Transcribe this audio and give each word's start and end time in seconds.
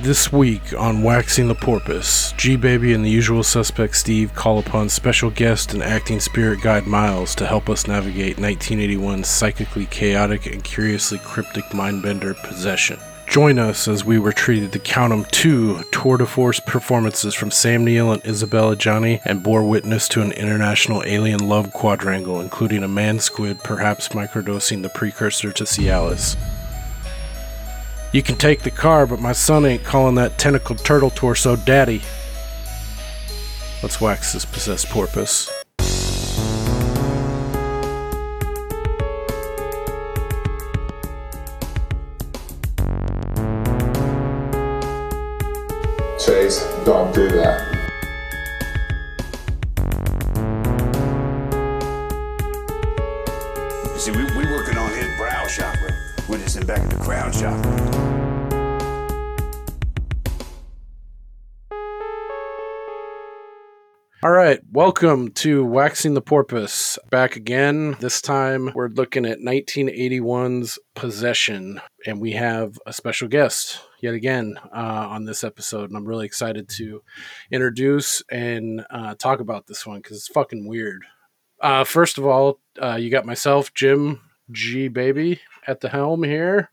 This 0.00 0.32
week 0.32 0.62
on 0.78 1.02
Waxing 1.02 1.48
the 1.48 1.56
Porpoise, 1.56 2.32
G 2.36 2.54
Baby 2.54 2.94
and 2.94 3.04
the 3.04 3.10
usual 3.10 3.42
suspect 3.42 3.96
Steve 3.96 4.32
call 4.32 4.60
upon 4.60 4.88
special 4.88 5.28
guest 5.28 5.74
and 5.74 5.82
acting 5.82 6.20
spirit 6.20 6.62
guide 6.62 6.86
Miles 6.86 7.34
to 7.34 7.46
help 7.46 7.68
us 7.68 7.88
navigate 7.88 8.36
1981's 8.36 9.26
psychically 9.26 9.86
chaotic 9.86 10.46
and 10.46 10.62
curiously 10.62 11.18
cryptic 11.24 11.64
mindbender 11.70 12.40
Possession. 12.44 13.00
Join 13.26 13.58
us 13.58 13.88
as 13.88 14.04
we 14.04 14.20
were 14.20 14.32
treated 14.32 14.72
to 14.72 14.78
count 14.78 15.12
'em 15.12 15.24
two 15.32 15.82
tour 15.90 16.16
de 16.16 16.26
force 16.26 16.60
performances 16.60 17.34
from 17.34 17.50
Sam 17.50 17.84
Neill 17.84 18.12
and 18.12 18.24
Isabelle 18.24 18.74
Adjani 18.74 19.20
and 19.24 19.42
bore 19.42 19.64
witness 19.64 20.06
to 20.10 20.22
an 20.22 20.30
international 20.30 21.02
alien 21.06 21.48
love 21.48 21.72
quadrangle, 21.72 22.40
including 22.40 22.84
a 22.84 22.88
man 22.88 23.18
squid 23.18 23.64
perhaps 23.64 24.10
microdosing 24.10 24.82
the 24.82 24.88
precursor 24.90 25.50
to 25.50 25.64
Cialis. 25.64 26.36
You 28.10 28.22
can 28.22 28.36
take 28.36 28.62
the 28.62 28.70
car, 28.70 29.06
but 29.06 29.20
my 29.20 29.32
son 29.32 29.66
ain't 29.66 29.84
calling 29.84 30.14
that 30.14 30.38
tentacled 30.38 30.78
turtle 30.78 31.10
torso 31.10 31.56
daddy. 31.56 32.00
Let's 33.82 34.00
wax 34.00 34.32
this 34.32 34.46
possessed 34.46 34.88
porpoise. 34.88 35.50
Chase, 46.18 46.64
don't 46.84 47.14
do 47.14 47.28
that. 47.28 47.67
Back 56.68 56.82
of 56.82 56.90
the 56.90 56.96
crown 57.02 57.32
chakra. 57.32 58.08
All 64.22 64.30
right, 64.30 64.60
welcome 64.70 65.30
to 65.30 65.64
Waxing 65.64 66.12
the 66.12 66.20
Porpoise. 66.20 66.98
Back 67.08 67.36
again. 67.36 67.96
This 68.00 68.20
time 68.20 68.70
we're 68.74 68.88
looking 68.88 69.24
at 69.24 69.38
1981's 69.38 70.78
Possession, 70.94 71.80
and 72.04 72.20
we 72.20 72.32
have 72.32 72.78
a 72.84 72.92
special 72.92 73.28
guest 73.28 73.80
yet 74.02 74.12
again 74.12 74.58
uh, 74.70 75.08
on 75.08 75.24
this 75.24 75.44
episode. 75.44 75.88
And 75.88 75.96
I'm 75.96 76.04
really 76.04 76.26
excited 76.26 76.68
to 76.70 77.02
introduce 77.50 78.22
and 78.30 78.84
uh, 78.90 79.14
talk 79.14 79.40
about 79.40 79.68
this 79.68 79.86
one 79.86 80.00
because 80.00 80.18
it's 80.18 80.28
fucking 80.28 80.68
weird. 80.68 81.06
Uh, 81.62 81.84
first 81.84 82.18
of 82.18 82.26
all, 82.26 82.60
uh, 82.82 82.96
you 82.96 83.08
got 83.08 83.24
myself, 83.24 83.72
Jim 83.72 84.20
G 84.50 84.88
Baby, 84.88 85.40
at 85.68 85.80
the 85.80 85.90
helm 85.90 86.24
here. 86.24 86.70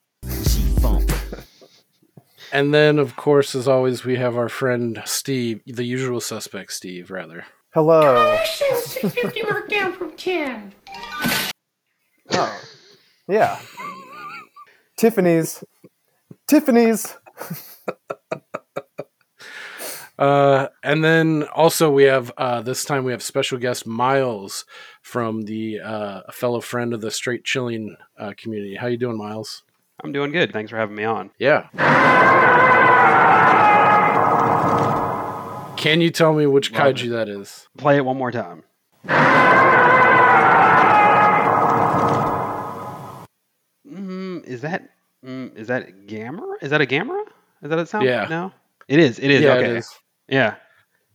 And 2.51 2.73
then, 2.73 2.99
of 2.99 3.17
course, 3.17 3.53
as 3.53 3.67
always, 3.67 4.05
we 4.05 4.15
have 4.15 4.38
our 4.38 4.47
friend 4.47 5.01
Steve, 5.05 5.61
the 5.65 5.83
usual 5.83 6.21
suspect, 6.21 6.71
Steve, 6.71 7.11
rather. 7.11 7.45
Hello. 7.73 8.38
Since 8.45 9.13
50 9.13 9.43
mark 9.43 9.69
down 9.69 9.91
from 9.91 10.16
10. 10.16 10.73
Oh, 12.31 12.61
yeah. 13.27 13.59
Tiffany's. 14.95 15.66
Tiffany's. 16.47 17.16
Uh, 20.17 20.67
and 20.81 21.03
then 21.03 21.44
also 21.53 21.91
we 21.91 22.03
have 22.03 22.31
uh, 22.38 22.61
this 22.61 22.85
time 22.85 23.03
we 23.03 23.11
have 23.11 23.21
special 23.21 23.58
guest 23.58 23.85
Miles 23.85 24.66
from 25.02 25.41
the 25.41 25.80
uh, 25.81 26.22
fellow 26.31 26.61
friend 26.61 26.94
of 26.94 27.02
the 27.02 27.11
Straight 27.11 27.44
Chilling 27.44 27.97
uh, 28.17 28.33
community. 28.38 28.75
How 28.75 28.88
you 28.88 28.97
doing, 28.97 29.17
Miles? 29.17 29.63
I'm 30.03 30.11
doing 30.11 30.31
good. 30.31 30.53
Thanks 30.53 30.72
for 30.72 30.77
having 30.77 30.95
me 30.95 31.03
on. 31.03 31.31
Yeah. 31.38 31.67
Can 35.77 36.02
you 36.02 36.09
tell 36.09 36.33
me 36.33 36.45
which 36.47 36.72
Love 36.72 36.95
kaiju 36.95 37.09
that 37.11 37.29
is? 37.29 37.67
Play 37.77 37.97
it 37.97 38.05
one 38.05 38.17
more 38.17 38.31
time. 38.31 38.63
Mm, 43.88 44.45
is 44.45 44.61
that 44.61 44.90
mm, 45.23 45.56
is 45.56 45.67
that 45.67 46.07
Gamera? 46.07 46.56
Is 46.61 46.72
that 46.72 46.81
a 46.81 46.85
Gamera? 46.85 47.23
Is 47.61 47.69
that 47.69 47.79
a 47.79 47.85
sound? 47.85 48.06
Yeah. 48.06 48.28
No. 48.29 48.51
It 48.88 49.00
is. 49.00 49.19
It 49.19 49.29
is. 49.31 49.41
yeah, 49.41 49.53
okay. 49.53 49.72
it 49.72 49.78
is. 49.78 49.94
Yeah. 50.28 50.56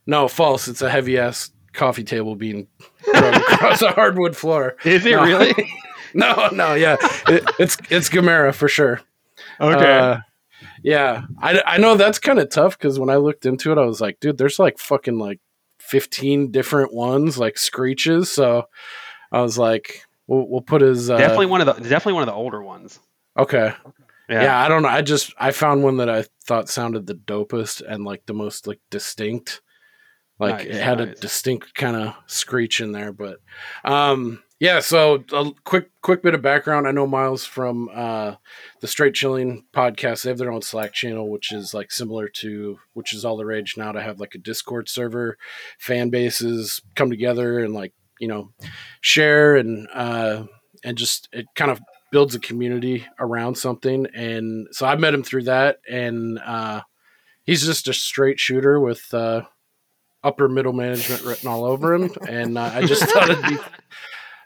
No, 0.06 0.28
false. 0.28 0.68
It's 0.68 0.82
a 0.82 0.90
heavy 0.90 1.18
ass 1.18 1.50
coffee 1.72 2.04
table 2.04 2.34
being 2.36 2.66
thrown 3.04 3.34
across 3.52 3.82
a 3.82 3.92
hardwood 3.92 4.36
floor. 4.36 4.76
Is 4.84 5.04
it 5.06 5.12
No. 5.16 5.24
really? 5.24 5.54
No, 6.12 6.48
no, 6.52 6.74
yeah, 6.74 6.96
it, 7.28 7.44
it's 7.60 7.76
it's 7.88 8.08
Gamera 8.08 8.52
for 8.52 8.66
sure. 8.66 9.00
okay. 9.60 9.98
Uh, 9.98 10.16
yeah, 10.82 11.22
I, 11.40 11.62
I 11.64 11.78
know 11.78 11.94
that's 11.96 12.18
kind 12.18 12.40
of 12.40 12.50
tough 12.50 12.76
because 12.76 12.98
when 12.98 13.08
I 13.08 13.14
looked 13.14 13.46
into 13.46 13.70
it, 13.70 13.78
I 13.78 13.84
was 13.84 14.00
like, 14.00 14.18
dude, 14.18 14.36
there's 14.36 14.58
like 14.58 14.80
fucking 14.80 15.20
like 15.20 15.38
15 15.78 16.50
different 16.50 16.92
ones, 16.92 17.38
like 17.38 17.56
screeches. 17.58 18.28
So 18.28 18.64
I 19.30 19.40
was 19.42 19.56
like, 19.56 20.02
we'll, 20.26 20.48
we'll 20.48 20.62
put 20.62 20.82
his. 20.82 21.08
Uh, 21.10 21.16
definitely 21.16 21.46
one 21.46 21.60
of 21.60 21.66
the 21.68 21.74
definitely 21.88 22.14
one 22.14 22.24
of 22.24 22.28
the 22.28 22.34
older 22.34 22.60
ones. 22.60 22.98
Okay. 23.38 23.72
Yeah. 24.30 24.44
Yeah. 24.44 24.60
I 24.60 24.68
don't 24.68 24.82
know. 24.82 24.88
I 24.88 25.02
just, 25.02 25.34
I 25.38 25.50
found 25.50 25.82
one 25.82 25.96
that 25.98 26.08
I 26.08 26.24
thought 26.44 26.68
sounded 26.68 27.06
the 27.06 27.14
dopest 27.14 27.82
and 27.86 28.04
like 28.04 28.24
the 28.26 28.34
most 28.34 28.66
like 28.66 28.80
distinct. 28.90 29.60
Like 30.38 30.66
Nice, 30.66 30.76
it 30.76 30.82
had 30.82 31.00
a 31.02 31.14
distinct 31.14 31.74
kind 31.74 31.96
of 31.96 32.14
screech 32.26 32.80
in 32.80 32.92
there. 32.92 33.12
But 33.12 33.40
um, 33.84 34.42
yeah, 34.58 34.80
so 34.80 35.22
a 35.32 35.50
quick, 35.64 35.90
quick 36.00 36.22
bit 36.22 36.34
of 36.34 36.40
background. 36.40 36.88
I 36.88 36.92
know 36.92 37.06
Miles 37.06 37.44
from 37.44 37.90
uh, 37.92 38.36
the 38.80 38.86
Straight 38.86 39.12
Chilling 39.12 39.66
podcast. 39.74 40.22
They 40.22 40.30
have 40.30 40.38
their 40.38 40.50
own 40.50 40.62
Slack 40.62 40.94
channel, 40.94 41.28
which 41.28 41.52
is 41.52 41.74
like 41.74 41.90
similar 41.90 42.28
to, 42.36 42.78
which 42.94 43.12
is 43.12 43.22
all 43.22 43.36
the 43.36 43.44
rage 43.44 43.76
now 43.76 43.92
to 43.92 44.00
have 44.00 44.18
like 44.18 44.34
a 44.34 44.38
Discord 44.38 44.88
server. 44.88 45.36
Fan 45.78 46.08
bases 46.08 46.80
come 46.94 47.10
together 47.10 47.58
and 47.58 47.74
like 47.74 47.92
you 48.18 48.28
know 48.28 48.52
share 49.02 49.56
and 49.56 49.88
uh, 49.92 50.44
and 50.84 50.96
just 50.96 51.28
it 51.32 51.46
kind 51.54 51.70
of 51.70 51.80
builds 52.10 52.34
a 52.34 52.40
community 52.40 53.06
around 53.18 53.56
something. 53.56 54.06
And 54.14 54.68
so 54.72 54.86
I 54.86 54.96
met 54.96 55.14
him 55.14 55.22
through 55.22 55.44
that, 55.44 55.78
and 55.88 56.38
uh, 56.38 56.82
he's 57.44 57.64
just 57.64 57.88
a 57.88 57.92
straight 57.92 58.38
shooter 58.38 58.80
with 58.80 59.12
uh, 59.14 59.42
upper 60.22 60.48
middle 60.48 60.72
management 60.72 61.24
written 61.24 61.48
all 61.48 61.64
over 61.64 61.94
him. 61.94 62.10
And 62.28 62.58
uh, 62.58 62.70
I 62.74 62.86
just 62.86 63.04
thought 63.04 63.30
it'd 63.30 63.44
be 63.44 63.58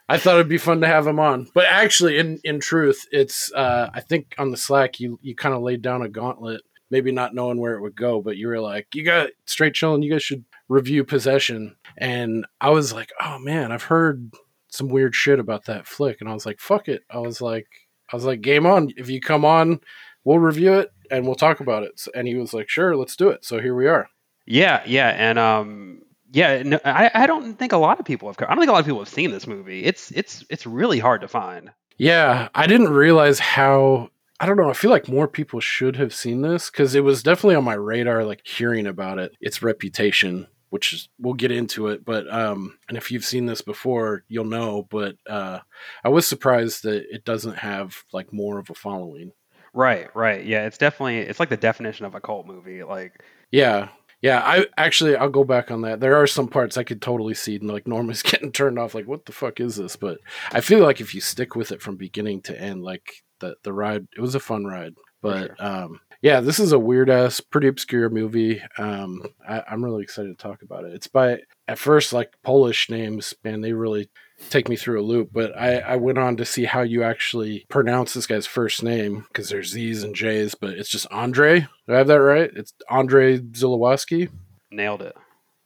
I 0.08 0.18
thought 0.18 0.34
it'd 0.34 0.48
be 0.48 0.58
fun 0.58 0.82
to 0.82 0.86
have 0.86 1.06
him 1.06 1.18
on. 1.18 1.48
But 1.54 1.64
actually, 1.66 2.18
in 2.18 2.40
in 2.44 2.60
truth, 2.60 3.06
it's 3.10 3.52
uh, 3.52 3.90
I 3.92 4.00
think 4.00 4.34
on 4.38 4.50
the 4.50 4.56
Slack 4.56 5.00
you 5.00 5.18
you 5.22 5.34
kind 5.34 5.54
of 5.54 5.62
laid 5.62 5.82
down 5.82 6.02
a 6.02 6.08
gauntlet, 6.08 6.62
maybe 6.90 7.10
not 7.10 7.34
knowing 7.34 7.58
where 7.58 7.74
it 7.74 7.80
would 7.80 7.96
go, 7.96 8.20
but 8.20 8.36
you 8.36 8.48
were 8.48 8.60
like, 8.60 8.88
you 8.94 9.04
got 9.04 9.30
straight 9.46 9.74
chilling, 9.74 10.02
you 10.02 10.12
guys 10.12 10.22
should 10.22 10.44
review 10.68 11.04
Possession, 11.04 11.76
and 11.96 12.46
I 12.60 12.70
was 12.70 12.92
like, 12.92 13.12
oh 13.20 13.38
man, 13.38 13.72
I've 13.72 13.84
heard 13.84 14.30
some 14.74 14.88
weird 14.88 15.14
shit 15.14 15.38
about 15.38 15.66
that 15.66 15.86
flick, 15.86 16.20
and 16.20 16.28
I 16.28 16.34
was 16.34 16.46
like, 16.46 16.60
fuck 16.60 16.88
it, 16.88 17.02
I 17.10 17.18
was 17.18 17.40
like, 17.40 17.66
I 18.12 18.16
was 18.16 18.24
like, 18.24 18.40
game 18.40 18.66
on, 18.66 18.90
if 18.96 19.08
you 19.08 19.20
come 19.20 19.44
on, 19.44 19.80
we'll 20.24 20.38
review 20.38 20.74
it 20.74 20.90
and 21.10 21.26
we'll 21.26 21.34
talk 21.34 21.60
about 21.60 21.82
it. 21.82 22.00
And 22.14 22.26
he 22.26 22.34
was 22.34 22.52
like, 22.52 22.68
sure, 22.68 22.96
let's 22.96 23.16
do 23.16 23.28
it. 23.28 23.44
So 23.44 23.60
here 23.60 23.74
we 23.74 23.86
are. 23.86 24.08
Yeah. 24.46 24.82
Yeah. 24.86 25.08
And 25.08 25.38
um. 25.38 26.02
Yeah. 26.32 26.62
No, 26.64 26.80
I 26.84 27.10
I 27.14 27.26
don't 27.26 27.54
think 27.54 27.72
a 27.72 27.76
lot 27.78 28.00
of 28.00 28.06
people 28.06 28.28
have. 28.28 28.36
I 28.40 28.46
don't 28.46 28.58
think 28.58 28.68
a 28.68 28.72
lot 28.72 28.80
of 28.80 28.86
people 28.86 29.00
have 29.00 29.08
seen 29.08 29.30
this 29.30 29.46
movie. 29.46 29.84
It's 29.84 30.10
it's 30.10 30.44
it's 30.50 30.66
really 30.66 30.98
hard 30.98 31.20
to 31.20 31.28
find. 31.28 31.70
Yeah, 31.96 32.48
I 32.54 32.66
didn't 32.66 32.88
realize 32.88 33.38
how. 33.38 34.10
I 34.40 34.46
don't 34.46 34.56
know. 34.56 34.68
I 34.68 34.72
feel 34.72 34.90
like 34.90 35.06
more 35.06 35.28
people 35.28 35.60
should 35.60 35.94
have 35.94 36.12
seen 36.12 36.42
this 36.42 36.68
because 36.68 36.96
it 36.96 37.04
was 37.04 37.22
definitely 37.22 37.54
on 37.54 37.62
my 37.62 37.74
radar, 37.74 38.24
like 38.24 38.44
hearing 38.44 38.86
about 38.86 39.20
it, 39.20 39.32
its 39.40 39.62
reputation, 39.62 40.48
which 40.74 40.92
is, 40.92 41.08
we'll 41.20 41.34
get 41.34 41.52
into 41.52 41.86
it. 41.86 42.04
But, 42.04 42.28
um, 42.34 42.76
and 42.88 42.98
if 42.98 43.12
you've 43.12 43.24
seen 43.24 43.46
this 43.46 43.62
before, 43.62 44.24
you'll 44.26 44.44
know. 44.44 44.88
But 44.90 45.14
uh, 45.24 45.60
I 46.02 46.08
was 46.08 46.26
surprised 46.26 46.82
that 46.82 47.04
it 47.14 47.24
doesn't 47.24 47.58
have 47.58 48.02
like 48.12 48.32
more 48.32 48.58
of 48.58 48.68
a 48.70 48.74
following. 48.74 49.30
Right. 49.72 50.08
Right. 50.16 50.44
Yeah. 50.44 50.66
It's 50.66 50.76
definitely 50.76 51.18
it's 51.18 51.38
like 51.38 51.48
the 51.48 51.56
definition 51.56 52.06
of 52.06 52.16
a 52.16 52.20
cult 52.20 52.48
movie. 52.48 52.82
Like 52.82 53.22
Yeah. 53.52 53.90
Yeah, 54.20 54.40
I 54.44 54.66
actually 54.76 55.14
I'll 55.14 55.28
go 55.28 55.44
back 55.44 55.70
on 55.70 55.82
that. 55.82 56.00
There 56.00 56.16
are 56.16 56.26
some 56.26 56.48
parts 56.48 56.76
I 56.76 56.82
could 56.82 57.00
totally 57.00 57.34
see 57.34 57.54
and 57.54 57.68
like 57.68 57.86
Norma's 57.86 58.22
getting 58.24 58.50
turned 58.50 58.80
off 58.80 58.96
like 58.96 59.06
what 59.06 59.26
the 59.26 59.32
fuck 59.32 59.60
is 59.60 59.76
this? 59.76 59.94
But 59.94 60.18
I 60.50 60.60
feel 60.60 60.80
like 60.80 61.00
if 61.00 61.14
you 61.14 61.20
stick 61.20 61.54
with 61.54 61.70
it 61.70 61.82
from 61.82 61.94
beginning 61.94 62.42
to 62.42 62.60
end 62.60 62.82
like 62.82 63.22
the 63.38 63.54
the 63.62 63.72
ride 63.72 64.08
it 64.16 64.20
was 64.20 64.34
a 64.34 64.40
fun 64.40 64.64
ride. 64.64 64.94
But 65.22 65.52
um 65.62 66.00
yeah, 66.24 66.40
this 66.40 66.58
is 66.58 66.72
a 66.72 66.78
weird 66.78 67.10
ass, 67.10 67.40
pretty 67.40 67.68
obscure 67.68 68.08
movie. 68.08 68.62
Um 68.78 69.22
I, 69.46 69.62
I'm 69.70 69.84
really 69.84 70.02
excited 70.02 70.36
to 70.36 70.42
talk 70.42 70.62
about 70.62 70.84
it. 70.84 70.94
It's 70.94 71.06
by 71.06 71.40
at 71.68 71.78
first 71.78 72.14
like 72.14 72.32
Polish 72.42 72.88
names, 72.88 73.34
man, 73.44 73.60
they 73.60 73.74
really 73.74 74.08
take 74.48 74.70
me 74.70 74.76
through 74.76 75.02
a 75.02 75.04
loop. 75.04 75.28
But 75.34 75.54
I, 75.54 75.80
I 75.80 75.96
went 75.96 76.16
on 76.16 76.38
to 76.38 76.46
see 76.46 76.64
how 76.64 76.80
you 76.80 77.02
actually 77.02 77.66
pronounce 77.68 78.14
this 78.14 78.26
guy's 78.26 78.46
first 78.46 78.82
name 78.82 79.26
because 79.28 79.50
there's 79.50 79.68
Z's 79.68 80.02
and 80.02 80.14
J's, 80.14 80.54
but 80.54 80.70
it's 80.70 80.88
just 80.88 81.06
Andre. 81.10 81.60
Do 81.86 81.94
I 81.94 81.98
have 81.98 82.06
that 82.06 82.22
right? 82.22 82.50
It's 82.56 82.72
Andre 82.88 83.38
Zulawski. 83.38 84.30
nailed 84.70 85.02
it. 85.02 85.14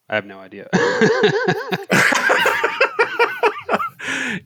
I 0.08 0.16
have 0.16 0.26
no 0.26 0.40
idea. 0.40 0.69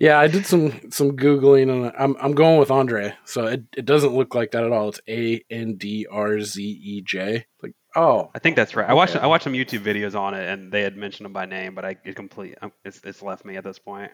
yeah, 0.00 0.18
I 0.18 0.26
did 0.28 0.46
some 0.46 0.90
some 0.90 1.16
googling 1.16 1.70
and 1.70 1.92
I'm 1.98 2.16
I'm 2.20 2.32
going 2.34 2.58
with 2.58 2.70
Andre. 2.70 3.14
So 3.24 3.46
it, 3.46 3.64
it 3.76 3.84
doesn't 3.84 4.14
look 4.14 4.34
like 4.34 4.52
that 4.52 4.64
at 4.64 4.72
all. 4.72 4.88
It's 4.88 5.00
A 5.08 5.42
N 5.50 5.76
D 5.76 6.06
R 6.10 6.40
Z 6.40 6.62
E 6.62 7.02
J. 7.02 7.46
Like 7.62 7.74
oh, 7.96 8.30
I 8.34 8.38
think 8.38 8.56
that's 8.56 8.74
right. 8.76 8.88
I 8.88 8.94
watched 8.94 9.16
Okay. 9.16 9.24
I 9.24 9.26
watched 9.26 9.44
some 9.44 9.52
YouTube 9.54 9.84
videos 9.84 10.18
on 10.18 10.34
it, 10.34 10.48
and 10.48 10.72
they 10.72 10.82
had 10.82 10.96
mentioned 10.96 11.26
him 11.26 11.32
by 11.32 11.46
name, 11.46 11.74
but 11.74 11.84
I 11.84 11.96
it 12.04 12.16
complete 12.16 12.56
um, 12.62 12.72
it's 12.84 13.00
it's 13.04 13.22
left 13.22 13.44
me 13.44 13.56
at 13.56 13.64
this 13.64 13.78
point. 13.78 14.10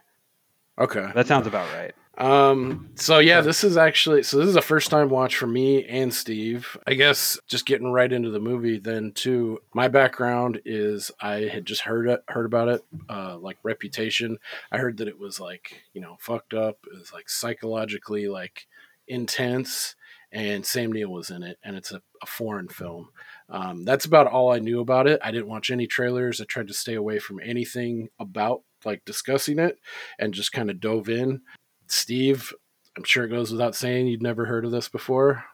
okay. 0.79 1.09
That 1.15 1.27
sounds 1.27 1.47
about 1.47 1.73
right. 1.73 1.95
Um. 2.19 2.91
So 2.97 3.21
yeah, 3.21 3.41
this 3.41 3.63
is 3.63 3.77
actually 3.77 4.25
so 4.25 4.39
this 4.39 4.49
is 4.49 4.57
a 4.57 4.63
first 4.63 4.91
time 4.91 5.09
watch 5.09 5.37
for 5.37 5.47
me 5.47 5.85
and 5.85 6.13
Steve. 6.13 6.77
I 6.85 6.95
guess 6.95 7.39
just 7.47 7.65
getting 7.65 7.93
right 7.93 8.13
into 8.13 8.31
the 8.31 8.41
movie. 8.41 8.81
Then 8.81 9.13
too, 9.13 9.61
my 9.73 9.87
background 9.87 10.61
is 10.65 11.13
I 11.21 11.43
had 11.43 11.65
just 11.65 11.83
heard 11.83 12.09
it, 12.09 12.25
heard 12.29 12.47
about 12.47 12.69
it, 12.69 12.85
uh, 13.09 13.39
like 13.39 13.59
Reputation. 13.63 14.39
I 14.73 14.79
heard 14.79 14.97
that 14.97 15.07
it 15.07 15.19
was 15.19 15.39
like 15.39 15.83
you 15.95 16.01
know 16.01 16.17
fucked 16.19 16.55
up. 16.55 16.79
It 16.93 16.99
was 16.99 17.13
like 17.13 17.31
psychologically 17.31 18.27
like 18.27 18.67
intense, 19.07 19.95
and 20.33 20.67
Sam 20.67 20.91
Neill 20.93 21.13
was 21.13 21.31
in 21.31 21.45
it, 21.45 21.59
and 21.63 21.77
it's 21.77 21.93
a, 21.93 22.03
a 22.21 22.27
foreign 22.27 22.69
film. 22.69 23.11
Um, 23.49 23.85
that's 23.85 24.05
about 24.07 24.27
all 24.27 24.53
I 24.53 24.59
knew 24.59 24.81
about 24.81 25.07
it. 25.07 25.21
I 25.23 25.31
didn't 25.31 25.49
watch 25.49 25.71
any 25.71 25.87
trailers. 25.87 26.41
I 26.41 26.45
tried 26.45 26.69
to 26.69 26.75
stay 26.75 26.95
away 26.95 27.21
from 27.21 27.41
anything 27.45 28.09
about 28.19 28.63
like 28.85 29.05
discussing 29.05 29.59
it, 29.61 29.79
and 30.19 30.35
just 30.35 30.53
kind 30.53 30.69
of 30.69 30.81
dove 30.81 31.09
in. 31.09 31.43
Steve, 31.89 32.53
I'm 32.97 33.05
sure 33.05 33.25
it 33.25 33.29
goes 33.31 33.51
without 33.53 33.75
saying 33.75 34.07
you'd 34.07 34.23
never 34.23 34.45
heard 34.47 34.65
of 34.65 34.71
this 34.71 34.89
before. 34.89 35.45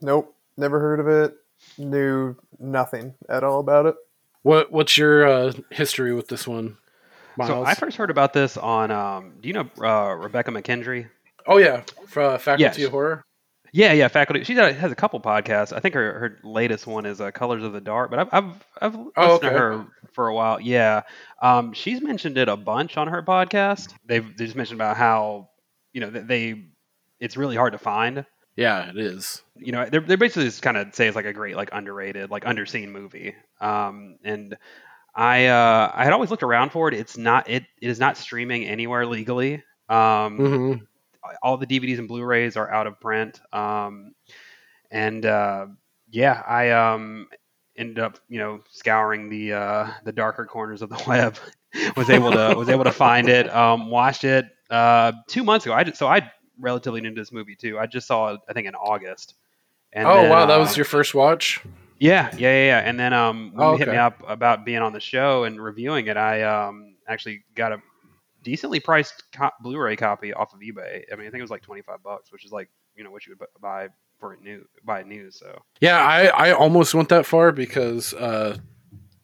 Nope, 0.00 0.34
never 0.56 0.80
heard 0.80 1.00
of 1.00 1.08
it. 1.08 1.36
Knew 1.78 2.36
nothing 2.58 3.14
at 3.28 3.42
all 3.44 3.60
about 3.60 3.86
it. 3.86 3.94
What 4.42 4.70
what's 4.70 4.96
your 4.98 5.26
uh, 5.26 5.52
history 5.70 6.12
with 6.14 6.28
this 6.28 6.46
one, 6.46 6.76
Miles? 7.36 7.48
So 7.50 7.64
I 7.64 7.74
first 7.74 7.96
heard 7.96 8.10
about 8.10 8.32
this 8.32 8.56
on. 8.56 8.90
Um, 8.90 9.34
do 9.40 9.48
you 9.48 9.54
know 9.54 9.68
uh, 9.80 10.14
Rebekah 10.14 10.50
McKendry? 10.52 11.08
oh 11.46 11.56
yeah, 11.58 11.82
for 12.08 12.22
uh, 12.22 12.38
Faculty 12.38 12.62
Yes. 12.80 12.86
of 12.86 12.90
Horror. 12.92 13.22
Yeah, 13.72 13.92
yeah, 13.92 14.08
faculty. 14.08 14.42
She 14.44 14.54
has 14.54 14.90
a 14.92 14.94
couple 14.94 15.20
podcasts. 15.20 15.72
I 15.72 15.80
think 15.80 15.94
her, 15.94 16.18
her 16.18 16.38
latest 16.44 16.86
one 16.86 17.04
is 17.04 17.20
uh, 17.20 17.30
Colors 17.30 17.62
of 17.62 17.72
the 17.72 17.80
Dark, 17.80 18.10
but 18.10 18.18
I've 18.20 18.28
I've, 18.32 18.54
I've 18.80 18.94
listened 18.94 19.12
Oh, 19.16 19.34
okay. 19.36 19.48
to 19.48 19.58
her 19.58 19.86
for 20.12 20.28
a 20.28 20.34
while. 20.34 20.60
Yeah, 20.60 21.02
um, 21.42 21.72
she's 21.72 22.00
mentioned 22.00 22.38
it 22.38 22.48
a 22.48 22.56
bunch 22.56 22.96
on 22.96 23.08
her 23.08 23.22
podcast. 23.22 23.92
They've 24.06 24.36
they 24.36 24.44
just 24.44 24.56
mentioned 24.56 24.78
about 24.80 24.96
how 24.96 25.48
you 25.96 26.02
know 26.02 26.10
that 26.10 26.28
they 26.28 26.62
it's 27.20 27.38
really 27.38 27.56
hard 27.56 27.72
to 27.72 27.78
find. 27.78 28.26
Yeah, 28.54 28.90
it 28.90 28.98
is. 28.98 29.42
You 29.56 29.72
know, 29.72 29.86
they're 29.86 30.02
they're 30.02 30.18
basically 30.18 30.44
just 30.44 30.60
kind 30.60 30.76
of 30.76 30.94
say 30.94 31.06
it's 31.06 31.16
like 31.16 31.24
a 31.24 31.32
great 31.32 31.56
like 31.56 31.70
underrated 31.72 32.30
like 32.30 32.44
underseen 32.44 32.90
movie. 32.90 33.34
Um, 33.62 34.18
and 34.22 34.58
I 35.14 35.46
uh, 35.46 35.90
I 35.94 36.04
had 36.04 36.12
always 36.12 36.30
looked 36.30 36.42
around 36.42 36.70
for 36.70 36.86
it. 36.88 36.92
It's 36.92 37.16
not 37.16 37.48
it 37.48 37.64
it 37.80 37.88
is 37.88 37.98
not 37.98 38.18
streaming 38.18 38.66
anywhere 38.66 39.06
legally. 39.06 39.64
Um, 39.88 40.36
hmm 40.36 40.72
all 41.42 41.56
the 41.56 41.66
DVDs 41.66 41.98
and 41.98 42.08
Blu-rays 42.08 42.56
are 42.56 42.70
out 42.70 42.86
of 42.86 43.00
print. 43.00 43.40
Um, 43.52 44.14
and 44.90 45.24
uh, 45.24 45.66
yeah, 46.10 46.42
I 46.46 46.70
um, 46.70 47.28
ended 47.76 47.98
up, 47.98 48.18
you 48.28 48.38
know, 48.38 48.60
scouring 48.70 49.28
the 49.28 49.54
uh, 49.54 49.90
the 50.04 50.12
darker 50.12 50.44
corners 50.44 50.82
of 50.82 50.90
the 50.90 51.02
web. 51.08 51.36
Was 51.96 52.10
able 52.10 52.32
to 52.32 52.54
was 52.56 52.68
able 52.68 52.84
to 52.84 52.92
find 52.92 53.28
it. 53.28 53.52
Um, 53.54 53.90
watched 53.90 54.24
it 54.24 54.46
uh, 54.70 55.12
two 55.28 55.44
months 55.44 55.66
ago. 55.66 55.74
I 55.74 55.84
just, 55.84 55.98
so 55.98 56.06
I 56.06 56.30
relatively 56.58 57.00
new 57.00 57.10
to 57.14 57.20
this 57.20 57.32
movie 57.32 57.56
too. 57.56 57.78
I 57.78 57.86
just 57.86 58.06
saw 58.06 58.34
it, 58.34 58.40
I 58.48 58.52
think 58.52 58.66
in 58.66 58.74
August. 58.74 59.34
And 59.92 60.06
Oh 60.08 60.16
then, 60.16 60.30
wow, 60.30 60.46
that 60.46 60.56
uh, 60.56 60.58
was 60.58 60.76
your 60.76 60.84
first 60.84 61.14
watch. 61.14 61.62
yeah, 61.98 62.30
yeah, 62.36 62.52
yeah, 62.52 62.66
yeah. 62.66 62.78
And 62.80 62.98
then 63.00 63.12
um, 63.12 63.52
when 63.54 63.68
Oh, 63.68 63.72
you 63.72 63.78
hit 63.78 63.88
me 63.88 63.96
up 63.96 64.22
about 64.28 64.64
being 64.64 64.78
on 64.82 64.92
the 64.92 65.00
show 65.00 65.44
and 65.44 65.62
reviewing 65.62 66.06
it, 66.08 66.16
I 66.16 66.42
um 66.42 66.96
actually 67.08 67.44
got 67.54 67.72
a 67.72 67.78
decently 68.42 68.80
priced 68.80 69.24
co- 69.32 69.50
Blu-ray 69.62 69.96
copy 69.96 70.32
off 70.32 70.52
of 70.54 70.60
eBay. 70.60 71.02
I 71.12 71.16
mean, 71.16 71.26
I 71.26 71.30
think 71.30 71.36
it 71.36 71.42
was 71.42 71.50
like 71.50 71.62
twenty 71.62 71.82
five 71.82 72.02
bucks, 72.02 72.30
which 72.32 72.44
is 72.44 72.52
like 72.52 72.68
you 72.96 73.04
know 73.04 73.10
what 73.10 73.26
you 73.26 73.34
would 73.38 73.46
buy 73.60 73.88
for 74.18 74.36
new 74.42 74.64
buy 74.84 75.02
new. 75.02 75.30
So 75.30 75.58
Yeah, 75.80 75.98
I 75.98 76.26
I 76.26 76.52
almost 76.52 76.94
went 76.94 77.08
that 77.10 77.26
far 77.26 77.52
because 77.52 78.12
uh, 78.14 78.58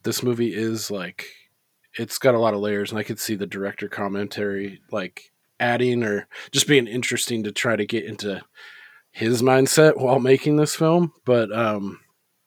this 0.03 0.23
movie 0.23 0.53
is 0.53 0.89
like 0.89 1.27
it's 1.97 2.17
got 2.17 2.35
a 2.35 2.39
lot 2.39 2.53
of 2.53 2.59
layers, 2.59 2.91
and 2.91 2.99
I 2.99 3.03
could 3.03 3.19
see 3.19 3.35
the 3.35 3.45
director 3.47 3.87
commentary 3.87 4.81
like 4.91 5.31
adding 5.59 6.03
or 6.03 6.27
just 6.51 6.67
being 6.67 6.87
interesting 6.87 7.43
to 7.43 7.51
try 7.51 7.75
to 7.75 7.85
get 7.85 8.05
into 8.05 8.41
his 9.11 9.41
mindset 9.41 9.97
while 9.97 10.19
making 10.19 10.57
this 10.57 10.75
film. 10.75 11.13
But 11.25 11.51
um, 11.55 11.99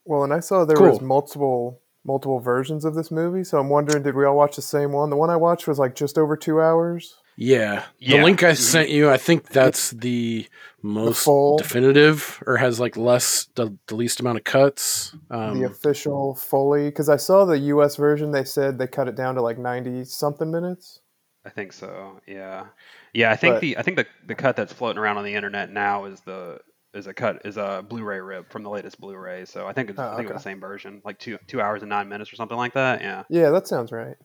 Well, 0.05 0.25
and 0.25 0.33
I 0.33 0.41
saw 0.41 0.65
there 0.65 0.77
Cool. 0.77 0.91
was 0.91 1.01
multiple 1.01 1.81
multiple 2.05 2.39
versions 2.39 2.85
of 2.85 2.95
this 2.95 3.11
movie, 3.11 3.43
so 3.43 3.59
I'm 3.59 3.69
wondering, 3.69 4.03
did 4.05 4.15
we 4.15 4.25
all 4.25 4.37
watch 4.37 4.55
the 4.57 4.63
same 4.63 4.93
one? 4.93 5.11
The 5.11 5.17
one 5.17 5.31
I 5.31 5.37
watched 5.37 5.67
was 5.67 5.79
like 5.79 5.97
just 5.97 6.19
over 6.19 6.37
two 6.37 6.61
hours. 6.61 7.17
Yeah. 7.37 7.85
The 8.01 8.23
link 8.23 8.43
I 8.43 8.53
Mhm. 8.53 8.57
sent 8.57 8.89
you, 8.89 9.11
I 9.11 9.17
think 9.19 9.49
that's 9.49 9.91
the 9.91 10.47
most 10.83 11.25
full- 11.25 11.59
definitive 11.59 12.43
or 12.47 12.57
has 12.57 12.81
like 12.81 12.97
less 12.97 13.49
the, 13.57 13.77
the 13.89 13.95
least 13.97 14.21
amount 14.21 14.39
of 14.39 14.45
cuts. 14.45 15.15
Um, 15.31 15.59
the 15.61 15.67
official 15.67 16.35
fully, 16.35 16.87
because 16.89 17.09
I 17.09 17.17
saw 17.17 17.45
the 17.45 17.59
U.S. 17.59 17.97
version. 17.97 18.31
They 18.31 18.45
said 18.45 18.79
they 18.79 18.87
cut 18.87 19.09
it 19.09 19.15
down 19.17 19.35
to 19.35 19.43
like 19.43 19.59
90 19.59 20.05
something 20.05 20.51
minutes. 20.51 21.01
I 21.45 21.51
think 21.51 21.73
so. 21.73 22.21
Yeah, 22.27 22.67
yeah. 23.13 23.31
I 23.31 23.37
think 23.37 23.57
But- 23.57 23.61
the 23.61 23.79
I 23.79 23.83
think 23.83 23.97
the 23.99 24.07
the 24.27 24.35
cut 24.35 24.57
that's 24.57 24.73
floating 24.73 24.99
around 24.99 25.19
on 25.19 25.25
the 25.25 25.35
internet 25.35 25.71
now 25.71 26.07
is 26.07 26.21
the 26.23 26.59
is 26.95 27.07
a 27.07 27.13
cut 27.15 27.43
is 27.45 27.57
a 27.59 27.85
Blu-ray 27.87 28.21
rip 28.21 28.51
from 28.51 28.63
the 28.63 28.71
latest 28.71 28.99
Blu-ray. 29.01 29.45
So 29.45 29.67
I 29.67 29.73
think 29.75 29.91
it's 29.91 29.99
Oh, 29.99 30.03
I 30.05 30.17
think 30.17 30.21
it 30.23 30.25
okay. 30.27 30.33
was 30.35 30.43
the 30.43 30.49
same 30.51 30.61
version, 30.61 31.03
like 31.05 31.19
two 31.19 31.39
two 31.47 31.61
hours 31.61 31.83
and 31.83 31.91
nine 31.91 32.09
minutes 32.09 32.33
or 32.33 32.37
something 32.37 32.57
like 32.57 32.73
that. 32.73 33.01
Yeah. 33.03 33.25
Yeah, 33.29 33.51
that 33.51 33.69
sounds 33.69 33.93
right. 33.93 34.17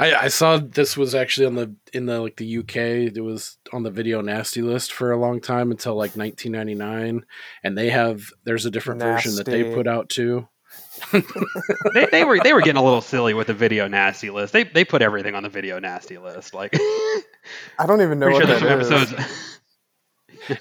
I, 0.00 0.14
I 0.14 0.28
saw 0.28 0.56
this 0.56 0.96
was 0.96 1.14
actually 1.14 1.46
on 1.46 1.54
the 1.56 1.74
in 1.92 2.06
the 2.06 2.20
like 2.20 2.36
the 2.36 2.58
UK. 2.58 2.76
It 3.14 3.20
was 3.22 3.58
on 3.70 3.82
the 3.82 3.90
video 3.90 4.22
nasty 4.22 4.62
list 4.62 4.92
for 4.92 5.12
a 5.12 5.18
long 5.18 5.40
time 5.42 5.70
until 5.70 5.94
like 5.94 6.16
1999, 6.16 7.26
and 7.62 7.76
they 7.78 7.90
have 7.90 8.30
there's 8.44 8.64
a 8.64 8.70
different 8.70 9.02
version 9.02 9.36
that 9.36 9.44
they 9.44 9.74
put 9.74 9.86
out 9.86 10.08
too. 10.08 10.48
they, 11.12 12.06
they 12.10 12.24
were 12.24 12.40
they 12.42 12.54
were 12.54 12.62
getting 12.62 12.80
a 12.80 12.84
little 12.84 13.02
silly 13.02 13.34
with 13.34 13.48
the 13.48 13.54
video 13.54 13.88
nasty 13.88 14.30
list. 14.30 14.54
They 14.54 14.64
they 14.64 14.84
put 14.86 15.02
everything 15.02 15.34
on 15.34 15.42
the 15.42 15.48
video 15.50 15.78
nasty 15.78 16.16
list. 16.16 16.54
Like 16.54 16.74
I 17.78 17.86
don't 17.86 18.00
even 18.00 18.18
know 18.18 18.26
pretty 18.30 18.46
what 18.50 18.58
sure 18.58 18.68
there's 18.68 18.88
that 18.88 19.08
some 19.08 19.18
is. 19.18 19.20
episodes. 19.20 19.58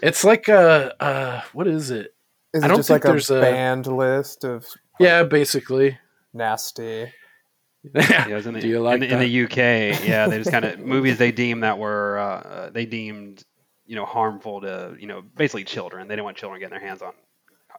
It's 0.01 0.23
like 0.25 0.49
a 0.49 1.01
uh, 1.01 1.41
what 1.53 1.67
is 1.67 1.91
it? 1.91 2.13
Is 2.53 2.63
I 2.63 2.67
don't 2.67 2.77
just 2.77 2.89
think 2.89 3.05
like 3.05 3.09
a 3.09 3.13
there's 3.13 3.29
a- 3.29 3.39
banned 3.39 3.87
list 3.87 4.43
of 4.43 4.65
Yeah, 4.99 5.23
basically. 5.23 5.97
nasty? 6.33 7.13
Yeah, 7.83 8.27
it 8.27 8.33
was 8.33 8.45
in 8.45 8.53
the, 8.53 8.59
Do 8.59 8.67
you 8.67 8.81
like 8.81 8.95
in, 8.95 9.07
the, 9.07 9.13
in 9.13 9.19
the 9.19 9.43
UK? 9.45 10.05
Yeah, 10.05 10.27
they 10.27 10.37
just 10.37 10.51
kind 10.51 10.65
of 10.65 10.79
movies 10.95 11.17
they 11.17 11.31
deemed 11.31 11.63
that 11.63 11.77
were 11.77 12.17
uh, 12.17 12.69
they 12.71 12.85
deemed 12.85 13.43
you 13.85 13.95
know 13.95 14.05
harmful 14.05 14.61
to 14.61 14.95
you 14.99 15.07
know 15.07 15.21
basically 15.21 15.63
children. 15.63 16.07
They 16.07 16.15
didn't 16.15 16.25
want 16.25 16.37
children 16.37 16.59
getting 16.59 16.77
their 16.77 16.87
hands 16.87 17.01
on 17.01 17.13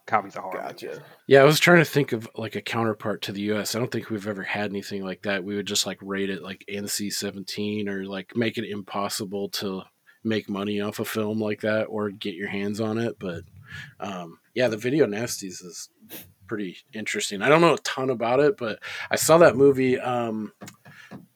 copies 0.06 0.36
of 0.36 0.42
horror. 0.42 0.62
movies. 0.62 0.98
Yeah, 1.26 1.40
I 1.40 1.44
was 1.44 1.60
trying 1.60 1.78
to 1.78 1.84
think 1.84 2.12
of 2.12 2.28
like 2.34 2.56
a 2.56 2.62
counterpart 2.62 3.22
to 3.22 3.32
the 3.32 3.42
US. 3.52 3.74
I 3.74 3.78
don't 3.78 3.90
think 3.90 4.10
we've 4.10 4.26
ever 4.26 4.42
had 4.42 4.70
anything 4.70 5.04
like 5.04 5.22
that. 5.22 5.44
We 5.44 5.56
would 5.56 5.66
just 5.66 5.86
like 5.86 5.98
rate 6.00 6.30
it 6.30 6.42
like 6.42 6.64
NC 6.68 7.12
17 7.12 7.88
or 7.88 8.04
like 8.04 8.34
make 8.36 8.58
it 8.58 8.68
impossible 8.68 9.48
to 9.50 9.82
make 10.24 10.48
money 10.48 10.80
off 10.80 11.00
a 11.00 11.04
film 11.04 11.40
like 11.40 11.62
that 11.62 11.84
or 11.84 12.10
get 12.10 12.34
your 12.34 12.48
hands 12.48 12.80
on 12.80 12.98
it. 12.98 13.18
But 13.18 13.42
um, 14.00 14.38
yeah, 14.54 14.68
the 14.68 14.76
video 14.76 15.06
nasties 15.06 15.64
is 15.64 15.88
pretty 16.50 16.78
interesting. 16.92 17.42
I 17.42 17.48
don't 17.48 17.60
know 17.60 17.74
a 17.74 17.78
ton 17.78 18.10
about 18.10 18.40
it, 18.40 18.56
but 18.56 18.80
I 19.08 19.14
saw 19.14 19.38
that 19.38 19.54
movie. 19.54 20.00
Um, 20.00 20.52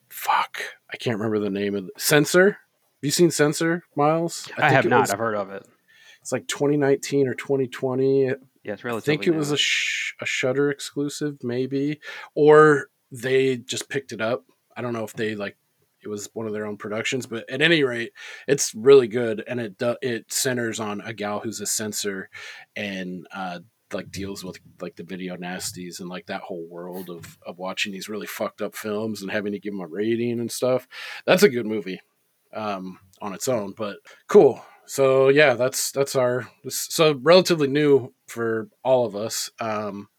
fuck, 0.09 0.57
I 0.91 0.97
can't 0.97 1.17
remember 1.17 1.39
the 1.39 1.49
name 1.49 1.73
of 1.73 1.85
the 1.85 1.91
Censor. 1.97 2.47
Have 2.49 2.57
you 3.01 3.11
seen 3.11 3.31
Censor, 3.31 3.83
Miles? 3.95 4.49
I, 4.57 4.61
think 4.63 4.71
have 4.73 4.85
not. 4.87 4.99
was- 5.01 5.11
I've 5.11 5.19
heard 5.19 5.35
of 5.35 5.51
it. 5.51 5.65
it's 6.19 6.33
like 6.33 6.47
2019 6.49 7.29
or 7.29 7.33
2020. 7.33 8.25
Yeah, 8.25 8.33
it's 8.73 8.83
relatively. 8.83 9.13
I 9.13 9.17
think 9.17 9.27
it 9.27 9.37
was 9.37 9.51
a 9.51 9.57
sh- 9.57 10.15
a 10.19 10.25
Shutter 10.25 10.69
exclusive, 10.69 11.37
maybe, 11.41 12.01
or 12.33 12.89
they 13.09 13.55
just 13.55 13.87
picked 13.87 14.11
it 14.11 14.19
up. 14.19 14.43
I 14.75 14.81
don't 14.81 14.91
know 14.91 15.05
if 15.05 15.13
they 15.13 15.35
like 15.35 15.55
it 16.03 16.09
was 16.09 16.29
one 16.33 16.45
of 16.45 16.51
their 16.51 16.65
own 16.65 16.75
productions, 16.75 17.25
but 17.25 17.49
at 17.49 17.61
any 17.61 17.83
rate, 17.83 18.11
it's 18.49 18.75
really 18.75 19.07
good, 19.07 19.45
and 19.47 19.61
it 19.61 19.77
do- 19.77 19.95
it 20.01 20.29
centers 20.29 20.81
on 20.81 20.99
a 20.99 21.13
gal 21.13 21.39
who's 21.39 21.61
a 21.61 21.65
censor 21.65 22.29
and 22.75 23.25
uh, 23.33 23.59
like 23.93 24.11
deals 24.11 24.43
with 24.43 24.57
like 24.81 24.95
the 24.95 25.03
video 25.03 25.35
nasties 25.37 25.99
and 25.99 26.09
like 26.09 26.25
that 26.25 26.41
whole 26.41 26.65
world 26.69 27.09
of 27.09 27.37
of 27.45 27.57
watching 27.59 27.91
these 27.91 28.09
really 28.09 28.27
fucked 28.27 28.61
up 28.61 28.75
films 28.75 29.21
and 29.21 29.31
having 29.31 29.53
to 29.53 29.59
give 29.59 29.73
them 29.73 29.81
a 29.81 29.87
rating 29.87 30.39
and 30.39 30.51
stuff. 30.51 30.87
That's 31.25 31.43
a 31.43 31.49
good 31.49 31.65
movie 31.65 32.01
um, 32.53 32.99
on 33.21 33.33
its 33.33 33.47
own, 33.47 33.73
but 33.77 33.97
cool. 34.27 34.63
So 34.87 35.29
yeah, 35.29 35.53
that's 35.55 35.91
that's 35.91 36.15
our 36.15 36.47
so 36.69 37.13
relatively 37.21 37.67
new 37.67 38.13
for 38.27 38.69
all 38.83 39.05
of 39.05 39.15
us. 39.15 39.49
Um, 39.59 40.09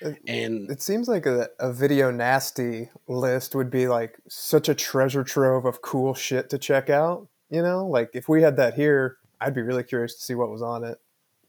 It- 0.00 0.18
and 0.26 0.70
It 0.70 0.82
seems 0.82 1.06
like 1.08 1.26
a, 1.26 1.48
a 1.60 1.72
video 1.72 2.10
nasty 2.10 2.90
list 3.08 3.54
would 3.54 3.70
be 3.70 3.86
like 3.88 4.18
such 4.28 4.68
a 4.68 4.74
treasure 4.74 5.24
trove 5.24 5.64
of 5.64 5.80
cool 5.82 6.14
shit 6.14 6.50
to 6.50 6.58
check 6.58 6.90
out. 6.90 7.28
You 7.50 7.62
know, 7.62 7.86
like 7.86 8.10
if 8.14 8.28
we 8.28 8.42
had 8.42 8.56
that 8.56 8.74
here, 8.74 9.18
I'd 9.40 9.54
be 9.54 9.62
really 9.62 9.84
curious 9.84 10.14
to 10.16 10.22
see 10.22 10.34
what 10.34 10.50
was 10.50 10.62
on 10.62 10.84
it. 10.84 10.98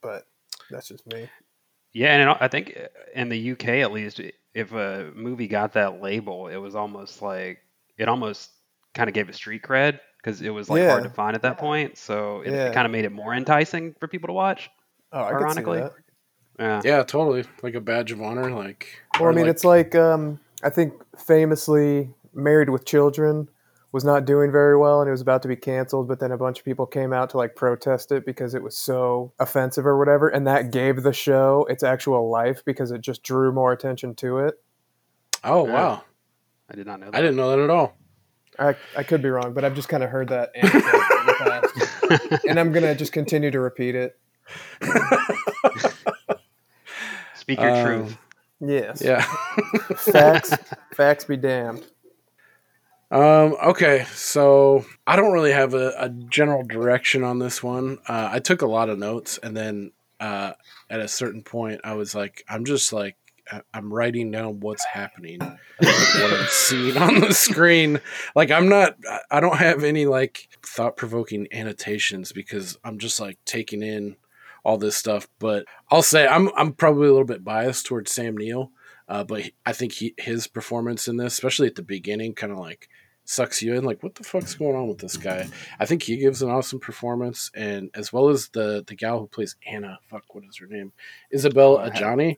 But 0.02 0.26
that's 0.70 0.88
just 0.88 1.06
me. 1.08 1.30
Yeah, 1.94 2.16
and 2.18 2.38
I 2.42 2.48
think 2.48 2.78
in 3.14 3.30
the 3.30 3.52
UK 3.52 3.68
at 3.82 3.92
least, 3.92 4.20
if 4.54 4.72
a 4.74 5.12
movie 5.16 5.48
got 5.48 5.74
that 5.74 6.02
label, 6.02 6.48
it 6.48 6.58
was 6.58 6.76
almost 6.76 7.22
like 7.22 7.60
it 7.98 8.08
almost 8.08 8.50
kind 8.96 9.08
of 9.10 9.14
gave 9.14 9.30
it 9.30 9.36
street 9.36 9.62
cred 9.64 10.00
because 10.18 10.42
it 10.42 10.50
was 10.50 10.70
like 10.70 10.84
hard 10.88 11.04
to 11.04 11.10
find 11.10 11.36
at 11.36 11.42
that 11.44 11.58
point. 11.58 11.98
So 11.98 12.42
it, 12.42 12.52
Yeah. 12.52 12.74
kind 12.74 12.86
of 12.86 12.92
made 12.92 13.06
it 13.06 13.12
more 13.12 13.34
enticing 13.34 13.94
for 14.00 14.08
people 14.08 14.28
to 14.28 14.34
watch. 14.34 14.70
Oh, 15.12 15.20
I 15.22 15.30
Ironically. 15.32 15.80
see 15.80 15.84
that. 15.84 15.94
Yeah. 16.60 16.82
Yeah, 16.84 17.04
totally. 17.04 17.44
Like 17.62 17.76
a 17.76 17.82
badge 17.82 18.12
of 18.12 18.22
honor. 18.22 18.50
Like, 18.52 18.88
Well, 19.20 19.30
I 19.30 19.34
mean, 19.34 19.46
like- 19.46 19.52
it's 19.52 19.64
like 19.66 19.96
um, 19.96 20.40
I 20.64 20.70
think 20.70 20.94
famously 21.18 22.14
Married 22.34 22.70
with 22.70 22.86
Children 22.86 23.50
was 23.94 24.04
not 24.04 24.26
doing 24.26 24.52
very 24.52 24.76
well 24.76 25.00
and 25.00 25.08
it 25.08 25.12
was 25.12 25.22
about 25.22 25.42
to 25.44 25.48
be 25.48 25.56
canceled, 25.56 26.08
but 26.10 26.20
then 26.20 26.32
a 26.32 26.38
bunch 26.38 26.60
of 26.60 26.66
people 26.66 26.86
came 26.86 27.14
out 27.14 27.30
to 27.30 27.38
like 27.38 27.56
protest 27.56 28.12
it 28.12 28.26
because 28.26 28.54
it 28.56 28.62
was 28.64 28.76
so 28.78 29.32
offensive 29.40 29.86
or 29.86 29.98
whatever, 29.98 30.28
and 30.28 30.46
that 30.48 30.72
gave 30.72 31.04
the 31.04 31.14
show 31.14 31.66
its 31.70 31.84
actual 31.84 32.30
life 32.30 32.64
because 32.66 32.92
it 32.92 33.00
just 33.02 33.24
drew 33.24 33.52
more 33.54 33.72
attention 33.72 34.16
to 34.16 34.40
it. 34.40 34.56
oh 35.46 35.66
Yeah. 35.68 35.74
wow, 35.74 36.04
I 36.70 36.76
did 36.76 36.86
not 36.88 37.00
know 37.00 37.06
that. 37.12 37.16
I 37.16 37.22
didn't 37.22 37.38
know 37.38 37.50
that 37.52 37.60
at 37.64 37.70
all. 37.70 37.96
I, 38.60 38.76
I 38.98 39.02
could 39.04 39.22
be 39.24 39.30
wrong, 39.30 39.54
but 39.54 39.64
I've 39.66 39.74
just 39.76 39.90
kind 39.90 40.04
of 40.04 40.10
heard 40.12 40.28
that 40.30 40.52
anecdote 40.56 40.80
in 40.84 41.26
the 41.26 41.36
past. 42.20 42.46
and 42.48 42.60
I'm 42.60 42.72
gonna 42.72 42.94
just 42.96 43.12
continue 43.14 43.50
to 43.52 43.60
repeat 43.60 43.96
it. 43.96 44.20
Speak 47.36 47.60
your 47.60 47.72
Um, 47.72 47.86
truth. 47.86 48.18
Yes. 48.60 49.02
Yeah. 49.02 49.22
Facts. 49.98 50.56
facts 50.96 51.26
be 51.26 51.36
damned. 51.38 51.86
Um, 53.14 53.56
okay, 53.64 54.06
so 54.16 54.86
I 55.06 55.16
don't 55.16 55.34
really 55.34 55.52
have 55.52 55.76
a, 55.76 55.94
a 56.00 56.10
general 56.10 56.64
direction 56.64 57.24
on 57.24 57.38
this 57.38 57.62
one. 57.62 58.00
Uh, 58.08 58.30
I 58.32 58.40
took 58.40 58.64
a 58.64 58.68
lot 58.68 58.90
of 58.90 58.98
notes, 58.98 59.38
and 59.44 59.56
then 59.56 59.92
uh, 60.20 60.54
at 60.90 61.00
a 61.00 61.08
certain 61.08 61.44
point, 61.44 61.82
I 61.84 61.94
was 61.94 62.16
like, 62.16 62.44
I'm 62.50 62.66
just 62.66 62.92
like, 62.92 63.16
I'm 63.72 63.94
writing 63.94 64.32
down 64.32 64.62
what's 64.62 64.84
happening, 64.86 65.38
what 65.38 66.34
I'm 66.34 66.48
seeing 66.50 66.98
on 66.98 67.20
the 67.20 67.34
screen. 67.36 68.02
Like, 68.36 68.50
I'm 68.50 68.68
not, 68.68 68.98
I- 69.30 69.40
don't 69.42 69.58
have 69.58 69.84
any 69.84 70.08
like 70.08 70.48
thought 70.66 70.98
provoking 70.98 71.48
annotations 71.52 72.32
because 72.32 72.80
I'm 72.84 72.98
just 72.98 73.20
like 73.20 73.38
taking 73.46 73.84
in 73.84 74.16
all 74.64 74.80
this 74.80 74.96
stuff. 74.96 75.28
But 75.38 75.66
I'll 75.92 76.02
say 76.02 76.26
I'm, 76.26 76.50
I'm 76.58 76.74
probably 76.74 77.10
a 77.10 77.12
little 77.12 77.28
bit 77.28 77.44
biased 77.44 77.86
towards 77.86 78.12
Sam 78.12 78.36
Neill. 78.36 78.72
Uh, 79.08 79.24
but 79.24 79.44
I 79.66 79.74
think 79.74 79.92
he, 79.92 80.16
his 80.18 80.48
performance 80.48 81.08
in 81.08 81.18
this, 81.18 81.34
especially 81.34 81.68
at 81.68 81.76
the 81.76 81.84
beginning, 81.84 82.34
kind 82.34 82.52
of 82.54 82.58
like 82.58 82.90
sucks 83.26 83.62
you 83.62 83.76
in. 83.76 83.84
Like, 83.84 84.04
what 84.04 84.16
the 84.16 84.24
fuck's 84.24 84.56
going 84.56 84.76
on 84.76 84.88
with 84.88 85.00
this 85.00 85.18
guy? 85.18 85.48
I 85.80 85.86
think 85.86 86.04
he 86.04 86.18
gives 86.18 86.42
an 86.42 86.50
awesome 86.50 86.80
performance, 86.80 87.52
and 87.56 87.90
as 87.94 88.12
well 88.12 88.30
as 88.30 88.50
the 88.50 88.84
the 88.86 88.96
gal 88.96 89.20
who 89.20 89.28
plays 89.28 89.56
Anna. 89.66 90.00
Fuck, 90.10 90.34
what 90.36 90.44
is 90.46 90.58
her 90.58 90.68
name? 90.68 90.92
Isabelle 91.32 91.78
Oh, 91.78 91.90
Adjani. 91.90 92.38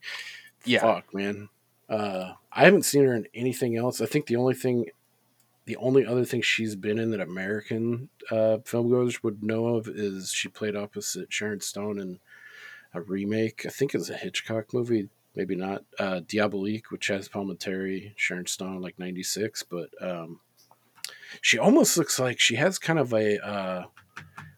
Yeah. 0.63 0.81
Fuck, 0.81 1.13
man. 1.13 1.49
Uh, 1.87 2.33
I 2.51 2.65
haven't 2.65 2.85
seen 2.85 3.05
her 3.05 3.13
in 3.13 3.27
anything 3.35 3.77
else. 3.77 4.01
I 4.01 4.07
think 4.07 4.25
the 4.25 4.35
only 4.37 4.55
thing, 4.55 4.85
the 5.65 5.77
only 5.77 6.05
other 6.05 6.25
thing 6.25 6.41
she's 6.41 6.75
been 6.75 6.97
in 6.97 7.11
that 7.11 7.19
American 7.21 8.09
uh, 8.31 8.57
filmgoers 8.63 9.21
would 9.23 9.43
know 9.43 9.67
of 9.75 9.87
is 9.87 10.31
she 10.31 10.47
played 10.47 10.75
opposite 10.75 11.31
Sharon 11.31 11.61
Stone 11.61 11.99
in 11.99 12.19
a 12.93 13.01
remake. 13.01 13.65
I 13.65 13.69
think 13.69 13.93
it's 13.93 14.09
a 14.09 14.15
Hitchcock 14.17 14.73
movie. 14.73 15.09
Maybe 15.35 15.55
not. 15.55 15.83
Uh, 15.99 16.21
Diabolique, 16.21 16.89
which 16.91 17.07
has 17.07 17.27
Palminteri, 17.29 18.13
Sharon 18.15 18.45
Stone, 18.47 18.81
like 18.81 18.97
'96, 18.97 19.63
but 19.63 19.89
um, 20.01 20.39
she 21.41 21.57
almost 21.57 21.97
looks 21.97 22.19
like 22.19 22.39
she 22.39 22.55
has 22.55 22.77
kind 22.79 22.99
of 22.99 23.13
a 23.13 23.39
uh, 23.45 23.83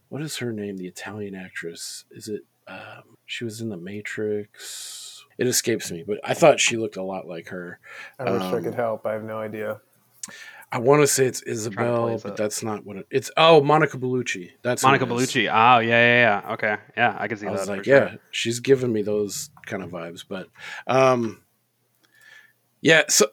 what 0.10 0.22
is 0.22 0.38
her 0.38 0.52
name? 0.52 0.78
The 0.78 0.88
Italian 0.88 1.36
actress. 1.36 2.06
Is 2.12 2.28
it? 2.28 2.42
Um, 2.68 3.18
she 3.26 3.44
was 3.46 3.62
in 3.62 3.70
The 3.70 3.78
Matrix. 3.78 5.24
It 5.38 5.48
escapes 5.48 5.92
me, 5.92 6.04
but 6.06 6.20
I 6.24 6.34
thought 6.34 6.60
she 6.60 6.78
looked 6.78 6.98
a 6.98 7.04
lot 7.04 7.28
like 7.28 7.50
her. 7.50 7.80
I 8.20 8.32
wish 8.32 8.42
I 8.42 8.58
Um, 8.58 8.64
could 8.64 8.76
help. 8.76 9.06
I 9.06 9.14
have 9.14 9.24
no 9.24 9.38
idea. 9.40 9.82
I 10.72 10.80
want 10.80 11.02
to 11.02 11.08
say 11.08 11.26
it's 11.28 11.42
trying 11.42 11.54
Isabel, 11.54 12.20
but 12.22 12.32
it. 12.32 12.36
that's 12.36 12.62
not 12.64 12.86
what 12.86 12.98
it, 12.98 13.08
it's. 13.10 13.32
Oh, 13.38 13.62
Monica 13.64 13.98
Bellucci. 13.98 14.52
That's 14.64 14.84
Monica 14.84 15.06
it 15.06 15.12
is. 15.12 15.14
Bellucci. 15.30 15.44
Oh, 15.44 15.80
yeah, 15.80 15.82
yeah, 15.82 16.42
yeah. 16.44 16.54
Okay. 16.54 16.76
Yeah, 16.98 17.16
I 17.18 17.28
can 17.30 17.38
see 17.38 17.46
I 17.48 17.52
that. 17.52 17.60
was 17.60 17.68
for 17.70 17.76
like, 17.78 17.86
sure. 17.86 17.98
yeah, 17.98 18.16
she's 18.32 18.60
giving 18.60 18.92
me 18.92 19.02
those 19.04 19.50
kind 19.66 19.82
of 19.84 19.92
vibes. 19.92 20.26
But, 20.28 20.50
um, 20.88 21.42
yeah. 22.82 23.04
So, 23.08 23.28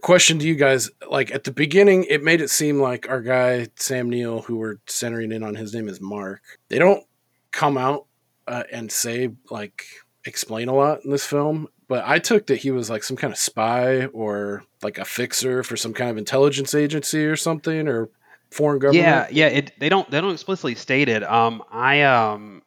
question 0.00 0.38
to 0.38 0.46
you 0.46 0.54
guys: 0.54 0.90
like 1.08 1.30
at 1.34 1.44
the 1.44 1.52
beginning, 1.52 2.04
it 2.04 2.22
made 2.22 2.40
it 2.40 2.50
seem 2.50 2.80
like 2.80 3.08
our 3.08 3.20
guy 3.20 3.68
Sam 3.76 4.10
Neill, 4.10 4.42
who 4.42 4.56
we're 4.56 4.76
centering 4.86 5.32
in 5.32 5.42
on, 5.42 5.54
his 5.54 5.74
name 5.74 5.88
is 5.88 6.00
Mark. 6.00 6.42
They 6.68 6.78
don't 6.78 7.04
come 7.52 7.78
out 7.78 8.06
uh, 8.46 8.64
and 8.72 8.90
say 8.90 9.30
like 9.50 9.84
explain 10.24 10.68
a 10.68 10.74
lot 10.74 11.04
in 11.04 11.10
this 11.10 11.24
film. 11.24 11.68
But 11.88 12.04
I 12.06 12.18
took 12.18 12.46
that 12.48 12.56
he 12.56 12.70
was 12.70 12.90
like 12.90 13.02
some 13.02 13.16
kind 13.16 13.32
of 13.32 13.38
spy 13.38 14.06
or 14.06 14.62
like 14.82 14.98
a 14.98 15.04
fixer 15.04 15.62
for 15.62 15.76
some 15.76 15.94
kind 15.94 16.10
of 16.10 16.18
intelligence 16.18 16.74
agency 16.74 17.24
or 17.24 17.36
something 17.36 17.88
or 17.88 18.10
foreign 18.50 18.78
government. 18.78 19.32
Yeah, 19.32 19.46
yeah. 19.46 19.46
It 19.46 19.72
they 19.78 19.88
don't 19.88 20.10
they 20.10 20.20
don't 20.20 20.32
explicitly 20.32 20.74
state 20.74 21.08
it. 21.08 21.22
Um, 21.22 21.62
I 21.70 22.02
um, 22.02 22.62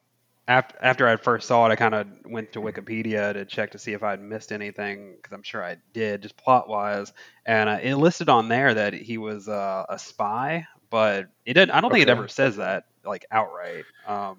after 0.48 0.76
after 0.80 1.08
I 1.08 1.16
first 1.16 1.46
saw 1.46 1.66
it, 1.66 1.70
I 1.70 1.76
kind 1.76 1.94
of 1.94 2.06
went 2.24 2.52
to 2.52 2.60
Wikipedia 2.60 3.32
to 3.32 3.44
check 3.44 3.72
to 3.72 3.78
see 3.78 3.92
if 3.92 4.02
I'd 4.02 4.20
missed 4.20 4.52
anything 4.52 5.14
because 5.16 5.32
I'm 5.32 5.42
sure 5.42 5.64
I 5.64 5.76
did, 5.92 6.22
just 6.22 6.36
plot 6.36 6.68
wise. 6.68 7.12
And 7.46 7.68
uh, 7.68 7.78
it 7.82 7.94
listed 7.94 8.28
on 8.28 8.48
there 8.48 8.74
that 8.74 8.94
he 8.94 9.18
was 9.18 9.48
uh, 9.48 9.86
a 9.88 9.98
spy, 9.98 10.66
but 10.90 11.28
it 11.46 11.54
didn't. 11.54 11.70
I 11.70 11.80
don't 11.80 11.90
think 11.90 12.02
it 12.02 12.08
ever 12.08 12.28
says 12.28 12.56
that 12.56 12.84
like 13.04 13.24
outright. 13.30 13.84
Um, 14.06 14.38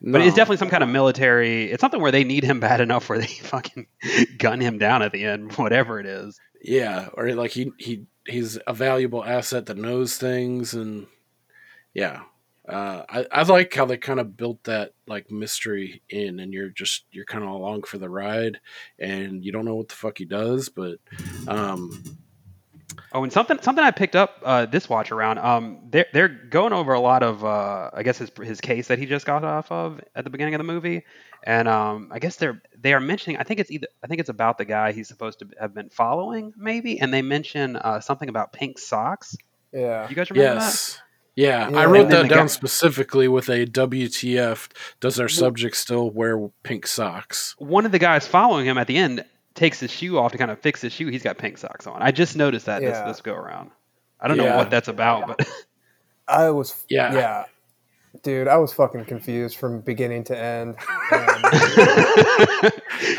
but 0.00 0.20
it's 0.20 0.36
definitely 0.36 0.58
some 0.58 0.70
kind 0.70 0.82
of 0.82 0.88
military. 0.88 1.70
It's 1.70 1.80
something 1.80 2.00
where 2.00 2.12
they 2.12 2.24
need 2.24 2.44
him 2.44 2.60
bad 2.60 2.80
enough 2.80 3.08
where 3.08 3.18
they 3.18 3.26
fucking 3.26 3.86
gun 4.38 4.60
him 4.60 4.78
down 4.78 5.02
at 5.02 5.12
the 5.12 5.24
end, 5.24 5.52
whatever 5.56 5.98
it 5.98 6.06
is. 6.06 6.38
Yeah, 6.62 7.08
or 7.14 7.32
like 7.34 7.50
he 7.50 7.72
he 7.78 8.06
he's 8.26 8.58
a 8.66 8.72
valuable 8.72 9.24
asset 9.24 9.66
that 9.66 9.76
knows 9.76 10.16
things, 10.16 10.74
and 10.74 11.06
yeah, 11.94 12.22
uh, 12.68 13.04
I 13.08 13.26
I 13.30 13.42
like 13.44 13.74
how 13.74 13.84
they 13.84 13.96
kind 13.96 14.20
of 14.20 14.36
built 14.36 14.64
that 14.64 14.92
like 15.06 15.30
mystery 15.30 16.02
in, 16.08 16.40
and 16.40 16.52
you're 16.52 16.68
just 16.68 17.04
you're 17.10 17.24
kind 17.24 17.44
of 17.44 17.50
along 17.50 17.84
for 17.84 17.98
the 17.98 18.08
ride, 18.08 18.60
and 18.98 19.44
you 19.44 19.52
don't 19.52 19.64
know 19.64 19.76
what 19.76 19.88
the 19.88 19.94
fuck 19.94 20.18
he 20.18 20.24
does, 20.24 20.68
but 20.68 20.98
um, 21.48 22.02
Oh, 23.12 23.22
and 23.22 23.32
something 23.32 23.58
something 23.62 23.84
I 23.84 23.92
picked 23.92 24.16
up 24.16 24.42
uh, 24.44 24.66
this 24.66 24.88
watch 24.88 25.10
around. 25.12 25.38
Um, 25.38 25.78
they're 25.90 26.06
they're 26.12 26.28
going 26.28 26.72
over 26.72 26.92
a 26.92 27.00
lot 27.00 27.22
of 27.22 27.44
uh, 27.44 27.90
I 27.92 28.02
guess 28.02 28.18
his 28.18 28.30
his 28.42 28.60
case 28.60 28.88
that 28.88 28.98
he 28.98 29.06
just 29.06 29.24
got 29.24 29.44
off 29.44 29.70
of 29.70 30.00
at 30.14 30.24
the 30.24 30.30
beginning 30.30 30.54
of 30.54 30.58
the 30.58 30.64
movie, 30.64 31.04
and 31.42 31.68
um, 31.68 32.10
I 32.12 32.18
guess 32.18 32.36
they're 32.36 32.60
they 32.78 32.92
are 32.92 33.00
mentioning. 33.00 33.38
I 33.38 33.44
think 33.44 33.60
it's 33.60 33.70
either 33.70 33.86
I 34.02 34.06
think 34.06 34.20
it's 34.20 34.28
about 34.28 34.58
the 34.58 34.64
guy 34.64 34.92
he's 34.92 35.08
supposed 35.08 35.38
to 35.38 35.48
have 35.60 35.74
been 35.74 35.88
following, 35.88 36.52
maybe, 36.56 37.00
and 37.00 37.12
they 37.12 37.22
mention 37.22 37.76
uh, 37.76 38.00
something 38.00 38.28
about 38.28 38.52
pink 38.52 38.78
socks. 38.78 39.36
Yeah. 39.72 40.08
You 40.08 40.16
guys 40.16 40.30
remember 40.30 40.60
that? 40.60 41.00
Yes. 41.36 41.46
Yeah, 41.48 41.70
Yeah. 41.70 41.78
I 41.78 41.86
wrote 41.86 42.08
that 42.10 42.28
down 42.28 42.38
guy- 42.40 42.46
specifically 42.46 43.28
with 43.28 43.48
a 43.48 43.66
WTF. 43.66 44.68
Does 45.00 45.20
our 45.20 45.28
subject 45.28 45.76
still 45.76 46.10
wear 46.10 46.48
pink 46.62 46.86
socks? 46.86 47.54
One 47.58 47.86
of 47.86 47.92
the 47.92 47.98
guys 47.98 48.26
following 48.26 48.66
him 48.66 48.78
at 48.78 48.86
the 48.86 48.96
end 48.96 49.24
takes 49.54 49.80
his 49.80 49.90
shoe 49.90 50.18
off 50.18 50.32
to 50.32 50.38
kind 50.38 50.50
of 50.50 50.58
fix 50.60 50.80
his 50.82 50.92
shoe. 50.92 51.08
He's 51.08 51.22
got 51.22 51.38
pink 51.38 51.58
socks 51.58 51.86
on. 51.86 52.02
I 52.02 52.10
just 52.10 52.36
noticed 52.36 52.66
that 52.66 52.82
Yeah. 52.82 52.90
this 53.04 53.16
this 53.16 53.20
go 53.22 53.34
around. 53.34 53.70
I 54.20 54.28
don't 54.28 54.36
know 54.38 54.56
what 54.56 54.70
that's 54.70 54.88
about, 54.88 55.26
but 55.28 55.46
I 56.28 56.50
was 56.50 56.84
Yeah. 56.88 57.12
yeah. 57.14 57.44
Dude, 58.22 58.48
I 58.48 58.56
was 58.56 58.72
fucking 58.72 59.04
confused 59.04 59.56
from 59.56 59.80
beginning 59.80 60.24
to 60.24 60.36
end. 60.38 60.76
And 61.10 61.26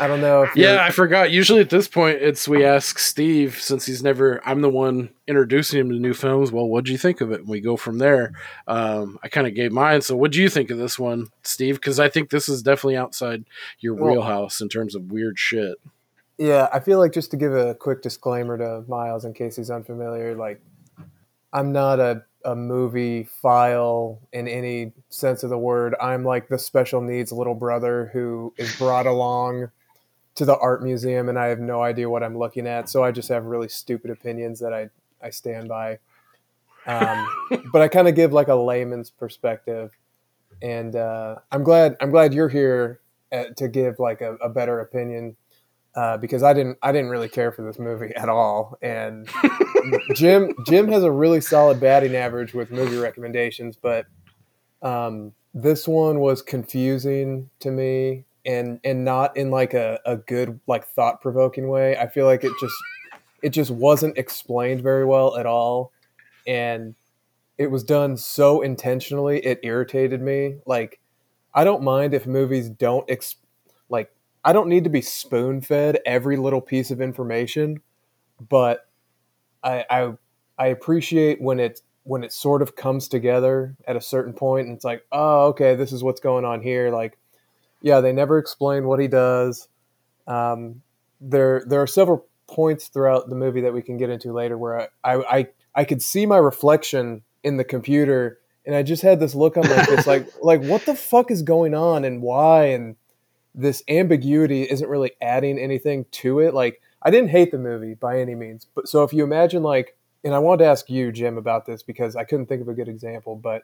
I 0.00 0.06
don't 0.06 0.20
know 0.20 0.42
if 0.42 0.50
Yeah, 0.56 0.84
I 0.84 0.90
forgot. 0.90 1.30
Usually 1.30 1.60
at 1.60 1.70
this 1.70 1.88
point, 1.88 2.18
it's 2.20 2.46
we 2.48 2.64
ask 2.64 2.98
Steve 2.98 3.60
since 3.60 3.86
he's 3.86 4.02
never. 4.02 4.40
I'm 4.46 4.60
the 4.60 4.68
one 4.68 5.10
introducing 5.26 5.80
him 5.80 5.90
to 5.90 5.96
new 5.96 6.14
films. 6.14 6.52
Well, 6.52 6.66
what'd 6.68 6.88
you 6.88 6.98
think 6.98 7.20
of 7.20 7.32
it? 7.32 7.40
And 7.40 7.48
we 7.48 7.60
go 7.60 7.76
from 7.76 7.98
there. 7.98 8.32
Um, 8.66 9.18
I 9.22 9.28
kind 9.28 9.46
of 9.46 9.54
gave 9.54 9.72
mine. 9.72 10.00
So, 10.02 10.16
what 10.16 10.32
do 10.32 10.42
you 10.42 10.48
think 10.48 10.70
of 10.70 10.78
this 10.78 10.98
one, 10.98 11.28
Steve? 11.42 11.76
Because 11.76 12.00
I 12.00 12.08
think 12.08 12.30
this 12.30 12.48
is 12.48 12.62
definitely 12.62 12.96
outside 12.96 13.44
your 13.80 13.94
Well- 13.94 14.12
wheelhouse 14.12 14.60
in 14.60 14.68
terms 14.68 14.94
of 14.94 15.10
weird 15.12 15.38
shit. 15.38 15.78
Yeah, 16.38 16.68
I 16.72 16.78
feel 16.80 16.98
like 16.98 17.12
just 17.12 17.32
to 17.32 17.36
give 17.36 17.52
a 17.52 17.74
quick 17.74 18.00
disclaimer 18.00 18.56
to 18.58 18.84
Miles 18.88 19.24
in 19.24 19.34
case 19.34 19.56
he's 19.56 19.70
unfamiliar, 19.70 20.36
like 20.36 20.60
I'm 21.52 21.72
not 21.72 21.98
a, 21.98 22.22
a 22.48 22.56
movie 22.56 23.24
file 23.24 24.18
in 24.32 24.48
any 24.48 24.92
sense 25.10 25.42
of 25.42 25.50
the 25.50 25.58
word. 25.58 25.94
I'm 26.00 26.24
like 26.24 26.48
the 26.48 26.58
special 26.58 27.02
needs 27.02 27.30
little 27.30 27.54
brother 27.54 28.08
who 28.14 28.54
is 28.56 28.74
brought 28.76 29.04
along 29.06 29.70
to 30.36 30.46
the 30.46 30.56
art 30.56 30.82
museum 30.82 31.28
and 31.28 31.38
I 31.38 31.48
have 31.48 31.60
no 31.60 31.82
idea 31.82 32.08
what 32.08 32.22
I'm 32.22 32.38
looking 32.38 32.66
at. 32.66 32.88
So 32.88 33.04
I 33.04 33.12
just 33.12 33.28
have 33.28 33.44
really 33.44 33.68
stupid 33.68 34.10
opinions 34.10 34.60
that 34.60 34.72
I, 34.72 34.88
I 35.22 35.28
stand 35.28 35.68
by. 35.68 35.98
Um, 36.86 37.28
but 37.72 37.82
I 37.82 37.88
kind 37.88 38.08
of 38.08 38.14
give 38.14 38.32
like 38.32 38.48
a 38.48 38.54
layman's 38.54 39.10
perspective. 39.10 39.90
And 40.62 40.96
uh, 40.96 41.36
I'm 41.52 41.62
glad 41.62 41.96
I'm 42.00 42.10
glad 42.10 42.32
you're 42.32 42.48
here 42.48 43.00
uh, 43.30 43.44
to 43.58 43.68
give 43.68 43.98
like 43.98 44.22
a, 44.22 44.36
a 44.36 44.48
better 44.48 44.80
opinion 44.80 45.36
uh, 45.94 46.16
because 46.16 46.42
I 46.42 46.54
didn't 46.54 46.78
I 46.82 46.92
didn't 46.92 47.10
really 47.10 47.28
care 47.28 47.52
for 47.52 47.60
this 47.60 47.78
movie 47.78 48.14
at 48.16 48.30
all. 48.30 48.78
And 48.80 49.28
Jim 50.14 50.54
Jim 50.66 50.88
has 50.88 51.02
a 51.04 51.10
really 51.10 51.40
solid 51.40 51.80
batting 51.80 52.14
average 52.14 52.54
with 52.54 52.70
movie 52.70 52.96
recommendations, 52.96 53.76
but 53.76 54.06
um, 54.82 55.32
this 55.54 55.88
one 55.88 56.20
was 56.20 56.42
confusing 56.42 57.50
to 57.60 57.70
me 57.70 58.24
and 58.44 58.80
and 58.84 59.04
not 59.04 59.36
in 59.36 59.50
like 59.50 59.74
a, 59.74 60.00
a 60.06 60.16
good 60.16 60.60
like 60.66 60.86
thought 60.86 61.20
provoking 61.20 61.68
way. 61.68 61.96
I 61.96 62.08
feel 62.08 62.26
like 62.26 62.44
it 62.44 62.52
just 62.60 62.74
it 63.42 63.50
just 63.50 63.70
wasn't 63.70 64.18
explained 64.18 64.82
very 64.82 65.04
well 65.04 65.36
at 65.36 65.46
all. 65.46 65.92
And 66.46 66.94
it 67.58 67.70
was 67.70 67.84
done 67.84 68.16
so 68.16 68.62
intentionally 68.62 69.44
it 69.44 69.60
irritated 69.62 70.22
me. 70.22 70.56
Like 70.66 71.00
I 71.54 71.64
don't 71.64 71.82
mind 71.82 72.14
if 72.14 72.26
movies 72.26 72.70
don't 72.70 73.08
ex- 73.10 73.36
like 73.88 74.10
I 74.44 74.52
don't 74.52 74.68
need 74.68 74.84
to 74.84 74.90
be 74.90 75.02
spoon 75.02 75.60
fed 75.60 75.98
every 76.06 76.36
little 76.36 76.60
piece 76.60 76.90
of 76.90 77.00
information, 77.00 77.82
but 78.48 78.87
I, 79.62 79.84
I 79.90 80.12
I 80.58 80.66
appreciate 80.68 81.40
when 81.40 81.60
it 81.60 81.80
when 82.04 82.24
it 82.24 82.32
sort 82.32 82.62
of 82.62 82.74
comes 82.74 83.06
together 83.06 83.76
at 83.86 83.96
a 83.96 84.00
certain 84.00 84.32
point 84.32 84.66
and 84.66 84.74
it's 84.74 84.84
like, 84.84 85.04
oh, 85.12 85.48
okay, 85.48 85.74
this 85.74 85.92
is 85.92 86.02
what's 86.02 86.20
going 86.20 86.44
on 86.44 86.62
here. 86.62 86.90
Like, 86.90 87.18
yeah, 87.82 88.00
they 88.00 88.12
never 88.12 88.38
explain 88.38 88.86
what 88.86 88.98
he 88.98 89.08
does. 89.08 89.68
Um, 90.26 90.82
there 91.20 91.62
there 91.66 91.82
are 91.82 91.86
several 91.86 92.26
points 92.46 92.88
throughout 92.88 93.28
the 93.28 93.34
movie 93.34 93.60
that 93.60 93.74
we 93.74 93.82
can 93.82 93.98
get 93.98 94.10
into 94.10 94.32
later 94.32 94.56
where 94.56 94.80
I 94.80 94.88
I, 95.04 95.38
I, 95.38 95.46
I 95.74 95.84
could 95.84 96.02
see 96.02 96.26
my 96.26 96.38
reflection 96.38 97.22
in 97.42 97.56
the 97.56 97.64
computer 97.64 98.38
and 98.66 98.74
I 98.74 98.82
just 98.82 99.02
had 99.02 99.20
this 99.20 99.34
look 99.34 99.56
on 99.56 99.68
my 99.68 99.82
face 99.84 100.06
like 100.06 100.28
like 100.42 100.62
what 100.62 100.86
the 100.86 100.94
fuck 100.94 101.30
is 101.30 101.42
going 101.42 101.74
on 101.74 102.04
and 102.04 102.22
why 102.22 102.66
and 102.66 102.96
this 103.54 103.82
ambiguity 103.88 104.62
isn't 104.62 104.88
really 104.88 105.12
adding 105.20 105.58
anything 105.58 106.06
to 106.12 106.38
it. 106.40 106.54
Like 106.54 106.80
I 107.02 107.10
didn't 107.10 107.30
hate 107.30 107.50
the 107.50 107.58
movie 107.58 107.94
by 107.94 108.20
any 108.20 108.34
means, 108.34 108.66
but 108.74 108.88
so 108.88 109.04
if 109.04 109.12
you 109.12 109.24
imagine 109.24 109.62
like, 109.62 109.96
and 110.24 110.34
I 110.34 110.38
wanted 110.38 110.64
to 110.64 110.70
ask 110.70 110.90
you, 110.90 111.12
Jim, 111.12 111.38
about 111.38 111.64
this 111.66 111.82
because 111.82 112.16
I 112.16 112.24
couldn't 112.24 112.46
think 112.46 112.60
of 112.60 112.68
a 112.68 112.74
good 112.74 112.88
example, 112.88 113.36
but 113.36 113.62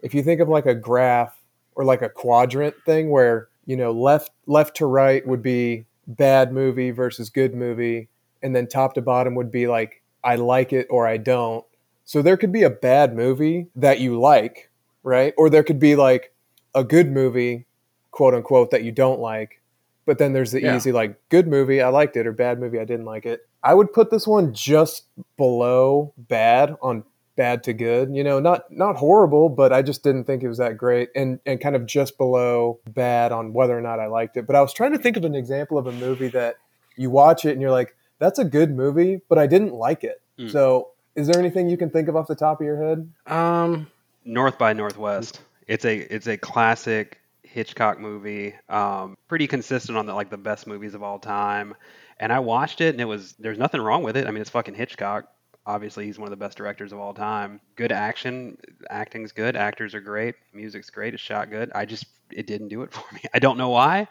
if 0.00 0.14
you 0.14 0.22
think 0.22 0.40
of 0.40 0.48
like 0.48 0.66
a 0.66 0.74
graph 0.74 1.40
or 1.74 1.84
like 1.84 2.02
a 2.02 2.08
quadrant 2.08 2.74
thing 2.84 3.10
where 3.10 3.48
you 3.66 3.76
know 3.76 3.92
left 3.92 4.32
left 4.46 4.76
to 4.76 4.86
right 4.86 5.26
would 5.26 5.42
be 5.42 5.86
bad 6.06 6.52
movie 6.52 6.90
versus 6.90 7.30
good 7.30 7.54
movie, 7.54 8.08
and 8.42 8.54
then 8.54 8.66
top 8.66 8.94
to 8.94 9.02
bottom 9.02 9.34
would 9.36 9.50
be 9.52 9.66
like 9.66 10.02
I 10.24 10.34
like 10.36 10.72
it 10.72 10.86
or 10.90 11.06
I 11.06 11.16
don't. 11.16 11.64
So 12.04 12.20
there 12.20 12.36
could 12.36 12.52
be 12.52 12.64
a 12.64 12.70
bad 12.70 13.14
movie 13.14 13.68
that 13.76 14.00
you 14.00 14.20
like, 14.20 14.70
right? 15.02 15.32
Or 15.38 15.48
there 15.48 15.62
could 15.62 15.78
be 15.78 15.96
like 15.96 16.34
a 16.74 16.84
good 16.84 17.10
movie, 17.10 17.66
quote 18.10 18.34
unquote, 18.34 18.70
that 18.72 18.84
you 18.84 18.92
don't 18.92 19.20
like. 19.20 19.61
But 20.04 20.18
then 20.18 20.32
there's 20.32 20.52
the 20.52 20.62
Yeah. 20.62 20.76
easy 20.76 20.92
like 20.92 21.16
good 21.28 21.46
movie, 21.46 21.80
I 21.80 21.88
liked 21.88 22.16
it, 22.16 22.26
or 22.26 22.32
bad 22.32 22.58
movie, 22.58 22.80
I 22.80 22.84
didn't 22.84 23.06
like 23.06 23.24
it. 23.26 23.46
I 23.62 23.74
would 23.74 23.92
put 23.92 24.10
this 24.10 24.26
one 24.26 24.52
just 24.52 25.06
below 25.36 26.12
bad 26.16 26.76
on 26.82 27.04
bad 27.36 27.62
to 27.64 27.72
good. 27.72 28.14
You 28.14 28.24
know, 28.24 28.40
not 28.40 28.70
not 28.70 28.96
horrible, 28.96 29.48
but 29.48 29.72
I 29.72 29.82
just 29.82 30.02
didn't 30.02 30.24
think 30.24 30.42
it 30.42 30.48
was 30.48 30.58
that 30.58 30.76
great, 30.76 31.10
and 31.14 31.38
and 31.46 31.60
kind 31.60 31.76
of 31.76 31.86
just 31.86 32.18
below 32.18 32.80
bad 32.88 33.32
on 33.32 33.52
whether 33.52 33.76
or 33.76 33.80
not 33.80 34.00
I 34.00 34.06
liked 34.06 34.36
it. 34.36 34.46
But 34.46 34.56
I 34.56 34.60
was 34.60 34.72
trying 34.72 34.92
to 34.92 34.98
think 34.98 35.16
of 35.16 35.24
an 35.24 35.34
example 35.34 35.78
of 35.78 35.86
a 35.86 35.92
movie 35.92 36.28
that 36.28 36.56
you 36.96 37.10
watch 37.10 37.44
it 37.44 37.52
and 37.52 37.60
you're 37.62 37.70
like, 37.70 37.96
that's 38.18 38.38
a 38.38 38.44
good 38.44 38.70
movie, 38.70 39.20
but 39.28 39.38
I 39.38 39.46
didn't 39.46 39.72
like 39.72 40.04
it. 40.04 40.20
Mm. 40.38 40.50
So, 40.50 40.88
is 41.14 41.26
there 41.26 41.38
anything 41.38 41.68
you 41.70 41.76
can 41.78 41.88
think 41.90 42.08
of 42.08 42.16
off 42.16 42.26
the 42.26 42.34
top 42.34 42.60
of 42.60 42.66
your 42.66 42.82
head? 42.82 43.10
Um, 43.26 43.86
North 44.24 44.58
by 44.58 44.72
Northwest. 44.74 45.40
It's 45.66 45.84
a 45.84 45.96
it's 46.14 46.26
a 46.26 46.36
classic 46.36 47.18
Hitchcock 47.52 48.00
movie. 48.00 48.54
Um, 48.68 49.16
pretty 49.28 49.46
consistent 49.46 49.96
on 49.98 50.06
the 50.06 50.14
like 50.14 50.30
the 50.30 50.36
best 50.38 50.66
movies 50.66 50.94
of 50.94 51.02
all 51.02 51.18
time. 51.18 51.74
And 52.18 52.32
I 52.32 52.40
watched 52.40 52.80
it, 52.80 52.90
and 52.94 53.00
it 53.00 53.04
was 53.04 53.34
there's 53.34 53.58
nothing 53.58 53.80
wrong 53.80 54.02
with 54.02 54.16
it. 54.16 54.26
I 54.26 54.30
mean, 54.30 54.40
it's 54.40 54.50
fucking 54.50 54.74
Hitchcock. 54.74 55.26
Obviously, 55.64 56.06
he's 56.06 56.18
one 56.18 56.26
of 56.26 56.30
the 56.30 56.36
best 56.44 56.58
directors 56.58 56.92
of 56.92 56.98
all 56.98 57.14
time. 57.14 57.60
Good 57.76 57.92
action, 57.92 58.58
acting's 58.90 59.32
good, 59.32 59.54
actors 59.54 59.94
are 59.94 60.00
great, 60.00 60.34
music's 60.52 60.90
great, 60.90 61.14
it's 61.14 61.22
shot 61.22 61.50
good. 61.50 61.70
I 61.74 61.84
just 61.84 62.06
it 62.32 62.46
didn't 62.46 62.68
do 62.68 62.82
it 62.82 62.92
for 62.92 63.04
me. 63.14 63.20
I 63.34 63.38
don't 63.38 63.58
know 63.58 63.68
why. 63.70 64.08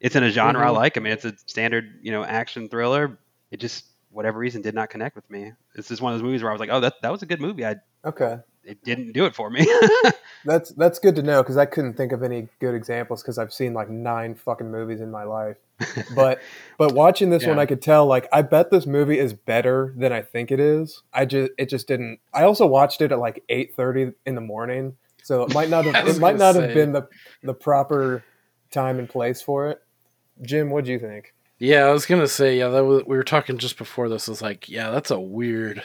It's 0.00 0.16
in 0.16 0.22
a 0.24 0.30
genre 0.30 0.66
I 0.66 0.70
Mhm. 0.70 0.74
like. 0.74 0.96
I 0.96 1.00
mean, 1.00 1.12
it's 1.12 1.24
a 1.24 1.36
standard 1.46 2.00
you 2.02 2.12
know 2.12 2.24
action 2.24 2.68
thriller. 2.68 3.18
It 3.50 3.58
just 3.60 3.84
whatever 4.10 4.38
reason 4.38 4.62
did 4.62 4.74
not 4.74 4.90
connect 4.90 5.16
with 5.16 5.28
me. 5.30 5.52
This 5.74 5.90
is 5.90 6.00
one 6.00 6.12
of 6.12 6.18
those 6.18 6.24
movies 6.24 6.42
where 6.42 6.50
I 6.50 6.54
was 6.54 6.60
like, 6.60 6.70
oh, 6.70 6.80
that 6.80 6.94
that 7.02 7.12
was 7.12 7.22
a 7.22 7.26
good 7.26 7.40
movie. 7.40 7.66
I 7.66 7.76
Okay, 8.04 8.38
it 8.66 8.82
didn't 8.84 9.12
do 9.12 9.24
it 9.24 9.34
for 9.34 9.50
me. 9.50 9.66
that's 10.44 10.70
that's 10.70 10.98
good 10.98 11.16
to 11.16 11.22
know 11.22 11.42
because 11.42 11.56
I 11.56 11.66
couldn't 11.66 11.94
think 11.94 12.12
of 12.12 12.22
any 12.22 12.48
good 12.60 12.74
examples 12.74 13.22
because 13.22 13.38
I've 13.38 13.52
seen 13.52 13.74
like 13.74 13.88
nine 13.88 14.34
fucking 14.34 14.70
movies 14.70 15.00
in 15.00 15.10
my 15.10 15.24
life. 15.24 15.56
But 16.14 16.40
but 16.78 16.94
watching 16.94 17.28
this 17.30 17.46
one, 17.46 17.58
I 17.58 17.66
could 17.66 17.82
tell 17.82 18.06
like 18.06 18.28
I 18.32 18.42
bet 18.42 18.70
this 18.70 18.86
movie 18.86 19.18
is 19.18 19.34
better 19.34 19.92
than 19.96 20.12
I 20.12 20.22
think 20.22 20.50
it 20.50 20.58
is. 20.60 21.02
I 21.12 21.26
just 21.26 21.52
it 21.58 21.68
just 21.68 21.86
didn't. 21.86 22.20
I 22.32 22.44
also 22.44 22.66
watched 22.66 23.02
it 23.02 23.12
at 23.12 23.18
like 23.18 23.42
eight 23.48 23.74
thirty 23.76 24.12
in 24.24 24.34
the 24.34 24.40
morning, 24.40 24.96
so 25.22 25.42
it 25.42 25.52
might 25.52 25.68
not 25.68 25.84
have 25.84 26.08
it 26.08 26.18
might 26.18 26.38
gonna 26.38 26.52
not 26.52 26.62
have 26.62 26.74
been 26.74 26.92
the 26.92 27.08
the 27.42 27.52
proper 27.54 28.24
time 28.70 28.98
and 28.98 29.08
place 29.08 29.42
for 29.42 29.68
it. 29.68 29.82
Jim, 30.42 30.70
what 30.70 30.84
do 30.86 30.92
you 30.92 30.98
think? 30.98 31.34
yeah, 31.58 31.84
I 31.84 31.92
was 31.92 32.06
gonna 32.06 32.28
say, 32.28 32.58
yeah, 32.58 32.68
that 32.68 32.84
was, 32.84 33.04
we 33.06 33.16
were 33.16 33.24
talking 33.24 33.58
just 33.58 33.78
before 33.78 34.08
this. 34.08 34.28
Was 34.28 34.42
like, 34.42 34.68
yeah, 34.68 34.90
that's 34.90 35.10
a 35.10 35.20
weird 35.20 35.82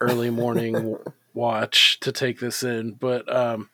early 0.00 0.30
morning 0.30 0.72
w- 0.72 1.04
watch 1.36 2.00
to 2.00 2.10
take 2.10 2.40
this 2.40 2.62
in. 2.62 2.92
But 2.92 3.32
um, 3.34 3.70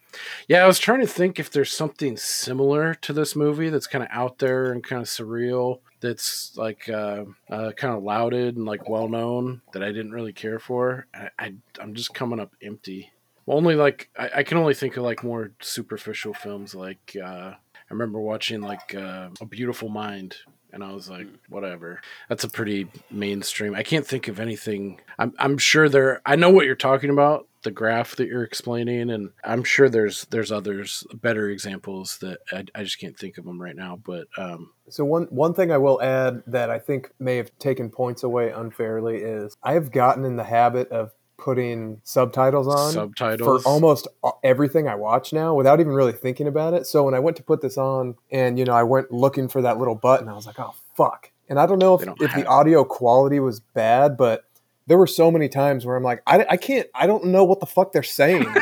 yeah, 0.48 0.62
I 0.62 0.66
was 0.66 0.79
trying 0.79 1.01
to 1.01 1.07
think 1.07 1.38
if 1.38 1.51
there's 1.51 1.72
something 1.72 2.16
similar 2.16 2.94
to 2.94 3.12
this 3.12 3.35
movie 3.35 3.70
that's 3.70 3.87
kind 3.87 4.05
of 4.05 4.11
out 4.12 4.38
there 4.38 4.72
and 4.72 4.85
kind 4.85 5.01
of 5.01 5.09
surreal. 5.09 5.81
That's 6.01 6.57
like 6.57 6.88
uh, 6.88 7.25
uh, 7.48 7.72
kind 7.72 7.94
of 7.94 8.03
lauded 8.03 8.57
and 8.57 8.66
like 8.66 8.88
well 8.88 9.09
known 9.09 9.62
that 9.72 9.85
I 9.85 9.92
didn't 9.92 10.12
really 10.12 10.33
care 10.33 10.59
for. 10.59 11.07
I, 11.14 11.29
I 11.38 11.55
I'm 11.81 11.94
just 11.94 12.12
coming 12.12 12.40
up 12.40 12.53
empty. 12.61 13.12
Only 13.46 13.77
like 13.77 14.11
I, 14.18 14.31
I 14.37 14.42
can 14.42 14.59
only 14.59 14.75
think 14.75 14.96
of 14.96 15.05
like 15.05 15.22
more 15.22 15.53
superficial 15.61 16.35
films. 16.35 16.75
Like 16.75 17.16
uh, 17.22 17.53
I 17.55 17.90
remember 17.90 18.20
watching 18.20 18.62
like 18.62 18.94
uh, 18.94 19.29
A 19.40 19.46
Beautiful 19.46 19.88
Mind, 19.88 20.37
and 20.72 20.83
I 20.83 20.92
was 20.92 21.09
like, 21.09 21.29
whatever. 21.48 22.01
That's 22.29 22.44
a 22.44 22.48
pretty 22.48 22.88
mainstream. 23.11 23.75
I 23.75 23.83
can't 23.83 24.07
think 24.07 24.27
of 24.27 24.40
anything. 24.40 25.01
I'm 25.18 25.35
I'm 25.38 25.59
sure 25.59 25.88
there. 25.88 26.20
I 26.27 26.35
know 26.35 26.51
what 26.51 26.66
you're 26.66 26.75
talking 26.75 27.11
about. 27.11 27.46
The 27.62 27.70
graph 27.70 28.16
that 28.16 28.29
you're 28.29 28.42
explaining, 28.42 29.11
and 29.11 29.31
I'm 29.44 29.64
sure 29.64 29.88
there's 29.88 30.25
there's 30.27 30.51
others 30.51 31.07
better 31.14 31.48
examples 31.48 32.18
that 32.18 32.38
I, 32.53 32.64
I 32.75 32.85
just 32.85 32.98
can't 32.98 33.16
think 33.16 33.38
of 33.38 33.44
them 33.44 33.61
right 33.61 33.77
now. 33.77 34.01
But 34.05 34.27
um, 34.37 34.72
So 34.88 35.05
one 35.05 35.25
one 35.31 35.55
thing 35.55 35.70
I 35.70 35.79
will 35.79 36.01
add 36.03 36.42
that 36.46 36.70
I 36.70 36.79
think 36.79 37.11
may 37.18 37.37
have 37.37 37.57
taken 37.59 37.90
points 37.90 38.22
away 38.22 38.51
unfairly 38.51 39.18
is 39.18 39.57
I 39.62 39.75
have 39.75 39.92
gotten 39.92 40.25
in 40.25 40.37
the 40.37 40.44
habit 40.44 40.90
of 40.90 41.12
putting 41.38 42.01
subtitles 42.05 42.68
on 42.68 42.92
subtitles 42.92 43.64
for 43.64 43.68
almost 43.68 44.07
everything 44.44 44.87
I 44.87 44.94
watch 44.94 45.33
now 45.33 45.55
without 45.55 45.81
even 45.81 45.92
really 45.92 46.12
thinking 46.12 46.46
about 46.46 46.72
it. 46.72 46.87
So 46.87 47.03
when 47.03 47.14
I 47.14 47.18
went 47.18 47.37
to 47.38 47.42
put 47.42 47.61
this 47.61 47.77
on 47.77 48.16
and 48.31 48.59
you 48.59 48.64
know 48.64 48.75
I 48.75 48.85
went 48.85 49.11
looking 49.11 49.48
for 49.48 49.62
that 49.62 49.79
little 49.79 49.96
button, 49.96 50.29
I 50.29 50.35
was 50.35 50.46
like, 50.46 50.61
"Oh 50.61 50.75
fuck." 50.96 51.31
And 51.48 51.59
I 51.59 51.66
don't 51.66 51.79
know 51.79 51.94
if, 51.94 52.05
don't 52.05 52.20
if 52.22 52.33
the 52.33 52.40
it. 52.40 52.46
audio 52.46 52.85
quality 52.85 53.40
was 53.40 53.61
bad, 53.61 54.16
but 54.16 54.44
there 54.87 54.99
were 54.99 55.07
so 55.07 55.31
many 55.31 55.49
times 55.49 55.87
where 55.87 55.97
I'm 55.97 56.03
like, 56.03 56.23
I, 56.27 56.45
I 56.51 56.57
can't, 56.57 56.87
I 56.95 57.07
don't 57.07 57.27
know 57.27 57.45
what 57.45 57.61
the 57.61 57.66
fuck 57.66 57.92
they're 57.92 58.03
saying. 58.03 58.47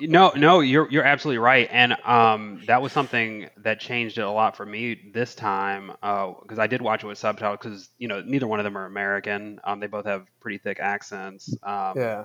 Like, 0.00 0.10
No, 0.10 0.30
no, 0.36 0.60
you're 0.60 0.88
you're 0.90 1.04
absolutely 1.04 1.38
right, 1.38 1.68
and 1.72 1.96
um, 2.04 2.62
that 2.66 2.80
was 2.80 2.92
something 2.92 3.48
that 3.58 3.80
changed 3.80 4.18
it 4.18 4.20
a 4.20 4.30
lot 4.30 4.56
for 4.56 4.64
me 4.64 5.10
this 5.12 5.34
time 5.34 5.88
because 6.00 6.58
I 6.58 6.68
did 6.68 6.80
watch 6.80 7.02
it 7.02 7.08
with 7.08 7.18
subtitles 7.18 7.58
because 7.60 7.90
you 7.98 8.06
know 8.06 8.22
neither 8.24 8.46
one 8.46 8.60
of 8.60 8.64
them 8.64 8.78
are 8.78 8.86
American. 8.86 9.60
Um, 9.64 9.80
they 9.80 9.88
both 9.88 10.06
have 10.06 10.26
pretty 10.38 10.58
thick 10.58 10.78
accents. 10.78 11.52
Um, 11.64 11.94
yeah. 11.96 12.24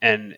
and 0.00 0.32
uh, 0.32 0.36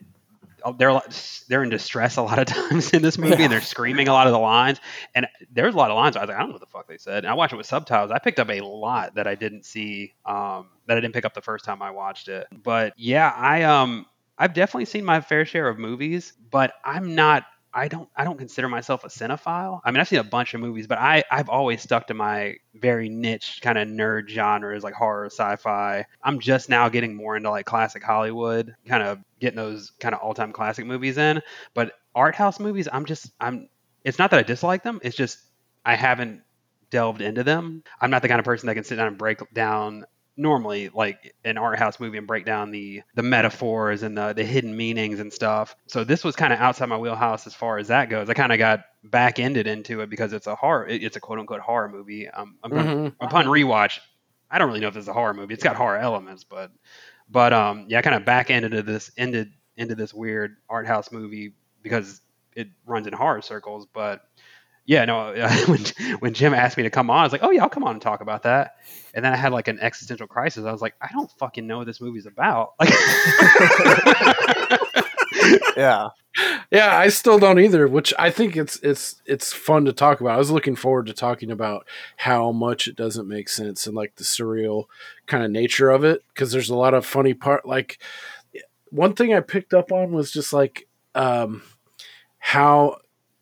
they're 0.78 1.00
they're 1.48 1.62
in 1.62 1.70
distress 1.70 2.16
a 2.16 2.22
lot 2.22 2.38
of 2.38 2.46
times 2.70 2.90
in 2.90 3.02
this 3.02 3.18
movie, 3.18 3.42
and 3.44 3.52
they're 3.52 3.60
screaming 3.60 4.08
a 4.08 4.12
lot 4.12 4.26
of 4.26 4.32
the 4.32 4.38
lines. 4.38 4.80
And 5.14 5.26
there's 5.50 5.74
a 5.74 5.76
lot 5.76 5.90
of 5.90 5.96
lines 5.96 6.16
I 6.16 6.20
was 6.20 6.28
like, 6.28 6.36
I 6.36 6.40
don't 6.40 6.48
know 6.48 6.54
what 6.54 6.60
the 6.60 6.66
fuck 6.66 6.88
they 6.88 6.98
said. 6.98 7.24
And 7.24 7.28
I 7.28 7.34
watched 7.34 7.52
it 7.52 7.56
with 7.56 7.66
subtitles. 7.66 8.10
I 8.10 8.18
picked 8.18 8.38
up 8.38 8.50
a 8.50 8.60
lot 8.60 9.14
that 9.14 9.26
I 9.26 9.34
didn't 9.34 9.64
see, 9.64 10.14
um, 10.24 10.68
that 10.86 10.96
I 10.96 11.00
didn't 11.00 11.14
pick 11.14 11.24
up 11.24 11.34
the 11.34 11.42
first 11.42 11.64
time 11.64 11.82
I 11.82 11.90
watched 11.90 12.28
it. 12.28 12.46
But 12.52 12.94
yeah, 12.96 13.30
I 13.30 13.62
um 13.64 14.06
I've 14.38 14.54
definitely 14.54 14.86
seen 14.86 15.04
my 15.04 15.20
fair 15.20 15.44
share 15.44 15.68
of 15.68 15.78
movies, 15.78 16.32
but 16.50 16.74
I'm 16.84 17.14
not. 17.14 17.44
I 17.74 17.88
don't. 17.88 18.08
I 18.14 18.24
don't 18.24 18.38
consider 18.38 18.68
myself 18.68 19.04
a 19.04 19.08
cinephile. 19.08 19.80
I 19.84 19.90
mean, 19.90 20.00
I've 20.00 20.08
seen 20.08 20.18
a 20.18 20.24
bunch 20.24 20.52
of 20.52 20.60
movies, 20.60 20.86
but 20.86 20.98
I 20.98 21.24
I've 21.30 21.48
always 21.48 21.80
stuck 21.80 22.08
to 22.08 22.14
my 22.14 22.56
very 22.74 23.08
niche 23.08 23.60
kind 23.62 23.78
of 23.78 23.88
nerd 23.88 24.28
genres 24.28 24.84
like 24.84 24.94
horror, 24.94 25.26
sci-fi. 25.26 26.04
I'm 26.22 26.38
just 26.40 26.68
now 26.68 26.88
getting 26.90 27.14
more 27.14 27.36
into 27.36 27.50
like 27.50 27.64
classic 27.64 28.02
Hollywood, 28.02 28.74
kind 28.86 29.02
of 29.02 29.20
getting 29.40 29.56
those 29.56 29.92
kind 30.00 30.14
of 30.14 30.20
all-time 30.20 30.52
classic 30.52 30.84
movies 30.86 31.16
in. 31.16 31.40
But 31.72 31.92
art 32.14 32.34
house 32.34 32.60
movies, 32.60 32.88
I'm 32.92 33.06
just 33.06 33.32
I'm. 33.40 33.68
It's 34.04 34.18
not 34.18 34.30
that 34.32 34.40
I 34.40 34.42
dislike 34.42 34.82
them. 34.82 35.00
It's 35.02 35.16
just 35.16 35.38
I 35.84 35.94
haven't 35.94 36.42
delved 36.90 37.22
into 37.22 37.42
them. 37.42 37.82
I'm 38.00 38.10
not 38.10 38.20
the 38.22 38.28
kind 38.28 38.38
of 38.38 38.44
person 38.44 38.66
that 38.66 38.74
can 38.74 38.84
sit 38.84 38.96
down 38.96 39.08
and 39.08 39.18
break 39.18 39.40
down 39.54 40.04
normally 40.36 40.88
like 40.88 41.34
an 41.44 41.58
art 41.58 41.78
house 41.78 42.00
movie 42.00 42.18
and 42.18 42.26
break 42.26 42.44
down 42.44 42.70
the 42.70 43.02
the 43.14 43.22
metaphors 43.22 44.02
and 44.02 44.16
the 44.16 44.32
the 44.32 44.44
hidden 44.44 44.76
meanings 44.76 45.20
and 45.20 45.32
stuff. 45.32 45.76
So 45.86 46.04
this 46.04 46.24
was 46.24 46.36
kind 46.36 46.52
of 46.52 46.58
outside 46.60 46.86
my 46.88 46.96
wheelhouse 46.96 47.46
as 47.46 47.54
far 47.54 47.78
as 47.78 47.88
that 47.88 48.08
goes. 48.08 48.28
I 48.30 48.34
kind 48.34 48.52
of 48.52 48.58
got 48.58 48.80
back 49.04 49.38
ended 49.38 49.66
into 49.66 50.00
it 50.00 50.08
because 50.10 50.32
it's 50.32 50.46
a 50.46 50.54
horror 50.54 50.86
it- 50.86 51.02
it's 51.02 51.16
a 51.16 51.20
quote 51.20 51.38
unquote 51.38 51.60
horror 51.60 51.88
movie. 51.88 52.28
Um 52.28 52.56
upon, 52.62 52.86
Mhm. 52.86 53.14
upon 53.20 53.46
rewatch, 53.46 53.98
I 54.50 54.58
don't 54.58 54.68
really 54.68 54.80
know 54.80 54.88
if 54.88 54.96
it's 54.96 55.08
a 55.08 55.12
horror 55.12 55.34
movie. 55.34 55.54
It's 55.54 55.64
got 55.64 55.76
horror 55.76 55.98
elements, 55.98 56.44
but 56.44 56.70
but 57.28 57.52
um 57.52 57.86
yeah, 57.88 57.98
I 57.98 58.02
kind 58.02 58.16
of 58.16 58.24
back 58.24 58.50
ended 58.50 58.72
into 58.74 58.90
this 58.90 59.10
ended 59.16 59.52
into 59.76 59.94
this 59.94 60.12
weird 60.14 60.56
art 60.68 60.86
house 60.86 61.12
movie 61.12 61.54
because 61.82 62.20
it 62.54 62.68
runs 62.86 63.06
in 63.06 63.12
horror 63.14 63.40
circles, 63.42 63.86
but 63.92 64.22
yeah, 64.84 65.04
no. 65.04 65.32
when 65.66 65.80
when 66.20 66.34
Jim 66.34 66.54
asked 66.54 66.76
me 66.76 66.82
to 66.82 66.90
come 66.90 67.10
on, 67.10 67.20
I 67.20 67.22
was 67.22 67.32
like, 67.32 67.42
"Oh 67.42 67.50
yeah, 67.50 67.62
I'll 67.62 67.68
come 67.68 67.84
on 67.84 67.92
and 67.92 68.02
talk 68.02 68.20
about 68.20 68.42
that." 68.42 68.76
And 69.14 69.24
then 69.24 69.32
I 69.32 69.36
had 69.36 69.52
like 69.52 69.68
an 69.68 69.78
existential 69.80 70.26
crisis. 70.26 70.64
I 70.64 70.72
was 70.72 70.82
like, 70.82 70.94
"I 71.00 71.08
don't 71.12 71.30
fucking 71.32 71.66
know 71.66 71.78
what 71.78 71.86
this 71.86 72.00
movie's 72.00 72.26
about." 72.26 72.72
Like, 72.80 72.90
yeah. 75.76 76.08
yeah, 76.70 76.96
I 76.96 77.08
still 77.08 77.38
don't 77.38 77.58
either. 77.58 77.86
Which 77.86 78.12
I 78.18 78.30
think 78.30 78.56
it's 78.56 78.76
it's 78.82 79.20
it's 79.26 79.52
fun 79.52 79.84
to 79.84 79.92
talk 79.92 80.20
about. 80.20 80.34
I 80.34 80.38
was 80.38 80.50
looking 80.50 80.76
forward 80.76 81.06
to 81.06 81.12
talking 81.12 81.50
about 81.50 81.86
how 82.16 82.52
much 82.52 82.88
it 82.88 82.96
doesn't 82.96 83.28
make 83.28 83.48
sense 83.48 83.86
and 83.86 83.94
like 83.94 84.16
the 84.16 84.24
surreal 84.24 84.84
kind 85.26 85.44
of 85.44 85.50
nature 85.50 85.90
of 85.90 86.04
it 86.04 86.22
because 86.28 86.52
there's 86.52 86.70
a 86.70 86.76
lot 86.76 86.94
of 86.94 87.06
funny 87.06 87.34
part. 87.34 87.66
Like 87.66 87.98
one 88.90 89.14
thing 89.14 89.32
I 89.32 89.40
picked 89.40 89.74
up 89.74 89.92
on 89.92 90.12
was 90.12 90.30
just 90.30 90.52
like 90.52 90.88
um, 91.14 91.62
how 92.38 92.96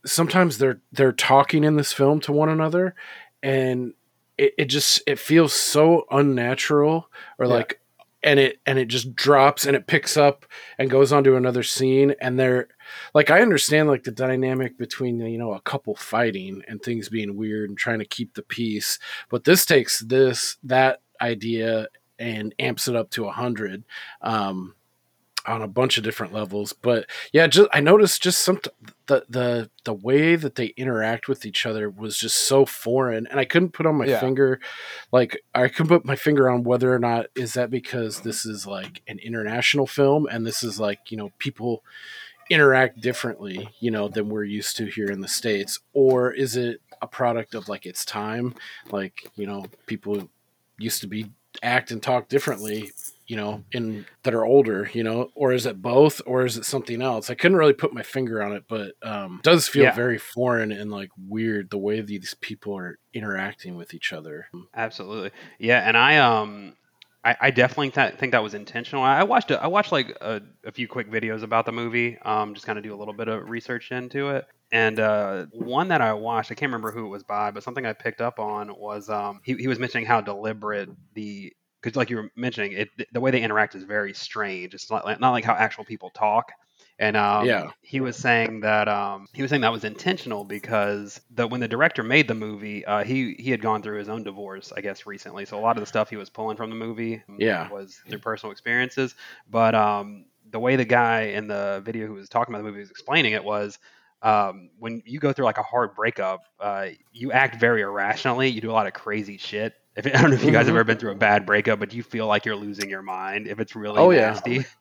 sometimes 0.07 0.59
they're 0.59 0.81
they're 0.93 1.13
talking 1.13 1.65
in 1.65 1.77
this 1.77 1.93
film 1.93 2.21
to 2.21 2.33
one 2.33 2.49
another, 2.49 2.95
and 3.43 3.95
it, 4.39 4.55
it 4.59 4.65
just 4.67 5.03
it 5.07 5.19
feels 5.19 5.53
so 5.53 6.07
unnatural 6.11 7.09
or 7.39 7.47
Yeah. 7.47 7.53
like 7.55 7.81
and 8.23 8.39
it 8.39 8.61
and 8.67 8.79
it 8.79 8.89
just 8.89 9.15
drops 9.15 9.65
and 9.65 9.75
it 9.75 9.87
picks 9.87 10.17
up 10.17 10.45
and 10.79 10.91
goes 10.91 11.11
on 11.11 11.25
to 11.25 11.37
another 11.37 11.63
scene 11.63 12.15
and 12.21 12.39
they're 12.39 12.69
like 13.15 13.31
I 13.31 13.41
understand 13.41 13.89
like 13.89 14.05
the 14.05 14.11
dynamic 14.11 14.77
between 14.77 15.19
you 15.21 15.39
know 15.39 15.55
a 15.55 15.61
couple 15.63 15.95
fighting 15.95 16.63
and 16.69 16.83
things 16.83 17.09
being 17.09 17.35
weird 17.37 17.71
and 17.71 17.79
trying 17.79 17.99
to 18.01 18.05
keep 18.05 18.35
the 18.35 18.43
peace, 18.43 18.99
but 19.31 19.45
this 19.45 19.65
takes 19.65 20.01
this 20.01 20.59
that 20.65 21.01
idea 21.21 21.89
and 22.19 22.55
amps 22.59 22.89
it 22.89 22.97
up 22.97 23.09
to 23.11 23.27
a 23.27 23.33
hundred 23.33 23.85
um, 24.21 24.75
on 25.51 25.63
a 25.63 25.69
bunch 25.69 25.99
of 25.99 26.05
different 26.05 26.33
levels. 26.33 26.73
But 26.73 27.07
yeah, 27.33 27.47
just 27.47 27.69
I 27.73 27.81
noticed 27.81 28.23
just 28.23 28.41
some 28.41 28.61
the 29.07 29.25
the 29.29 29.71
the 29.85 29.93
way 29.93 30.37
that 30.37 30.55
they 30.55 30.67
interact 30.77 31.29
with 31.29 31.45
each 31.45 31.67
other 31.67 31.91
was 31.91 32.17
just 32.17 32.37
so 32.47 32.65
foreign, 32.65 33.27
and 33.27 33.39
I 33.41 33.45
couldn't 33.45 33.73
put 33.73 33.87
on 33.87 33.97
my 33.97 34.07
Yeah. 34.07 34.21
finger 34.21 34.61
like 35.13 35.43
I 35.55 35.69
couldn't 35.69 35.89
put 35.89 36.05
my 36.05 36.17
finger 36.17 36.49
on 36.49 36.63
whether 36.65 36.95
or 36.95 36.99
not 36.99 37.27
is 37.35 37.55
that 37.55 37.71
because 37.71 38.21
this 38.21 38.47
is 38.47 38.67
like 38.67 39.03
an 39.09 39.19
international 39.19 39.87
film 39.87 40.27
and 40.31 40.47
this 40.47 40.63
is 40.63 40.79
like 40.81 41.11
you 41.11 41.17
know 41.17 41.31
people 41.39 41.83
interact 42.49 43.01
differently, 43.01 43.69
you 43.79 43.93
know, 43.93 44.09
than 44.09 44.29
we're 44.29 44.43
used 44.45 44.77
to 44.77 44.87
here 44.87 45.07
in 45.07 45.21
the 45.21 45.29
states, 45.29 45.79
or 45.93 46.33
is 46.33 46.57
it 46.57 46.81
a 47.01 47.07
product 47.07 47.55
of 47.55 47.69
like 47.69 47.87
its 47.87 48.05
time? 48.05 48.55
Like 48.91 49.31
you 49.37 49.47
know, 49.47 49.67
people 49.87 50.29
used 50.79 51.01
to 51.03 51.07
be 51.07 51.31
act 51.63 51.91
and 51.91 52.03
talk 52.03 52.29
differently, 52.29 52.91
you 53.31 53.37
know, 53.37 53.63
in 53.71 54.05
that 54.25 54.35
are 54.35 54.45
older, 54.45 54.91
you 54.93 55.05
know, 55.05 55.31
or 55.37 55.53
is 55.53 55.65
it 55.65 55.81
both, 55.81 56.21
or 56.27 56.45
is 56.45 56.57
it 56.57 56.65
something 56.65 57.01
else? 57.01 57.31
I 57.31 57.35
couldn't 57.35 57.57
really 57.57 57.73
put 57.73 57.95
my 57.95 58.03
finger 58.03 58.43
on 58.43 58.53
it, 58.53 58.65
but 58.69 58.95
um, 59.03 59.37
it 59.37 59.45
does 59.45 59.69
feel 59.69 59.85
Yeah. 59.85 59.95
very 59.95 60.19
foreign 60.19 60.73
and 60.73 60.91
like 60.91 61.11
weird 61.17 61.71
the 61.71 61.79
way 61.79 62.01
these 62.01 62.35
people 62.41 62.77
are 62.77 62.99
interacting 63.15 63.77
with 63.77 63.95
each 63.95 64.13
other. 64.13 64.47
Absolutely. 64.75 65.31
Yeah, 65.61 65.79
and 65.87 65.97
I 65.97 66.19
um 66.19 66.75
I, 67.23 67.37
I 67.41 67.51
definitely 67.51 67.91
th- 67.91 68.15
think 68.15 68.33
that 68.33 68.43
was 68.43 68.55
intentional. 68.55 69.05
I 69.05 69.21
I 69.21 69.23
watched 69.23 69.51
a, 69.53 69.63
I 69.63 69.69
watched 69.69 69.93
like 69.93 70.17
a, 70.21 70.41
a 70.65 70.73
few 70.73 70.89
quick 70.89 71.09
videos 71.11 71.43
about 71.45 71.67
the 71.67 71.73
movie, 71.73 72.19
um, 72.23 72.55
just 72.55 72.67
kind 72.67 72.79
of 72.79 72.83
do 72.83 72.95
a 72.95 72.99
little 72.99 73.15
bit 73.15 73.29
of 73.29 73.49
research 73.49 73.93
into 73.93 74.31
it. 74.31 74.47
And 74.73 74.99
uh, 75.01 75.47
one 75.53 75.89
that 75.89 76.01
I 76.01 76.13
watched, 76.15 76.51
I 76.51 76.55
can't 76.55 76.71
remember 76.71 76.93
who 76.93 77.05
it 77.05 77.09
was 77.09 77.23
by, 77.25 77.51
but 77.51 77.63
something 77.63 77.85
I 77.85 77.93
picked 77.93 78.21
up 78.21 78.39
on 78.39 78.73
was 78.77 79.09
um, 79.11 79.41
he, 79.45 79.55
he 79.55 79.67
was 79.69 79.79
mentioning 79.79 80.07
how 80.07 80.21
deliberate 80.21 80.89
the 81.15 81.53
because 81.81 81.97
like 81.97 82.11
you 82.11 82.17
were 82.17 82.31
mentioning 82.37 82.73
it 82.73 82.89
the 83.13 83.21
way 83.21 83.31
they 83.31 83.43
interact 83.43 83.75
is 83.75 83.85
very 83.85 84.13
strange. 84.15 84.75
It's 84.75 84.91
not 84.91 85.05
like, 85.05 85.21
not 85.21 85.31
like 85.31 85.45
how 85.45 85.55
actual 85.55 85.85
people 85.85 86.11
talk. 86.11 86.53
And 86.99 87.17
um, 87.17 87.63
Yeah. 87.63 87.71
he 87.81 88.01
was 88.01 88.17
saying 88.17 88.61
that 88.61 88.87
um, 88.89 89.27
he 89.33 89.43
was 89.43 89.49
saying 89.51 89.63
that 89.63 89.73
was 89.73 89.85
intentional 89.85 90.45
because 90.45 91.21
the 91.31 91.47
when 91.47 91.61
the 91.61 91.69
director 91.69 92.03
made 92.03 92.29
the 92.29 92.35
movie, 92.35 92.85
uh, 92.85 93.05
he 93.05 93.35
he 93.39 93.51
had 93.51 93.63
gone 93.63 93.83
through 93.83 93.99
his 93.99 94.09
own 94.09 94.23
divorce, 94.23 94.73
I 94.77 94.83
guess, 94.83 95.07
recently. 95.07 95.47
So 95.47 95.59
a 95.59 95.61
lot 95.61 95.77
of 95.77 95.81
the 95.83 95.87
stuff 95.87 96.11
he 96.11 96.17
was 96.17 96.29
pulling 96.29 96.57
from 96.57 96.69
the 96.71 96.77
movie 96.77 97.23
Yeah. 97.37 97.71
was 97.71 97.99
through 98.09 98.19
personal 98.19 98.53
experiences. 98.53 99.15
But 99.49 99.75
um, 99.75 100.27
the 100.51 100.61
way 100.61 100.77
the 100.77 100.85
guy 100.85 101.23
in 101.23 101.47
the 101.47 101.81
video 101.85 102.07
who 102.07 102.15
was 102.15 102.29
talking 102.29 102.55
about 102.55 102.63
the 102.65 102.69
movie 102.69 102.81
was 102.81 102.91
explaining 102.91 103.33
it 103.33 103.45
was 103.45 103.79
um, 104.23 104.71
when 104.79 105.03
you 105.07 105.19
go 105.19 105.33
through 105.33 105.47
like 105.47 105.59
a 105.59 105.63
hard 105.63 105.95
breakup, 105.95 106.41
uh, 106.61 106.89
you 107.13 107.33
act 107.33 107.59
very 107.59 107.81
irrationally. 107.83 108.49
You 108.49 108.61
do 108.61 108.71
a 108.71 108.73
lot 108.73 108.87
of 108.87 108.93
crazy 108.93 109.39
shit. 109.39 109.73
If, 109.97 110.07
I 110.15 110.21
don't 110.23 110.31
know 110.31 110.37
if 110.37 110.45
you 110.45 110.51
guys 110.53 110.67
have 110.67 110.75
Mhm. 110.75 110.79
ever 110.79 110.85
been 110.85 110.99
through 110.99 111.13
a 111.13 111.17
bad 111.17 111.47
breakup, 111.47 111.79
but 111.79 111.93
you 111.93 112.03
feel 112.03 112.27
like 112.27 112.45
you're 112.45 112.57
losing 112.57 112.89
your 112.91 113.03
mind 113.03 113.47
if 113.49 113.61
it's 113.61 113.75
really 113.75 113.99
Oh, 114.01 114.11
yeah. 114.11 114.33
nasty. 114.33 114.65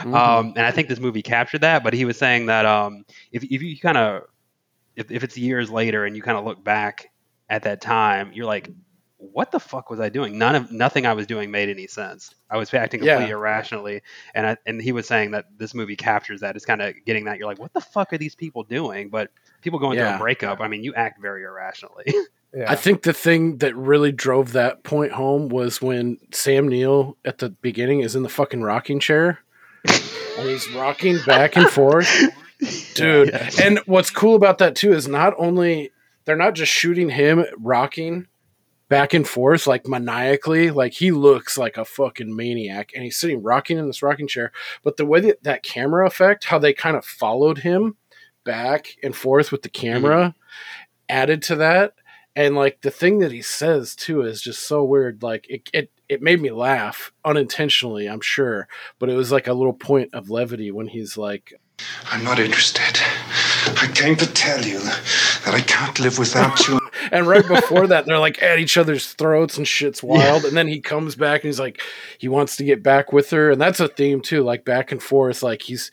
Mhm. 0.00 0.14
Um, 0.14 0.46
and 0.56 0.66
I 0.66 0.72
think 0.72 0.88
this 0.88 0.98
movie 0.98 1.22
captured 1.22 1.60
that. 1.60 1.82
But 1.84 1.94
he 1.94 2.04
was 2.04 2.18
saying 2.18 2.46
that 2.46 2.66
um, 2.66 3.04
if 3.32 3.44
if 3.44 3.62
you 3.62 3.78
kind 3.78 3.96
of 3.96 4.24
if, 4.96 5.10
if 5.10 5.22
it's 5.24 5.38
years 5.38 5.70
later 5.70 6.04
and 6.04 6.16
you 6.16 6.22
kind 6.22 6.36
of 6.36 6.44
look 6.44 6.62
back 6.62 7.08
at 7.48 7.62
that 7.62 7.80
time, 7.80 8.32
you're 8.34 8.46
like, 8.46 8.68
what 9.16 9.52
the 9.52 9.60
fuck 9.60 9.88
was 9.88 10.00
I 10.00 10.08
doing? 10.08 10.38
None 10.38 10.54
of 10.56 10.72
nothing 10.72 11.06
I 11.06 11.12
was 11.14 11.26
doing 11.26 11.50
made 11.50 11.68
any 11.68 11.86
sense. 11.86 12.34
I 12.50 12.56
was 12.58 12.74
acting 12.74 13.02
Yeah. 13.02 13.14
completely 13.14 13.32
irrationally, 13.32 14.02
and 14.34 14.46
I, 14.48 14.56
and 14.66 14.82
he 14.82 14.92
was 14.92 15.06
saying 15.06 15.30
that 15.30 15.46
this 15.56 15.72
movie 15.72 15.96
captures 15.96 16.40
that. 16.40 16.56
It's 16.56 16.66
kind 16.66 16.82
of 16.82 16.94
getting 17.06 17.24
that 17.26 17.38
you're 17.38 17.46
like, 17.46 17.60
what 17.60 17.72
the 17.72 17.80
fuck 17.80 18.12
are 18.12 18.18
these 18.18 18.34
people 18.34 18.64
doing? 18.64 19.08
But 19.08 19.30
people 19.62 19.78
going 19.78 19.96
through 19.96 20.08
a 20.16 20.18
breakup, 20.18 20.60
I 20.60 20.68
mean, 20.68 20.82
you 20.82 20.92
act 20.94 21.22
very 21.22 21.44
irrationally. 21.44 22.12
Yeah. 22.54 22.70
I 22.70 22.74
think 22.74 23.02
the 23.02 23.12
thing 23.12 23.58
that 23.58 23.76
really 23.76 24.10
drove 24.10 24.52
that 24.52 24.82
point 24.82 25.12
home 25.12 25.48
was 25.48 25.80
when 25.80 26.18
Sam 26.32 26.66
Neill 26.66 27.16
at 27.24 27.38
the 27.38 27.50
beginning 27.50 28.00
is 28.00 28.16
in 28.16 28.24
the 28.24 28.28
fucking 28.28 28.62
rocking 28.62 28.98
chair 28.98 29.38
and 29.86 30.48
he's 30.48 30.70
rocking 30.72 31.18
back 31.26 31.56
and 31.56 31.68
forth. 31.68 32.10
Dude. 32.94 33.30
Yes. 33.32 33.60
And 33.60 33.78
what's 33.86 34.10
cool 34.10 34.34
about 34.34 34.58
that 34.58 34.74
too 34.74 34.92
is 34.92 35.06
not 35.06 35.34
only 35.38 35.92
they're 36.24 36.36
not 36.36 36.54
just 36.54 36.72
shooting 36.72 37.08
him 37.08 37.44
rocking 37.56 38.26
back 38.88 39.14
and 39.14 39.26
forth 39.26 39.68
like 39.68 39.86
maniacally, 39.86 40.70
like 40.70 40.92
he 40.92 41.12
looks 41.12 41.56
like 41.56 41.76
a 41.76 41.84
fucking 41.84 42.34
maniac 42.34 42.90
and 42.94 43.04
he's 43.04 43.16
sitting 43.16 43.42
rocking 43.42 43.78
in 43.78 43.86
this 43.86 44.02
rocking 44.02 44.26
chair, 44.26 44.50
but 44.82 44.96
the 44.96 45.06
way 45.06 45.20
that 45.20 45.42
that 45.44 45.62
camera 45.62 46.06
effect, 46.06 46.44
how 46.44 46.58
they 46.58 46.72
kind 46.72 46.96
of 46.96 47.04
followed 47.04 47.58
him 47.58 47.96
back 48.44 48.96
and 49.02 49.14
forth 49.14 49.52
with 49.52 49.62
the 49.62 49.68
camera 49.68 50.16
mm-hmm. 50.16 50.38
added 51.08 51.42
to 51.42 51.56
that 51.56 51.94
and 52.40 52.56
like 52.56 52.80
the 52.80 52.90
thing 52.90 53.18
that 53.20 53.32
he 53.32 53.42
says 53.42 53.94
too 53.94 54.22
is 54.22 54.40
just 54.40 54.66
so 54.66 54.84
weird. 54.84 55.22
Like 55.22 55.46
it, 55.48 55.68
it 55.72 55.90
it 56.08 56.22
made 56.22 56.40
me 56.40 56.50
laugh 56.50 57.12
unintentionally 57.24 58.08
i'm 58.08 58.20
sure 58.20 58.66
but 58.98 59.08
it 59.08 59.14
was 59.14 59.30
like 59.30 59.46
a 59.46 59.52
little 59.52 59.72
point 59.72 60.12
of 60.12 60.28
levity 60.28 60.72
when 60.72 60.88
he's 60.88 61.16
like 61.16 61.54
I'm 62.10 62.24
not 62.24 62.38
interested. 62.38 63.00
I 63.80 63.90
came 63.94 64.16
to 64.16 64.26
tell 64.26 64.64
you 64.64 64.78
that 64.80 65.54
I 65.54 65.60
can't 65.60 65.98
live 66.00 66.18
without 66.18 66.66
you. 66.68 66.80
and 67.12 67.26
right 67.26 67.46
before 67.46 67.86
that 67.86 68.06
they're 68.06 68.18
like 68.18 68.42
at 68.42 68.58
each 68.58 68.76
other's 68.76 69.12
throats 69.12 69.56
and 69.56 69.66
shit's 69.66 70.02
wild. 70.02 70.44
And 70.44 70.56
then 70.56 70.68
he 70.68 70.80
comes 70.80 71.14
back 71.14 71.42
and 71.42 71.48
he's 71.48 71.60
like 71.60 71.80
he 72.18 72.28
wants 72.28 72.56
to 72.56 72.64
get 72.64 72.82
back 72.82 73.12
with 73.12 73.30
her. 73.30 73.50
And 73.50 73.60
that's 73.60 73.80
a 73.80 73.88
theme 73.88 74.20
too 74.20 74.42
like 74.42 74.64
back 74.64 74.92
and 74.92 75.02
forth. 75.02 75.42
Like 75.42 75.62
he's 75.62 75.90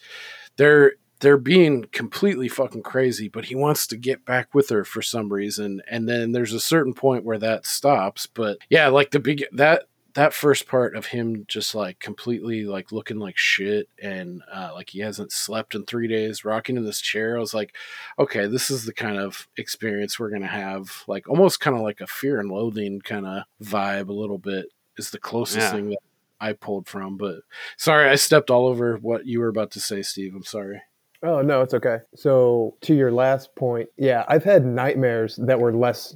they're 0.57 0.93
they're 1.19 1.37
being 1.37 1.83
completely 1.91 2.47
fucking 2.47 2.83
crazy 2.83 3.27
but 3.27 3.45
he 3.45 3.55
wants 3.55 3.87
to 3.87 3.97
get 3.97 4.25
back 4.25 4.53
with 4.53 4.69
her 4.69 4.83
for 4.83 5.01
some 5.01 5.31
reason 5.31 5.81
and 5.89 6.07
then 6.07 6.31
there's 6.31 6.53
a 6.53 6.59
certain 6.59 6.93
point 6.93 7.23
where 7.23 7.37
that 7.39 7.65
stops 7.65 8.25
but 8.27 8.57
yeah 8.69 8.87
like 8.87 9.11
the 9.11 9.19
big 9.19 9.43
that 9.51 9.83
that 10.13 10.33
first 10.33 10.67
part 10.67 10.95
of 10.95 11.05
him 11.07 11.45
just 11.47 11.75
like 11.75 11.99
completely 11.99 12.63
like 12.65 12.91
looking 12.91 13.19
like 13.19 13.37
shit 13.37 13.87
and 14.01 14.41
uh, 14.51 14.71
like 14.73 14.89
he 14.89 14.99
hasn't 14.99 15.31
slept 15.31 15.75
in 15.75 15.85
three 15.85 16.07
days 16.07 16.43
rocking 16.43 16.75
in 16.75 16.83
this 16.85 16.99
chair 17.01 17.37
i 17.37 17.39
was 17.39 17.53
like 17.53 17.75
okay, 18.17 18.47
this 18.47 18.71
is 18.71 18.85
the 18.85 18.93
kind 18.93 19.17
of 19.19 19.47
experience 19.57 20.17
we're 20.19 20.31
gonna 20.31 20.47
have, 20.47 21.03
like 21.07 21.29
almost 21.29 21.59
kind 21.59 21.75
of 21.75 21.83
like 21.83 22.01
a 22.01 22.07
fear 22.07 22.39
and 22.39 22.49
loathing 22.49 22.99
kind 22.99 23.27
of 23.27 23.43
vibe, 23.61 24.09
a 24.09 24.13
little 24.13 24.39
bit 24.39 24.65
is 24.97 25.11
the 25.11 25.19
closest 25.19 25.59
Yeah. 25.59 25.71
thing 25.71 25.89
that 25.91 25.99
I 26.39 26.53
pulled 26.53 26.87
from. 26.87 27.15
But 27.17 27.41
sorry, 27.77 28.09
I 28.09 28.15
stepped 28.15 28.49
all 28.49 28.65
over 28.65 28.97
what 28.97 29.27
you 29.27 29.39
were 29.39 29.49
about 29.49 29.69
to 29.71 29.79
say, 29.79 30.01
Steve. 30.01 30.33
I'm 30.35 30.43
sorry. 30.43 30.81
Oh 31.23 31.41
no, 31.41 31.61
it's 31.61 31.73
okay. 31.73 31.99
So 32.15 32.75
to 32.81 32.93
your 32.93 33.11
last 33.11 33.55
point, 33.55 33.89
yeah, 33.97 34.23
I've 34.27 34.43
had 34.43 34.65
nightmares 34.65 35.37
that 35.37 35.59
were 35.59 35.73
less 35.73 36.15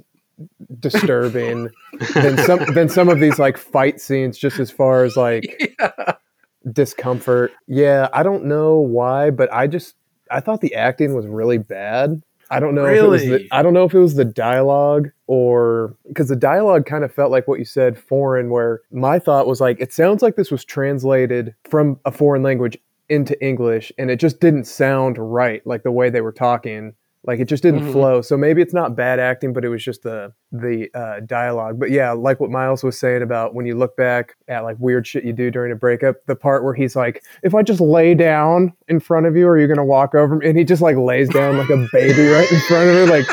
disturbing 0.80 1.68
than 2.14 2.38
some 2.38 2.74
than 2.74 2.88
some 2.88 3.08
of 3.08 3.20
these 3.20 3.38
like 3.38 3.56
fight 3.56 4.00
scenes 4.00 4.38
just 4.38 4.58
as 4.58 4.70
far 4.70 5.04
as 5.04 5.16
like 5.16 5.76
discomfort. 6.72 7.52
Yeah, 7.66 8.08
I 8.12 8.22
don't 8.22 8.44
know 8.44 8.78
why, 8.78 9.30
but 9.30 9.52
I 9.52 9.66
just 9.66 9.94
I 10.30 10.40
thought 10.40 10.60
the 10.60 10.74
acting 10.74 11.14
was 11.14 11.26
really 11.26 11.58
bad. 11.58 12.22
I 12.50 12.60
don't 12.60 12.74
know 12.74 12.84
if 12.84 12.98
it 12.98 13.08
was 13.08 13.22
the, 13.22 13.30
Really? 13.30 13.48
I 13.50 13.62
don't 13.62 13.72
know 13.72 13.84
if 13.84 13.94
it 13.94 13.98
was 13.98 14.14
the 14.14 14.26
dialogue 14.26 15.10
or 15.26 15.96
because 16.06 16.28
the 16.28 16.36
dialogue 16.36 16.84
kind 16.84 17.02
of 17.02 17.12
felt 17.12 17.30
like 17.30 17.48
what 17.48 17.58
you 17.58 17.64
said 17.64 17.98
foreign 17.98 18.50
where 18.50 18.82
my 18.90 19.18
thought 19.18 19.46
was 19.46 19.58
like 19.58 19.80
it 19.80 19.90
sounds 19.90 20.20
like 20.20 20.36
this 20.36 20.50
was 20.50 20.62
translated 20.62 21.54
from 21.64 21.98
a 22.04 22.12
foreign 22.12 22.42
language 22.42 22.76
into 23.12 23.40
English 23.44 23.92
and 23.98 24.10
it 24.10 24.16
just 24.18 24.40
didn't 24.40 24.64
sound 24.64 25.18
right 25.18 25.64
like 25.66 25.82
the 25.84 25.92
way 25.92 26.10
they 26.10 26.20
were 26.22 26.32
talking. 26.32 26.94
Like 27.24 27.38
it 27.38 27.44
just 27.44 27.62
didn't 27.62 27.82
Mhm. 27.86 27.92
flow. 27.92 28.20
So 28.22 28.36
maybe 28.36 28.60
it's 28.62 28.74
not 28.74 28.96
bad 28.96 29.20
acting 29.20 29.52
but 29.52 29.64
it 29.64 29.68
was 29.68 29.84
just 29.84 30.02
the 30.02 30.32
the 30.50 30.88
uh, 30.94 31.20
dialogue. 31.24 31.78
But 31.78 31.90
yeah 31.92 32.10
like 32.12 32.40
what 32.40 32.50
miles 32.50 32.82
was 32.82 32.98
saying 32.98 33.22
about 33.22 33.54
when 33.54 33.64
you 33.66 33.76
look 33.76 33.96
back 33.96 34.34
at 34.48 34.64
like 34.64 34.76
weird 34.80 35.06
shit 35.06 35.22
you 35.24 35.32
do 35.32 35.48
during 35.50 35.70
a 35.70 35.76
breakup 35.76 36.16
the 36.26 36.34
part 36.34 36.64
where 36.64 36.74
he's 36.74 36.96
like 36.96 37.22
if 37.44 37.54
i 37.54 37.62
just 37.62 37.80
lay 37.80 38.14
down 38.14 38.72
in 38.88 38.98
front 38.98 39.26
of 39.26 39.36
you 39.36 39.46
are 39.46 39.56
you 39.58 39.68
gonna 39.68 39.84
walk 39.84 40.14
over 40.16 40.34
me? 40.36 40.48
And 40.48 40.58
he 40.58 40.64
just 40.64 40.82
like 40.82 40.96
lays 40.96 41.28
down 41.28 41.58
like 41.58 41.70
a 41.70 41.86
baby 41.92 42.26
right 42.28 42.50
in 42.50 42.60
front 42.62 42.88
of 42.90 42.94
her. 42.96 43.06
Like 43.06 43.26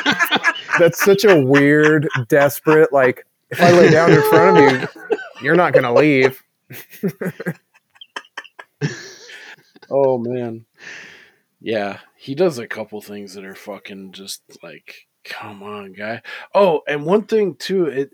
that's 0.79 1.03
such 1.03 1.23
a 1.25 1.43
weird 1.43 2.07
desperate 2.27 2.93
like 2.93 3.25
if 3.49 3.59
i 3.61 3.71
lay 3.71 3.89
down 3.89 4.11
in 4.11 4.21
front 4.29 4.57
of 4.57 4.81
you 4.81 4.87
you're 5.41 5.55
not 5.55 5.73
gonna 5.73 5.93
leave 5.93 6.41
Oh 9.91 10.17
man. 10.17 10.65
Yeah, 11.61 11.99
he 12.17 12.35
does 12.35 12.57
a 12.57 12.67
couple 12.67 13.01
things 13.01 13.33
that 13.33 13.43
are 13.43 13.55
fucking 13.55 14.13
just 14.13 14.41
like, 14.63 15.07
come 15.25 15.61
on, 15.61 15.93
guy. 15.93 16.21
Oh, 16.55 16.81
and 16.87 17.05
one 17.05 17.23
thing 17.23 17.55
too, 17.55 17.85
it 17.85 18.11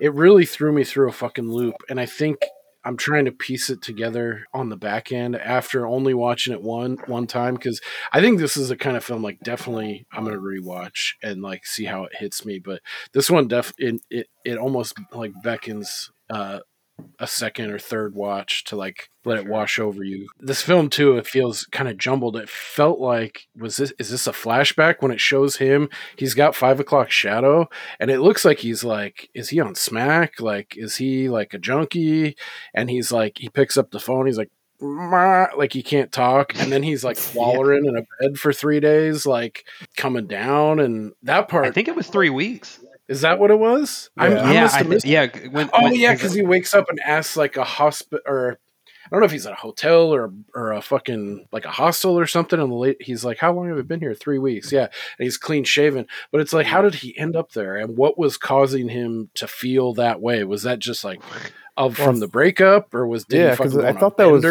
it 0.00 0.14
really 0.14 0.46
threw 0.46 0.72
me 0.72 0.84
through 0.84 1.08
a 1.08 1.12
fucking 1.12 1.48
loop, 1.50 1.76
and 1.88 2.00
I 2.00 2.06
think 2.06 2.38
I'm 2.84 2.96
trying 2.96 3.26
to 3.26 3.32
piece 3.32 3.70
it 3.70 3.82
together 3.82 4.46
on 4.52 4.68
the 4.68 4.76
back 4.76 5.12
end 5.12 5.36
after 5.36 5.86
only 5.86 6.14
watching 6.14 6.52
it 6.52 6.62
one 6.62 6.96
one 7.06 7.26
time 7.26 7.54
because 7.54 7.80
I 8.12 8.20
think 8.20 8.38
this 8.38 8.56
is 8.56 8.70
a 8.70 8.76
kind 8.76 8.96
of 8.96 9.04
film 9.04 9.22
like 9.22 9.38
definitely 9.40 10.06
I'm 10.12 10.24
gonna 10.24 10.38
rewatch 10.38 11.12
and 11.22 11.42
like 11.42 11.64
see 11.66 11.84
how 11.84 12.04
it 12.04 12.16
hits 12.16 12.44
me. 12.44 12.58
But 12.58 12.80
this 13.12 13.30
one 13.30 13.48
def 13.48 13.72
it 13.78 14.00
it, 14.10 14.26
it 14.44 14.58
almost 14.58 14.94
like 15.12 15.32
beckons 15.44 16.10
uh, 16.30 16.60
a 17.18 17.26
second 17.26 17.70
or 17.70 17.78
third 17.78 18.14
watch 18.14 18.64
to 18.64 18.76
like 18.76 19.08
let 19.24 19.38
it 19.38 19.46
wash 19.46 19.78
over 19.78 20.02
you. 20.02 20.28
This 20.40 20.62
film 20.62 20.88
too, 20.90 21.16
it 21.16 21.26
feels 21.26 21.64
kind 21.66 21.88
of 21.88 21.96
jumbled. 21.96 22.36
It 22.36 22.48
felt 22.48 22.98
like 22.98 23.46
was 23.56 23.76
this 23.76 23.92
is 23.98 24.10
this 24.10 24.26
a 24.26 24.32
flashback 24.32 24.96
when 25.00 25.12
it 25.12 25.20
shows 25.20 25.56
him? 25.56 25.88
He's 26.16 26.34
got 26.34 26.56
five 26.56 26.80
o'clock 26.80 27.10
shadow, 27.10 27.68
and 28.00 28.10
it 28.10 28.20
looks 28.20 28.44
like 28.44 28.58
he's 28.58 28.82
like, 28.84 29.30
is 29.34 29.50
he 29.50 29.60
on 29.60 29.74
smack? 29.74 30.40
Like, 30.40 30.74
is 30.76 30.96
he 30.96 31.28
like 31.28 31.54
a 31.54 31.58
junkie? 31.58 32.36
And 32.74 32.90
he's 32.90 33.12
like, 33.12 33.38
he 33.38 33.48
picks 33.48 33.76
up 33.76 33.90
the 33.90 34.00
phone. 34.00 34.26
He's 34.26 34.38
like. 34.38 34.50
Like 34.84 35.72
he 35.72 35.84
can't 35.84 36.10
talk, 36.10 36.58
and 36.58 36.72
then 36.72 36.82
he's 36.82 37.04
like 37.04 37.16
wallowing 37.36 37.86
in 37.86 37.96
a 37.96 38.02
bed 38.18 38.36
for 38.36 38.52
three 38.52 38.80
days, 38.80 39.24
like 39.24 39.64
coming 39.96 40.26
down, 40.26 40.80
and 40.80 41.12
that 41.22 41.46
part 41.46 41.66
I 41.66 41.70
think 41.70 41.86
it 41.86 41.94
was 41.94 42.08
three 42.08 42.30
weeks. 42.30 42.80
Is 43.08 43.20
that 43.22 43.38
what 43.38 43.50
it 43.50 43.58
was? 43.58 44.10
I'm- 44.16 44.32
I 44.32 44.52
yeah, 44.52 44.62
must 44.62 44.74
I 44.74 44.78
have 44.78 44.86
thi- 44.86 44.94
missed 44.94 45.06
yeah. 45.06 45.26
When, 45.50 45.70
Oh 45.72 45.82
when- 45.84 45.94
yeah, 45.94 46.14
because 46.14 46.34
he 46.34 46.42
wakes 46.42 46.74
up 46.74 46.88
and 46.88 46.98
asks 47.00 47.36
like 47.36 47.56
a 47.56 47.64
hospital 47.64 48.20
or 48.26 48.58
I 49.04 49.08
don't 49.10 49.20
know 49.20 49.26
if 49.26 49.32
he's 49.32 49.46
at 49.46 49.52
a 49.52 49.56
hotel 49.56 50.14
or 50.14 50.32
or 50.54 50.72
a 50.72 50.80
fucking 50.80 51.46
like 51.52 51.64
a 51.66 51.70
hostel 51.70 52.18
or 52.18 52.26
something. 52.26 52.58
And 52.58 52.70
the 52.70 52.76
late 52.76 52.96
he's 53.02 53.24
like, 53.24 53.38
"How 53.38 53.52
long 53.52 53.68
have 53.68 53.76
you 53.76 53.82
been 53.82 54.00
here? 54.00 54.14
Three 54.14 54.38
weeks." 54.38 54.72
Yeah, 54.72 54.84
and 54.84 55.24
he's 55.24 55.36
clean 55.36 55.64
shaven. 55.64 56.06
But 56.30 56.40
it's 56.40 56.52
like, 56.52 56.66
how 56.66 56.80
did 56.82 56.94
he 56.94 57.18
end 57.18 57.36
up 57.36 57.52
there? 57.52 57.76
And 57.76 57.96
what 57.96 58.16
was 58.16 58.38
causing 58.38 58.88
him 58.88 59.28
to 59.34 59.46
feel 59.48 59.92
that 59.94 60.20
way? 60.22 60.44
Was 60.44 60.62
that 60.62 60.78
just 60.78 61.04
like 61.04 61.20
of 61.76 61.96
from 61.96 62.20
the 62.20 62.28
breakup, 62.28 62.94
or 62.94 63.06
was 63.06 63.24
did 63.24 63.38
yeah, 63.38 63.50
he 63.50 63.56
'cause 63.56 63.72
fucking 63.74 63.80
I 63.80 63.82
go 63.82 63.88
on 63.88 63.96
a 63.96 64.00
thought 64.00 64.16
that 64.18 64.30
was- 64.30 64.42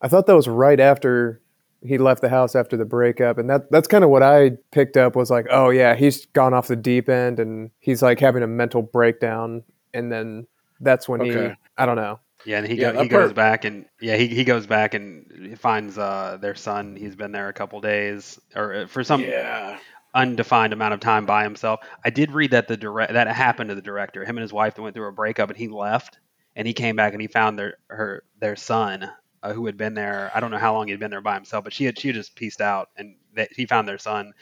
I 0.00 0.08
thought 0.08 0.26
that 0.26 0.34
was 0.36 0.48
right 0.48 0.80
after 0.80 1.40
he 1.84 1.98
left 1.98 2.22
the 2.22 2.28
house 2.28 2.56
after 2.56 2.76
the 2.76 2.84
breakup, 2.84 3.38
and 3.38 3.48
that 3.50 3.70
that's 3.70 3.86
kind 3.86 4.04
of 4.04 4.10
what 4.10 4.22
I 4.22 4.52
picked 4.72 4.96
up 4.96 5.14
was 5.14 5.30
like, 5.30 5.46
oh 5.50 5.70
yeah, 5.70 5.94
he's 5.94 6.26
gone 6.26 6.54
off 6.54 6.68
the 6.68 6.76
deep 6.76 7.08
end, 7.08 7.38
and 7.38 7.70
he's 7.80 8.02
like 8.02 8.20
having 8.20 8.42
a 8.42 8.46
mental 8.46 8.82
breakdown, 8.82 9.62
and 9.92 10.10
then 10.10 10.46
that's 10.80 11.08
when 11.08 11.20
he 11.20 11.50
I 11.76 11.86
don't 11.86 11.96
know, 11.96 12.20
Yeah, 12.44 12.58
and 12.58 12.66
he, 12.66 12.74
Yeah, 12.74 12.92
go, 12.92 12.98
that 12.98 13.02
he 13.02 13.08
goes 13.08 13.32
back 13.32 13.64
and 13.64 13.86
yeah, 14.00 14.16
he, 14.16 14.28
he 14.28 14.44
goes 14.44 14.66
back 14.66 14.94
and 14.94 15.58
finds 15.58 15.98
uh, 15.98 16.38
their 16.40 16.54
son. 16.54 16.96
He's 16.96 17.16
been 17.16 17.32
there 17.32 17.48
a 17.48 17.52
couple 17.52 17.80
days 17.80 18.40
or 18.54 18.74
uh, 18.74 18.86
for 18.86 19.04
some 19.04 19.22
yeah, 19.22 19.78
undefined 20.14 20.72
amount 20.72 20.94
of 20.94 21.00
time 21.00 21.26
by 21.26 21.42
himself. 21.42 21.80
I 22.04 22.10
did 22.10 22.32
read 22.32 22.52
that 22.52 22.68
the 22.68 22.76
direct 22.76 23.12
that 23.12 23.28
happened 23.28 23.68
to 23.70 23.74
the 23.74 23.82
director. 23.82 24.24
Him 24.24 24.36
and 24.36 24.42
his 24.42 24.52
wife 24.52 24.78
went 24.78 24.94
through 24.94 25.08
a 25.08 25.12
breakup 25.12 25.50
and 25.50 25.58
he 25.58 25.68
left 25.68 26.18
and 26.56 26.66
he 26.66 26.72
came 26.72 26.96
back 26.96 27.12
and 27.12 27.20
he 27.20 27.28
found 27.28 27.58
their 27.58 27.78
her 27.88 28.24
their 28.40 28.56
son 28.56 29.10
uh, 29.44 29.52
who 29.52 29.66
had 29.66 29.76
been 29.76 29.94
there. 29.94 30.32
I 30.34 30.40
don't 30.40 30.50
know 30.50 30.58
how 30.58 30.72
long 30.72 30.88
he'd 30.88 30.98
been 30.98 31.10
there 31.10 31.20
by 31.20 31.34
himself, 31.34 31.64
but 31.64 31.72
she 31.72 31.84
had 31.84 31.98
she 31.98 32.08
had 32.08 32.16
just 32.16 32.34
pieced 32.34 32.60
out 32.60 32.88
and 32.96 33.16
that 33.34 33.52
he 33.52 33.66
found 33.66 33.86
their 33.86 33.98
son 33.98 34.32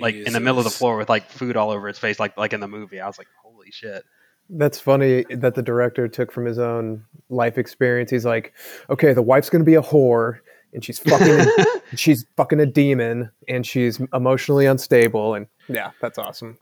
like 0.00 0.14
in 0.14 0.32
the 0.32 0.40
middle 0.40 0.58
of 0.58 0.64
the 0.64 0.70
floor 0.70 0.96
with 0.96 1.08
like 1.08 1.28
food 1.28 1.56
all 1.56 1.70
over 1.70 1.88
his 1.88 1.98
face, 1.98 2.20
like 2.20 2.36
like 2.38 2.52
in 2.52 2.60
the 2.60 2.68
movie. 2.68 3.00
I 3.00 3.06
was 3.06 3.18
like, 3.18 3.26
holy 3.42 3.70
shit. 3.70 4.04
That's 4.48 4.80
funny 4.80 5.24
that 5.30 5.54
the 5.54 5.62
director 5.62 6.08
took 6.08 6.32
from 6.32 6.44
his 6.44 6.58
own 6.58 7.04
life 7.28 7.58
experience. 7.58 8.10
He's 8.10 8.24
like, 8.24 8.52
okay, 8.88 9.12
the 9.12 9.22
wife's 9.22 9.50
going 9.50 9.60
to 9.60 9.66
be 9.66 9.76
a 9.76 9.82
whore 9.82 10.38
and 10.72 10.84
she's 10.84 10.98
fucking 10.98 11.46
she's 11.96 12.26
fucking 12.36 12.60
a 12.60 12.66
demon 12.66 13.30
and 13.48 13.66
she's 13.66 14.00
emotionally 14.12 14.66
unstable 14.66 15.34
and 15.34 15.46
yeah, 15.68 15.92
that's 16.00 16.18
awesome. 16.18 16.58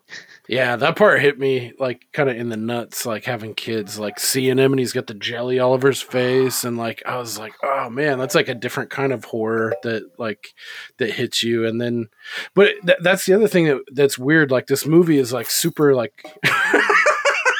Yeah, 0.49 0.77
that 0.77 0.97
part 0.97 1.23
hit 1.23 1.39
me 1.39 1.73
like 1.79 2.07
kind 2.13 2.29
of 2.29 2.37
in 2.37 2.51
the 2.51 2.59
nuts, 2.59 3.07
like 3.07 3.25
having 3.25 3.55
kids, 3.55 3.99
like 3.99 4.21
seeing 4.21 4.59
him 4.59 4.73
and 4.73 4.79
he's 4.79 4.93
got 4.93 5.07
the 5.07 5.15
jelly 5.15 5.59
all 5.59 5.73
over 5.73 5.89
his 5.89 6.03
face, 6.03 6.63
and 6.63 6.77
like 6.77 7.03
I 7.07 7.17
was 7.17 7.39
like, 7.39 7.55
oh 7.63 7.89
man, 7.89 8.19
that's 8.19 8.35
like 8.35 8.49
a 8.49 8.55
different 8.55 8.91
kind 8.91 9.13
of 9.13 9.25
horror 9.25 9.75
that 9.83 10.03
like 10.19 10.53
that 10.99 11.11
hits 11.11 11.43
you, 11.43 11.67
and 11.67 11.81
then, 11.81 12.09
but 12.55 12.73
th- 12.85 12.99
that's 13.01 13.25
the 13.25 13.33
other 13.33 13.49
thing 13.49 13.65
that 13.65 13.81
that's 13.93 14.19
weird. 14.19 14.51
Like 14.51 14.67
this 14.67 14.85
movie 14.85 15.19
is 15.19 15.33
like 15.33 15.49
super 15.49 15.95
like. 15.95 16.23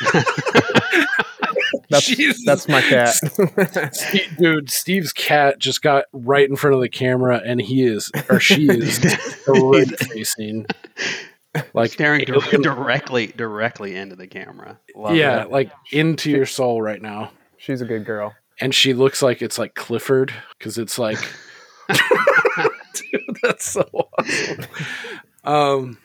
That's 1.91 2.07
Jesus. 2.07 2.43
that's 2.47 2.69
my 2.69 2.81
cat. 2.81 3.15
Steve- 3.95 4.37
dude, 4.39 4.71
Steve's 4.71 5.13
cat 5.13 5.59
just 5.59 5.83
got 5.83 6.05
right 6.13 6.49
in 6.49 6.57
front 6.57 6.75
of 6.75 6.81
the 6.83 6.89
camera, 6.89 7.41
and 7.45 7.61
he 7.61 7.85
is 7.85 8.11
or 8.31 8.41
she 8.41 8.67
is 8.69 8.99
horrid 9.47 9.99
facing, 9.99 10.67
like 11.75 11.93
Staring 11.93 12.25
alien- 12.29 12.63
directly 12.63 13.29
directly 13.29 13.97
into 13.97 14.17
the 14.17 14.27
camera. 14.27 14.79
Love 14.97 15.15
yeah, 15.17 15.43
it. 15.43 15.51
like 15.51 15.71
into 15.93 16.31
your 16.31 16.47
soul 16.47 16.81
right 16.83 17.01
now. 17.03 17.31
she's 17.59 17.81
a 17.81 17.87
good 17.87 18.05
girl. 18.05 18.35
and 18.61 18.75
she 18.75 18.95
looks 18.95 19.23
like 19.23 19.43
it's 19.43 19.59
like 19.59 19.75
Clifford 19.75 20.33
because 20.59 20.79
it's 20.79 20.99
like, 20.99 21.19
dude, 21.89 23.21
that's 23.43 23.65
so 23.71 23.83
awesome. 24.19 24.65
Um, 25.45 25.99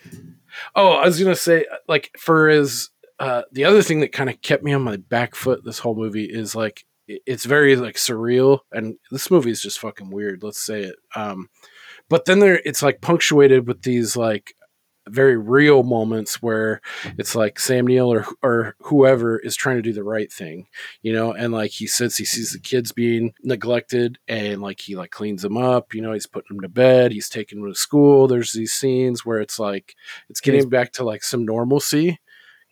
oh, 0.75 0.93
I 0.93 1.05
was 1.05 1.19
gonna 1.21 1.35
say, 1.35 1.65
like, 1.87 2.11
for 2.17 2.47
his 2.49 2.89
uh, 3.23 3.43
the 3.51 3.63
other 3.63 3.81
thing 3.81 4.01
that 4.01 4.11
kind 4.11 4.29
of 4.29 4.41
kept 4.41 4.63
me 4.63 4.73
on 4.73 4.81
my 4.81 4.97
back 4.97 5.33
foot 5.33 5.63
this 5.63 5.79
whole 5.79 5.95
movie 5.95 6.25
is 6.25 6.55
like 6.55 6.85
it's 7.07 7.45
very 7.45 7.75
like 7.75 7.95
surreal, 7.95 8.59
and 8.71 8.95
this 9.11 9.31
movie 9.31 9.51
is 9.51 9.61
just 9.61 9.79
fucking 9.79 10.09
weird. 10.09 10.43
Let's 10.43 10.65
say 10.65 10.83
it. 10.83 10.95
Um, 11.15 11.49
but 12.09 12.25
then 12.25 12.39
there, 12.39 12.61
it's 12.65 12.83
like 12.83 13.01
punctuated 13.01 13.67
with 13.67 13.81
these 13.83 14.17
like 14.17 14.55
very 15.09 15.37
real 15.37 15.83
moments 15.83 16.41
where 16.41 16.81
it's 17.17 17.35
like 17.35 17.59
Sam 17.59 17.87
Neill 17.87 18.11
or 18.11 18.25
or 18.41 18.75
whoever 18.79 19.37
is 19.39 19.55
trying 19.55 19.75
to 19.77 19.81
do 19.81 19.93
the 19.93 20.03
right 20.03 20.31
thing, 20.31 20.67
you 21.01 21.13
know, 21.13 21.33
and 21.33 21.53
like 21.53 21.71
he 21.71 21.87
says 21.87 22.17
he 22.17 22.25
sees 22.25 22.51
the 22.51 22.59
kids 22.59 22.91
being 22.91 23.33
neglected 23.41 24.17
and 24.27 24.61
like 24.61 24.79
he 24.81 24.95
like 24.95 25.11
cleans 25.11 25.41
them 25.41 25.57
up, 25.57 25.93
you 25.93 26.01
know, 26.01 26.13
he's 26.13 26.27
putting 26.27 26.55
them 26.55 26.61
to 26.61 26.69
bed, 26.69 27.11
he's 27.11 27.29
taking 27.29 27.61
them 27.61 27.71
to 27.71 27.77
school. 27.77 28.27
There's 28.27 28.53
these 28.53 28.73
scenes 28.73 29.25
where 29.25 29.39
it's 29.39 29.59
like 29.59 29.95
it's 30.29 30.41
getting 30.41 30.69
back 30.69 30.93
to 30.93 31.03
like 31.03 31.23
some 31.23 31.45
normalcy. 31.45 32.19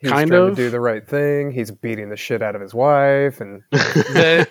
He's 0.02 0.10
Kind 0.10 0.28
trying 0.30 0.42
of. 0.50 0.56
to 0.56 0.62
do 0.64 0.68
the 0.68 0.80
right 0.80 1.06
thing. 1.06 1.52
He's 1.52 1.70
beating 1.70 2.10
the 2.10 2.16
shit 2.16 2.42
out 2.42 2.54
of 2.56 2.60
his 2.60 2.74
wife 2.74 3.40
and 3.40 3.62
then, 4.12 4.46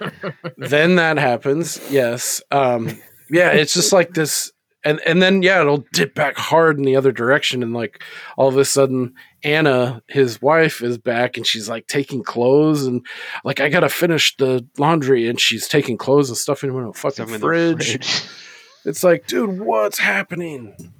then 0.57 0.95
that 0.95 1.17
happens. 1.17 1.79
Yes. 1.91 2.41
Um, 2.51 2.97
yeah, 3.29 3.51
it's 3.51 3.73
just 3.73 3.91
like 3.93 4.13
this 4.13 4.51
and 4.83 4.99
and 5.05 5.21
then 5.21 5.43
yeah, 5.43 5.61
it'll 5.61 5.83
dip 5.93 6.15
back 6.15 6.37
hard 6.37 6.77
in 6.79 6.83
the 6.85 6.95
other 6.95 7.11
direction 7.11 7.61
and 7.63 7.73
like 7.73 8.01
all 8.37 8.47
of 8.47 8.57
a 8.57 8.65
sudden 8.65 9.13
Anna, 9.43 10.01
his 10.07 10.41
wife, 10.41 10.81
is 10.81 10.97
back 10.97 11.35
and 11.37 11.45
she's 11.45 11.67
like 11.69 11.85
taking 11.87 12.23
clothes 12.23 12.85
and 12.85 13.05
like 13.43 13.59
I 13.59 13.69
gotta 13.69 13.89
finish 13.89 14.35
the 14.37 14.65
laundry 14.77 15.27
and 15.27 15.39
she's 15.39 15.67
taking 15.67 15.97
clothes 15.97 16.29
and 16.29 16.37
stuff 16.37 16.63
into 16.63 16.77
a 16.77 16.93
fucking 16.93 17.25
in 17.25 17.31
the 17.33 17.39
fridge. 17.39 18.23
It's 18.85 19.03
like, 19.03 19.27
dude, 19.27 19.59
what's 19.59 19.99
happening? 19.99 20.93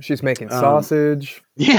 she's 0.00 0.22
making 0.22 0.52
Um, 0.52 0.60
sausage. 0.60 1.42
Yeah. 1.56 1.78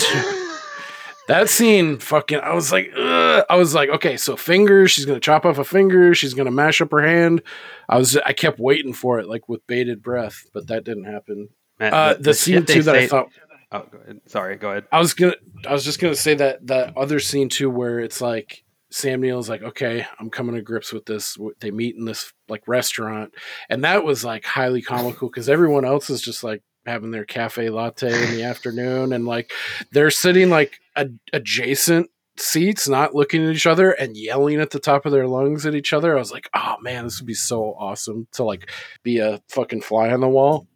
That 1.28 1.50
scene, 1.50 1.98
fucking, 1.98 2.40
I 2.40 2.54
was 2.54 2.72
like, 2.72 2.92
Ugh. 2.96 3.46
I 3.50 3.56
was 3.56 3.74
like, 3.74 3.90
okay, 3.90 4.16
so 4.18 4.36
fingers, 4.36 4.92
she's 4.92 5.06
gonna 5.06 5.20
chop 5.20 5.46
off 5.46 5.58
a 5.58 5.64
finger, 5.64 6.14
she's 6.14 6.34
gonna 6.34 6.52
mash 6.52 6.82
up 6.82 6.92
her 6.92 7.02
hand. 7.02 7.42
I 7.90 7.98
was, 7.98 8.16
I 8.18 8.34
kept 8.34 8.60
waiting 8.60 8.94
for 8.94 9.20
it, 9.20 9.28
like 9.28 9.50
with 9.50 9.66
bated 9.68 10.04
breath, 10.04 10.46
but 10.54 10.68
that 10.68 10.84
didn't 10.84 11.06
happen. 11.06 11.50
Uh, 11.80 12.14
the, 12.20 12.34
scene 12.34 12.56
shit 12.56 12.68
they 12.68 12.74
too 12.76 12.84
that 12.84 12.96
I 12.96 13.08
thought, 13.08 13.30
Oh, 13.72 13.86
go 13.92 13.98
ahead. 13.98 14.22
Sorry, 14.28 14.56
go 14.56 14.72
ahead. 14.72 14.86
I 14.92 15.00
was 15.00 15.14
gonna, 15.14 15.36
I 15.68 15.74
was 15.74 15.84
just 15.84 16.00
gonna 16.00 16.16
say 16.16 16.36
that 16.36 16.66
that 16.68 16.96
other 16.96 17.20
scene 17.20 17.50
too, 17.50 17.70
where 17.70 18.00
it's 18.00 18.22
like 18.22 18.64
Sam 18.92 19.22
Neill's 19.22 19.50
like, 19.50 19.64
okay, 19.64 20.06
I'm 20.20 20.30
coming 20.30 20.56
to 20.56 20.62
grips 20.62 20.94
with 20.94 21.06
this. 21.06 21.38
They 21.60 21.72
meet 21.72 21.96
in 21.96 22.06
this 22.06 22.32
like 22.48 22.68
restaurant, 22.68 23.34
and 23.70 23.84
that 23.84 24.06
was 24.06 24.24
like 24.24 24.46
highly 24.46 24.82
comical 24.82 25.30
because 25.30 25.50
everyone 25.50 25.84
else 25.84 26.10
is 26.10 26.22
just 26.22 26.44
like 26.44 26.62
having 26.86 27.12
their 27.12 27.26
cafe 27.26 27.70
latte 27.70 28.08
in 28.08 28.36
the 28.36 28.44
afternoon, 28.44 29.12
and 29.12 29.26
like 29.26 29.52
they're 29.92 30.12
sitting 30.12 30.50
like 30.50 30.80
a- 30.96 31.10
adjacent 31.34 32.10
seats, 32.38 32.88
not 32.88 33.16
looking 33.16 33.46
at 33.46 33.56
each 33.56 33.66
other 33.66 33.92
and 33.92 34.18
yelling 34.18 34.60
at 34.60 34.72
the 34.72 34.80
top 34.80 35.06
of 35.06 35.12
their 35.12 35.28
lungs 35.28 35.66
at 35.66 35.76
each 35.76 35.94
other. 35.94 36.16
I 36.16 36.20
was 36.20 36.32
like, 36.32 36.50
oh 36.54 36.76
man, 36.82 37.06
this 37.06 37.20
would 37.20 37.28
be 37.28 37.34
so 37.34 37.76
awesome 37.78 38.28
to 38.34 38.44
like 38.44 38.70
be 39.04 39.20
a 39.20 39.42
fucking 39.50 39.82
fly 39.82 40.12
on 40.12 40.22
the 40.22 40.30
wall. 40.30 40.68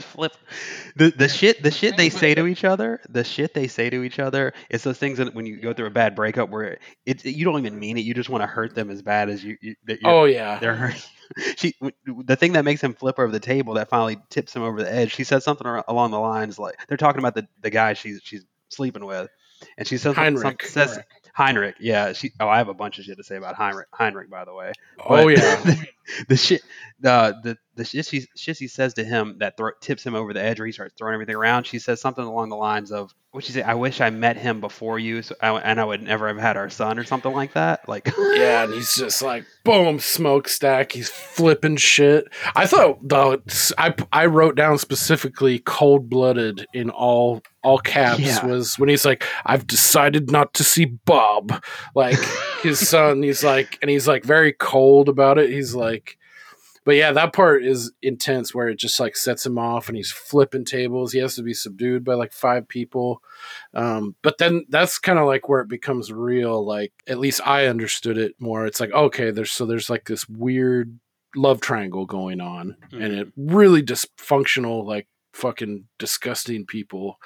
Flip 0.00 0.32
the 0.94 1.10
the 1.10 1.28
shit 1.28 1.62
the 1.62 1.70
shit 1.70 1.96
they 1.96 2.10
say 2.10 2.34
to 2.34 2.46
each 2.46 2.64
other 2.64 3.00
the 3.08 3.24
shit 3.24 3.54
they 3.54 3.66
say 3.66 3.88
to 3.88 4.02
each 4.02 4.18
other 4.18 4.52
it's 4.68 4.84
those 4.84 4.98
things 4.98 5.16
that 5.16 5.34
when 5.34 5.46
you 5.46 5.56
go 5.56 5.72
through 5.72 5.86
a 5.86 5.90
bad 5.90 6.14
breakup 6.14 6.50
where 6.50 6.78
it, 7.06 7.24
you 7.24 7.46
don't 7.46 7.58
even 7.60 7.78
mean 7.78 7.96
it 7.96 8.02
you 8.02 8.12
just 8.12 8.28
want 8.28 8.42
to 8.42 8.46
hurt 8.46 8.74
them 8.74 8.90
as 8.90 9.00
bad 9.00 9.30
as 9.30 9.42
you, 9.42 9.56
you 9.62 9.74
that 9.86 9.98
Oh 10.04 10.24
yeah, 10.24 10.58
they're 10.58 10.74
hurting. 10.74 11.00
she 11.56 11.74
the 12.04 12.36
thing 12.36 12.52
that 12.52 12.64
makes 12.64 12.82
him 12.82 12.92
flip 12.92 13.18
over 13.18 13.32
the 13.32 13.40
table 13.40 13.74
that 13.74 13.88
finally 13.88 14.18
tips 14.28 14.54
him 14.54 14.62
over 14.62 14.82
the 14.82 14.92
edge 14.92 15.14
she 15.14 15.24
says 15.24 15.44
something 15.44 15.66
along 15.88 16.10
the 16.10 16.20
lines 16.20 16.58
like 16.58 16.74
they're 16.86 16.98
talking 16.98 17.20
about 17.20 17.34
the, 17.34 17.48
the 17.62 17.70
guy 17.70 17.94
she's 17.94 18.20
she's 18.22 18.44
sleeping 18.70 19.04
with 19.04 19.28
and 19.78 19.86
she 19.86 19.96
says 19.96 20.14
something- 20.14 20.22
Heinrich. 20.36 20.62
says 20.64 20.98
Heinrich 21.34 21.76
yeah 21.80 22.12
she 22.12 22.32
oh 22.40 22.48
I 22.48 22.58
have 22.58 22.68
a 22.68 22.74
bunch 22.74 22.98
of 22.98 23.04
shit 23.04 23.16
to 23.18 23.24
say 23.24 23.36
about 23.36 23.54
Heinrich 23.54 23.88
Heinrich 23.92 24.30
by 24.30 24.44
the 24.44 24.54
way 24.54 24.72
oh 24.98 25.24
But 25.24 25.26
yeah. 25.38 25.74
the 26.28 26.36
shit 26.36 26.62
uh, 27.04 27.32
the 27.42 27.56
the 27.69 27.69
the 27.80 27.84
shit 27.86 28.06
she, 28.06 28.26
shit 28.36 28.56
she 28.58 28.68
says 28.68 28.94
to 28.94 29.04
him 29.04 29.36
that 29.38 29.56
thro- 29.56 29.72
tips 29.80 30.04
him 30.04 30.14
over 30.14 30.32
the 30.34 30.42
edge, 30.42 30.58
where 30.60 30.66
he 30.66 30.72
starts 30.72 30.94
throwing 30.98 31.14
everything 31.14 31.34
around. 31.34 31.64
She 31.66 31.78
says 31.78 32.00
something 32.00 32.24
along 32.24 32.50
the 32.50 32.56
lines 32.56 32.92
of, 32.92 33.14
"What 33.32 33.42
she 33.42 33.52
say? 33.52 33.62
I 33.62 33.74
wish 33.74 34.00
I 34.00 34.10
met 34.10 34.36
him 34.36 34.60
before 34.60 34.98
you, 34.98 35.22
so 35.22 35.34
I, 35.40 35.58
and 35.60 35.80
I 35.80 35.84
would 35.84 36.02
never 36.02 36.28
have 36.28 36.36
had 36.38 36.56
our 36.56 36.68
son, 36.68 36.98
or 36.98 37.04
something 37.04 37.32
like 37.32 37.54
that." 37.54 37.88
Like, 37.88 38.06
Yeah, 38.34 38.64
and 38.64 38.74
he's 38.74 38.94
just 38.94 39.22
like 39.22 39.44
boom, 39.64 39.98
smokestack. 39.98 40.92
He's 40.92 41.08
flipping 41.08 41.76
shit. 41.76 42.26
I 42.54 42.66
thought 42.66 42.98
though, 43.02 43.40
I 43.78 43.94
I 44.12 44.26
wrote 44.26 44.54
down 44.56 44.78
specifically 44.78 45.58
cold 45.60 46.10
blooded 46.10 46.66
in 46.74 46.90
all 46.90 47.42
all 47.62 47.78
caps 47.78 48.20
Yeah. 48.20 48.46
was 48.46 48.78
when 48.78 48.88
he's 48.88 49.04
like, 49.04 49.24
I've 49.44 49.66
decided 49.66 50.30
not 50.30 50.54
to 50.54 50.64
see 50.64 50.84
Bob, 50.86 51.62
like 51.94 52.18
his 52.62 52.86
son. 52.88 53.22
He's 53.22 53.42
like, 53.44 53.78
and 53.82 53.90
he's 53.90 54.06
like 54.08 54.24
very 54.24 54.52
cold 54.52 55.08
about 55.08 55.38
it. 55.38 55.50
He's 55.50 55.74
like. 55.74 56.16
But 56.90 56.96
yeah, 56.96 57.12
that 57.12 57.32
part 57.32 57.64
is 57.64 57.92
intense 58.02 58.52
where 58.52 58.68
it 58.68 58.76
just 58.76 58.98
like 58.98 59.16
sets 59.16 59.46
him 59.46 59.58
off 59.58 59.86
and 59.86 59.96
he's 59.96 60.10
flipping 60.10 60.64
tables. 60.64 61.12
He 61.12 61.20
has 61.20 61.36
to 61.36 61.42
be 61.44 61.54
subdued 61.54 62.04
by 62.04 62.14
like 62.14 62.32
five 62.32 62.66
people. 62.66 63.22
Um, 63.74 64.16
but 64.22 64.38
then 64.38 64.66
that's 64.68 64.98
kind 64.98 65.20
of 65.20 65.26
like 65.26 65.48
where 65.48 65.60
it 65.60 65.68
becomes 65.68 66.10
real. 66.10 66.66
Like 66.66 66.92
at 67.06 67.20
least 67.20 67.46
I 67.46 67.66
understood 67.66 68.18
it 68.18 68.34
more. 68.40 68.66
It's 68.66 68.80
like 68.80 68.90
okay, 68.90 69.30
there's 69.30 69.52
so 69.52 69.66
there's 69.66 69.88
like 69.88 70.06
this 70.06 70.28
weird 70.28 70.98
love 71.36 71.60
triangle 71.60 72.06
going 72.06 72.40
on, 72.40 72.76
and 72.90 73.12
it 73.12 73.28
really 73.36 73.84
dysfunctional, 73.84 74.84
like 74.84 75.06
fucking 75.32 75.84
disgusting 76.00 76.66
people 76.66 77.20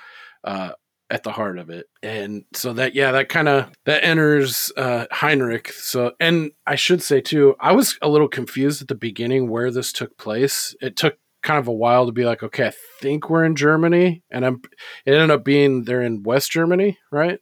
uh, 0.44 0.72
at 1.14 1.22
the 1.22 1.30
heart 1.30 1.58
of 1.58 1.70
it. 1.70 1.86
And 2.02 2.44
so 2.54 2.72
that 2.72 2.96
yeah, 2.96 3.12
that 3.12 3.28
kind 3.28 3.48
of 3.48 3.70
that 3.84 4.02
enters 4.02 4.72
uh, 4.76 5.06
Heinrich. 5.12 5.72
So 5.72 6.12
and 6.18 6.50
I 6.66 6.74
should 6.74 7.02
say 7.02 7.20
too, 7.20 7.54
I 7.60 7.70
was 7.70 7.96
a 8.02 8.08
little 8.08 8.26
confused 8.26 8.82
at 8.82 8.88
the 8.88 8.96
beginning 8.96 9.48
where 9.48 9.70
this 9.70 9.92
took 9.92 10.18
place. 10.18 10.74
It 10.80 10.96
took 10.96 11.16
kind 11.44 11.60
of 11.60 11.68
a 11.68 11.72
while 11.72 12.06
to 12.06 12.12
be 12.12 12.24
like, 12.24 12.42
okay, 12.42 12.66
I 12.66 12.72
think 13.00 13.30
we're 13.30 13.44
in 13.44 13.54
Germany, 13.54 14.24
and 14.28 14.44
I'm. 14.44 14.60
It 15.06 15.12
ended 15.14 15.30
up 15.30 15.44
being 15.44 15.84
they're 15.84 16.02
in 16.02 16.24
West 16.24 16.50
Germany, 16.50 16.98
right? 17.12 17.38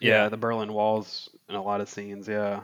yeah, 0.00 0.28
the 0.28 0.36
Berlin 0.36 0.72
Walls 0.72 1.28
in 1.48 1.56
a 1.56 1.62
lot 1.62 1.80
of 1.80 1.88
scenes. 1.88 2.28
Yeah, 2.28 2.60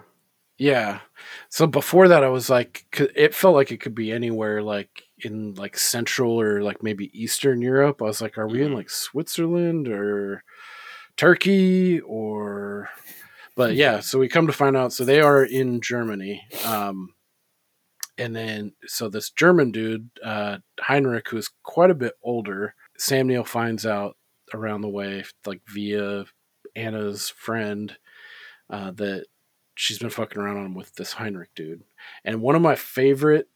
Yeah. 0.56 1.00
So 1.48 1.66
before 1.66 2.08
that, 2.08 2.22
I 2.22 2.28
was 2.28 2.48
like, 2.48 2.84
it 3.16 3.34
felt 3.34 3.56
like 3.56 3.72
it 3.72 3.80
could 3.80 3.94
be 3.94 4.12
anywhere, 4.12 4.62
like 4.62 5.02
in 5.24 5.54
like 5.54 5.76
Central 5.78 6.40
or 6.40 6.62
like 6.62 6.82
maybe 6.82 7.10
Eastern 7.18 7.60
Europe. 7.62 8.00
I 8.00 8.06
was 8.06 8.20
like, 8.22 8.38
are 8.38 8.46
we 8.48 8.62
in 8.62 8.70
Mhm. 8.72 8.76
like 8.76 8.90
Switzerland 8.90 9.88
or 9.88 10.44
Turkey 11.16 12.00
or? 12.00 12.88
But 13.56 13.74
yeah, 13.74 14.00
so 14.00 14.18
we 14.18 14.28
come 14.28 14.46
to 14.46 14.52
find 14.52 14.76
out, 14.76 14.92
so 14.92 15.04
they 15.04 15.20
are 15.20 15.44
in 15.44 15.80
Germany. 15.80 16.42
Um, 16.64 17.14
and 18.16 18.34
then 18.34 18.72
so 18.86 19.08
this 19.08 19.30
German 19.30 19.70
dude, 19.72 20.10
uh, 20.24 20.58
Heinrich, 20.80 21.28
who's 21.28 21.50
quite 21.62 21.90
a 21.90 21.94
bit 21.94 22.14
older, 22.22 22.74
Sam 22.96 23.26
Neill 23.28 23.44
finds 23.44 23.86
out 23.86 24.16
around 24.54 24.80
the 24.80 24.88
way, 24.88 25.24
like 25.46 25.60
via 25.68 26.24
Anna's 26.74 27.28
friend, 27.28 27.96
uh, 28.70 28.90
that 28.92 29.26
she's 29.76 29.98
been 29.98 30.10
fucking 30.10 30.40
around 30.40 30.56
on 30.56 30.74
with 30.74 30.94
this 30.96 31.12
Heinrich 31.14 31.50
dude. 31.54 31.82
And 32.24 32.40
one 32.40 32.56
of 32.56 32.62
my 32.62 32.74
favorite, 32.74 33.48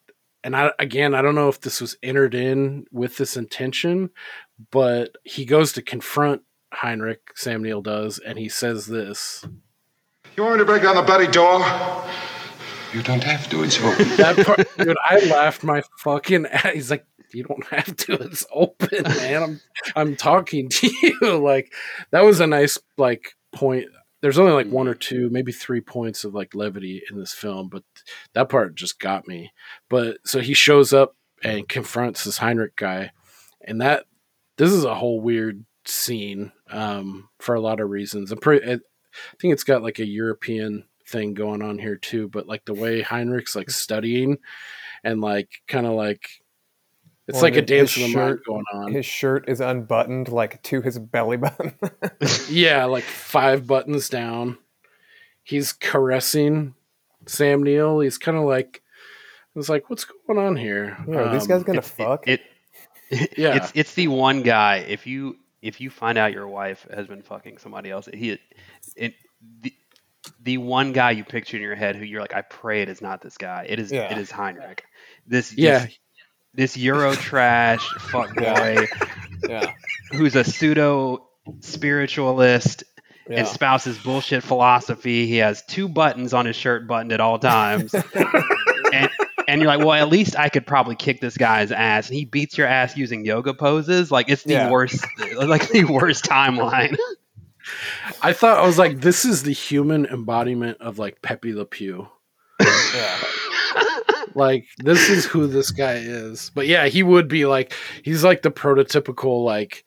and 0.45 0.57
I 0.57 0.73
again, 0.79 1.15
I 1.15 1.23
don't 1.23 1.35
know 1.35 1.49
if 1.49 1.61
this 1.61 1.81
was 1.81 1.97
entered 2.03 2.35
in 2.35 2.87
with 2.91 3.17
this 3.17 3.37
intention, 3.37 4.11
but 4.71 5.17
he 5.25 5.45
goes 5.45 5.73
to 5.75 5.83
confront 5.83 6.43
Heinrich, 6.73 7.21
Sam 7.35 7.63
Neill 7.63 7.83
does, 7.83 8.19
and 8.19 8.39
he 8.39 8.49
says 8.49 8.87
this. 8.87 9.45
You 10.37 10.45
want 10.45 10.55
me 10.55 10.59
to 10.61 10.65
break 10.65 10.83
down 10.83 10.97
the 10.97 11.03
bloody 11.03 11.27
door? 11.27 11.59
You 12.95 13.03
don't 13.03 13.23
have 13.23 13.49
to, 13.51 13.63
it's 13.63 13.79
open. 13.79 14.09
That 14.17 14.47
part, 14.47 14.69
dude, 14.79 14.97
I 15.05 15.19
laughed 15.27 15.65
my 15.65 15.83
fucking 15.99 16.47
ass. 16.47 16.73
He's 16.75 16.91
like, 16.91 17.07
you 17.35 17.45
don't 17.45 17.67
have 17.69 17.97
to. 17.97 18.15
It's 18.15 18.47
open, 18.53 19.03
man. 19.05 19.43
I'm 19.43 19.61
I'm 19.97 20.17
talking 20.17 20.69
to 20.69 20.91
you. 21.03 21.19
Like 21.43 21.73
that 22.11 22.25
was 22.25 22.41
a 22.41 22.47
nice 22.47 22.79
like 22.99 23.35
point. 23.53 23.87
There's 24.23 24.39
only 24.39 24.53
like 24.53 24.69
one 24.69 24.89
or 24.89 24.95
two, 24.95 25.29
maybe 25.31 25.53
three 25.53 25.81
points 25.81 26.25
of 26.25 26.35
like 26.35 26.55
levity 26.55 27.03
in 27.11 27.19
this 27.19 27.35
film, 27.35 27.69
but 27.69 27.83
that 28.35 28.49
part 28.49 28.75
just 28.75 28.99
got 28.99 29.29
me. 29.29 29.53
But 29.91 30.19
so 30.25 30.41
he 30.41 30.55
shows 30.55 30.93
up 30.93 31.17
and 31.43 31.69
confronts 31.69 32.25
this 32.25 32.39
Heinrich 32.39 32.77
guy, 32.77 33.11
and 33.67 33.81
that 33.81 34.07
this 34.57 34.71
is 34.73 34.85
a 34.85 34.95
whole 34.95 35.21
weird 35.21 35.65
scene 35.85 36.53
um, 36.71 37.29
for 37.41 37.55
a 37.55 37.61
lot 37.61 37.81
of 37.81 37.91
reasons. 37.91 38.31
I'm 38.33 38.39
pretty. 38.39 38.65
I 38.65 38.79
think 39.41 39.53
it's 39.53 39.65
got 39.65 39.83
like 39.83 39.99
a 39.99 40.07
European 40.07 40.85
thing 41.09 41.35
going 41.35 41.63
on 41.63 41.79
here 41.79 41.97
too, 41.97 42.29
but 42.29 42.47
like 42.47 42.65
the 42.65 42.75
way 42.75 43.03
Heinrich's 43.03 43.57
like 43.57 43.71
studying 43.71 44.39
and 45.05 45.21
like 45.21 45.51
kind 45.69 45.87
of 45.87 45.93
like 45.93 46.42
it's 47.29 47.35
Well, 47.37 47.43
like 47.43 47.57
a 47.57 47.63
dance 47.63 47.97
of 47.97 48.03
the 48.03 48.09
shirt- 48.09 48.45
going 48.45 48.65
on. 48.75 48.93
His 48.93 49.07
shirt 49.07 49.49
is 49.49 49.61
unbuttoned 49.61 50.29
like 50.29 50.63
to 50.65 50.81
his 50.83 50.99
belly 50.99 51.37
button. 51.37 51.75
yeah, 52.51 52.85
like 52.87 53.05
five 53.05 53.67
buttons 53.67 54.09
down. 54.09 54.59
He's 55.45 55.73
caressing 55.73 56.75
Sam 57.27 57.63
Neill. 57.63 58.01
He's 58.01 58.19
kind 58.19 58.37
of 58.39 58.45
like, 58.45 58.83
it's 59.57 59.69
like, 59.69 59.89
what's 59.91 60.05
going 60.27 60.39
on 60.39 60.57
here? 60.57 60.97
Yeah, 61.09 61.17
are 61.17 61.33
these 61.33 61.43
Um, 61.43 61.49
guys 61.49 61.63
gonna 61.65 61.79
it- 61.79 61.85
fuck? 61.85 62.29
It, 62.29 62.41
Yeah. 63.37 63.57
it's 63.57 63.73
it's 63.75 63.95
the 63.95 64.09
one 64.09 64.43
guy. 64.43 64.79
If 64.79 65.07
you 65.07 65.37
if 65.61 65.81
you 65.81 65.91
find 65.91 66.17
out 66.19 66.33
your 66.33 66.49
wife 66.49 66.87
has 66.93 67.07
been 67.07 67.23
fucking 67.23 67.59
somebody 67.59 67.91
else, 67.91 68.09
he 68.13 68.39
it 68.97 69.15
the, 69.61 69.73
the 70.43 70.57
one 70.59 70.93
guy 70.93 71.11
you 71.11 71.23
picture 71.23 71.57
in 71.59 71.63
your 71.63 71.75
head 71.75 71.95
who 71.95 72.05
you're 72.05 72.21
like, 72.23 72.35
I 72.35 72.41
pray 72.43 72.81
it 72.83 72.89
is 72.89 73.03
not 73.03 73.21
this 73.21 73.37
guy. 73.37 73.67
It 73.69 73.79
is 73.79 73.93
Yeah. 73.93 74.11
it 74.11 74.17
is 74.19 74.31
Heinrich. 74.31 74.85
This 75.27 75.53
Yeah. 75.53 75.85
this, 75.87 75.99
this 76.55 76.77
Euro 76.77 77.15
trash 77.17 77.87
fuck 78.11 78.35
boy 78.35 78.87
yeah, 79.49 79.73
who's 80.13 80.37
a 80.37 80.45
pseudo 80.45 81.27
spiritualist 81.61 82.85
yeah. 83.29 83.41
and 83.41 83.49
spouses 83.49 83.99
bullshit 83.99 84.43
philosophy. 84.43 85.27
He 85.27 85.39
has 85.39 85.63
two 85.67 85.89
buttons 85.89 86.33
on 86.33 86.47
his 86.47 86.57
shirt 86.57 86.87
buttoned 86.87 87.13
at 87.13 87.21
all 87.21 87.39
times. 87.39 87.95
and 88.93 89.11
and 89.49 89.61
you're 89.61 89.69
like, 89.69 89.81
well, 89.81 89.93
at 89.93 90.09
least 90.09 90.39
I 90.39 90.49
could 90.49 90.67
probably 90.67 90.95
kick 90.95 91.21
this 91.21 91.37
guy's 91.37 91.73
ass. 91.73 92.09
And 92.09 92.17
he 92.17 92.25
beats 92.25 92.57
your 92.57 92.67
ass 92.67 92.97
using 92.97 93.25
yoga 93.25 93.55
poses. 93.55 94.11
Like 94.11 94.29
it's 94.29 94.45
the 94.45 94.53
Yeah. 94.55 94.71
worst, 94.71 95.05
like 95.37 95.69
the 95.71 95.85
worst 95.85 96.25
timeline. 96.25 96.97
I 98.23 98.33
thought 98.33 98.59
I 98.59 98.67
was 98.67 98.79
like, 98.79 99.01
this 99.01 99.25
is 99.25 99.43
the 99.43 99.53
human 99.53 100.07
embodiment 100.07 100.81
of 100.81 100.99
like 100.99 101.23
Pepe 101.23 101.53
Le 101.53 101.65
Pew. 101.65 102.09
yeah. 102.61 103.19
Like 104.37 104.67
this 104.79 105.09
is 105.09 105.25
who 105.25 105.47
this 105.47 105.71
guy 105.71 105.95
is. 105.95 106.51
But 106.55 106.67
yeah, 106.67 106.87
he 106.87 107.03
would 107.03 107.29
be 107.29 107.47
like 107.47 107.73
he's 108.03 108.25
like 108.25 108.43
the 108.43 108.51
prototypical 108.51 109.45
like 109.45 109.85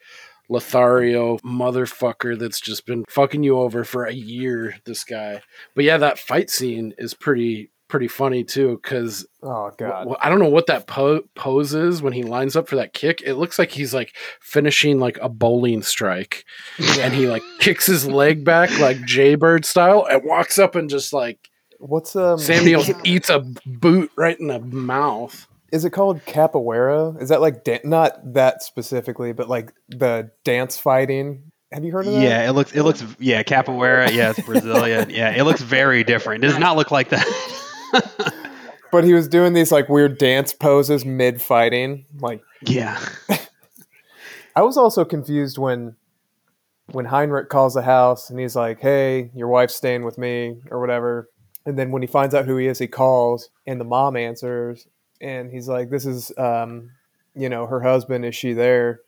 Lothario 0.50 1.38
motherfucker 1.40 2.38
that's 2.38 2.62
just 2.62 2.86
been 2.86 3.04
fucking 3.10 3.44
you 3.44 3.58
over 3.58 3.84
for 3.84 4.06
a 4.06 4.14
year. 4.14 4.76
This 4.86 5.04
guy. 5.04 5.42
But 5.76 5.86
yeah, 5.86 5.98
that 5.98 6.20
fight 6.20 6.50
scene 6.50 6.94
is 6.98 7.14
pretty 7.14 7.72
pretty 7.88 8.08
funny 8.08 8.44
too 8.44 8.80
because 8.82 9.26
Oh 9.44 9.72
god. 9.78 10.08
I 10.20 10.30
don't 10.30 10.40
know 10.40 10.50
what 10.50 10.68
that 10.68 10.88
po- 10.88 11.24
pose 11.36 11.74
is 11.74 12.02
when 12.02 12.14
he 12.14 12.24
lines 12.24 12.56
up 12.56 12.68
for 12.68 12.78
that 12.78 12.94
kick. 12.94 13.22
It 13.24 13.36
looks 13.36 13.60
like 13.60 13.72
he's 13.72 13.94
like 13.94 14.16
finishing 14.42 15.00
like 15.00 15.18
a 15.22 15.30
bowling 15.30 15.84
strike, 15.84 16.46
and 17.00 17.14
he 17.14 17.28
like 17.28 17.44
kicks 17.60 17.86
his 17.86 18.08
leg 18.08 18.44
back 18.44 18.78
like 18.80 18.98
Jaybird 19.06 19.66
style 19.66 20.06
and 20.10 20.24
walks 20.24 20.58
up 20.58 20.76
and 20.76 20.90
just 20.90 21.14
like 21.14 21.50
What's 21.88 22.16
um? 22.16 22.40
Sam 22.40 22.66
Neill 22.66 22.84
eats 23.04 23.30
a 23.30 23.40
boot 23.66 24.12
right 24.16 24.40
in 24.40 24.48
the 24.48 24.60
mouth. 24.60 25.48
Is 25.72 25.86
it 25.86 25.92
called 25.92 26.24
capoeira? 26.26 27.22
Is 27.22 27.30
that 27.30 27.42
like 27.42 27.64
da- 27.64 27.82
not 27.84 28.34
that 28.34 28.64
specifically, 28.64 29.34
but 29.34 29.50
like 29.50 29.74
the 29.90 30.32
dance 30.44 30.78
fighting? 30.78 31.52
Have 31.72 31.84
you 31.84 31.92
heard 31.92 32.08
of 32.08 32.14
that? 32.14 32.22
yeah, 32.22 32.48
it 32.48 32.54
looks 32.54 32.72
it 32.74 32.84
looks 32.84 33.04
yeah 33.20 33.44
capoeira. 33.44 34.12
Yeah, 34.12 34.32
it's 34.32 34.40
Brazilian. 34.46 35.10
Yeah, 35.10 35.32
it 35.32 35.44
looks 35.44 35.62
very 35.62 36.04
different. 36.04 36.44
It 36.44 36.48
does 36.48 36.60
not 36.60 36.76
look 36.76 36.92
like 36.92 37.10
that. 37.10 38.34
But 38.96 39.04
he 39.04 39.14
was 39.14 39.28
doing 39.28 39.52
these 39.52 39.74
like 39.74 39.90
weird 39.90 40.18
dance 40.18 40.54
poses 40.54 41.04
mid 41.04 41.42
fighting. 41.42 42.06
Like 42.18 42.42
yeah. 42.62 42.98
I 44.56 44.62
was 44.62 44.78
also 44.78 45.04
confused 45.04 45.58
when 45.58 45.98
when 46.92 47.04
Heinrich 47.04 47.50
calls 47.50 47.74
the 47.74 47.82
house 47.82 48.30
and 48.30 48.40
he's 48.40 48.56
like, 48.56 48.80
"Hey, 48.80 49.32
your 49.36 49.50
wife's 49.50 49.76
staying 49.76 50.06
with 50.06 50.18
me" 50.18 50.62
or 50.72 50.80
whatever. 50.80 51.30
And 51.66 51.78
then 51.80 51.92
when 51.92 52.02
he 52.02 52.08
finds 52.08 52.36
out 52.36 52.46
who 52.46 52.58
he 52.58 52.68
is, 52.68 52.78
he 52.80 52.88
calls 52.88 53.50
and 53.66 53.80
the 53.80 53.86
mom 53.86 54.16
answers 54.16 54.88
and 55.22 55.50
he's 55.52 55.68
like, 55.68 55.90
"This 55.90 56.06
is 56.06 56.32
um, 56.38 56.92
you 57.36 57.50
know, 57.50 57.66
her 57.68 57.82
husband. 57.82 58.26
Is 58.26 58.36
she 58.36 58.54
there?" 58.54 59.02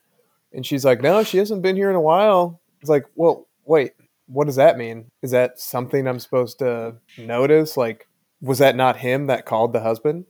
And 0.54 0.66
she's 0.66 0.84
like, 0.86 1.02
"No, 1.02 1.24
she 1.24 1.38
hasn't 1.38 1.62
been 1.62 1.76
here 1.76 1.90
in 1.90 1.96
a 1.96 2.02
while." 2.02 2.62
It's 2.82 2.90
like, 2.90 3.06
"Well, 3.16 3.48
wait. 3.66 3.94
What 4.28 4.46
does 4.46 4.56
that 4.58 4.78
mean? 4.78 5.12
Is 5.22 5.32
that 5.32 5.60
something 5.60 6.08
I'm 6.08 6.20
supposed 6.20 6.60
to 6.60 6.96
notice? 7.18 7.78
Like, 7.78 8.08
was 8.42 8.58
that 8.60 8.76
not 8.76 8.98
him 8.98 9.28
that 9.28 9.46
called 9.46 9.74
the 9.74 9.82
husband?" 9.82 10.26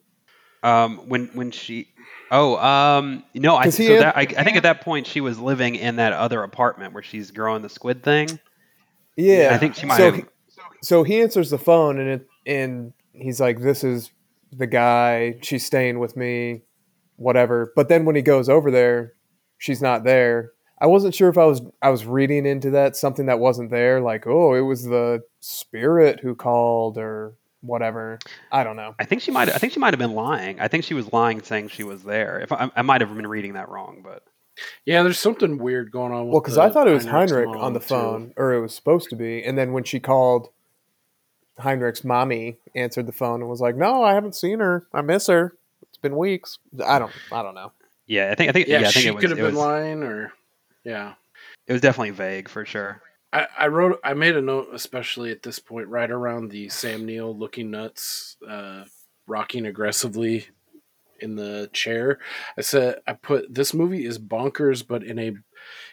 Um, 0.64 0.98
when 1.08 1.28
when 1.34 1.52
she, 1.52 1.94
oh, 2.32 2.58
um, 2.58 3.24
no, 3.36 3.56
I 3.56 3.70
so 3.70 3.84
had- 3.84 4.02
that 4.02 4.18
I, 4.18 4.22
I 4.22 4.44
think 4.44 4.58
at 4.58 4.64
that 4.64 4.82
point 4.82 5.08
she 5.08 5.22
was 5.22 5.40
living 5.40 5.76
in 5.76 5.96
that 5.98 6.14
other 6.14 6.44
apartment 6.44 6.94
where 6.94 7.04
she's 7.04 7.32
growing 7.32 7.62
the 7.62 7.70
squid 7.70 8.04
thing. 8.04 8.40
Yeah, 9.16 9.52
I 9.54 9.58
think 9.60 9.76
she 9.76 9.86
might 9.86 9.98
so 9.98 10.06
have- 10.06 10.16
He, 10.16 10.24
so 10.82 11.04
he 11.04 11.22
answers 11.22 11.50
the 11.50 11.58
phone 11.58 12.00
and 12.00 12.10
it 12.10 12.28
and 12.46 12.94
he's 13.14 13.40
like, 13.40 13.62
"This 13.62 13.84
is 13.84 14.12
the 14.52 14.68
guy. 14.68 15.36
She's 15.42 15.66
staying 15.66 16.00
with 16.00 16.16
me." 16.16 16.64
whatever. 17.18 17.74
But 17.76 17.90
then 17.90 18.06
when 18.06 18.16
he 18.16 18.22
goes 18.22 18.48
over 18.48 18.72
there, 18.72 19.14
she's 19.58 19.82
not 19.82 20.04
there. 20.04 20.54
I 20.80 20.86
wasn't 20.86 21.16
sure 21.16 21.28
if 21.28 21.38
I 21.38 21.46
was 21.46 21.62
I 21.82 21.90
was 21.90 22.06
reading 22.06 22.46
into 22.46 22.70
that 22.72 22.96
something 22.96 23.26
that 23.26 23.40
wasn't 23.40 23.72
there, 23.72 24.00
like 24.00 24.26
oh, 24.26 24.54
it 24.54 24.62
was 24.62 24.84
the 24.84 25.24
spirit 25.40 26.20
who 26.22 26.36
called 26.36 26.98
or 26.98 27.34
whatever. 27.62 28.20
I 28.52 28.64
don't 28.64 28.76
know. 28.76 28.94
I 29.00 29.06
think 29.06 29.24
she 29.24 29.32
might. 29.32 29.50
I 29.50 29.58
think 29.58 29.74
she 29.74 29.80
might 29.80 29.94
have 29.94 30.00
been 30.00 30.14
lying. 30.14 30.60
I 30.60 30.68
think 30.68 30.84
she 30.84 30.94
was 30.94 31.12
lying, 31.12 31.42
saying 31.42 31.70
she 31.70 31.84
was 31.84 32.04
there. 32.04 32.40
If 32.40 32.52
I, 32.52 32.70
I 32.76 32.84
might 32.84 33.02
have 33.02 33.14
been 33.16 33.28
reading 33.28 33.54
that 33.54 33.70
wrong, 33.70 34.02
but 34.04 34.22
Yeah, 34.86 35.02
there's 35.02 35.20
something 35.20 35.58
weird 35.58 35.92
going 35.92 36.14
on. 36.14 36.26
With 36.26 36.34
Well, 36.34 36.42
because 36.42 36.60
I 36.60 36.70
thought 36.70 36.88
it 36.88 36.94
was 36.94 37.06
Heinrich's 37.06 37.32
Heinrich 37.32 37.58
on 37.58 37.74
the 37.74 37.80
too. 37.80 37.86
phone, 37.86 38.34
or 38.38 38.54
it 38.54 38.62
was 38.62 38.76
supposed 38.76 39.10
to 39.10 39.16
be. 39.16 39.44
And 39.44 39.58
then 39.58 39.74
when 39.74 39.84
she 39.84 40.00
called, 40.00 40.50
Heinrich's 41.60 42.04
mommy 42.04 42.58
answered 42.76 43.08
the 43.08 43.12
phone 43.12 43.42
and 43.42 43.50
was 43.50 43.62
like, 43.62 43.76
"No, 43.76 44.04
I 44.04 44.14
haven't 44.14 44.36
seen 44.36 44.60
her. 44.60 44.88
I 44.94 45.02
miss 45.02 45.28
her. 45.28 45.54
It's 45.84 45.98
been 45.98 46.16
weeks. 46.16 46.60
I 46.86 47.00
don't. 47.00 47.12
I 47.32 47.42
don't 47.42 47.56
know. 47.56 47.72
yeah, 48.06 48.30
I 48.32 48.36
think 48.36 48.50
I 48.50 48.54
think 48.54 48.68
Yeah, 48.68 48.82
yeah, 48.82 48.88
I 48.88 48.92
think 48.92 49.04
she 49.04 49.08
it 49.10 49.16
was, 49.16 49.22
could 49.22 49.30
have 49.32 49.38
been 49.38 49.46
was, 49.48 49.56
lying, 49.56 50.04
or 50.04 50.34
yeah. 50.84 51.14
it 51.66 51.74
was 51.74 51.82
definitely 51.82 52.12
vague 52.12 52.50
for 52.50 52.66
sure. 52.66 53.02
I, 53.34 53.48
I 53.58 53.68
wrote 53.68 54.00
I 54.04 54.14
made 54.14 54.38
a 54.38 54.42
note 54.42 54.70
especially 54.74 55.32
at 55.32 55.44
this 55.44 55.60
point 55.60 55.88
right 55.88 56.10
around 56.10 56.50
the 56.50 56.70
Sam 56.70 57.06
Neill 57.06 57.38
looking 57.38 57.72
nuts 57.72 58.38
uh, 58.48 58.86
rocking 59.28 59.66
aggressively 59.66 60.48
in 61.20 61.36
the 61.36 61.70
chair. 61.74 62.20
I 62.58 62.62
said 62.62 63.02
I 63.06 63.14
put 63.14 63.54
this 63.54 63.74
movie 63.74 64.06
is 64.06 64.20
bonkers 64.20 64.86
but 64.88 65.04
in 65.04 65.20
a 65.20 65.34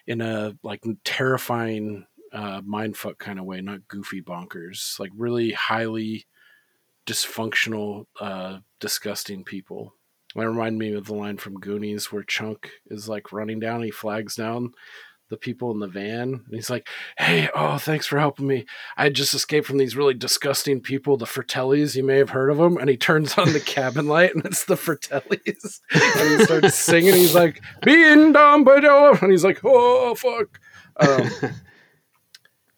in 0.06 0.20
a 0.20 0.56
like 0.62 0.84
terrifying 1.04 2.06
uh 2.34 2.60
mindfuck 2.62 3.18
kind 3.18 3.38
of 3.38 3.44
way, 3.44 3.60
not 3.60 3.88
goofy 3.88 4.20
bonkers. 4.20 4.98
Like 4.98 5.10
really 5.16 5.52
highly 5.52 6.26
dysfunctional 7.06 8.06
uh 8.20 8.58
disgusting 8.80 9.44
people. 9.44 9.94
That 10.34 10.48
remind 10.48 10.78
me 10.78 10.92
of 10.94 11.06
the 11.06 11.14
line 11.14 11.36
from 11.36 11.60
Goonies 11.60 12.10
where 12.10 12.24
Chunk 12.24 12.70
is 12.86 13.08
like 13.08 13.32
running 13.32 13.60
down, 13.60 13.82
he 13.82 13.90
flags 13.92 14.34
down 14.34 14.72
the 15.30 15.36
people 15.36 15.70
in 15.70 15.78
the 15.78 15.86
van. 15.88 16.28
And 16.32 16.54
he's 16.54 16.70
like, 16.70 16.88
Hey, 17.18 17.48
oh, 17.54 17.78
thanks 17.78 18.06
for 18.06 18.18
helping 18.18 18.46
me. 18.46 18.66
I 18.96 19.08
just 19.08 19.34
escaped 19.34 19.66
from 19.66 19.78
these 19.78 19.96
really 19.96 20.14
disgusting 20.14 20.80
people, 20.80 21.16
the 21.16 21.24
Fratellis. 21.24 21.96
You 21.96 22.04
may 22.04 22.18
have 22.18 22.30
heard 22.30 22.50
of 22.50 22.58
them. 22.58 22.76
And 22.76 22.88
he 22.88 22.96
turns 22.96 23.36
on 23.38 23.52
the 23.52 23.60
cabin 23.60 24.06
light 24.06 24.34
and 24.34 24.44
it's 24.44 24.64
the 24.64 24.76
Fratellis. 24.76 25.80
and 25.92 26.38
he 26.38 26.44
starts 26.44 26.74
singing. 26.74 27.14
He's 27.14 27.34
like, 27.34 27.62
Being 27.82 28.32
down 28.32 28.64
by. 28.64 28.74
And 28.74 29.30
he's 29.30 29.44
like, 29.44 29.60
Oh, 29.64 30.14
fuck. 30.14 30.60
Um, 31.00 31.30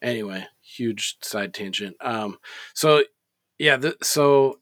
anyway, 0.06 0.46
huge 0.62 1.16
side 1.22 1.52
tangent. 1.52 1.96
Um, 2.00 2.38
so, 2.74 3.02
yeah, 3.58 3.76
th- 3.76 3.96
so 4.02 4.60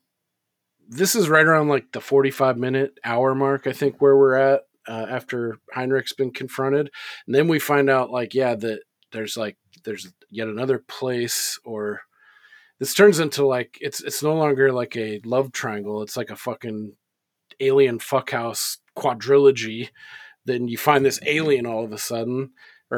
this 0.88 1.14
is 1.14 1.28
right 1.28 1.47
around 1.47 1.68
like 1.68 1.92
the 1.92 2.01
45 2.01 2.57
minute 2.57 2.99
hour 3.05 3.34
mark, 3.34 3.66
I 3.66 3.72
think, 3.72 4.01
where 4.01 4.16
we're 4.16 4.36
at 4.36 4.62
uh, 4.88 5.07
after 5.09 5.59
Heinrich's 5.74 6.12
been 6.12 6.32
confronted. 6.32 6.90
And 7.26 7.34
then 7.34 7.49
we 7.49 7.59
find 7.59 7.88
out, 7.88 8.11
like, 8.11 8.34
yeah, 8.34 8.55
that 8.57 8.80
there's 9.12 9.36
like, 9.36 9.57
there's 9.84 10.12
yet 10.30 10.49
another 10.49 10.78
place 10.78 11.59
or 11.64 12.01
this 12.80 12.95
turns 12.95 13.20
into 13.20 13.47
like 13.47 13.78
it's 13.80 14.03
it's 14.03 14.22
no 14.22 14.34
longer 14.34 14.72
like 14.72 14.97
a 14.97 15.20
love 15.24 15.53
triangle 15.53 16.03
it's 16.03 16.16
like 16.16 16.30
a 16.30 16.36
fucking 16.36 16.92
alien 17.61 17.99
fuckhouse 17.99 18.78
quadrilogy 18.97 19.90
then 20.45 20.68
you 20.68 20.76
find 20.76 21.05
this 21.05 21.20
alien 21.24 21.66
all 21.66 21.84
of 21.84 21.92
a 21.92 21.99
sudden 21.99 22.51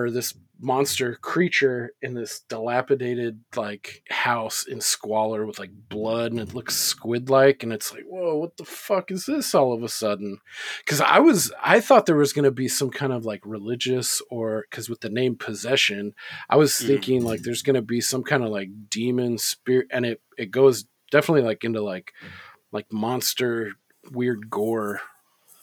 or 0.03 0.11
this 0.11 0.35
monster 0.59 1.15
creature 1.17 1.93
in 2.01 2.15
this 2.15 2.41
dilapidated 2.49 3.41
like 3.57 4.03
house 4.09 4.65
in 4.67 4.81
squalor 4.81 5.45
with 5.45 5.59
like 5.59 5.71
blood 5.91 6.31
and 6.33 6.41
it 6.41 6.55
looks 6.55 6.75
squid 6.75 7.29
like 7.29 7.63
and 7.63 7.75
it's 7.75 7.93
like 7.93 8.05
whoa 8.09 8.37
what 8.37 8.57
the 8.57 8.65
fuck 8.65 9.11
is 9.11 9.27
this 9.27 9.55
all 9.55 9.75
of 9.75 9.83
a 9.83 9.89
sudden 9.89 10.39
because 10.79 11.01
i 11.03 11.19
was 11.19 11.53
i 11.63 11.79
thought 11.79 12.07
there 12.07 12.17
was 12.17 12.33
going 12.33 12.45
to 12.47 12.51
be 12.51 12.69
some 12.69 12.89
kind 12.91 13.13
of 13.13 13.27
like 13.27 13.43
religious 13.45 14.23
or 14.31 14.65
because 14.71 14.89
with 14.89 15.01
the 15.03 15.11
name 15.11 15.37
possession 15.37 16.15
i 16.49 16.57
was 16.57 16.73
Mm. 16.73 16.87
thinking 16.87 17.23
like 17.25 17.43
there's 17.43 17.63
going 17.63 17.75
to 17.75 17.83
be 17.83 18.01
some 18.01 18.23
kind 18.23 18.43
of 18.43 18.49
like 18.51 18.71
demon 18.89 19.37
spirit 19.37 19.89
and 19.91 20.07
it 20.07 20.23
it 20.39 20.51
goes 20.51 20.87
definitely 21.11 21.43
like 21.43 21.65
into 21.65 21.83
like 21.83 22.13
like 22.73 22.91
monster 22.91 23.73
weird 24.11 24.49
gore 24.49 25.01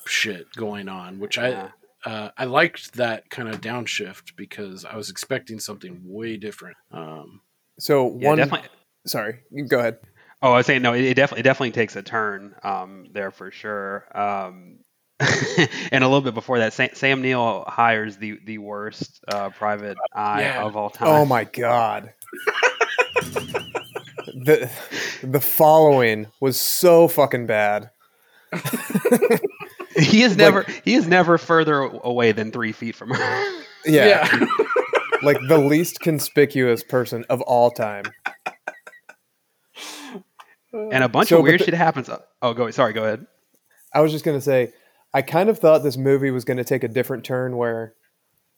shit 0.06 0.46
going 0.56 0.88
on 0.88 1.20
which 1.20 1.40
i. 1.40 1.72
uh, 2.06 2.30
I 2.38 2.46
liked 2.46 2.94
that 2.94 3.30
kind 3.30 3.50
of 3.50 3.62
downshift 3.62 4.36
because 4.36 4.86
I 4.86 4.96
was 4.96 5.10
expecting 5.10 5.60
something 5.60 6.02
way 6.04 6.38
different. 6.38 6.78
Um, 6.92 7.42
So 7.80 8.16
Yeah, 8.20 8.30
one. 8.30 8.38
definitely. 8.38 8.70
Sorry, 9.06 9.40
you 9.52 9.66
go 9.66 9.80
ahead. 9.80 9.98
Oh, 10.42 10.52
I 10.54 10.58
was 10.58 10.66
saying 10.66 10.82
no. 10.82 10.94
It, 10.94 11.04
it 11.06 11.14
definitely 11.16 11.40
it 11.42 11.44
definitely 11.44 11.72
takes 11.72 11.96
a 11.96 12.02
turn 12.04 12.56
um, 12.64 13.08
there 13.12 13.32
for 13.32 13.52
sure. 13.52 14.06
Um, 14.14 14.80
and 15.20 16.04
a 16.04 16.08
little 16.08 16.22
bit 16.22 16.34
before 16.34 16.60
that, 16.60 16.74
Sam, 16.74 16.90
Sam 16.94 17.22
Neill 17.22 17.64
hires 17.68 18.18
the 18.18 18.40
the 18.46 18.58
worst 18.58 19.24
uh, 19.28 19.50
private 19.52 19.98
eye 20.14 20.42
Yeah. 20.42 20.64
of 20.66 20.76
all 20.76 20.90
time. 20.90 21.08
Oh 21.10 21.26
my 21.26 21.44
god. 21.46 22.14
the 24.28 24.70
the 25.22 25.40
following 25.42 26.28
was 26.40 26.60
so 26.60 27.08
fucking 27.08 27.46
bad. 27.46 27.90
He 30.04 30.24
is 30.24 30.36
never 30.38 30.66
he 30.84 30.94
is 30.96 31.08
never 31.08 31.38
further 31.38 31.82
away 31.82 32.32
than 32.32 32.52
three 32.52 32.72
feet 32.72 32.96
from 32.96 33.10
her. 33.12 33.54
Yeah, 33.86 34.30
like 35.24 35.38
the 35.50 35.58
least 35.58 36.00
conspicuous 36.00 36.84
person 36.86 37.26
of 37.30 37.42
all 37.42 37.70
time. 37.70 38.06
and 40.74 41.04
a 41.04 41.10
bunch 41.10 41.30
So, 41.30 41.38
of 41.40 41.44
weird 41.44 41.60
the- 41.60 41.66
shit 41.66 41.74
happens. 41.74 42.10
Oh, 42.42 42.54
go 42.54 42.70
sorry. 42.72 42.94
Go 42.94 43.04
ahead. 43.04 43.26
I 43.94 44.02
was 44.02 44.12
just 44.12 44.26
gonna 44.26 44.42
say, 44.42 44.72
I 45.14 45.22
kind 45.22 45.50
of 45.50 45.60
thought 45.60 45.84
this 45.84 45.98
movie 45.98 46.32
was 46.32 46.46
gonna 46.46 46.64
take 46.64 46.84
a 46.84 46.88
different 46.88 47.24
turn 47.24 47.58
where, 47.58 47.94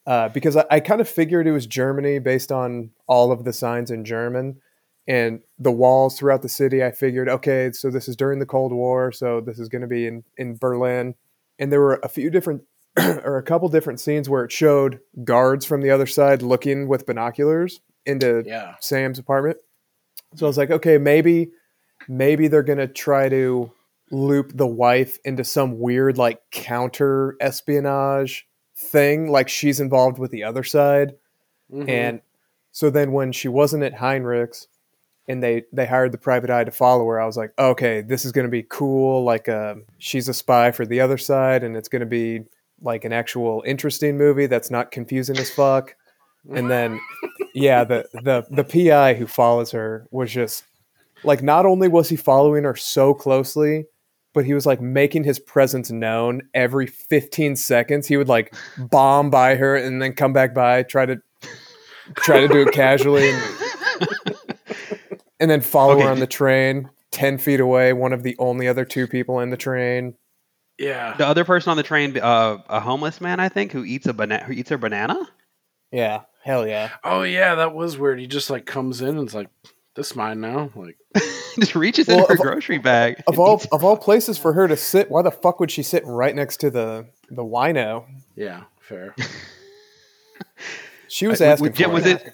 uh, 0.08 0.30
because 0.30 0.56
I, 0.56 0.66
I 0.70 0.80
kind 0.80 1.02
of 1.02 1.10
figured 1.10 1.48
it 1.48 1.52
was 1.52 1.66
Germany 1.66 2.20
based 2.20 2.52
on 2.52 2.92
all 3.08 3.32
of 3.32 3.44
the 3.44 3.52
signs 3.54 3.92
in 3.92 4.06
German 4.06 4.62
and 5.08 5.42
the 5.60 5.72
walls 5.72 6.18
throughout 6.18 6.42
the 6.42 6.50
city. 6.50 6.84
I 6.84 6.92
figured, 6.92 7.28
okay, 7.30 7.72
so 7.74 7.90
this 7.90 8.08
is 8.08 8.16
during 8.16 8.40
the 8.40 8.46
Cold 8.46 8.72
War, 8.72 9.12
so 9.12 9.42
this 9.42 9.60
is 9.60 9.70
gonna 9.70 9.88
be 9.88 10.08
in 10.08 10.24
in 10.38 10.56
Berlin, 10.56 11.16
and 11.60 11.72
there 11.72 11.82
were 11.82 12.00
a 12.04 12.10
few 12.10 12.30
different 12.30 12.64
or 12.98 13.38
a 13.38 13.44
couple 13.44 13.68
different 13.70 14.00
scenes 14.00 14.30
where 14.30 14.46
it 14.46 14.52
showed 14.52 15.00
guards 15.24 15.66
from 15.66 15.82
the 15.82 15.90
other 15.90 16.06
side 16.06 16.42
looking 16.42 16.88
with 16.88 17.06
binoculars 17.06 17.82
into 18.06 18.44
yeah, 18.46 18.76
Sam's 18.80 19.20
apartment. 19.20 19.58
So 20.36 20.46
I 20.46 20.50
was 20.50 20.58
like, 20.58 20.72
okay, 20.72 20.98
maybe 20.98 21.52
maybe 22.08 22.48
they're 22.48 22.64
gonna 22.64 22.88
try 22.88 23.30
to 23.30 23.72
loop 24.12 24.52
the 24.56 24.68
wife 24.68 25.18
into 25.26 25.44
some 25.44 25.80
weird 25.80 26.18
like 26.18 26.40
counter 26.52 27.36
espionage 27.42 28.48
thing, 28.78 29.30
like 29.32 29.50
she's 29.50 29.80
involved 29.80 30.20
with 30.20 30.32
the 30.32 30.44
other 30.44 30.64
side. 30.64 31.16
Mhm. 31.74 31.90
And 31.90 32.22
so 32.72 32.90
then 32.90 33.12
when 33.12 33.32
she 33.32 33.48
wasn't 33.48 33.84
at 33.84 33.96
Heinrich's 33.96 34.68
and 35.28 35.42
they 35.42 35.64
they 35.74 35.86
hired 35.86 36.12
the 36.12 36.18
private 36.18 36.50
eye 36.50 36.64
to 36.64 36.72
follow 36.72 37.06
her, 37.08 37.20
I 37.20 37.26
was 37.26 37.38
like, 37.38 37.54
okay, 37.58 38.02
this 38.02 38.26
is 38.26 38.32
gonna 38.32 38.50
be 38.50 38.64
cool. 38.64 39.24
Like 39.24 39.50
uh, 39.50 39.76
she's 39.98 40.30
a 40.30 40.34
spy 40.34 40.72
for 40.72 40.86
the 40.86 41.02
other 41.02 41.18
side, 41.18 41.64
and 41.64 41.76
it's 41.76 41.90
gonna 41.90 42.06
be 42.06 42.42
like 42.82 43.06
an 43.06 43.14
actual 43.14 43.64
interesting 43.66 44.18
movie 44.18 44.48
that's 44.48 44.70
not 44.70 44.92
confusing 44.92 45.38
as 45.38 45.50
fuck. 45.50 45.96
And 46.54 46.70
then 46.70 47.00
yeah, 47.54 47.84
the 47.84 48.06
the 48.14 48.46
the 48.50 48.64
PI 48.64 49.16
who 49.16 49.28
follows 49.28 49.72
her 49.72 50.08
was 50.12 50.32
just 50.32 50.64
like 51.24 51.42
not 51.42 51.66
only 51.66 51.88
was 51.88 52.10
he 52.10 52.16
following 52.16 52.64
her 52.64 52.76
so 52.76 53.14
closely, 53.14 53.86
but 54.34 54.46
he 54.46 54.54
was 54.54 54.66
like 54.66 54.82
making 54.82 55.24
his 55.24 55.40
presence 55.40 55.90
known 55.90 56.42
every 56.54 56.86
15 56.86 57.56
seconds. 57.56 58.06
He 58.06 58.18
would 58.18 58.28
like 58.28 58.54
bomb 58.78 59.30
by 59.30 59.56
her 59.56 59.76
and 59.76 60.02
then 60.02 60.14
come 60.14 60.34
back 60.34 60.54
by, 60.54 60.84
try 60.84 61.06
to 61.06 61.22
try 62.18 62.42
to 62.42 62.48
do 62.48 62.62
it 62.62 62.72
casually 62.72 63.32
and, 63.32 63.42
and 65.40 65.50
then 65.52 65.62
follow 65.62 65.94
Okay. 65.96 66.04
her 66.04 66.10
on 66.10 66.20
the 66.20 66.28
train 66.28 66.90
10 67.12 67.38
feet 67.38 67.60
away, 67.60 67.94
one 67.94 68.14
of 68.14 68.24
the 68.24 68.36
only 68.40 68.68
other 68.68 68.86
two 68.86 69.08
people 69.08 69.40
in 69.40 69.50
the 69.50 69.58
train. 69.58 70.16
yeah. 70.78 71.16
The 71.18 71.26
other 71.28 71.46
person 71.46 71.72
on 71.72 71.78
the 71.78 71.84
train, 71.84 72.18
uh, 72.18 72.58
a 72.70 72.80
homeless 72.80 73.22
man, 73.22 73.40
I 73.40 73.48
think, 73.50 73.72
who 73.72 73.84
eats 73.86 74.06
a 74.08 74.14
banana. 74.14 74.44
Who 74.44 74.54
eats 74.54 74.72
a 74.72 74.78
banana? 74.78 75.18
Yeah, 75.92 76.22
hell 76.44 76.68
yeah. 76.68 76.90
Oh 77.04 77.24
yeah, 77.24 77.56
that 77.56 77.74
was 77.74 77.98
weird. 77.98 78.20
He 78.20 78.28
just 78.28 78.50
like 78.50 78.66
comes 78.66 79.02
in 79.02 79.18
and 79.18 79.28
is 79.30 79.36
like, 79.36 79.48
"This 79.96 80.14
mine 80.16 80.42
now." 80.42 80.72
Like, 80.76 80.98
Just 81.58 81.74
reaches 81.76 82.08
Well, 82.08 82.18
into 82.18 82.28
her 82.30 82.34
of- 82.34 82.40
grocery 82.40 82.80
bag. 82.80 83.24
Of 83.28 83.40
all 83.40 83.62
of 83.72 83.84
all 83.86 83.96
places 83.96 84.38
for 84.38 84.52
her 84.52 84.68
to 84.68 84.76
sit, 84.76 85.10
why 85.10 85.22
the 85.22 85.32
fuck 85.32 85.62
would 85.62 85.72
she 85.72 85.84
sit 85.84 86.04
right 86.06 86.36
next 86.36 86.58
to 86.62 86.70
the 86.70 87.06
the 87.30 87.44
wino? 87.46 88.04
yeah, 88.36 88.64
fair. 88.82 89.16
She 91.08 91.28
was 91.28 91.40
Uh, 91.42 91.46
asking. 91.46 91.74
Jim, 91.74 91.90
for 91.92 91.94
was 91.96 92.06
it? 92.06 92.34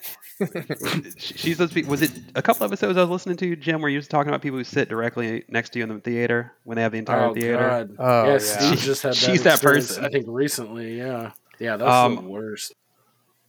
Sh- 1.18 1.34
She's 1.36 1.58
supposed 1.58 1.74
to 1.74 1.82
be. 1.82 1.88
Was 1.88 2.02
it 2.02 2.12
a 2.36 2.42
couple 2.42 2.66
episodes 2.66 2.98
I 2.98 3.02
was 3.02 3.10
listening 3.10 3.38
to, 3.38 3.56
Jim, 3.56 3.82
where 3.82 3.90
you 3.90 3.98
was 3.98 4.08
talking 4.08 4.30
about 4.30 4.42
people 4.42 4.58
who 4.58 4.64
sit 4.64 4.90
directly 4.90 5.44
next 5.50 5.72
to 5.72 5.80
you 5.80 5.84
in 5.84 5.90
the 5.90 6.00
theater 6.00 6.52
when 6.64 6.76
they 6.76 6.82
have 6.82 6.92
the 6.92 6.98
entire 7.00 7.26
oh 7.26 7.34
theater? 7.34 7.58
god. 7.58 7.96
Oh, 8.00 8.24
yeah, 8.26 8.32
yeah. 8.34 8.38
Steve 8.40 8.80
just 8.80 9.04
had 9.04 9.14
that. 9.14 9.18
She's 9.32 9.44
that 9.44 9.62
person. 9.62 10.04
I 10.06 10.10
think 10.10 10.26
recently. 10.28 10.98
Yeah, 10.98 11.32
yeah, 11.60 11.78
that's 11.78 11.90
the 11.90 12.20
Um, 12.20 12.28
worst. 12.28 12.74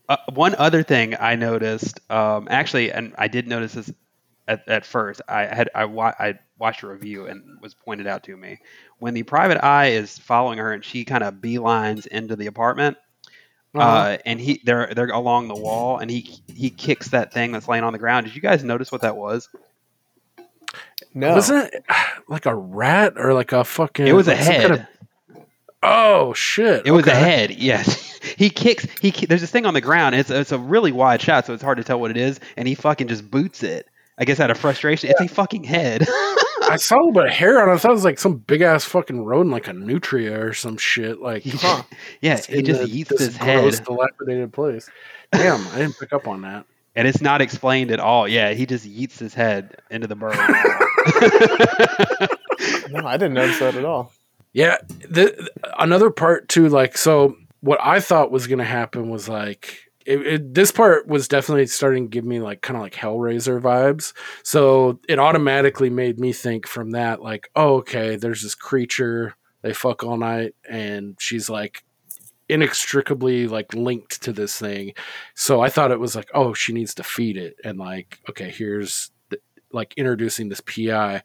Uh, 0.08 0.16
one 0.34 0.54
other 0.56 0.82
thing 0.82 1.14
I 1.18 1.36
noticed, 1.36 2.00
um, 2.10 2.48
actually, 2.50 2.90
and 2.92 3.14
I 3.16 3.28
did 3.28 3.46
notice 3.46 3.74
this 3.74 3.90
at, 4.48 4.68
at 4.68 4.84
first. 4.84 5.22
I 5.28 5.42
had 5.46 5.70
I, 5.74 5.84
wa- 5.86 6.14
I 6.18 6.38
watched 6.58 6.82
a 6.82 6.88
review 6.88 7.26
and 7.26 7.42
was 7.62 7.74
pointed 7.74 8.06
out 8.06 8.24
to 8.24 8.36
me 8.36 8.58
when 8.98 9.14
the 9.14 9.22
private 9.22 9.64
eye 9.64 9.88
is 9.88 10.18
following 10.18 10.58
her 10.58 10.72
and 10.72 10.84
she 10.84 11.04
kind 11.04 11.22
of 11.24 11.34
beelines 11.34 12.06
into 12.06 12.36
the 12.36 12.46
apartment. 12.46 12.96
Uh-huh. 13.74 13.86
Uh, 13.88 14.18
and 14.26 14.38
he 14.38 14.60
they're 14.64 14.92
they're 14.94 15.08
along 15.08 15.48
the 15.48 15.54
wall 15.54 15.98
and 15.98 16.10
he 16.10 16.38
he 16.54 16.68
kicks 16.68 17.08
that 17.08 17.32
thing 17.32 17.52
that's 17.52 17.66
laying 17.68 17.84
on 17.84 17.92
the 17.94 17.98
ground. 17.98 18.26
Did 18.26 18.34
you 18.34 18.42
guys 18.42 18.62
notice 18.62 18.92
what 18.92 19.00
that 19.00 19.16
was? 19.16 19.48
No, 21.14 21.34
Wasn't 21.34 21.72
it 21.72 21.84
like 22.28 22.46
a 22.46 22.54
rat 22.54 23.14
or 23.16 23.34
like 23.34 23.52
a 23.52 23.64
fucking? 23.64 24.06
It 24.06 24.12
was 24.12 24.28
a 24.28 24.34
head. 24.34 24.68
kind 24.68 24.80
of- 24.80 24.86
oh 25.82 26.32
shit! 26.34 26.86
It 26.86 26.90
was 26.92 27.06
a 27.06 27.14
head. 27.14 27.50
Yes. 27.52 28.18
he 28.38 28.50
kicks. 28.50 28.86
He 29.00 29.10
ki- 29.10 29.26
there's 29.26 29.40
this 29.40 29.50
thing 29.50 29.66
on 29.66 29.74
the 29.74 29.80
ground. 29.80 30.14
It's 30.14 30.30
it's 30.30 30.52
a 30.52 30.58
really 30.58 30.92
wide 30.92 31.20
shot, 31.22 31.46
so 31.46 31.54
it's 31.54 31.62
hard 31.62 31.78
to 31.78 31.84
tell 31.84 31.98
what 32.00 32.10
it 32.10 32.16
is. 32.16 32.40
And 32.56 32.68
he 32.68 32.74
fucking 32.74 33.08
just 33.08 33.30
boots 33.30 33.62
it. 33.62 33.86
I 34.18 34.24
guess 34.24 34.38
out 34.40 34.50
of 34.50 34.58
frustration. 34.58 35.10
It's 35.10 35.20
a 35.20 35.28
fucking 35.28 35.64
head. 35.64 36.06
I 36.70 36.76
saw 36.76 36.96
a 36.96 36.98
little 36.98 37.12
bit 37.12 37.26
of 37.26 37.30
hair 37.32 37.60
on 37.62 37.68
it. 37.68 37.72
I 37.72 37.78
thought 37.78 37.90
it 37.90 37.94
was 37.94 38.04
like 38.04 38.18
some 38.18 38.36
big 38.36 38.60
ass 38.62 38.84
fucking 38.84 39.24
rodent, 39.24 39.52
like 39.52 39.68
a 39.68 39.72
nutria 39.72 40.40
or 40.40 40.52
some 40.52 40.76
shit. 40.76 41.20
Like, 41.20 41.42
Huh. 41.44 41.82
yeah. 42.20 42.40
He 42.40 42.62
just 42.62 42.80
the- 42.82 42.88
eats 42.98 43.10
this 43.10 43.20
his 43.20 43.36
gross, 43.38 43.78
head, 43.78 43.84
dilapidated 43.86 44.52
place. 44.52 44.88
Damn, 45.32 45.66
I 45.68 45.78
didn't 45.78 45.98
pick 45.98 46.12
up 46.12 46.26
on 46.28 46.42
that. 46.42 46.64
and 46.94 47.08
it's 47.08 47.20
not 47.22 47.40
explained 47.40 47.90
at 47.90 48.00
all. 48.00 48.28
Yeah, 48.28 48.52
he 48.52 48.66
just 48.66 48.86
yeets 48.86 49.18
his 49.18 49.32
head 49.34 49.76
into 49.90 50.06
the 50.06 50.14
burrow. 50.16 50.34
no, 52.90 53.06
I 53.06 53.16
didn't 53.16 53.34
notice 53.34 53.58
that 53.58 53.74
at 53.76 53.84
all. 53.84 54.12
Yeah, 54.52 54.76
the, 55.08 55.50
another 55.78 56.10
part 56.10 56.48
too. 56.48 56.68
Like, 56.68 56.96
so 56.98 57.36
what 57.60 57.78
I 57.82 58.00
thought 58.00 58.30
was 58.30 58.46
gonna 58.46 58.64
happen 58.64 59.08
was 59.08 59.28
like. 59.28 59.78
It, 60.06 60.26
it, 60.26 60.54
this 60.54 60.72
part 60.72 61.06
was 61.06 61.28
definitely 61.28 61.66
starting 61.66 62.04
to 62.04 62.10
give 62.10 62.24
me 62.24 62.40
like 62.40 62.62
kind 62.62 62.76
of 62.76 62.82
like 62.82 62.94
Hellraiser 62.94 63.60
vibes. 63.60 64.12
So 64.42 64.98
it 65.08 65.18
automatically 65.18 65.90
made 65.90 66.18
me 66.18 66.32
think 66.32 66.66
from 66.66 66.92
that, 66.92 67.22
like, 67.22 67.50
oh, 67.54 67.76
okay, 67.76 68.16
there's 68.16 68.42
this 68.42 68.54
creature, 68.54 69.34
they 69.62 69.72
fuck 69.72 70.04
all 70.04 70.16
night, 70.16 70.54
and 70.68 71.16
she's 71.18 71.48
like 71.48 71.84
inextricably 72.48 73.48
like 73.48 73.72
linked 73.74 74.22
to 74.22 74.32
this 74.32 74.58
thing. 74.58 74.92
So 75.34 75.60
I 75.60 75.68
thought 75.68 75.92
it 75.92 76.00
was 76.00 76.14
like, 76.14 76.30
oh, 76.34 76.52
she 76.52 76.72
needs 76.72 76.94
to 76.94 77.02
feed 77.02 77.36
it, 77.36 77.56
and 77.64 77.78
like, 77.78 78.18
okay, 78.28 78.50
here's 78.50 79.10
the, 79.30 79.38
like 79.72 79.94
introducing 79.96 80.48
this 80.48 80.60
PI. 80.60 81.22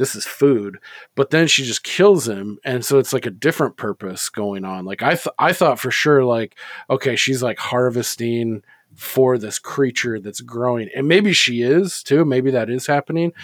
This 0.00 0.14
is 0.14 0.24
food, 0.24 0.78
but 1.14 1.28
then 1.28 1.46
she 1.46 1.62
just 1.62 1.82
kills 1.82 2.26
him, 2.26 2.58
and 2.64 2.82
so 2.82 2.98
it's 2.98 3.12
like 3.12 3.26
a 3.26 3.30
different 3.30 3.76
purpose 3.76 4.30
going 4.30 4.64
on. 4.64 4.86
Like 4.86 5.02
I, 5.02 5.10
th- 5.10 5.34
I 5.38 5.52
thought 5.52 5.78
for 5.78 5.90
sure, 5.90 6.24
like, 6.24 6.56
okay, 6.88 7.16
she's 7.16 7.42
like 7.42 7.58
harvesting 7.58 8.62
for 8.96 9.36
this 9.36 9.58
creature 9.58 10.18
that's 10.18 10.40
growing, 10.40 10.88
and 10.96 11.06
maybe 11.06 11.34
she 11.34 11.60
is 11.60 12.02
too. 12.02 12.24
Maybe 12.24 12.50
that 12.52 12.70
is 12.70 12.86
happening, 12.86 13.34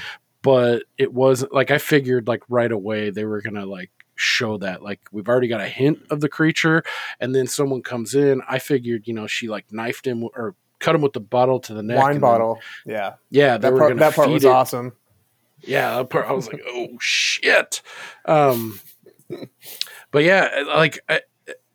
but 0.40 0.84
it 0.96 1.12
wasn't 1.12 1.52
like 1.52 1.70
I 1.70 1.76
figured 1.76 2.26
like 2.26 2.42
right 2.48 2.72
away 2.72 3.11
they 3.11 3.26
were 3.26 3.42
gonna 3.42 3.66
like 3.66 3.90
show 4.14 4.57
that 4.57 4.82
like 4.82 5.00
we've 5.12 5.28
already 5.28 5.48
got 5.48 5.61
a 5.61 5.68
hint 5.68 5.98
of 6.09 6.22
the 6.22 6.28
creature 6.30 6.82
and 7.20 7.34
then 7.34 7.46
someone 7.46 7.82
comes 7.82 8.14
in 8.14 8.40
i 8.48 8.59
figured 8.59 9.07
you 9.07 9.12
know 9.12 9.26
she 9.26 9.46
like 9.46 9.66
knifed 9.70 10.07
him 10.07 10.24
or 10.24 10.54
cut 10.78 10.94
him 10.94 11.02
with 11.02 11.12
the 11.12 11.20
bottle 11.20 11.61
to 11.61 11.74
the 11.74 11.82
neck 11.82 11.98
Wine 11.98 12.07
and 12.07 12.14
then- 12.14 12.20
bottle. 12.20 12.59
Yeah, 12.84 13.14
yeah 13.30 13.59
that 13.59 13.74
part. 13.76 13.96
That 13.98 14.14
part 14.14 14.30
was 14.30 14.44
it. 14.44 14.48
awesome. 14.48 14.92
Yeah 15.66 15.98
i 15.98 16.32
was 16.32 16.46
like 16.46 16.62
oh 16.66 16.88
shit. 17.00 17.82
Um 18.24 18.80
but 20.10 20.24
yeah 20.24 20.64
like 20.68 21.00
I, 21.08 21.20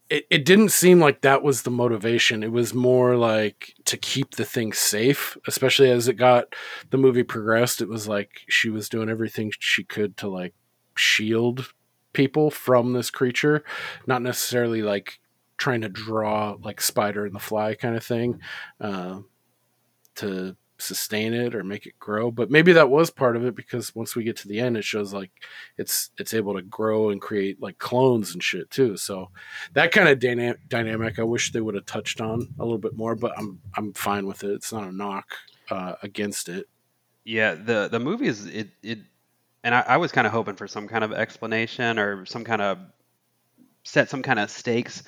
it, 0.10 0.26
it 0.30 0.46
didn't 0.46 0.70
seem 0.70 1.00
like 1.00 1.22
that 1.22 1.42
was 1.42 1.62
the 1.62 1.72
motivation. 1.72 2.44
It 2.44 2.52
was 2.52 2.74
more 2.74 3.16
like 3.16 3.74
to 3.86 3.96
keep 3.96 4.36
the 4.36 4.46
thing 4.46 4.74
safe 4.74 5.38
especially 5.48 5.90
as 5.90 6.08
it 6.08 6.16
got 6.16 6.54
the 6.90 6.98
movie 6.98 7.24
progressed 7.24 7.82
it 7.82 7.88
was 7.90 8.08
like 8.08 8.42
she 8.50 8.70
was 8.70 8.90
doing 8.90 9.10
everything 9.10 9.52
she 9.60 9.84
could 9.84 10.18
to 10.18 10.28
like 10.28 10.54
shield 10.96 11.74
people 12.14 12.52
from 12.52 12.92
this 12.92 13.10
creature 13.10 13.64
not 14.06 14.22
necessarily 14.22 14.82
like 14.82 15.20
trying 15.58 15.82
to 15.82 15.90
draw 15.90 16.58
like 16.62 16.82
spider 16.82 17.26
and 17.26 17.36
the 17.36 17.40
fly 17.40 17.74
kind 17.74 17.96
of 17.96 18.04
thing 18.04 18.40
uh, 18.82 19.20
to 20.16 20.56
sustain 20.82 21.34
it 21.34 21.56
or 21.56 21.64
make 21.64 21.86
it 21.86 21.98
grow 22.00 22.32
but 22.32 22.50
maybe 22.52 22.74
that 22.74 22.90
was 22.90 23.10
part 23.10 23.36
of 23.36 23.46
it 23.46 23.56
because 23.56 23.94
once 23.96 24.16
we 24.16 24.24
get 24.24 24.36
to 24.36 24.48
the 24.48 24.60
end 24.60 24.76
it 24.76 24.84
shows 24.84 25.14
like 25.14 25.32
it's 25.78 26.10
it's 26.18 26.34
able 26.34 26.54
to 26.54 26.62
grow 26.64 27.10
and 27.10 27.22
create 27.22 27.62
like 27.62 27.78
clones 27.78 28.34
and 28.34 28.44
shit 28.44 28.70
too. 28.70 28.98
So 28.98 29.30
that 29.74 29.92
kind 29.92 30.10
of 30.10 30.20
dyna- 30.20 30.58
dynamic 30.68 31.20
i 31.20 31.24
wish 31.24 31.52
they 31.52 31.62
would 31.62 31.76
have 31.76 31.86
touched 31.86 32.22
on 32.22 32.48
a 32.60 32.64
little 32.64 32.78
bit 32.78 32.96
more 32.96 33.16
but 33.16 33.38
i'm 33.38 33.60
i'm 33.78 33.94
fine 33.94 34.26
with 34.26 34.44
it. 34.44 34.52
It's 34.52 34.74
not 34.74 34.84
a 34.88 34.92
knock 34.92 35.36
uh, 35.70 35.94
against 36.04 36.50
it. 36.50 36.68
Yeah, 37.24 37.56
the 37.56 37.88
the 37.90 38.00
movie 38.00 38.28
is 38.28 38.46
it 38.46 38.70
it, 38.84 39.00
and 39.64 39.76
I, 39.76 39.82
I 39.82 39.98
was 39.98 40.12
kind 40.12 40.26
of 40.26 40.34
hoping 40.34 40.56
for 40.56 40.68
some 40.68 40.88
kind 40.88 41.04
of 41.04 41.12
explanation 41.14 42.00
or 42.00 42.26
some 42.26 42.44
kind 42.44 42.62
of 42.62 42.80
set 43.84 44.10
some 44.10 44.22
kind 44.22 44.40
of 44.40 44.50
stakes, 44.50 45.04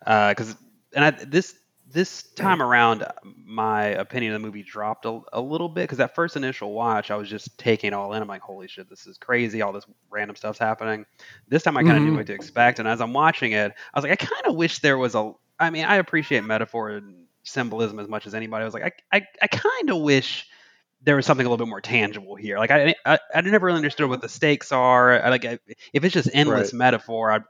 because 0.00 0.56
and 0.94 1.04
I, 1.04 1.10
this 1.10 1.57
this 1.90 2.24
time 2.34 2.60
around 2.60 3.06
my 3.24 3.86
opinion 3.86 4.34
of 4.34 4.40
the 4.40 4.46
movie 4.46 4.62
dropped 4.62 5.04
a, 5.06 5.20
a 5.32 5.40
little 5.40 5.68
bit 5.68 5.82
because 5.84 5.98
that 5.98 6.14
first 6.14 6.36
initial 6.36 6.72
watch 6.72 7.10
I 7.10 7.16
was 7.16 7.28
just 7.28 7.58
taking 7.58 7.88
it 7.88 7.94
all 7.94 8.12
in. 8.12 8.20
I'm 8.22 8.28
like, 8.28 8.42
holy 8.42 8.68
shit, 8.68 8.90
this 8.90 9.06
is 9.06 9.16
crazy. 9.16 9.62
All 9.62 9.72
this 9.72 9.86
random 10.10 10.36
stuff's 10.36 10.58
happening. 10.58 11.06
This 11.48 11.62
time 11.62 11.76
I 11.76 11.82
kind 11.82 11.96
of 11.96 12.02
knew 12.02 12.12
Mhm. 12.12 12.16
what 12.16 12.26
to 12.26 12.34
expect, 12.34 12.78
and 12.78 12.86
as 12.86 13.00
I'm 13.00 13.12
watching 13.12 13.52
it, 13.52 13.72
I 13.94 13.98
was 13.98 14.04
like, 14.04 14.12
I 14.12 14.26
kind 14.26 14.46
of 14.46 14.54
wish 14.54 14.80
there 14.80 14.98
was 14.98 15.14
a. 15.14 15.32
I 15.58 15.70
mean, 15.70 15.84
I 15.86 15.96
appreciate 15.96 16.44
metaphor 16.44 16.90
and 16.90 17.24
symbolism 17.42 17.98
as 17.98 18.08
much 18.08 18.26
as 18.26 18.34
anybody. 18.34 18.62
I 18.62 18.64
was 18.66 18.74
like, 18.74 19.00
I 19.12 19.16
I, 19.18 19.26
I 19.42 19.46
kind 19.46 19.90
of 19.90 20.02
wish 20.02 20.46
there 21.02 21.16
was 21.16 21.24
something 21.26 21.46
a 21.46 21.48
little 21.48 21.64
bit 21.64 21.70
more 21.70 21.80
tangible 21.80 22.34
here. 22.34 22.58
Like 22.58 22.70
I, 22.70 22.94
I, 23.06 23.18
I 23.34 23.40
never 23.40 23.66
really 23.66 23.76
understood 23.78 24.08
what 24.10 24.20
the 24.20 24.28
stakes 24.28 24.72
are. 24.72 25.22
I, 25.22 25.28
like 25.30 25.44
I, 25.44 25.58
if 25.92 26.04
it's 26.04 26.12
just 26.12 26.28
endless 26.34 26.72
metaphor, 26.72 27.30
I, 27.32 27.40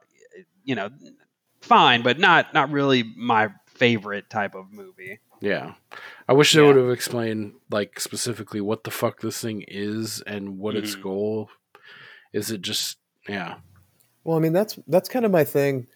you 0.65 0.75
know, 0.75 0.91
fine, 1.61 2.03
but 2.03 2.19
not 2.19 2.55
not 2.55 2.71
really 2.71 3.03
my 3.03 3.49
favorite 3.79 4.29
type 4.31 4.55
of 4.55 4.73
movie. 4.73 5.19
yeah 5.41 5.75
i 6.29 6.33
wish 6.33 6.53
they 6.53 6.61
Yeah. 6.61 6.67
would 6.67 6.77
have 6.77 6.91
explained 6.91 7.53
like 7.71 8.01
specifically 8.01 8.61
what 8.61 8.83
the 8.85 8.91
fuck 8.91 9.21
this 9.21 9.41
thing 9.41 9.65
is 9.69 10.21
and 10.27 10.59
what 10.59 10.75
its 10.75 10.97
Mhm. 10.97 11.03
goal 11.03 11.51
is 12.33 12.51
it 12.51 12.61
just 12.63 12.99
yeah 13.29 13.57
Well, 14.25 14.37
I 14.37 14.41
mean 14.41 14.53
that's 14.53 14.79
that's 14.89 15.09
kind 15.09 15.25
of 15.25 15.31
my 15.31 15.45
thing. 15.45 15.87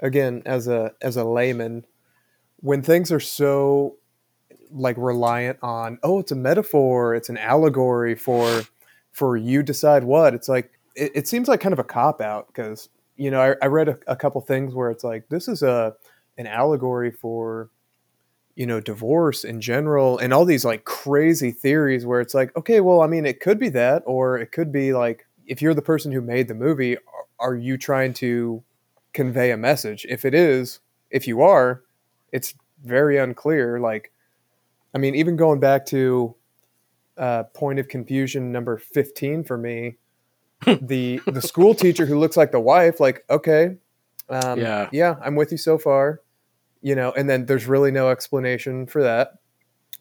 Again, 0.00 0.42
as 0.46 0.68
a 0.68 0.92
as 1.02 1.16
a 1.16 1.24
layman, 1.24 1.84
when 2.60 2.82
things 2.82 3.12
are 3.12 3.20
so 3.20 3.96
like 4.70 4.96
reliant 4.98 5.58
on 5.62 5.98
oh, 6.02 6.18
it's 6.20 6.32
a 6.32 6.36
metaphor, 6.36 7.14
it's 7.14 7.28
an 7.28 7.36
allegory 7.38 8.14
for 8.14 8.62
for 9.12 9.36
you 9.36 9.62
decide 9.62 10.04
what. 10.04 10.34
It's 10.34 10.48
like 10.48 10.70
it, 10.96 11.12
it 11.14 11.28
seems 11.28 11.46
like 11.48 11.60
kind 11.60 11.72
of 11.72 11.78
a 11.78 11.84
cop 11.84 12.20
out 12.20 12.46
because 12.48 12.88
you 13.16 13.30
know 13.30 13.40
I, 13.40 13.54
I 13.60 13.66
read 13.66 13.88
a, 13.88 13.98
a 14.06 14.16
couple 14.16 14.40
things 14.40 14.74
where 14.74 14.90
it's 14.90 15.04
like 15.04 15.28
this 15.28 15.46
is 15.48 15.62
a 15.62 15.94
an 16.38 16.46
allegory 16.46 17.10
for 17.10 17.70
you 18.56 18.66
know 18.66 18.80
divorce 18.80 19.44
in 19.44 19.60
general 19.60 20.18
and 20.18 20.32
all 20.32 20.44
these 20.44 20.64
like 20.64 20.84
crazy 20.84 21.50
theories 21.50 22.06
where 22.06 22.20
it's 22.20 22.34
like 22.34 22.56
okay 22.56 22.80
well 22.80 23.00
i 23.00 23.06
mean 23.06 23.26
it 23.26 23.40
could 23.40 23.58
be 23.58 23.68
that 23.68 24.02
or 24.06 24.38
it 24.38 24.52
could 24.52 24.70
be 24.70 24.92
like 24.92 25.26
if 25.46 25.60
you're 25.60 25.74
the 25.74 25.82
person 25.82 26.12
who 26.12 26.20
made 26.20 26.46
the 26.48 26.54
movie 26.54 26.96
are- 27.40 27.56
you 27.56 27.76
trying 27.76 28.12
to 28.12 28.62
convey 29.12 29.50
a 29.50 29.56
message 29.56 30.06
if 30.08 30.24
it 30.24 30.34
is 30.34 30.78
if 31.10 31.26
you 31.26 31.40
are 31.42 31.82
it's 32.32 32.54
very 32.84 33.18
unclear 33.18 33.80
like 33.80 34.12
i 34.94 34.98
mean 34.98 35.14
even 35.16 35.36
going 35.36 35.58
back 35.60 35.84
to 35.86 36.34
uh, 37.18 37.42
point 37.54 37.78
of 37.78 37.86
confusion 37.88 38.50
number 38.52 38.76
15 38.78 39.44
for 39.44 39.56
me 39.58 39.96
the 40.80 41.20
the 41.26 41.42
school 41.42 41.74
teacher 41.74 42.06
who 42.06 42.18
looks 42.18 42.36
like 42.36 42.50
the 42.52 42.60
wife 42.60 42.98
like 43.00 43.24
okay 43.28 43.76
um, 44.28 44.58
Yeah. 44.60 44.88
yeah 44.92 45.16
i'm 45.24 45.34
with 45.36 45.50
you 45.52 45.58
so 45.58 45.76
far 45.76 46.20
you 46.84 46.94
know 46.94 47.10
and 47.12 47.28
then 47.28 47.46
there's 47.46 47.66
really 47.66 47.90
no 47.90 48.10
explanation 48.10 48.86
for 48.86 49.02
that 49.02 49.32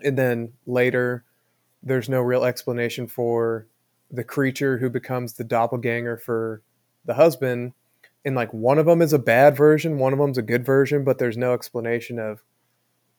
and 0.02 0.18
then 0.18 0.54
later 0.68 1.24
there's 1.82 2.10
no 2.10 2.22
real 2.22 2.44
explanation 2.44 3.08
for 3.08 3.66
the 4.12 4.24
creature 4.24 4.78
who 4.78 4.90
becomes 4.90 5.34
the 5.34 5.44
doppelganger 5.44 6.18
for 6.18 6.62
the 7.06 7.14
husband 7.16 7.72
and 8.26 8.36
like 8.36 8.54
one 8.54 8.78
of 8.78 8.86
them 8.86 9.02
is 9.02 9.14
a 9.14 9.20
bad 9.20 9.56
version 9.56 9.98
one 9.98 10.14
of 10.14 10.20
them's 10.20 10.38
a 10.38 10.42
good 10.44 10.66
version 10.66 11.04
but 11.04 11.18
there's 11.18 11.38
no 11.38 11.54
explanation 11.54 12.20
of 12.20 12.44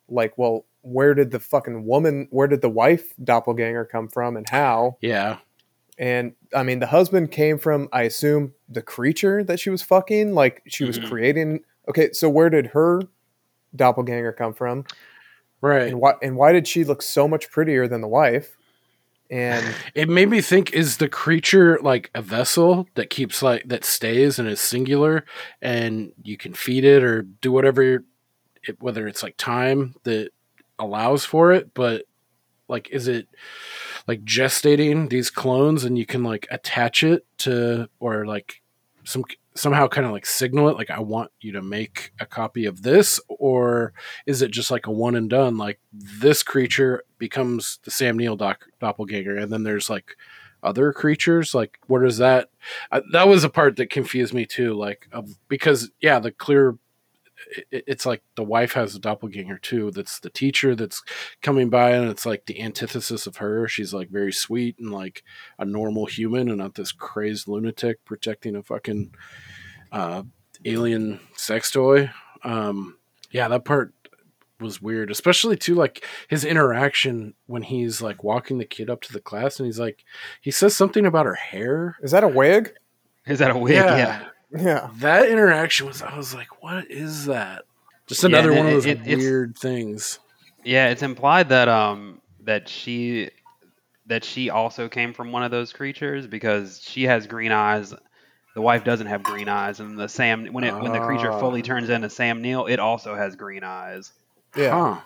like 0.08 0.36
well 0.36 0.66
where 0.82 1.14
did 1.14 1.30
the 1.30 1.40
fucking 1.40 1.86
woman 1.86 2.28
where 2.30 2.46
did 2.46 2.60
the 2.60 2.68
wife 2.68 3.14
doppelganger 3.24 3.86
come 3.86 4.08
from 4.08 4.36
and 4.36 4.48
how 4.50 4.96
yeah 5.00 5.38
and 5.96 6.32
I 6.52 6.64
mean, 6.64 6.80
the 6.80 6.88
husband 6.88 7.30
came 7.30 7.56
from, 7.56 7.88
I 7.92 8.02
assume, 8.02 8.54
the 8.68 8.82
creature 8.82 9.44
that 9.44 9.60
she 9.60 9.70
was 9.70 9.80
fucking. 9.80 10.34
Like 10.34 10.60
she 10.66 10.82
was 10.82 10.98
Mhm. 10.98 11.04
creating. 11.08 11.60
Okay, 11.88 12.10
so 12.10 12.28
where 12.28 12.50
did 12.50 12.66
her 12.68 13.02
doppelganger 13.74 14.32
come 14.32 14.54
from? 14.54 14.84
right 15.60 15.88
And 15.88 16.00
why? 16.00 16.14
And 16.22 16.36
why 16.36 16.52
did 16.52 16.68
she 16.68 16.84
look 16.84 17.02
so 17.02 17.26
much 17.26 17.50
prettier 17.50 17.88
than 17.88 18.00
the 18.00 18.08
wife? 18.08 18.56
And 19.30 19.74
it 19.94 20.08
made 20.08 20.28
me 20.28 20.40
think 20.40 20.72
is 20.72 20.98
the 20.98 21.08
creature 21.08 21.78
like 21.82 22.10
a 22.14 22.22
vessel 22.22 22.86
that 22.94 23.10
keeps 23.10 23.42
like 23.42 23.64
that 23.66 23.84
stays 23.84 24.38
and 24.38 24.48
is 24.48 24.60
singular 24.60 25.24
and 25.60 26.12
you 26.22 26.36
can 26.36 26.54
feed 26.54 26.84
it 26.84 27.02
or 27.02 27.22
do 27.22 27.50
whatever 27.50 28.04
it, 28.62 28.80
whether 28.80 29.06
it's 29.06 29.22
like 29.22 29.36
time 29.36 29.94
that 30.04 30.30
allows 30.78 31.24
for 31.24 31.52
it 31.52 31.72
but 31.72 32.04
like 32.68 32.88
is 32.90 33.06
it 33.06 33.28
like 34.08 34.24
gestating 34.24 35.08
these 35.08 35.30
clones 35.30 35.84
and 35.84 35.96
you 35.96 36.04
can 36.04 36.24
like 36.24 36.48
attach 36.50 37.04
it 37.04 37.24
to 37.38 37.88
or 38.00 38.26
like 38.26 38.60
some 39.04 39.24
somehow 39.56 39.86
kind 39.86 40.06
of 40.06 40.12
like 40.12 40.26
signal 40.26 40.68
it 40.68 40.76
like 40.76 40.90
I 40.90 40.98
want 40.98 41.30
you 41.40 41.52
to 41.52 41.62
make 41.62 42.12
a 42.18 42.26
copy 42.26 42.66
of 42.66 42.82
this 42.82 43.20
or 43.28 43.92
is 44.26 44.42
it 44.42 44.50
just 44.50 44.70
like 44.70 44.86
a 44.86 44.90
one 44.90 45.14
and 45.14 45.30
done 45.30 45.56
like 45.56 45.78
this 45.92 46.42
creature 46.42 47.04
becomes 47.18 47.78
the 47.84 47.90
Sam 47.90 48.18
Neill 48.18 48.36
doc- 48.36 48.66
doppelganger 48.80 49.36
and 49.36 49.52
then 49.52 49.62
there's 49.62 49.88
like 49.88 50.16
other 50.62 50.92
creatures? 50.92 51.54
Like 51.54 51.78
what 51.86 52.04
is 52.04 52.18
that? 52.18 52.48
Uh, 52.90 53.02
that 53.12 53.28
was 53.28 53.44
a 53.44 53.48
part 53.48 53.76
that 53.76 53.90
confused 53.90 54.34
me 54.34 54.44
too 54.44 54.74
like 54.74 55.08
of, 55.12 55.30
because 55.48 55.90
yeah 56.00 56.18
the 56.18 56.32
clear 56.32 56.76
it, 57.70 57.84
it's 57.86 58.06
like 58.06 58.22
the 58.36 58.44
wife 58.44 58.72
has 58.72 58.94
a 58.94 59.00
doppelganger 59.00 59.58
too 59.58 59.90
that's 59.90 60.18
the 60.20 60.30
teacher 60.30 60.74
that's 60.74 61.02
coming 61.42 61.68
by 61.70 61.90
and 61.90 62.08
it's 62.08 62.26
like 62.26 62.46
the 62.46 62.60
antithesis 62.60 63.26
of 63.26 63.36
her. 63.36 63.68
She's 63.68 63.94
like 63.94 64.08
very 64.08 64.32
sweet 64.32 64.78
and 64.78 64.90
like 64.90 65.22
a 65.58 65.64
normal 65.64 66.06
human 66.06 66.48
and 66.48 66.58
not 66.58 66.74
this 66.74 66.92
crazed 66.92 67.48
lunatic 67.48 68.04
protecting 68.04 68.56
a 68.56 68.62
fucking 68.62 69.12
uh, 69.94 70.22
alien 70.66 71.20
sex 71.36 71.70
toy 71.70 72.10
um, 72.42 72.96
yeah 73.30 73.48
that 73.48 73.64
part 73.64 73.92
was 74.60 74.80
weird 74.80 75.10
especially 75.10 75.56
too 75.56 75.74
like 75.74 76.04
his 76.28 76.44
interaction 76.44 77.34
when 77.46 77.62
he's 77.62 78.00
like 78.02 78.22
walking 78.24 78.58
the 78.58 78.64
kid 78.64 78.88
up 78.90 79.00
to 79.02 79.12
the 79.12 79.20
class 79.20 79.58
and 79.58 79.66
he's 79.66 79.78
like 79.80 80.04
he 80.40 80.50
says 80.50 80.74
something 80.76 81.06
about 81.06 81.26
her 81.26 81.34
hair 81.34 81.96
Is 82.02 82.12
that 82.12 82.24
a 82.24 82.28
wig? 82.28 82.72
Is 83.26 83.38
that 83.40 83.50
a 83.50 83.58
wig? 83.58 83.74
Yeah. 83.74 84.28
Yeah. 84.56 84.90
that 84.98 85.28
interaction 85.28 85.86
was 85.86 86.00
i 86.02 86.16
was 86.16 86.32
like 86.34 86.62
what 86.62 86.88
is 86.90 87.26
that 87.26 87.64
just 88.06 88.22
Yeah, 88.22 88.28
another 88.28 88.50
and 88.52 88.58
one 88.58 88.66
of 88.68 88.72
those 88.74 88.86
it- 88.86 89.00
it's- 89.00 89.18
weird 89.18 89.56
things 89.58 90.18
Yeah, 90.64 90.88
it's 90.90 91.02
implied 91.02 91.48
that 91.48 91.68
um 91.68 92.20
that 92.44 92.68
she 92.68 93.30
that 94.06 94.22
she 94.24 94.50
also 94.50 94.88
came 94.88 95.12
from 95.14 95.32
one 95.32 95.42
of 95.42 95.50
those 95.50 95.72
creatures 95.72 96.26
because 96.26 96.80
she 96.82 97.04
has 97.04 97.26
green 97.26 97.52
eyes. 97.52 97.94
The 98.54 98.62
wife 98.62 98.84
doesn't 98.84 99.08
have 99.08 99.22
green 99.22 99.48
eyes, 99.48 99.80
and 99.80 99.98
the 99.98 100.08
Sam 100.08 100.46
when 100.52 100.64
it 100.64 100.74
when 100.74 100.92
the 100.92 101.00
creature 101.00 101.30
Ah. 101.32 101.40
fully 101.40 101.62
turns 101.62 101.88
into 101.90 102.08
Sam 102.10 102.40
Neill, 102.42 102.66
it 102.66 102.78
also 102.78 103.14
has 103.16 103.34
green 103.36 103.64
eyes. 103.64 104.12
Yeah. 104.56 104.70
huh 104.70 105.00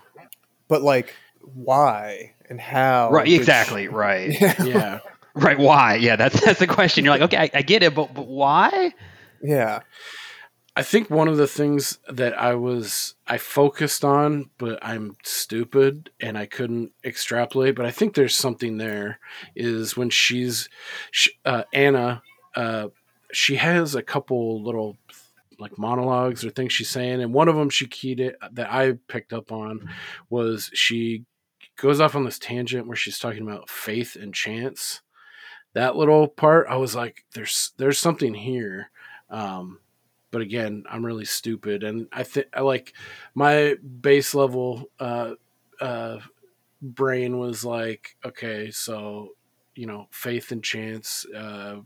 But 0.69 0.83
like, 0.83 1.15
why 1.41 2.35
and 2.51 2.61
how? 2.61 3.11
Right, 3.11 3.27
did 3.27 3.35
exactly, 3.41 3.89
right, 3.89 4.33
she- 4.35 4.45
Yeah. 4.45 4.55
yeah 4.65 4.99
right. 5.35 5.59
Why? 5.59 5.95
Yeah, 5.97 6.17
that's 6.17 6.41
that's 6.45 6.59
the 6.61 6.67
question. 6.67 7.05
You're 7.05 7.15
like, 7.15 7.23
okay, 7.23 7.39
I, 7.39 7.51
I 7.59 7.63
get 7.63 7.83
it, 7.83 7.95
but 7.95 8.13
but 8.15 8.27
why? 8.27 8.93
yeah. 9.43 9.81
I 10.77 10.83
think 10.85 11.11
one 11.11 11.27
of 11.27 11.37
the 11.37 11.49
things 11.49 11.99
that 12.09 12.41
I 12.41 12.55
was 12.55 13.15
I 13.27 13.37
focused 13.39 14.05
on, 14.05 14.51
but 14.59 14.79
I'm 14.81 15.17
stupid 15.25 16.11
and 16.21 16.39
I 16.39 16.47
couldn't 16.47 16.93
extrapolate. 17.05 17.75
But 17.75 17.85
I 17.87 17.91
think 17.91 18.15
there's 18.15 18.37
something 18.37 18.77
there. 18.79 19.19
Is 19.57 19.97
when 19.97 20.09
she's 20.11 20.69
sh 21.11 21.31
uh, 21.45 21.65
Anna, 21.73 22.23
uh, 22.55 22.89
she 23.33 23.57
has 23.57 23.95
a 23.95 24.03
couple 24.03 24.63
little 24.63 24.97
like 25.59 25.77
monologues 25.77 26.45
or 26.45 26.51
things 26.51 26.73
she's 26.73 26.89
saying, 26.89 27.21
and 27.21 27.33
one 27.33 27.49
of 27.49 27.57
them 27.57 27.71
she 27.71 27.87
keyed 27.87 28.21
it 28.21 28.37
that 28.53 28.73
I 28.73 28.93
picked 29.09 29.33
up 29.33 29.51
on 29.51 29.89
was 30.31 30.71
she 30.73 31.25
goes 31.77 32.01
off 32.01 32.15
on 32.15 32.25
this 32.25 32.39
tangent 32.39 32.87
where 32.87 32.97
she's 32.97 33.19
talking 33.19 33.43
about 33.43 33.71
faith 33.71 34.17
and 34.17 34.35
chance. 34.35 35.01
That 35.75 35.97
little 35.97 36.29
part, 36.29 36.67
I 36.69 36.77
was 36.77 36.95
like, 36.95 37.25
"There's 37.35 37.73
there's 37.77 37.99
something 37.99 38.35
here." 38.35 38.91
Um, 39.31 39.81
but 40.31 40.41
again, 40.43 40.85
I'm 40.91 41.05
really 41.05 41.25
stupid, 41.25 41.83
and 41.83 42.07
I 42.13 42.23
think 42.23 42.47
I 42.55 42.61
like 42.61 42.93
my 43.35 43.77
base 44.01 44.35
level 44.35 44.91
uh, 45.01 45.33
uh, 45.81 46.19
brain 46.81 47.39
was 47.39 47.65
like, 47.65 48.17
okay, 48.25 48.71
so 48.71 49.31
you 49.75 49.87
know, 49.87 50.09
faith 50.11 50.51
and 50.51 50.63
chance. 50.63 51.25
Uh, 51.27 51.77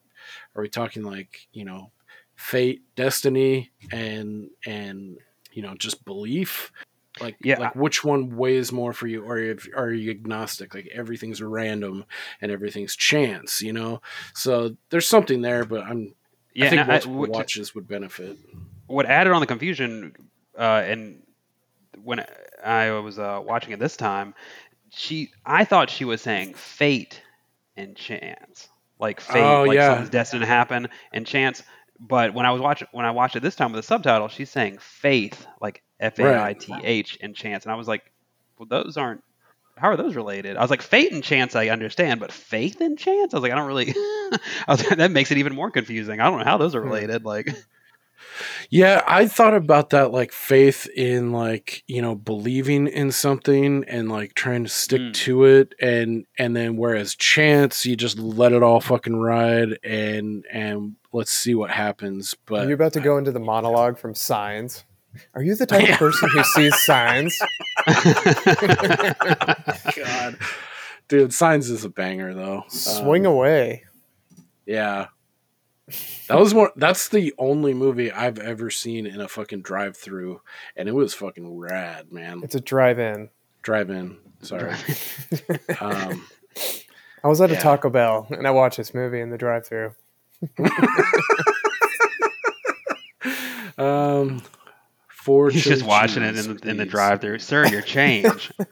are 0.54 0.62
we 0.62 0.68
talking 0.68 1.02
like 1.02 1.46
you 1.52 1.64
know, 1.64 1.90
fate, 2.36 2.82
destiny, 2.96 3.70
and 3.92 4.50
and 4.66 5.18
you 5.52 5.62
know, 5.62 5.74
just 5.76 6.04
belief? 6.04 6.72
Like, 7.20 7.36
Yeah. 7.44 7.58
like 7.58 7.76
which 7.76 8.02
one 8.02 8.36
weighs 8.36 8.72
more 8.72 8.94
for 8.94 9.06
you, 9.06 9.22
or 9.22 9.36
if, 9.36 9.68
are 9.76 9.92
you 9.92 10.10
agnostic? 10.10 10.74
Like 10.74 10.88
everything's 10.94 11.42
random 11.42 12.06
and 12.40 12.50
everything's 12.50 12.96
chance, 12.96 13.60
you 13.60 13.74
know. 13.74 14.00
So 14.34 14.76
there's 14.88 15.06
something 15.06 15.42
there, 15.42 15.66
but 15.66 15.82
I'm 15.84 16.14
Yeah, 16.54 16.66
I 16.66 16.70
think 16.70 16.80
and 16.82 16.90
I- 16.92 17.06
what- 17.06 17.28
watches 17.30 17.74
would 17.74 17.86
benefit. 17.86 18.38
what 18.86 19.04
added 19.06 19.32
on 19.34 19.40
the 19.40 19.46
confusion 19.46 20.14
uh, 20.58 20.82
and 20.86 21.22
when 22.02 22.24
I 22.64 22.90
was 22.92 23.18
uh, 23.18 23.40
watching 23.44 23.72
it 23.72 23.78
this 23.78 23.96
time, 23.96 24.34
she 24.90 25.30
I 25.44 25.64
thought 25.66 25.90
she 25.90 26.06
was 26.06 26.22
saying 26.22 26.54
fate 26.54 27.20
and 27.76 27.94
chance, 27.94 28.68
like 29.02 29.20
oh, 29.28 29.32
fate, 29.32 29.42
Oh, 29.42 29.64
like 29.64 29.74
yeah. 29.74 29.88
something's 29.88 30.10
destined 30.10 30.40
to 30.40 30.46
happen, 30.46 30.88
and 31.12 31.26
chance. 31.26 31.62
But 32.00 32.32
when 32.32 32.46
I 32.46 32.52
was 32.52 32.62
watching 32.62 32.88
when 32.92 33.04
I 33.04 33.10
watched 33.10 33.36
it 33.36 33.40
this 33.40 33.54
time 33.54 33.72
with 33.72 33.78
the 33.80 33.86
subtitle, 33.86 34.28
she's 34.28 34.50
saying 34.50 34.78
faith, 34.80 35.46
like 35.60 35.82
F 36.00 36.18
A 36.18 36.42
I 36.42 36.54
T 36.54 36.74
H, 36.82 37.18
and 37.20 37.34
chance, 37.34 37.64
and 37.64 37.72
I 37.72 37.76
was 37.76 37.86
like, 37.86 38.10
well, 38.58 38.66
those 38.66 38.96
aren't. 38.96 39.22
How 39.76 39.88
are 39.88 39.96
those 39.96 40.14
related? 40.14 40.56
I 40.56 40.60
was 40.60 40.70
like, 40.70 40.82
fate 40.82 41.12
and 41.12 41.24
chance, 41.24 41.56
I 41.56 41.68
understand, 41.68 42.20
but 42.20 42.30
faith 42.30 42.80
and 42.80 42.98
chance, 42.98 43.32
I 43.32 43.38
was 43.38 43.42
like, 43.42 43.52
I 43.52 43.56
don't 43.56 43.66
really. 43.66 43.88
I 43.96 44.38
was 44.68 44.84
like, 44.84 44.98
that 44.98 45.10
makes 45.10 45.30
it 45.30 45.38
even 45.38 45.54
more 45.54 45.70
confusing. 45.70 46.20
I 46.20 46.30
don't 46.30 46.38
know 46.38 46.44
how 46.44 46.58
those 46.58 46.74
are 46.74 46.82
hmm. 46.82 46.88
related. 46.88 47.24
Like, 47.24 47.48
Yeah, 48.70 49.02
I 49.06 49.26
thought 49.28 49.54
about 49.54 49.90
that 49.90 50.10
like 50.12 50.32
faith 50.32 50.88
in 50.96 51.32
like, 51.32 51.84
you 51.86 52.00
know, 52.02 52.14
believing 52.14 52.86
in 52.88 53.12
something 53.12 53.84
and 53.86 54.08
like 54.10 54.34
trying 54.34 54.64
to 54.64 54.70
stick 54.70 55.00
Mm. 55.00 55.14
to 55.14 55.44
it 55.44 55.74
and 55.80 56.24
and 56.38 56.56
then 56.56 56.76
whereas 56.76 57.14
chance 57.14 57.84
you 57.86 57.94
just 57.96 58.18
let 58.18 58.52
it 58.52 58.62
all 58.62 58.80
fucking 58.80 59.16
ride 59.16 59.78
and 59.84 60.44
and 60.50 60.96
let's 61.12 61.30
see 61.32 61.54
what 61.54 61.70
happens. 61.70 62.34
Are 62.34 62.38
But 62.46 62.64
you're 62.64 62.74
about 62.74 62.94
to 62.94 63.00
go 63.00 63.18
into 63.18 63.30
the 63.32 63.40
monologue 63.40 63.98
from 63.98 64.14
Signs? 64.14 64.84
Are 65.34 65.42
you 65.42 65.54
the 65.54 65.66
type 65.66 65.86
of 65.90 65.96
person 65.98 66.30
who 66.30 66.42
sees 66.42 66.74
signs? 66.82 67.38
God. 69.96 70.38
Dude, 71.08 71.34
Signs 71.34 71.68
is 71.68 71.84
a 71.84 71.88
banger 71.90 72.32
though. 72.34 72.64
Swing 72.68 73.26
Um, 73.26 73.32
away. 73.34 73.84
Yeah. 74.64 75.08
That 76.28 76.38
was 76.38 76.54
more 76.54 76.72
that's 76.76 77.08
the 77.08 77.34
only 77.38 77.74
movie 77.74 78.10
I've 78.10 78.38
ever 78.38 78.70
seen 78.70 79.06
in 79.06 79.20
a 79.20 79.28
fucking 79.28 79.62
drive 79.62 79.96
through 79.96 80.40
and 80.76 80.88
it 80.88 80.92
was 80.94 81.12
fucking 81.14 81.58
rad, 81.58 82.12
man. 82.12 82.40
It's 82.42 82.54
a 82.54 82.60
drive-in. 82.60 83.30
Drive 83.62 83.90
in. 83.90 84.16
Sorry. 84.42 84.72
um 85.80 86.26
I 87.24 87.28
was 87.28 87.40
at 87.40 87.50
a 87.50 87.56
Taco 87.56 87.90
Bell 87.90 88.26
and 88.30 88.46
I 88.46 88.50
watched 88.50 88.76
this 88.76 88.94
movie 88.94 89.20
in 89.20 89.30
the 89.30 89.38
drive-through. 89.38 89.94
Um, 93.78 94.42
four. 95.08 95.50
He's 95.50 95.64
just 95.64 95.84
watching 95.84 96.22
it 96.22 96.36
in 96.36 96.56
the, 96.56 96.68
in 96.68 96.76
the 96.76 96.84
drive-through. 96.86 97.38
Sir, 97.40 97.66
your 97.66 97.82
change. 97.82 98.52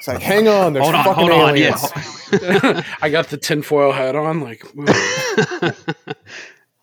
It's 0.00 0.08
like, 0.08 0.22
hang 0.22 0.48
on, 0.48 0.72
there's 0.72 0.82
hold 0.82 0.94
on, 0.94 1.04
fucking 1.04 1.28
hold 1.28 1.42
on. 1.42 1.50
aliens. 1.58 1.84
Yeah. 2.32 2.82
I 3.02 3.10
got 3.10 3.28
the 3.28 3.36
tinfoil 3.36 3.92
hat 3.92 4.16
on. 4.16 4.40
Like, 4.40 4.64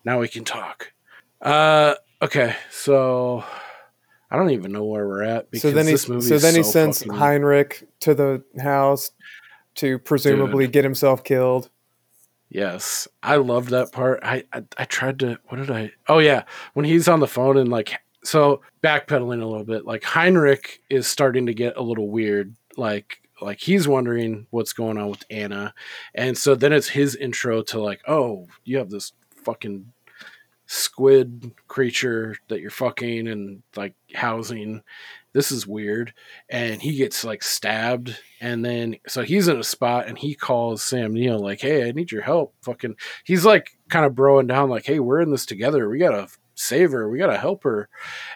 now 0.04 0.20
we 0.20 0.28
can 0.28 0.44
talk. 0.44 0.92
Uh, 1.42 1.94
okay, 2.22 2.54
so 2.70 3.42
I 4.30 4.36
don't 4.36 4.50
even 4.50 4.70
know 4.70 4.84
where 4.84 5.04
we're 5.06 5.24
at 5.24 5.50
because 5.50 5.62
So 5.62 5.70
then 5.72 5.86
he, 5.86 5.92
this 5.92 6.08
movie. 6.08 6.26
so 6.28 6.38
then 6.38 6.54
he 6.54 6.62
so 6.62 6.70
sends 6.70 6.98
fucking- 7.02 7.14
Heinrich 7.14 7.88
to 8.00 8.14
the 8.14 8.44
house 8.60 9.10
to 9.76 9.98
presumably 9.98 10.68
get 10.68 10.84
himself 10.84 11.24
killed. 11.24 11.70
Yes, 12.50 13.08
I 13.22 13.36
loved 13.36 13.70
that 13.70 13.92
part. 13.92 14.20
I, 14.22 14.44
I 14.52 14.62
I 14.78 14.84
tried 14.84 15.18
to. 15.18 15.38
What 15.48 15.58
did 15.58 15.70
I? 15.70 15.92
Oh 16.08 16.18
yeah, 16.18 16.44
when 16.72 16.86
he's 16.86 17.06
on 17.08 17.20
the 17.20 17.26
phone 17.26 17.58
and 17.58 17.68
like 17.68 17.98
so 18.24 18.62
backpedaling 18.82 19.42
a 19.42 19.46
little 19.46 19.64
bit. 19.64 19.84
Like 19.84 20.02
Heinrich 20.02 20.80
is 20.88 21.06
starting 21.06 21.44
to 21.46 21.54
get 21.54 21.76
a 21.76 21.82
little 21.82 22.08
weird. 22.08 22.54
Like 22.78 23.20
like 23.40 23.60
he's 23.60 23.86
wondering 23.86 24.46
what's 24.50 24.72
going 24.72 24.96
on 24.96 25.10
with 25.10 25.24
Anna, 25.30 25.74
and 26.14 26.38
so 26.38 26.54
then 26.54 26.72
it's 26.72 26.88
his 26.88 27.14
intro 27.16 27.62
to 27.64 27.80
like, 27.80 28.00
oh, 28.08 28.46
you 28.64 28.78
have 28.78 28.90
this 28.90 29.12
fucking 29.44 29.92
squid 30.70 31.50
creature 31.66 32.36
that 32.48 32.60
you're 32.60 32.70
fucking 32.70 33.26
and 33.26 33.62
like 33.74 33.94
housing. 34.14 34.82
This 35.32 35.50
is 35.50 35.66
weird. 35.66 36.12
And 36.50 36.80
he 36.80 36.96
gets 36.96 37.24
like 37.24 37.42
stabbed. 37.42 38.16
And 38.40 38.64
then, 38.64 38.96
so 39.06 39.22
he's 39.22 39.48
in 39.48 39.58
a 39.58 39.64
spot 39.64 40.08
and 40.08 40.18
he 40.18 40.34
calls 40.34 40.82
Sam 40.82 41.14
Neill 41.14 41.38
like, 41.38 41.62
hey, 41.62 41.88
I 41.88 41.92
need 41.92 42.12
your 42.12 42.22
help. 42.22 42.54
Fucking, 42.62 42.96
he's 43.24 43.46
like 43.46 43.70
kind 43.88 44.04
of 44.04 44.12
broing 44.12 44.46
down, 44.46 44.68
like, 44.68 44.84
hey, 44.84 45.00
we're 45.00 45.22
in 45.22 45.30
this 45.30 45.46
together. 45.46 45.88
We 45.88 45.98
got 45.98 46.10
to 46.10 46.28
save 46.58 46.90
her. 46.92 47.08
We 47.08 47.18
got 47.18 47.28
to 47.28 47.38
help 47.38 47.64
her. 47.64 47.88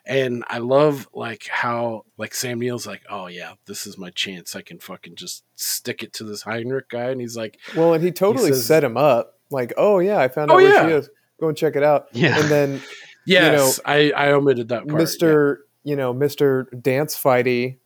And 0.06 0.44
I 0.48 0.58
love 0.58 1.08
like 1.12 1.46
how, 1.50 2.04
like, 2.16 2.34
Sam 2.34 2.60
Neill's 2.60 2.86
like, 2.86 3.02
oh, 3.10 3.26
yeah, 3.26 3.54
this 3.66 3.86
is 3.86 3.98
my 3.98 4.10
chance. 4.10 4.54
I 4.54 4.62
can 4.62 4.78
fucking 4.78 5.16
just 5.16 5.44
stick 5.56 6.02
it 6.02 6.12
to 6.14 6.24
this 6.24 6.42
Heinrich 6.42 6.88
guy. 6.88 7.10
And 7.10 7.20
he's 7.20 7.36
like, 7.36 7.58
Well, 7.76 7.94
and 7.94 8.02
he 8.02 8.12
totally 8.12 8.50
says- 8.52 8.66
set 8.66 8.84
him 8.84 8.96
up. 8.96 9.34
Like, 9.50 9.74
oh 9.76 9.98
yeah, 9.98 10.18
I 10.18 10.28
found 10.28 10.50
out 10.50 10.54
Oh, 10.54 10.56
where 10.62 10.72
yeah. 10.72 10.86
she 10.86 10.92
is. 10.94 11.10
Go 11.38 11.48
and 11.48 11.56
check 11.58 11.76
it 11.76 11.82
out. 11.82 12.06
Yeah. 12.12 12.38
And 12.40 12.48
then 12.50 12.80
yes, 13.26 13.80
I, 13.84 14.10
I 14.12 14.30
omitted 14.32 14.68
that 14.68 14.88
part. 14.88 15.02
Mr. 15.02 15.56
You 15.84 15.96
know, 15.96 16.14
Mr. 16.14 16.66
Dance 16.80 17.14
Fighty 17.20 17.76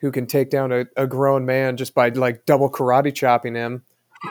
who 0.00 0.12
can 0.12 0.26
take 0.26 0.50
down 0.50 0.70
a, 0.72 0.84
a 0.96 1.06
grown 1.06 1.46
man 1.46 1.76
just 1.78 1.94
by 1.94 2.10
like 2.10 2.44
double 2.46 2.70
karate 2.70 3.12
chopping 3.14 3.54
him 3.54 3.82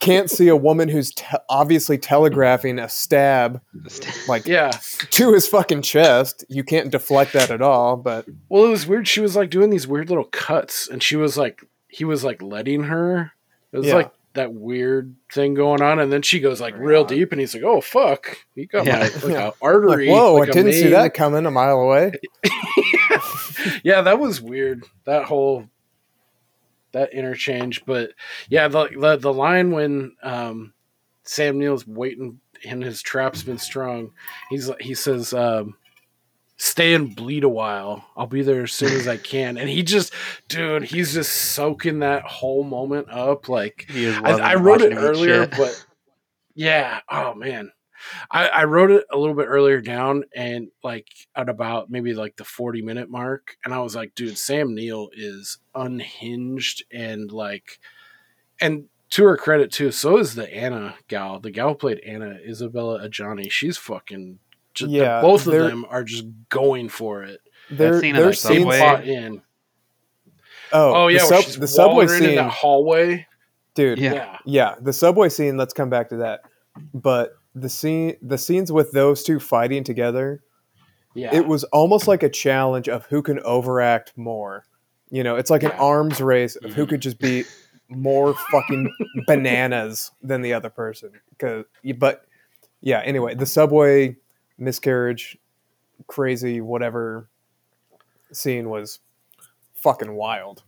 can't 0.00 0.30
see 0.30 0.48
a 0.48 0.56
woman 0.56 0.88
who's 0.88 1.12
te- 1.12 1.24
obviously 1.48 1.98
telegraphing 1.98 2.78
a 2.78 2.88
stab 2.88 3.60
like 4.28 4.46
Yeah. 4.46 4.70
to 5.10 5.32
his 5.32 5.46
fucking 5.46 5.82
chest. 5.82 6.44
You 6.48 6.64
can't 6.64 6.90
deflect 6.90 7.32
that 7.34 7.50
at 7.50 7.62
all. 7.62 7.96
But 7.96 8.26
Well, 8.48 8.64
it 8.64 8.70
was 8.70 8.86
weird. 8.86 9.06
She 9.06 9.20
was 9.20 9.36
like 9.36 9.50
doing 9.50 9.70
these 9.70 9.86
weird 9.86 10.08
little 10.08 10.24
cuts, 10.24 10.88
and 10.88 11.02
she 11.02 11.16
was 11.16 11.36
like, 11.38 11.64
he 11.88 12.04
was 12.04 12.24
like 12.24 12.40
letting 12.42 12.84
her. 12.84 13.32
It 13.72 13.78
was 13.78 13.86
Yeah. 13.86 13.94
like 13.94 14.10
that 14.34 14.52
weird 14.54 15.14
thing 15.32 15.54
going 15.54 15.82
on, 15.82 15.98
and 15.98 16.12
then 16.12 16.22
she 16.22 16.38
goes 16.40 16.60
like 16.60 16.76
real 16.78 17.04
deep, 17.04 17.32
and 17.32 17.40
he's 17.40 17.52
like, 17.52 17.64
"Oh 17.64 17.80
fuck, 17.80 18.36
you 18.54 18.66
got 18.66 18.86
Yeah. 18.86 18.98
my 19.00 19.02
like 19.08 19.24
Yeah. 19.24 19.48
a 19.48 19.52
artery." 19.60 20.06
like, 20.08 20.16
whoa, 20.16 20.34
like 20.36 20.48
I 20.48 20.52
a 20.52 20.54
didn't 20.54 20.72
see 20.74 20.88
that 20.90 21.14
coming 21.14 21.46
a 21.46 21.50
mile 21.50 21.80
away. 21.80 22.12
yeah, 23.82 24.02
that 24.02 24.18
was 24.18 24.40
weird. 24.40 24.84
That 25.04 25.24
whole 25.24 25.64
that 26.92 27.12
interchange, 27.12 27.84
but 27.84 28.12
yeah, 28.48 28.68
the 28.68 28.88
the, 28.98 29.16
the 29.16 29.32
line 29.32 29.70
when 29.70 30.16
um, 30.22 30.72
Sam 31.24 31.58
Neill's 31.58 31.86
waiting 31.86 32.40
and 32.66 32.82
his 32.82 33.02
trap's 33.02 33.42
been 33.42 33.58
strung, 33.58 34.12
he's 34.50 34.70
he 34.80 34.94
says, 34.94 35.32
um, 35.32 35.76
"Stay 36.56 36.94
and 36.94 37.14
bleed 37.14 37.44
a 37.44 37.48
while. 37.48 38.04
I'll 38.16 38.26
be 38.26 38.42
there 38.42 38.62
as 38.64 38.72
soon 38.72 38.92
as 38.92 39.06
I 39.08 39.16
can." 39.16 39.56
And 39.56 39.68
he 39.68 39.82
just, 39.82 40.12
dude, 40.48 40.84
he's 40.84 41.14
just 41.14 41.32
soaking 41.32 42.00
that 42.00 42.22
whole 42.24 42.64
moment 42.64 43.08
up. 43.10 43.48
Like 43.48 43.86
I, 44.24 44.52
I 44.52 44.54
wrote 44.56 44.82
it 44.82 44.94
earlier, 44.96 45.46
but 45.46 45.86
yeah, 46.54 47.00
oh 47.08 47.34
man. 47.34 47.72
I, 48.30 48.48
I 48.48 48.64
wrote 48.64 48.90
it 48.90 49.04
a 49.12 49.16
little 49.18 49.34
bit 49.34 49.46
earlier 49.46 49.80
down 49.80 50.24
and 50.34 50.68
like 50.82 51.08
at 51.34 51.48
about 51.48 51.90
maybe 51.90 52.14
like 52.14 52.36
the 52.36 52.44
40 52.44 52.82
minute 52.82 53.10
mark. 53.10 53.56
And 53.64 53.72
I 53.74 53.78
was 53.80 53.94
like, 53.96 54.14
dude, 54.14 54.38
Sam 54.38 54.74
Neill 54.74 55.10
is 55.12 55.58
unhinged 55.74 56.84
and 56.92 57.30
like, 57.32 57.78
and 58.60 58.84
to 59.10 59.24
her 59.24 59.36
credit 59.36 59.72
too, 59.72 59.90
so 59.90 60.18
is 60.18 60.34
the 60.34 60.52
Anna 60.54 60.94
gal. 61.08 61.40
The 61.40 61.50
gal 61.50 61.74
played 61.74 61.98
Anna, 62.00 62.38
Isabella 62.46 63.06
Adjani. 63.08 63.50
She's 63.50 63.76
fucking, 63.76 64.38
just, 64.74 64.90
Yeah, 64.92 65.20
both 65.20 65.46
of 65.46 65.52
them 65.52 65.84
are 65.88 66.04
just 66.04 66.26
going 66.48 66.88
for 66.88 67.22
it. 67.24 67.40
Their, 67.70 68.00
scene 68.00 68.14
in 68.14 68.20
their 68.20 68.30
the 68.30 68.34
Same 68.36 68.52
scenes, 68.52 68.62
subway. 68.62 68.78
plot 68.78 69.04
in. 69.06 69.42
oh, 70.72 70.94
Oh, 71.04 71.08
yeah, 71.08 71.18
the, 71.26 71.42
sub- 71.42 71.60
the 71.60 71.66
subway 71.68 71.94
wandering 72.06 72.22
in 72.22 72.28
scene, 72.30 72.36
that 72.36 72.50
hallway. 72.50 73.26
dude. 73.74 73.98
Yeah. 73.98 74.12
Yeah. 74.14 74.38
Yeah, 74.44 74.74
the 74.80 74.92
subway 74.92 75.28
scene. 75.28 75.56
Let's 75.56 75.72
come 75.72 75.90
back 75.90 76.08
to 76.10 76.16
that. 76.18 76.42
But 76.94 77.36
the 77.54 77.68
scene, 77.68 78.16
the 78.22 78.38
scenes 78.38 78.70
with 78.70 78.92
those 78.92 79.22
two 79.22 79.40
fighting 79.40 79.84
together, 79.84 80.42
Yeah. 81.14 81.34
it 81.34 81.46
was 81.46 81.64
almost 81.64 82.06
like 82.08 82.22
a 82.22 82.28
challenge 82.28 82.88
of 82.88 83.06
who 83.06 83.22
can 83.22 83.40
overact 83.40 84.12
more. 84.16 84.64
You 85.10 85.24
know, 85.24 85.36
it's 85.36 85.50
like 85.50 85.62
an 85.64 85.72
arms 85.72 86.20
race 86.20 86.56
of 86.56 86.72
who 86.72 86.82
mm-hmm. 86.82 86.90
could 86.90 87.02
just 87.02 87.18
be 87.18 87.44
more 87.88 88.34
fucking 88.52 88.92
bananas 89.26 90.12
than 90.22 90.42
the 90.42 90.52
other 90.52 90.70
person. 90.70 91.10
Cause, 91.38 91.64
but 91.98 92.24
yeah. 92.80 93.00
Anyway, 93.04 93.34
the 93.34 93.46
subway 93.46 94.16
miscarriage, 94.56 95.36
crazy 96.06 96.60
whatever 96.60 97.28
scene 98.32 98.70
was 98.70 99.00
fucking 99.74 100.14
wild. 100.14 100.62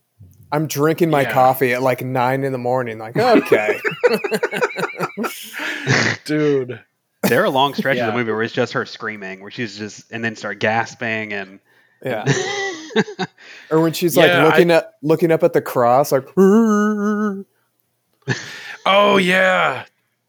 I'm 0.51 0.67
drinking 0.67 1.11
my 1.11 1.23
Yeah. 1.23 1.33
coffee 1.33 1.73
at 1.73 1.83
like 1.83 2.05
nine 2.05 2.45
in 2.45 2.53
the 2.53 2.59
morning. 2.59 2.99
Like, 2.99 3.17
okay, 3.17 3.81
dude. 6.25 6.81
There 7.25 7.45
are 7.45 7.49
long 7.49 7.75
stretches 7.75 8.03
of 8.03 8.09
the 8.09 8.19
movie 8.19 8.33
where 8.33 8.43
it's 8.43 8.53
just 8.53 8.73
her 8.73 8.85
screaming, 8.85 9.41
where 9.41 9.51
she's 9.51 9.79
just 9.79 10.11
and 10.11 10.25
then 10.25 10.35
start 10.37 10.59
gasping 10.59 11.33
and 11.33 11.61
yeah. 12.05 12.25
Or 13.71 13.81
when 13.81 13.93
she's 13.93 14.17
like 14.17 14.27
Yeah, 14.29 14.45
looking 14.45 14.71
at 14.71 14.95
looking 15.03 15.31
up 15.31 15.43
at 15.45 15.53
the 15.53 15.63
cross, 15.63 16.11
like, 16.13 16.27
Oh 18.85 19.17
yeah, 19.17 19.85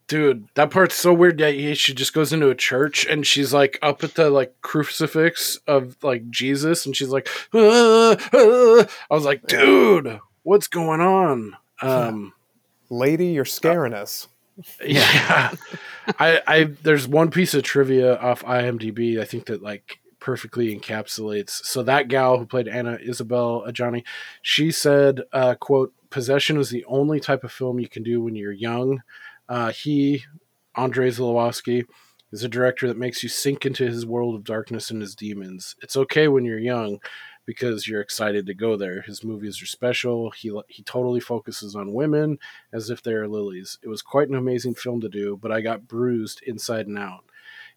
dude, 0.08 0.48
that 0.54 0.70
part's 0.72 0.96
so 0.96 1.14
weird. 1.14 1.40
that 1.40 1.54
he- 1.56 1.74
she 1.76 1.94
just 1.94 2.14
goes 2.14 2.32
into 2.32 2.50
a 2.50 2.56
church 2.56 3.06
and 3.06 3.26
she's 3.26 3.54
like 3.54 3.80
up 3.82 4.04
at 4.04 4.14
the 4.16 4.30
like 4.30 4.54
crucifix 4.62 5.58
of 5.68 5.98
like 6.04 6.30
Jesus, 6.30 6.86
and 6.86 6.96
she's 6.96 7.10
like, 7.10 7.28
"Ah, 7.54 8.16
ah." 8.34 8.86
I 9.10 9.14
was 9.14 9.26
like, 9.26 9.46
dude, 9.48 10.20
what's 10.44 10.68
going 10.68 11.02
on? 11.02 11.58
Um, 11.82 12.34
lady, 12.90 13.28
you're 13.28 13.46
scaring 13.46 13.94
us. 13.94 14.28
yeah, 14.86 15.52
I, 16.20 16.42
I, 16.46 16.64
there's 16.84 17.08
one 17.08 17.32
piece 17.32 17.54
of 17.54 17.64
trivia 17.64 18.18
off 18.18 18.44
IMDb. 18.44 19.20
I 19.20 19.26
think 19.26 19.48
that 19.48 19.62
like 19.62 20.00
perfectly 20.20 20.78
encapsulates. 20.78 21.50
So 21.50 21.84
that 21.84 22.08
gal 22.08 22.38
who 22.38 22.46
played 22.46 22.68
Anna 22.68 22.98
Isabelle 23.02 23.66
Adjani, 23.68 24.04
she 24.42 24.72
said, 24.72 25.22
uh, 25.32 25.56
"quote 25.56 25.94
Possession 26.10 26.58
is 26.58 26.70
the 26.70 26.86
only 26.86 27.20
type 27.20 27.44
of 27.44 27.52
film 27.52 27.80
you 27.80 27.90
can 27.90 28.04
do 28.04 28.22
when 28.22 28.36
you're 28.36 28.52
young." 28.52 29.02
Uh, 29.50 29.72
he, 29.72 30.24
Andrei 30.76 31.10
Zulawski, 31.10 31.86
is 32.32 32.44
a 32.44 32.50
director 32.50 32.88
that 32.88 32.98
makes 32.98 33.22
you 33.22 33.30
sink 33.30 33.66
into 33.66 33.86
his 33.86 34.06
world 34.06 34.36
of 34.36 34.44
darkness 34.44 34.90
and 34.90 35.02
his 35.02 35.16
demons. 35.16 35.76
It's 35.82 35.98
okay 35.98 36.28
when 36.28 36.46
you're 36.46 36.60
young 36.60 37.00
because 37.46 37.88
you're 37.88 38.02
excited 38.02 38.46
to 38.46 38.54
go 38.54 38.76
there. 38.78 39.02
His 39.02 39.24
movies 39.24 39.62
are 39.62 39.66
special. 39.66 40.30
He 40.32 40.52
he 40.68 40.84
totally 40.84 41.20
focuses 41.20 41.76
on 41.76 41.94
women 41.94 42.40
as 42.72 42.90
if 42.90 43.02
they 43.04 43.14
are 43.14 43.28
lilies. 43.28 43.78
It 43.82 43.88
was 43.90 44.02
quite 44.02 44.30
an 44.30 44.36
amazing 44.36 44.76
film 44.76 45.02
to 45.02 45.10
do, 45.10 45.38
but 45.42 45.52
I 45.52 45.62
got 45.62 45.88
bruised 45.88 46.42
inside 46.46 46.88
and 46.88 46.98
out. 46.98 47.26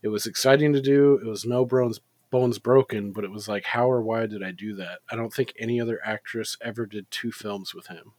It 0.02 0.08
was 0.08 0.26
exciting 0.26 0.72
to 0.74 0.80
do. 0.80 1.18
It 1.22 1.26
was 1.26 1.44
no 1.44 1.64
bones 1.64 2.00
bones 2.30 2.58
broken, 2.58 3.12
but 3.12 3.24
it 3.24 3.30
was 3.30 3.48
like 3.48 3.64
how 3.64 3.90
or 3.90 4.02
why 4.02 4.26
did 4.26 4.42
I 4.42 4.50
do 4.50 4.74
that? 4.76 4.98
I 5.10 5.16
don't 5.16 5.32
think 5.32 5.52
any 5.58 5.80
other 5.80 6.00
actress 6.04 6.56
ever 6.60 6.84
did 6.86 7.10
two 7.10 7.30
films 7.32 7.74
with 7.74 7.86
him. 7.86 8.12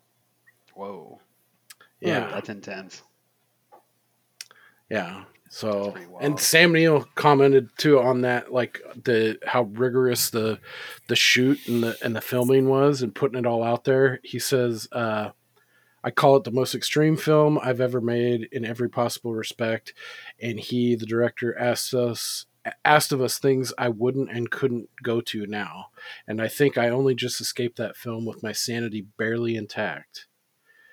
whoa, 0.73 1.19
Yeah. 1.99 2.29
that's 2.29 2.49
intense. 2.49 3.01
Yeah. 4.89 5.25
So 5.49 5.95
and 6.19 6.39
Sam 6.39 6.73
Neill 6.73 7.07
commented 7.15 7.69
too 7.77 7.99
on 7.99 8.21
that, 8.21 8.51
like 8.51 8.81
the 9.03 9.39
how 9.45 9.63
rigorous 9.63 10.29
the 10.29 10.59
the 11.07 11.15
shoot 11.15 11.67
and 11.67 11.83
the 11.83 11.97
and 12.03 12.15
the 12.15 12.21
filming 12.21 12.67
was, 12.67 13.01
and 13.01 13.15
putting 13.15 13.39
it 13.39 13.45
all 13.45 13.63
out 13.63 13.85
there. 13.85 14.19
He 14.23 14.39
says, 14.39 14.87
uh, 14.91 15.29
"I 16.03 16.11
call 16.11 16.35
it 16.35 16.43
the 16.43 16.51
most 16.51 16.75
extreme 16.75 17.15
film 17.15 17.59
I've 17.61 17.81
ever 17.81 18.01
made 18.01 18.49
in 18.51 18.65
every 18.65 18.89
possible 18.89 19.33
respect." 19.33 19.93
And 20.41 20.59
he, 20.59 20.95
the 20.95 21.05
director, 21.05 21.57
asked 21.57 21.93
us 21.93 22.45
asked 22.83 23.13
of 23.13 23.21
us 23.21 23.39
things 23.39 23.73
I 23.77 23.87
wouldn't 23.89 24.29
and 24.29 24.51
couldn't 24.51 24.89
go 25.01 25.21
to 25.21 25.47
now, 25.47 25.87
and 26.27 26.41
I 26.41 26.49
think 26.49 26.77
I 26.77 26.89
only 26.89 27.15
just 27.15 27.39
escaped 27.39 27.77
that 27.77 27.95
film 27.95 28.25
with 28.25 28.43
my 28.43 28.51
sanity 28.51 29.07
barely 29.17 29.55
intact. 29.55 30.27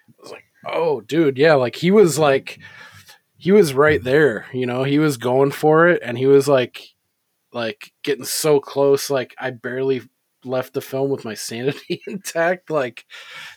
I 0.08 0.22
was 0.22 0.30
like, 0.30 0.44
"Oh, 0.64 1.00
dude, 1.00 1.38
yeah!" 1.38 1.54
Like 1.54 1.76
he 1.76 1.90
was 1.90 2.18
like 2.18 2.60
he 3.44 3.52
was 3.52 3.74
right 3.74 4.00
mm. 4.00 4.04
there 4.04 4.46
you 4.54 4.64
know 4.64 4.84
he 4.84 4.98
was 4.98 5.18
going 5.18 5.50
for 5.50 5.86
it 5.86 6.00
and 6.02 6.16
he 6.16 6.24
was 6.24 6.48
like 6.48 6.94
like 7.52 7.92
getting 8.02 8.24
so 8.24 8.58
close 8.58 9.10
like 9.10 9.34
i 9.38 9.50
barely 9.50 10.00
left 10.46 10.72
the 10.72 10.80
film 10.80 11.10
with 11.10 11.26
my 11.26 11.34
sanity 11.48 12.02
intact 12.06 12.70
like 12.70 13.04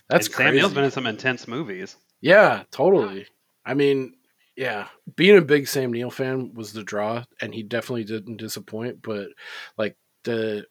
that's 0.06 0.26
and 0.26 0.34
Sam 0.34 0.44
crazy. 0.44 0.58
Neill's 0.58 0.74
been 0.74 0.84
in 0.84 0.90
some 0.90 1.06
intense 1.06 1.48
movies. 1.48 1.96
yeah 2.20 2.64
totally. 2.70 3.26
I 3.64 3.72
mean 3.72 4.14
yeah 4.56 4.88
being 5.16 5.38
a 5.38 5.42
big 5.42 5.66
sam 5.66 5.90
neill 5.90 6.10
fan 6.10 6.52
was 6.52 6.74
the 6.74 6.82
draw 6.82 7.24
and 7.40 7.54
he 7.54 7.62
definitely 7.62 8.04
didn't 8.04 8.36
disappoint 8.36 9.00
but 9.00 9.28
like 9.78 9.96
the 10.24 10.66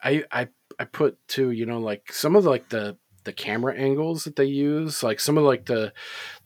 i 0.00 0.22
i 0.30 0.46
i 0.78 0.84
put 0.84 1.18
to 1.26 1.50
you 1.50 1.66
know 1.66 1.80
like 1.80 2.12
some 2.12 2.36
of 2.36 2.44
the, 2.44 2.50
like 2.50 2.68
the 2.68 2.96
the 3.24 3.32
camera 3.32 3.74
angles 3.74 4.24
that 4.24 4.36
they 4.36 4.44
use 4.44 5.02
like 5.02 5.18
some 5.18 5.36
of 5.38 5.44
like 5.44 5.66
the 5.66 5.92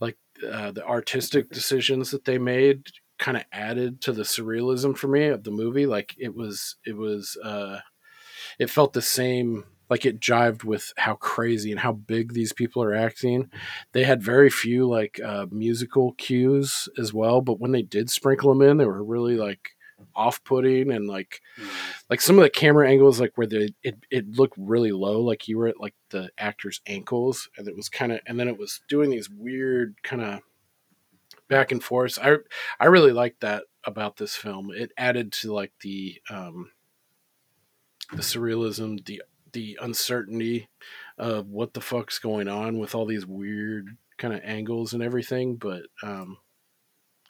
like 0.00 0.16
uh, 0.51 0.70
the 0.70 0.85
artistic 0.85 1.51
decisions 1.51 2.11
that 2.11 2.24
they 2.24 2.39
made 2.39 2.87
kind 3.18 3.37
of 3.37 3.45
added 3.53 4.01
to 4.03 4.12
the 4.12 4.22
surrealism 4.22 4.97
for 4.97 5.09
me 5.09 5.26
of 5.26 5.45
the 5.45 5.51
movie. 5.51 5.87
Like 5.87 6.14
it 6.18 6.35
was 6.35 6.76
it 6.85 6.97
was 6.97 7.37
uh 7.43 7.80
it 8.59 8.70
felt 8.70 8.93
the 8.93 9.03
same 9.03 9.64
like 9.91 10.07
it 10.07 10.18
jived 10.18 10.64
with 10.64 10.93
how 10.97 11.14
crazy 11.14 11.70
and 11.70 11.80
how 11.80 11.93
big 11.93 12.32
these 12.32 12.53
people 12.53 12.82
are 12.82 12.95
acting. 12.95 13.51
They 13.93 14.05
had 14.05 14.22
very 14.22 14.51
few 14.51 14.89
like 14.89 15.20
uh, 15.20 15.47
musical 15.51 16.12
cues 16.14 16.89
as 16.99 17.12
well 17.12 17.41
but 17.41 17.61
when 17.61 17.72
they 17.72 17.82
did 17.82 18.11
sprinkle 18.11 18.51
them 18.53 18.62
in 18.68 18.78
they 18.78 18.87
were 18.87 19.05
really 19.05 19.37
like 19.37 19.70
off-putting 20.14 20.90
and 20.90 21.07
like 21.07 21.40
like 22.11 22.20
some 22.20 22.38
of 22.38 22.42
the 22.42 22.50
camera 22.50 22.88
angles 22.88 23.20
like 23.20 23.32
where 23.36 23.46
the 23.46 23.72
it, 23.82 23.96
it 24.11 24.28
looked 24.30 24.57
really 24.59 24.92
low 24.92 25.20
like 25.20 25.48
you 25.48 25.59
were 25.59 25.68
at 25.68 25.80
like 25.80 25.94
the 26.11 26.30
actor's 26.38 26.80
ankles 26.86 27.48
and 27.57 27.68
it 27.68 27.76
was 27.76 27.88
kind 27.88 28.12
of 28.12 28.20
and 28.26 28.38
then 28.38 28.48
it 28.48 28.59
was 28.59 28.80
doing 28.88 29.11
these 29.11 29.30
weird 29.30 29.96
kind 30.02 30.22
of 30.22 30.40
back 31.48 31.72
and 31.72 31.84
forth 31.84 32.18
i 32.22 32.36
i 32.80 32.86
really 32.86 33.12
liked 33.12 33.40
that 33.40 33.64
about 33.86 34.16
this 34.16 34.34
film. 34.34 34.70
It 34.74 34.92
added 34.96 35.32
to 35.34 35.52
like 35.52 35.72
the 35.80 36.20
um 36.30 36.70
the 38.12 38.22
surrealism 38.22 39.05
the 39.07 39.22
the 39.52 39.78
uncertainty 39.80 40.68
of 41.16 41.48
what 41.48 41.74
the 41.74 41.80
fuck's 41.80 42.18
going 42.18 42.48
on 42.48 42.78
with 42.78 42.94
all 42.94 43.07
these 43.07 43.26
weird 43.26 43.96
kind 44.18 44.34
of 44.34 44.40
angles 44.44 44.92
and 44.92 45.02
everything 45.02 45.57
but 45.57 45.82
um 46.02 46.38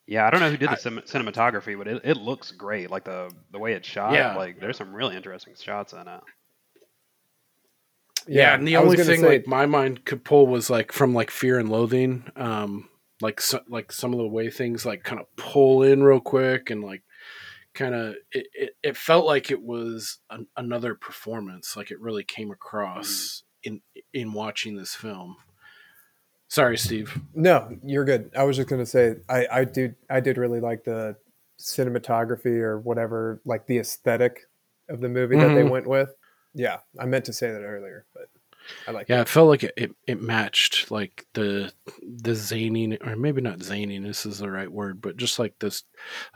Yeah, 0.07 0.27
I 0.27 0.31
don't 0.31 0.41
know 0.41 0.51
who 0.51 0.57
did 0.59 0.69
the 0.69 0.73
I- 0.73 0.77
cin- 0.77 1.03
cinematography, 1.07 1.79
but 1.79 1.89
it, 1.89 2.03
it 2.05 2.17
looks 2.19 2.51
great. 2.53 2.91
Like 2.91 3.05
the 3.05 3.31
the 3.53 3.59
way 3.59 3.73
it's 3.73 3.89
shot. 3.89 4.13
Yeah. 4.15 4.37
Like 4.37 4.61
there's 4.61 4.77
some 4.77 4.93
really 4.95 5.17
interesting 5.17 5.55
shots 5.61 5.93
in 5.93 6.01
it. 6.01 6.07
Yeah, 6.07 6.21
Yeah, 8.27 8.55
and 8.55 8.67
the 8.67 8.77
I 8.77 8.81
only 8.81 8.97
thing 8.97 9.21
say- 9.21 9.29
like 9.29 9.47
my 9.47 9.67
mind 9.67 10.05
could 10.05 10.25
pull 10.25 10.47
was 10.47 10.71
like 10.71 10.93
from 10.93 11.15
like 11.15 11.31
Fear 11.31 11.59
and 11.59 11.69
Loathing, 11.69 12.25
um, 12.37 12.89
like 13.21 13.41
so, 13.41 13.61
like 13.69 13.93
some 13.93 14.13
of 14.13 14.19
the 14.19 14.27
way 14.27 14.51
things 14.51 14.85
like 14.87 15.05
kind 15.05 15.21
of 15.21 15.27
pull 15.37 15.83
in 15.83 16.03
real 16.03 16.21
quick 16.21 16.71
and 16.71 16.83
like 16.83 17.03
kind 17.75 17.95
of 17.95 18.15
it, 18.33 18.47
it, 18.55 18.71
it 18.83 18.97
felt 18.97 19.27
like 19.27 19.51
it 19.51 19.63
was 19.63 20.19
an, 20.31 20.47
another 20.57 20.95
performance, 20.95 21.77
like 21.77 21.91
it 21.91 22.01
really 22.01 22.25
came 22.25 22.51
across 22.51 23.43
in 23.63 23.81
in 24.13 24.33
watching 24.33 24.77
this 24.77 24.95
film. 24.95 25.37
Sorry, 26.55 26.79
Steve. 26.79 27.21
No, 27.35 27.77
you're 27.83 28.05
good. 28.05 28.31
I 28.37 28.45
was 28.45 28.57
just 28.57 28.69
gonna 28.69 28.87
say 28.87 29.17
I 29.29 29.45
I 29.51 29.65
do 29.65 29.93
I 30.09 30.21
did 30.21 30.39
really 30.39 30.61
like 30.61 30.85
the 30.85 31.17
cinematography 31.59 32.61
or 32.61 32.79
whatever, 32.79 33.41
like 33.45 33.67
the 33.67 33.79
aesthetic 33.79 34.43
of 34.89 35.01
the 35.01 35.09
movie 35.09 35.35
that 35.37 35.49
they 35.49 35.63
Mhm. 35.65 35.71
went 35.71 35.89
with. 35.89 36.15
Yeah, 36.55 36.79
I 36.97 37.07
meant 37.07 37.25
to 37.25 37.33
say 37.33 37.51
that 37.51 37.65
earlier, 37.65 38.07
but 38.15 38.29
I 38.87 38.93
like 38.93 39.09
Yeah, 39.09 39.19
it. 39.19 39.23
it 39.23 39.29
felt 39.31 39.49
like 39.49 39.65
it, 39.65 39.75
it, 39.77 39.97
it 40.07 40.23
matched 40.23 40.93
like 40.93 41.27
the 41.33 41.73
the 42.01 42.37
zany 42.37 42.99
or 42.99 43.17
maybe 43.17 43.41
not 43.41 43.59
zaniness 43.59 44.25
is 44.25 44.39
the 44.39 44.49
right 44.49 44.71
word, 44.71 45.01
but 45.01 45.17
just 45.17 45.41
like 45.41 45.59
this 45.59 45.83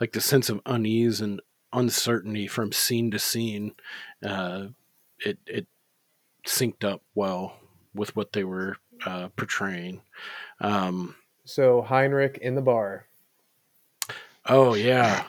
like 0.01 0.11
the 0.11 0.19
sense 0.19 0.49
of 0.49 0.59
unease 0.65 1.21
and 1.21 1.41
uncertainty 1.71 2.45
from 2.45 2.73
scene 2.73 3.09
to 3.11 3.19
scene. 3.19 3.73
Uh, 4.21 4.67
it 5.25 5.37
it 5.47 5.65
synced 6.45 6.83
up 6.83 7.03
well 7.15 7.55
with 7.95 8.13
what 8.17 8.33
they 8.33 8.43
were 8.43 8.75
uh, 9.05 9.29
portraying. 9.35 10.01
Um, 10.61 11.15
So 11.45 11.81
Heinrich 11.81 12.37
in 12.41 12.55
the 12.55 12.61
bar. 12.61 13.05
oh 14.47 14.73
yeah. 14.73 15.25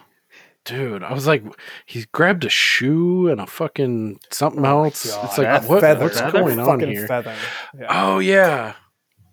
Dude, 0.66 1.02
I 1.02 1.12
was 1.14 1.26
like, 1.26 1.42
he 1.86 2.04
grabbed 2.12 2.44
a 2.44 2.50
shoe 2.50 3.28
and 3.28 3.40
a 3.40 3.46
fucking 3.46 4.20
something 4.30 4.64
else. 4.64 5.10
God, 5.10 5.24
it's 5.24 5.38
like, 5.38 5.68
what, 5.68 5.80
feather, 5.80 6.04
what's 6.04 6.20
feather? 6.20 6.40
going 6.40 6.60
on 6.60 6.80
here? 6.80 7.06
Yeah. 7.08 7.86
Oh 7.88 8.18
yeah, 8.18 8.74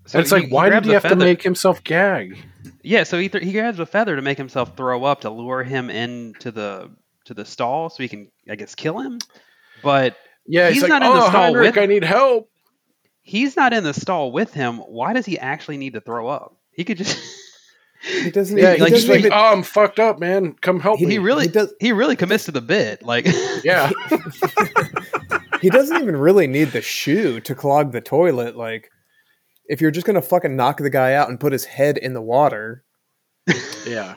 So 0.06 0.18
and 0.18 0.22
it's 0.24 0.32
he- 0.34 0.42
like, 0.44 0.52
why 0.52 0.70
did 0.70 0.86
he 0.86 0.90
the 0.92 1.00
have 1.00 1.10
to 1.12 1.16
make 1.18 1.44
himself 1.44 1.84
gag? 1.84 2.38
Yeah, 2.82 3.04
so 3.04 3.20
he 3.20 3.28
th- 3.28 3.44
he 3.44 3.52
grabs 3.52 3.78
a 3.80 3.86
feather 3.86 4.16
to 4.16 4.22
make 4.22 4.38
himself 4.38 4.78
throw 4.78 5.04
up 5.04 5.22
to 5.22 5.30
lure 5.30 5.64
him 5.64 5.90
into 5.90 6.50
the 6.50 6.90
to 7.26 7.34
the 7.34 7.44
stall 7.44 7.90
so 7.90 8.02
he 8.04 8.08
can 8.10 8.32
I 8.50 8.56
guess 8.56 8.74
kill 8.74 9.00
him. 9.00 9.20
But 9.84 10.16
Yeah, 10.48 10.68
he's, 10.70 10.76
He's 10.82 10.84
like, 10.84 11.02
not 11.02 11.04
in 11.04 11.10
the 11.12 11.26
oh, 11.26 11.30
stall 11.30 11.42
Heinrich, 11.44 11.76
with- 11.76 11.84
I 11.84 11.88
need 11.88 12.04
help. 12.06 12.50
He's 13.28 13.56
not 13.56 13.74
in 13.74 13.84
the 13.84 13.94
stall 13.94 14.32
with 14.32 14.54
him. 14.54 14.78
Why 14.78 15.14
does 15.14 15.26
he 15.26 15.38
actually 15.38 15.78
need 15.78 15.94
to 15.94 16.02
throw 16.02 16.28
up? 16.28 16.56
He 16.72 16.84
could 16.84 16.98
just 16.98 17.20
He 18.02 18.30
doesn't. 18.32 18.58
Yeah, 18.58 18.76
even, 18.76 18.88
he's 18.88 18.88
he 18.88 18.92
doesn't 18.94 19.10
like, 19.10 19.20
even. 19.20 19.34
oh, 19.34 19.52
I'm 19.54 19.64
fucked 19.64 20.00
up, 20.00 20.20
man. 20.20 20.54
Come 20.62 20.80
help 20.80 21.00
he 21.00 21.06
me. 21.06 21.18
really 21.18 21.46
he 21.48 21.52
does- 21.52 21.74
he 21.80 21.92
really 21.92 22.16
commits 22.16 22.46
to 22.46 22.52
the 22.52 22.62
bit. 22.62 23.02
Like 23.04 23.26
yeah, 23.64 23.92
he 25.62 25.70
doesn't 25.70 26.02
even 26.02 26.16
really 26.16 26.48
need 26.48 26.72
the 26.72 26.82
shoe 26.82 27.40
to 27.42 27.56
clog 27.56 27.92
the 27.92 28.02
toilet. 28.02 28.56
Like, 28.56 28.92
if 29.66 29.82
you're 29.82 29.92
just 29.92 30.06
gonna 30.06 30.22
fucking 30.22 30.56
knock 30.56 30.78
the 30.78 30.92
guy 30.92 31.14
out 31.14 31.30
and 31.30 31.40
put 31.40 31.52
his 31.52 31.66
head 31.66 31.98
in 31.98 32.14
the 32.14 32.22
water, 32.22 32.84
yeah, 33.88 34.14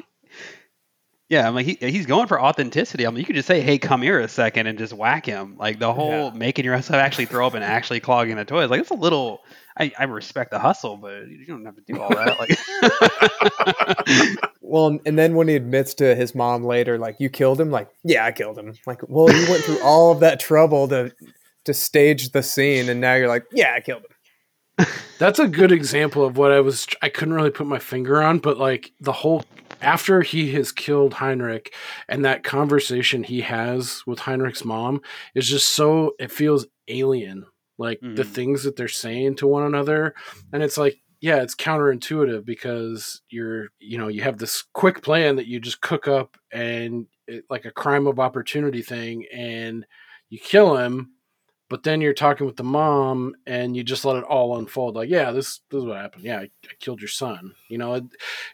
Yeah, 1.31 1.47
I'm 1.49 1.55
like 1.55 1.65
he, 1.65 1.79
he's 1.81 2.05
going 2.07 2.27
for 2.27 2.39
authenticity. 2.43 3.07
I 3.07 3.11
mean, 3.11 3.19
you 3.21 3.25
could 3.25 3.37
just 3.37 3.47
say, 3.49 3.61
"Hey, 3.61 3.79
come 3.79 4.03
here 4.03 4.19
a 4.21 4.27
second 4.29 4.67
and 4.67 4.77
just 4.77 4.93
whack 4.93 5.25
him. 5.25 5.57
Like 5.57 5.79
the 5.79 5.93
whole 5.93 6.11
Yeah. 6.11 6.31
making 6.35 6.65
yourself 6.65 6.97
actually 6.99 7.27
throw 7.27 7.47
up 7.47 7.55
and 7.55 7.63
actually 7.65 8.01
clogging 8.01 8.35
the 8.37 8.45
toilet. 8.45 8.69
Like 8.71 8.81
it's 8.81 8.91
a 8.91 8.95
little. 8.95 9.41
I, 9.79 9.93
I 9.99 10.05
respect 10.05 10.51
the 10.51 10.59
hustle, 10.59 10.97
but 10.97 11.29
you 11.29 11.47
don't 11.47 11.65
have 11.65 11.77
to 11.77 11.83
do 11.87 12.01
all 12.03 12.11
that. 12.11 12.39
Like, 12.41 14.37
Well, 14.61 14.99
and 15.07 15.19
then 15.19 15.35
when 15.37 15.49
he 15.49 15.55
admits 15.57 15.95
to 15.95 16.15
his 16.15 16.35
mom 16.35 16.65
later, 16.65 16.99
like, 16.99 17.17
you 17.19 17.29
killed 17.29 17.61
him, 17.61 17.71
like, 17.71 17.89
yeah, 18.05 18.25
I 18.25 18.33
killed 18.33 18.59
him. 18.59 18.75
Like, 18.87 19.01
well, 19.09 19.33
you 19.35 19.51
went 19.51 19.65
through 19.65 19.81
all 19.83 20.13
of 20.13 20.21
that 20.21 20.39
trouble 20.41 20.87
to 20.89 21.13
to 21.65 21.75
stage 21.75 22.31
the 22.33 22.43
scene, 22.43 22.89
and 22.89 23.01
now 23.01 23.15
you're 23.15 23.29
like, 23.29 23.45
yeah, 23.53 23.75
I 23.77 23.81
killed 23.81 24.03
him. 24.79 24.87
that's 25.19 25.39
a 25.39 25.47
good 25.47 25.73
example 25.73 26.25
of 26.25 26.37
what 26.37 26.53
I 26.53 26.61
was. 26.61 26.87
I 27.03 27.09
couldn't 27.09 27.35
really 27.35 27.51
put 27.51 27.67
my 27.67 27.79
finger 27.79 28.23
on, 28.23 28.39
but 28.39 28.59
like 28.59 28.93
the 29.01 29.13
whole 29.13 29.45
after 29.83 30.23
he 30.23 30.53
has 30.53 30.73
killed 30.73 31.15
Heinrich 31.15 31.75
and 32.09 32.25
that 32.25 32.43
conversation 32.45 33.23
he 33.23 33.41
has 33.43 34.03
with 34.07 34.19
Heinrich's 34.21 34.65
mom 34.65 35.01
is 35.35 35.49
just 35.49 35.71
so. 35.71 36.15
It 36.19 36.31
feels 36.31 36.67
alien. 36.89 37.47
Like 37.79 38.01
the 38.01 38.25
Mhm. 38.25 38.27
things 38.27 38.63
that 38.65 38.77
they're 38.77 38.89
saying 38.89 39.37
to 39.37 39.47
one 39.47 39.65
another, 39.65 40.15
and 40.53 40.63
it's 40.63 40.77
like. 40.79 40.99
Yeah, 41.23 41.43
it's 41.43 41.55
counterintuitive 41.55 42.47
because 42.47 43.21
you're, 43.29 43.69
you 43.79 43.99
know, 43.99 44.09
you 44.09 44.23
have 44.23 44.39
this 44.39 44.63
quick 44.73 45.03
plan 45.03 45.37
that 45.37 45.47
you 45.47 45.61
just 45.61 45.83
cook 45.83 46.09
up 46.09 46.39
and 46.51 47.07
it, 47.27 47.45
like 47.51 47.67
a 47.67 47.71
crime 47.71 48.07
of 48.07 48.19
opportunity 48.19 48.81
thing, 48.81 49.27
and 49.31 49.85
you 50.31 50.39
kill 50.39 50.79
him, 50.79 51.11
but 51.69 51.83
then 51.83 52.01
you're 52.01 52.15
talking 52.15 52.47
with 52.47 52.57
the 52.57 52.65
mom 52.65 53.35
and 53.47 53.77
you 53.77 53.85
just 53.85 54.07
let 54.07 54.17
it 54.17 54.25
all 54.25 54.57
unfold 54.59 54.95
like 54.97 55.11
yeah 55.11 55.31
this, 55.31 55.61
this 55.71 55.81
is 55.81 55.85
what 55.85 55.99
happened 55.99 56.25
yeah 56.25 56.39
I, 56.39 56.45
I 56.45 56.73
killed 56.81 57.03
your 57.03 57.09
son 57.09 57.53
you 57.69 57.77
know 57.77 57.95
it, 57.95 58.05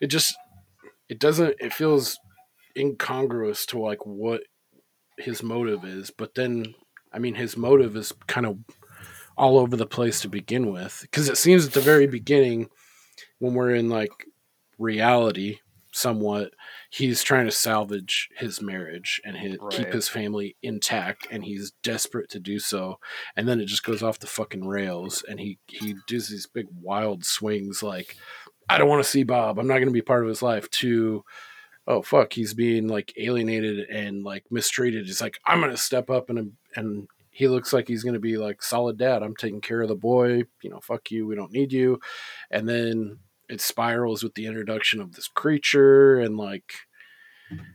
it 0.01 0.09
just 0.09 0.37
it 1.09 1.19
doesn't 1.19 1.55
it 1.59 1.73
feels 1.73 2.19
incongruous 2.77 3.67
to 3.67 3.79
like 3.79 4.05
what 4.05 4.43
his 5.19 5.43
motive 5.43 5.85
is 5.85 6.11
but 6.11 6.35
then 6.35 6.75
i 7.13 7.19
mean 7.19 7.35
his 7.35 7.57
motive 7.57 7.97
is 7.97 8.13
kind 8.27 8.47
of 8.47 8.59
all 9.37 9.59
over 9.59 9.77
the 9.77 9.87
place 9.87 10.21
to 10.21 10.29
begin 10.29 10.71
with 10.71 11.01
because 11.03 11.29
it 11.29 11.37
seems 11.37 11.67
at 11.67 11.73
the 11.73 11.81
very 11.81 12.07
beginning 12.07 12.69
when 13.39 13.55
we're 13.55 13.75
in 13.75 13.89
like 13.89 14.27
reality 14.79 15.59
somewhat 15.93 16.53
he's 16.91 17.23
trying 17.23 17.47
to 17.47 17.51
salvage 17.51 18.29
his 18.37 18.61
marriage 18.61 19.19
and 19.25 19.35
his, 19.35 19.57
keep 19.71 19.91
his 19.95 20.09
family 20.09 20.55
intact 20.63 21.27
and 21.31 21.43
he's 21.43 21.73
desperate 21.83 22.29
to 22.29 22.39
do 22.39 22.59
so 22.59 22.99
and 23.35 23.49
then 23.49 23.61
it 23.61 23.67
just 23.67 23.83
goes 23.83 24.03
off 24.03 24.19
the 24.19 24.27
fucking 24.27 24.67
rails 24.67 25.25
and 25.27 25.41
he 25.41 25.59
he 25.69 25.95
does 26.07 26.29
these 26.29 26.47
big 26.47 26.67
wild 26.83 27.25
swings 27.25 27.83
like 27.83 28.17
i 28.69 28.79
don't 28.79 28.89
want 28.89 29.03
to 29.05 29.09
see 29.09 29.23
bob. 29.23 29.59
I'm 29.59 29.67
not 29.67 29.75
going 29.75 29.87
to 29.89 29.93
be 29.93 30.03
part 30.03 30.23
of 30.23 30.29
his 30.29 30.43
life 30.43 30.69
to 30.83 31.25
oh 31.87 32.03
fuck 32.03 32.33
he's 32.33 32.53
being 32.55 32.89
like 32.89 33.13
alienated 33.17 33.89
and 33.91 34.23
like 34.25 34.45
mistreated. 34.51 35.07
He's 35.07 35.21
like 35.21 35.39
i'm 35.47 35.61
going 35.61 35.71
to 35.71 35.77
step 35.77 36.11
up 36.11 36.31
and 36.31 36.53
and 36.75 37.09
he 37.31 37.49
looks 37.49 37.73
like 37.73 37.87
he's 37.87 38.03
going 38.03 38.15
to 38.15 38.19
be 38.21 38.39
like 38.39 38.63
solid 38.63 38.97
dad. 38.97 39.23
I'm 39.23 39.37
taking 39.37 39.61
care 39.61 39.83
of 39.83 39.89
the 39.89 39.95
boy. 39.95 40.45
You 40.63 40.71
know 40.71 40.81
fuck 40.81 41.11
you. 41.11 41.27
We 41.27 41.35
don't 41.37 41.53
need 41.53 41.73
you. 41.73 42.01
And 42.51 42.69
then 42.69 43.19
it 43.49 43.61
spirals 43.61 44.23
with 44.23 44.35
the 44.35 44.47
introduction 44.47 45.01
of 45.01 45.13
this 45.13 45.29
creature 45.29 46.19
and 46.19 46.37
like 46.37 46.73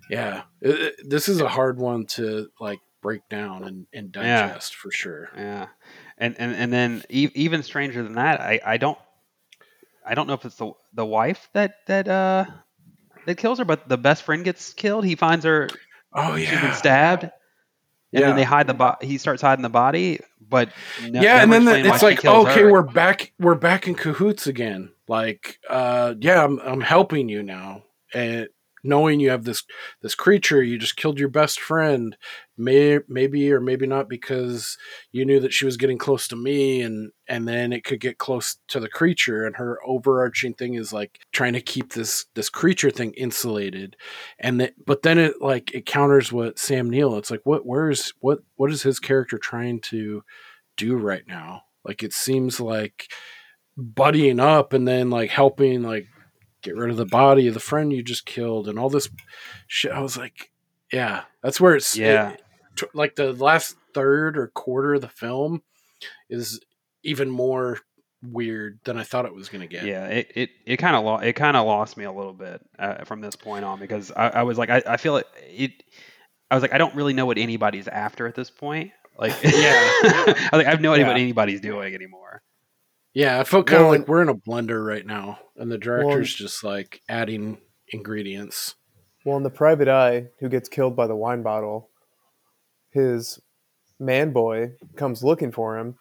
yeah 0.09 0.43
it, 0.61 0.79
it- 0.99 1.09
this 1.09 1.29
is 1.29 1.39
a 1.41 1.47
hard 1.47 1.77
one 1.79 2.05
to 2.05 2.49
like 2.59 2.79
break 3.01 3.21
down 3.29 3.63
and, 3.63 3.87
and 3.93 4.13
Yeah. 4.15 4.47
digest 4.47 4.75
for 4.75 4.91
sure. 4.91 5.29
Yeah, 5.35 5.67
and 6.17 6.35
and 6.37 6.53
and 6.55 6.73
then 6.73 7.03
e- 7.09 7.29
even 7.33 7.63
stranger 7.63 8.03
than 8.03 8.13
that, 8.15 8.41
I 8.41 8.59
I 8.65 8.77
don't 8.77 8.97
I 10.05 10.13
don't 10.15 10.27
know 10.27 10.33
if 10.33 10.43
it's 10.45 10.55
the 10.57 10.71
the 10.93 11.05
wife 11.05 11.49
that 11.53 11.75
that 11.87 12.07
uh 12.07 12.45
that 13.25 13.35
kills 13.37 13.59
her, 13.59 13.65
but 13.65 13.87
the 13.87 13.97
best 13.97 14.23
friend 14.23 14.43
gets 14.43 14.73
killed. 14.73 15.05
He 15.05 15.15
finds 15.15 15.45
her 15.45 15.69
oh 16.13 16.35
she's 16.37 16.49
been 16.49 16.57
yeah 16.59 16.73
stabbed, 16.73 17.23
and 17.23 17.31
Yeah. 18.11 18.27
then 18.27 18.35
they 18.35 18.43
hide 18.43 18.67
the 18.67 18.73
bo- 18.73 18.97
he 19.01 19.17
starts 19.17 19.41
hiding 19.41 19.63
the 19.63 19.69
body, 19.69 20.19
but 20.41 20.69
no, 21.03 21.21
yeah 21.21 21.41
and 21.41 21.51
then 21.51 21.65
the, 21.65 21.77
it's 21.79 22.03
like 22.03 22.25
okay 22.25 22.61
her. 22.61 22.71
we're 22.71 22.81
back 22.81 23.31
we're 23.39 23.55
back 23.55 23.87
in 23.87 23.95
cahoots 23.95 24.47
again 24.47 24.91
like 25.07 25.59
uh 25.69 26.13
yeah 26.19 26.43
i'm, 26.43 26.59
I'm 26.59 26.81
helping 26.81 27.29
you 27.29 27.41
now 27.43 27.83
and 28.13 28.47
knowing 28.83 29.19
you 29.19 29.29
have 29.29 29.43
this 29.43 29.63
this 30.01 30.15
creature 30.15 30.63
you 30.63 30.77
just 30.77 30.95
killed 30.95 31.19
your 31.19 31.29
best 31.29 31.59
friend. 31.59 32.17
May 32.57 32.99
maybe 33.07 33.51
or 33.51 33.59
maybe 33.59 33.87
not 33.87 34.07
because 34.07 34.77
you 35.11 35.25
knew 35.25 35.39
that 35.39 35.53
she 35.53 35.65
was 35.65 35.77
getting 35.77 35.97
close 35.97 36.27
to 36.27 36.35
me 36.35 36.81
and 36.81 37.11
and 37.27 37.47
then 37.47 37.73
it 37.73 37.83
could 37.83 37.99
get 37.99 38.17
close 38.17 38.57
to 38.67 38.79
the 38.79 38.89
creature. 38.89 39.45
And 39.45 39.55
her 39.55 39.79
overarching 39.85 40.53
thing 40.53 40.75
is 40.75 40.93
like 40.93 41.19
trying 41.31 41.53
to 41.53 41.61
keep 41.61 41.93
this 41.93 42.25
this 42.35 42.49
creature 42.49 42.91
thing 42.91 43.13
insulated. 43.13 43.95
And 44.39 44.61
that 44.61 44.73
but 44.85 45.01
then 45.01 45.17
it 45.17 45.41
like 45.41 45.73
it 45.73 45.85
counters 45.85 46.31
what 46.31 46.59
sam 46.59 46.89
neill 46.89 47.17
it's 47.17 47.31
like 47.31 47.41
what 47.43 47.65
where's 47.65 48.13
what 48.19 48.39
what 48.55 48.71
is 48.71 48.83
his 48.83 48.99
character 48.99 49.37
trying 49.37 49.79
to 49.81 50.23
do 50.77 50.95
right 50.97 51.23
now? 51.27 51.63
Like 51.83 52.03
it 52.03 52.13
seems 52.13 52.59
like 52.59 53.07
buddying 53.77 54.39
up 54.39 54.73
and 54.73 54.87
then 54.87 55.09
like 55.09 55.29
helping 55.29 55.81
like 55.81 56.07
get 56.61 56.75
rid 56.75 56.89
of 56.89 56.97
the 56.97 57.05
body 57.05 57.47
of 57.47 57.53
the 57.53 57.59
friend 57.59 57.91
you 57.93 58.03
just 58.03 58.25
killed 58.25 58.67
and 58.67 58.77
all 58.79 58.89
this 58.89 59.09
shit 59.67 59.91
i 59.91 59.99
was 59.99 60.17
like 60.17 60.51
yeah 60.91 61.23
that's 61.43 61.59
where 61.61 61.75
it's 61.75 61.95
Yeah. 61.97 62.31
it- 62.31 62.41
t- 62.75 62.87
like 62.93 63.15
the 63.15 63.33
last 63.33 63.75
third 63.93 64.37
or 64.37 64.47
quarter 64.47 64.93
of 64.95 65.01
the 65.01 65.09
film 65.09 65.61
is 66.29 66.59
even 67.03 67.29
more 67.29 67.79
weird 68.23 68.79
than 68.83 68.97
i 68.97 69.03
thought 69.03 69.25
it 69.25 69.33
was 69.33 69.49
going 69.49 69.61
to 69.61 69.67
get 69.67 69.83
Yeah, 69.85 70.05
it 70.07 70.31
it, 70.35 70.49
it 70.65 70.77
kind 70.77 70.95
of 70.95 71.03
lo- 71.03 71.17
it 71.17 71.33
kind 71.33 71.57
of 71.57 71.65
lost 71.65 71.97
me 71.97 72.03
a 72.05 72.11
little 72.11 72.33
bit 72.33 72.61
uh, 72.77 73.03
from 73.05 73.19
this 73.21 73.35
point 73.35 73.65
on 73.65 73.79
because 73.79 74.11
I, 74.11 74.27
I 74.29 74.43
was 74.43 74.57
like 74.59 74.69
I, 74.69 74.81
I 74.87 74.97
feel 74.97 75.17
it, 75.17 75.25
it 75.47 75.71
I 76.51 76.55
was 76.55 76.61
like 76.61 76.73
I 76.73 76.77
don't 76.77 76.93
really 76.95 77.13
know 77.13 77.25
what 77.25 77.37
anybody's 77.39 77.87
after 77.87 78.27
at 78.27 78.35
this 78.35 78.51
point. 78.51 78.91
Like 79.17 79.33
Yeah. 79.43 79.49
I 79.53 80.49
was 80.51 80.59
like 80.59 80.67
I 80.67 80.69
have 80.69 80.81
no 80.81 80.93
idea 80.93 81.07
what 81.07 81.15
anybody's 81.17 81.61
doing 81.61 81.95
anymore. 81.95 82.43
Yeah 83.13 83.39
i 83.39 83.43
felt 83.43 83.67
kind 83.67 83.81
of 83.81 83.89
Well, 83.89 83.99
like 83.99 84.07
we're 84.07 84.21
in 84.21 84.29
a 84.29 84.35
blender 84.35 84.85
right 84.85 85.05
now 85.05 85.39
and 85.57 85.71
the 85.71 85.77
director's 85.77 86.33
just 86.33 86.63
like 86.63 87.01
adding 87.09 87.57
ingredients 87.89 88.75
Well, 89.25 89.37
in 89.37 89.43
the 89.43 89.49
private 89.49 89.87
eye 89.87 90.27
who 90.39 90.49
gets 90.49 90.67
killed 90.69 90.95
by 90.95 91.07
the 91.07 91.15
wine 91.15 91.43
bottle, 91.43 91.89
his 92.89 93.39
man 93.99 94.31
boy 94.31 94.71
comes 94.95 95.23
looking 95.23 95.51
for 95.51 95.77
him, 95.77 95.95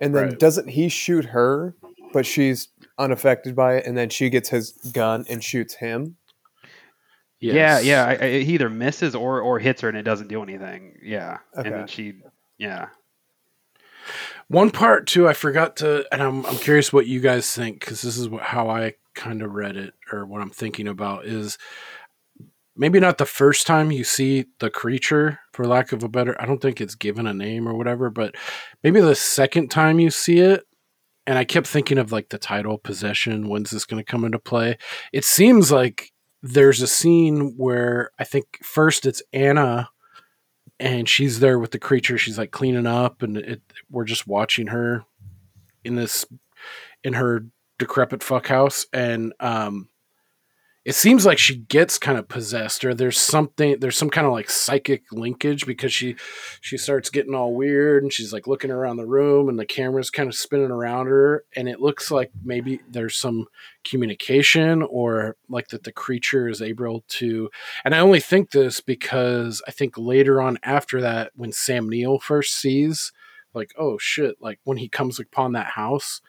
and 0.00 0.14
then 0.14 0.28
Right. 0.28 0.38
doesn't 0.38 0.68
he 0.68 0.88
shoot 0.88 1.24
her, 1.26 1.74
but 2.12 2.24
she's 2.24 2.68
unaffected 2.98 3.56
by 3.56 3.76
it, 3.76 3.86
and 3.86 3.96
then 3.98 4.10
she 4.10 4.30
gets 4.30 4.50
his 4.50 4.72
gun 4.92 5.24
and 5.28 5.42
shoots 5.42 5.74
him. 5.74 6.16
Yeah, 7.40 7.54
Yes. 7.54 7.84
yeah. 7.84 8.04
I, 8.04 8.24
I, 8.24 8.30
he 8.44 8.54
either 8.54 8.70
misses 8.70 9.16
or 9.16 9.40
or 9.40 9.58
hits 9.58 9.80
her 9.80 9.88
and 9.88 9.98
it 9.98 10.04
doesn't 10.04 10.28
do 10.28 10.40
anything. 10.42 10.98
Yeah, 11.02 11.38
and 11.56 11.64
then 11.74 11.86
she, 11.88 12.20
yeah. 12.58 12.90
One 14.52 14.70
part 14.70 15.06
too, 15.06 15.26
I 15.26 15.32
forgot 15.32 15.76
to, 15.78 16.04
and 16.12 16.22
I'm 16.22 16.44
I'm 16.44 16.58
curious 16.58 16.92
what 16.92 17.06
you 17.06 17.20
guys 17.20 17.50
think 17.54 17.80
because 17.80 18.02
this 18.02 18.18
is 18.18 18.28
what, 18.28 18.42
how 18.42 18.68
I 18.68 18.96
kind 19.14 19.40
of 19.40 19.52
read 19.52 19.78
it 19.78 19.94
or 20.12 20.26
what 20.26 20.42
I'm 20.42 20.50
thinking 20.50 20.88
about 20.88 21.24
is 21.24 21.56
maybe 22.76 23.00
not 23.00 23.16
the 23.16 23.24
first 23.24 23.66
time 23.66 23.90
you 23.90 24.04
see 24.04 24.44
the 24.58 24.68
creature, 24.68 25.38
for 25.54 25.66
lack 25.66 25.92
of 25.92 26.02
a 26.02 26.08
better, 26.08 26.36
I 26.38 26.44
don't 26.44 26.60
think 26.60 26.82
it's 26.82 26.94
given 26.94 27.26
a 27.26 27.32
name 27.32 27.66
or 27.66 27.74
whatever, 27.74 28.10
but 28.10 28.34
maybe 28.82 29.00
the 29.00 29.14
second 29.14 29.70
time 29.70 29.98
you 29.98 30.10
see 30.10 30.40
it. 30.40 30.64
And 31.26 31.38
I 31.38 31.44
kept 31.44 31.66
thinking 31.66 31.96
of 31.96 32.12
like 32.12 32.28
the 32.28 32.36
title 32.36 32.76
possession. 32.76 33.48
When's 33.48 33.70
this 33.70 33.86
going 33.86 34.04
to 34.04 34.10
come 34.10 34.22
into 34.22 34.38
play? 34.38 34.76
It 35.14 35.24
seems 35.24 35.72
like 35.72 36.12
there's 36.42 36.82
a 36.82 36.86
scene 36.86 37.54
where 37.56 38.10
I 38.18 38.24
think 38.24 38.44
first 38.62 39.06
it's 39.06 39.22
Anna 39.32 39.88
and 40.82 41.08
she's 41.08 41.38
there 41.38 41.60
with 41.60 41.70
the 41.70 41.78
creature. 41.78 42.18
She's 42.18 42.36
like 42.36 42.50
cleaning 42.50 42.86
up, 42.86 43.22
and 43.22 43.36
it, 43.36 43.62
we're 43.88 44.04
just 44.04 44.26
watching 44.26 44.66
her 44.66 45.04
in 45.84 45.94
this 45.94 46.26
in 47.04 47.12
her 47.14 47.46
decrepit 47.78 48.22
fuck 48.22 48.48
house, 48.48 48.86
and 48.92 49.32
um, 49.38 49.88
it 50.84 50.94
seems 50.94 51.24
like 51.24 51.38
she 51.38 51.56
gets 51.56 51.98
kind 51.98 52.18
of 52.18 52.28
possessed, 52.28 52.84
or 52.84 52.92
there's 52.92 53.18
something, 53.18 53.78
there's 53.78 53.96
some 53.96 54.10
kind 54.10 54.26
of 54.26 54.32
like 54.32 54.50
psychic 54.50 55.04
linkage 55.12 55.64
because 55.64 55.92
she 55.92 56.16
she 56.60 56.76
starts 56.76 57.08
getting 57.10 57.34
all 57.34 57.54
weird, 57.54 58.02
and 58.02 58.12
she's 58.12 58.32
like 58.32 58.46
looking 58.46 58.70
around 58.70 58.96
the 58.96 59.06
room, 59.06 59.48
and 59.48 59.58
the 59.58 59.66
camera's 59.66 60.10
kind 60.10 60.28
of 60.28 60.34
spinning 60.34 60.72
around 60.72 61.06
her, 61.06 61.44
and 61.54 61.68
it 61.68 61.80
looks 61.80 62.10
like 62.10 62.30
maybe 62.44 62.80
there's 62.90 63.16
some 63.16 63.46
communication 63.84 64.82
or 64.82 65.36
like 65.48 65.68
that 65.68 65.84
the 65.84 65.92
creature 65.92 66.48
is 66.48 66.62
able 66.62 67.04
to 67.08 67.50
and 67.84 67.94
I 67.94 67.98
only 67.98 68.20
think 68.20 68.50
this 68.50 68.80
because 68.80 69.62
I 69.66 69.70
think 69.70 69.96
later 69.96 70.40
on 70.40 70.58
after 70.62 71.00
that, 71.00 71.32
when 71.34 71.52
Sam 71.52 71.88
Neill 71.88 72.18
first 72.18 72.54
sees, 72.54 73.12
like, 73.54 73.72
oh 73.78 73.98
shit, 73.98 74.36
like 74.40 74.60
when 74.64 74.78
he 74.78 74.88
comes 74.88 75.18
upon 75.18 75.52
that 75.52 75.66
house 75.68 76.20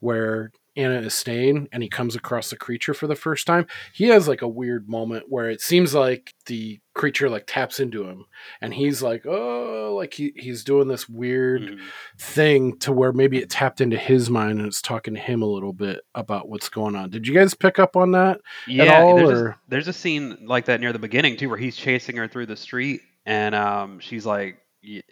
where 0.00 0.50
Anna 0.76 1.00
is 1.00 1.14
staying 1.14 1.68
and 1.72 1.82
he 1.82 1.88
comes 1.88 2.14
across 2.14 2.50
the 2.50 2.56
creature 2.56 2.92
for 2.94 3.06
the 3.06 3.14
first 3.16 3.46
time, 3.46 3.66
he 3.94 4.08
has 4.08 4.28
like 4.28 4.42
a 4.42 4.48
weird 4.48 4.88
moment 4.88 5.24
where 5.28 5.48
it 5.50 5.60
seems 5.60 5.94
like 5.94 6.34
the 6.46 6.78
creature 6.94 7.28
like 7.30 7.44
taps 7.46 7.80
into 7.80 8.04
him 8.04 8.24
and 8.60 8.72
he's 8.74 9.02
like, 9.02 9.24
oh, 9.26 9.94
like 9.96 10.14
he, 10.14 10.32
he's 10.36 10.64
doing 10.64 10.88
this 10.88 11.08
weird 11.08 11.62
Mhm. 11.62 11.80
thing 12.18 12.78
to 12.78 12.92
where 12.92 13.12
maybe 13.12 13.38
it 13.38 13.50
tapped 13.50 13.80
into 13.80 13.96
his 13.96 14.28
mind 14.30 14.58
and 14.58 14.66
it's 14.68 14.82
talking 14.82 15.14
to 15.14 15.20
him 15.20 15.42
a 15.42 15.46
little 15.46 15.72
bit 15.72 16.00
about 16.14 16.48
what's 16.48 16.68
going 16.68 16.94
on. 16.96 17.10
Did 17.10 17.26
you 17.26 17.34
guys 17.34 17.54
pick 17.54 17.78
up 17.78 17.96
on 17.96 18.12
that? 18.12 18.40
Yeah, 18.66 19.00
all, 19.02 19.16
there's, 19.16 19.40
or- 19.40 19.48
a, 19.48 19.58
there's 19.68 19.88
a 19.88 19.92
scene 19.92 20.38
like 20.46 20.66
that 20.66 20.80
near 20.80 20.92
the 20.92 20.98
beginning 20.98 21.36
too, 21.36 21.48
where 21.48 21.58
he's 21.58 21.76
chasing 21.76 22.16
her 22.16 22.28
through 22.28 22.46
the 22.46 22.56
street, 22.56 23.00
and 23.24 23.54
um, 23.54 23.98
she's 24.00 24.24
like, 24.26 24.58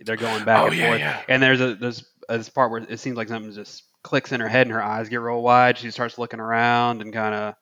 they're 0.03 0.17
going 0.17 0.45
back 0.45 0.63
Oh, 0.63 0.67
and 0.67 0.77
yeah, 0.77 0.87
forth, 0.89 1.01
yeah. 1.01 1.21
and 1.29 1.43
there's 1.43 1.61
a 1.61 1.75
there's 1.75 2.05
this 2.29 2.49
part 2.49 2.71
where 2.71 2.81
it 2.89 3.01
seems 3.01 3.17
like 3.17 3.27
something's 3.29 3.57
just 3.57 3.83
clicks 4.05 4.31
in 4.31 4.41
her 4.41 4.49
head, 4.49 4.69
and 4.69 4.75
her 4.75 4.83
eyes 4.83 5.09
get 5.09 5.17
real 5.17 5.43
wide. 5.43 5.79
She 5.79 5.91
starts 5.91 6.19
looking 6.19 6.39
around 6.39 7.03
and 7.03 7.13
kind 7.13 7.35
of 7.35 7.55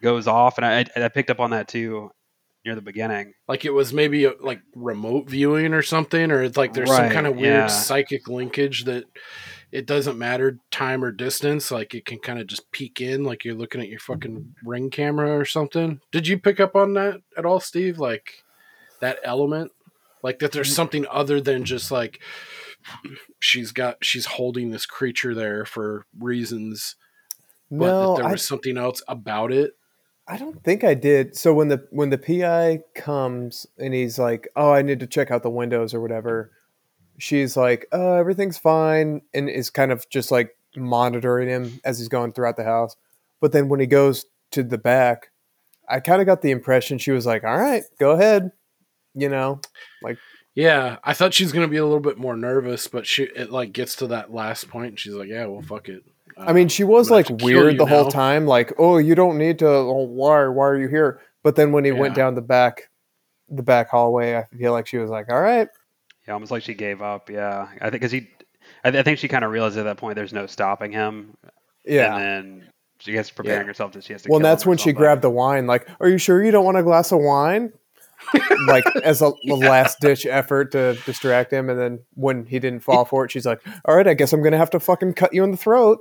goes 0.00 0.28
off, 0.28 0.58
and 0.58 0.64
I 0.64 0.86
I 0.94 1.08
picked 1.08 1.30
up 1.30 1.40
on 1.40 1.50
that 1.50 1.66
too 1.66 2.12
near 2.64 2.74
the 2.74 2.82
beginning. 2.82 3.32
like 3.48 3.64
it 3.64 3.72
was 3.72 3.92
maybe 3.92 4.24
a, 4.24 4.32
like 4.40 4.60
remote 4.74 5.28
viewing 5.28 5.72
or 5.72 5.82
something 5.82 6.30
or 6.30 6.42
it's 6.42 6.56
like 6.56 6.74
there's 6.74 6.94
some 6.94 7.10
kind 7.10 7.26
of 7.26 7.34
weird 7.34 7.54
yeah. 7.54 7.66
psychic 7.66 8.28
linkage 8.28 8.84
that 8.84 9.04
it 9.70 9.86
doesn't 9.86 10.18
matter 10.18 10.58
time 10.70 11.02
or 11.02 11.10
distance 11.10 11.70
like 11.70 11.94
it 11.94 12.04
can 12.04 12.18
kind 12.18 12.38
of 12.38 12.46
just 12.46 12.70
peek 12.70 13.00
in 13.00 13.24
like 13.24 13.44
you're 13.44 13.54
looking 13.54 13.80
at 13.80 13.88
your 13.88 14.00
fucking 14.00 14.54
ring 14.64 14.90
camera 14.90 15.36
or 15.36 15.44
something 15.44 16.00
did 16.12 16.26
you 16.26 16.38
pick 16.38 16.60
up 16.60 16.76
on 16.76 16.94
that 16.94 17.20
at 17.36 17.46
all 17.46 17.60
steve 17.60 17.98
like 17.98 18.44
that 19.00 19.18
element 19.24 19.72
like 20.22 20.38
that 20.40 20.52
there's 20.52 20.74
something 20.74 21.06
other 21.10 21.40
than 21.40 21.64
just 21.64 21.90
like 21.90 22.20
she's 23.38 23.72
got 23.72 24.04
she's 24.04 24.26
holding 24.26 24.70
this 24.70 24.86
creature 24.86 25.34
there 25.34 25.64
for 25.64 26.06
reasons 26.18 26.96
but 27.70 27.86
No, 27.86 28.14
that 28.16 28.22
there 28.22 28.28
I, 28.28 28.32
was 28.32 28.46
something 28.46 28.78
else 28.78 29.02
about 29.08 29.52
it 29.52 29.74
I 30.28 30.36
don't 30.36 30.62
think 30.62 30.84
I 30.84 30.92
did. 30.92 31.36
So 31.36 31.54
when 31.54 31.68
the 31.68 31.86
when 31.90 32.10
the 32.10 32.18
PI 32.18 32.80
comes 32.94 33.66
and 33.78 33.94
he's 33.94 34.18
like, 34.18 34.46
"Oh, 34.54 34.70
I 34.70 34.82
need 34.82 35.00
to 35.00 35.06
check 35.06 35.30
out 35.30 35.42
the 35.42 35.48
windows 35.48 35.94
or 35.94 36.00
whatever," 36.02 36.52
she's 37.16 37.56
like, 37.56 37.86
"Oh, 37.92 38.12
everything's 38.12 38.58
fine," 38.58 39.22
and 39.32 39.48
is 39.48 39.70
kind 39.70 39.90
of 39.90 40.06
just 40.10 40.30
like 40.30 40.54
monitoring 40.76 41.48
him 41.48 41.80
as 41.82 41.98
he's 41.98 42.08
going 42.08 42.32
throughout 42.32 42.56
the 42.56 42.64
house. 42.64 42.94
But 43.40 43.52
then 43.52 43.70
when 43.70 43.80
he 43.80 43.86
goes 43.86 44.26
to 44.50 44.62
the 44.62 44.76
back, 44.76 45.30
I 45.88 46.00
kind 46.00 46.20
of 46.20 46.26
got 46.26 46.42
the 46.42 46.50
impression 46.50 46.98
she 46.98 47.10
was 47.10 47.24
like, 47.24 47.42
"All 47.42 47.56
right, 47.56 47.84
go 47.98 48.10
ahead," 48.10 48.52
you 49.14 49.30
know, 49.30 49.62
like 50.02 50.18
Yeah, 50.58 50.96
I 51.04 51.14
thought 51.14 51.34
she 51.34 51.44
was 51.44 51.52
gonna 51.52 51.68
be 51.68 51.76
a 51.76 51.84
little 51.84 52.00
bit 52.00 52.18
more 52.18 52.36
nervous, 52.36 52.88
but 52.88 53.06
she 53.06 53.22
it 53.22 53.52
like 53.52 53.72
gets 53.72 53.94
to 53.96 54.08
that 54.08 54.32
last 54.32 54.68
point, 54.68 54.88
and 54.88 54.98
she's 54.98 55.14
like, 55.14 55.28
"Yeah, 55.28 55.46
well, 55.46 55.62
fuck 55.62 55.88
it." 55.88 56.02
I 56.36 56.52
mean, 56.52 56.66
uh, 56.66 56.68
she 56.68 56.82
was 56.82 57.12
like 57.12 57.28
have 57.28 57.38
to 57.38 57.46
kill 57.46 57.54
weird 57.60 57.72
you 57.74 57.78
the 57.78 57.86
whole 57.86 58.10
time, 58.10 58.44
like, 58.44 58.72
"Oh, 58.76 58.98
you 58.98 59.14
don't 59.14 59.38
need 59.38 59.60
to. 59.60 59.68
Oh, 59.68 60.02
why? 60.02 60.48
Why 60.48 60.66
are 60.66 60.76
you 60.76 60.88
here?" 60.88 61.20
But 61.44 61.54
then 61.54 61.70
when 61.70 61.84
he 61.84 61.92
went 61.92 62.16
down 62.16 62.34
the 62.34 62.42
back, 62.42 62.90
the 63.48 63.62
back 63.62 63.88
hallway, 63.88 64.34
I 64.34 64.46
feel 64.56 64.72
like 64.72 64.88
she 64.88 64.98
was 64.98 65.10
like, 65.10 65.30
"All 65.30 65.40
right." 65.40 65.68
Yeah, 66.26 66.34
almost 66.34 66.50
like 66.50 66.64
she 66.64 66.74
gave 66.74 67.02
up. 67.02 67.30
Yeah, 67.30 67.68
I 67.80 67.90
think 67.90 67.92
because 67.92 68.10
he, 68.10 68.28
I, 68.82 68.88
I 68.88 69.02
think 69.04 69.20
she 69.20 69.28
kind 69.28 69.44
of 69.44 69.52
realized 69.52 69.78
at 69.78 69.84
that 69.84 69.96
point 69.96 70.16
there's 70.16 70.32
no 70.32 70.46
stopping 70.46 70.90
him. 70.90 71.36
Yeah. 71.84 72.16
and 72.16 72.20
then 72.62 72.68
she 72.98 73.12
gets 73.12 73.30
preparing 73.30 73.60
Yeah. 73.60 73.66
herself 73.68 73.92
that 73.92 74.02
she 74.02 74.12
has 74.12 74.22
to. 74.22 74.28
Well, 74.28 74.40
kill 74.40 74.46
him 74.48 74.50
that's 74.50 74.66
or 74.66 74.70
when 74.70 74.78
she 74.78 74.92
grabbed 74.92 75.22
the 75.22 75.30
wine. 75.30 75.68
Like, 75.68 75.88
are 76.00 76.08
you 76.08 76.18
sure 76.18 76.44
you 76.44 76.50
don't 76.50 76.64
want 76.64 76.78
a 76.78 76.82
glass 76.82 77.12
of 77.12 77.20
wine? 77.20 77.72
Like 78.66 78.84
as 79.04 79.22
a, 79.22 79.32
a 79.50 79.54
last 79.54 80.00
ditch 80.00 80.26
effort 80.26 80.72
to 80.72 80.94
distract 81.06 81.52
him. 81.52 81.70
And 81.70 81.78
then 81.78 82.00
when 82.14 82.46
he 82.46 82.58
didn't 82.58 82.80
fall 82.80 83.04
for 83.04 83.24
it, 83.24 83.30
she's 83.30 83.46
like, 83.46 83.60
"All 83.84 83.96
right, 83.96 84.06
I 84.06 84.14
guess 84.14 84.32
I'm 84.32 84.42
gonna 84.42 84.58
have 84.58 84.70
to 84.70 84.80
fucking 84.80 85.14
cut 85.14 85.34
you 85.34 85.44
in 85.44 85.50
the 85.50 85.56
throat." 85.56 85.98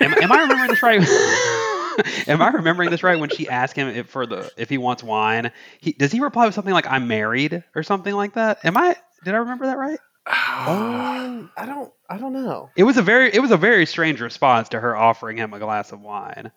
am, 0.00 0.14
am 0.14 0.32
I 0.32 0.42
remembering 0.42 0.70
this 0.70 0.82
right? 0.82 1.00
am 2.28 2.42
I 2.42 2.48
remembering 2.48 2.90
this 2.90 3.02
right? 3.02 3.18
When 3.18 3.30
she 3.30 3.48
asked 3.48 3.76
him 3.76 3.88
if 3.88 4.08
for 4.08 4.26
the 4.26 4.50
if 4.56 4.68
he 4.68 4.78
wants 4.78 5.02
wine, 5.02 5.52
he 5.80 5.92
does 5.92 6.12
he 6.12 6.20
reply 6.20 6.46
with 6.46 6.54
something 6.54 6.74
like 6.74 6.86
"I'm 6.86 7.08
married" 7.08 7.64
or 7.74 7.82
something 7.82 8.14
like 8.14 8.34
that? 8.34 8.64
Am 8.64 8.76
I? 8.76 8.96
Did 9.24 9.34
I 9.34 9.38
remember 9.38 9.66
that 9.66 9.78
right? 9.78 9.98
Um, 10.66 11.50
I 11.58 11.66
don't, 11.66 11.92
I 12.08 12.16
don't 12.16 12.32
know. 12.32 12.70
It 12.76 12.84
was 12.84 12.96
a 12.96 13.02
very 13.02 13.34
it 13.34 13.40
was 13.40 13.50
a 13.50 13.56
very 13.58 13.84
strange 13.84 14.22
response 14.22 14.70
to 14.70 14.80
her 14.80 14.96
offering 14.96 15.36
him 15.36 15.52
a 15.52 15.58
glass 15.58 15.92
of 15.92 16.00
wine, 16.00 16.50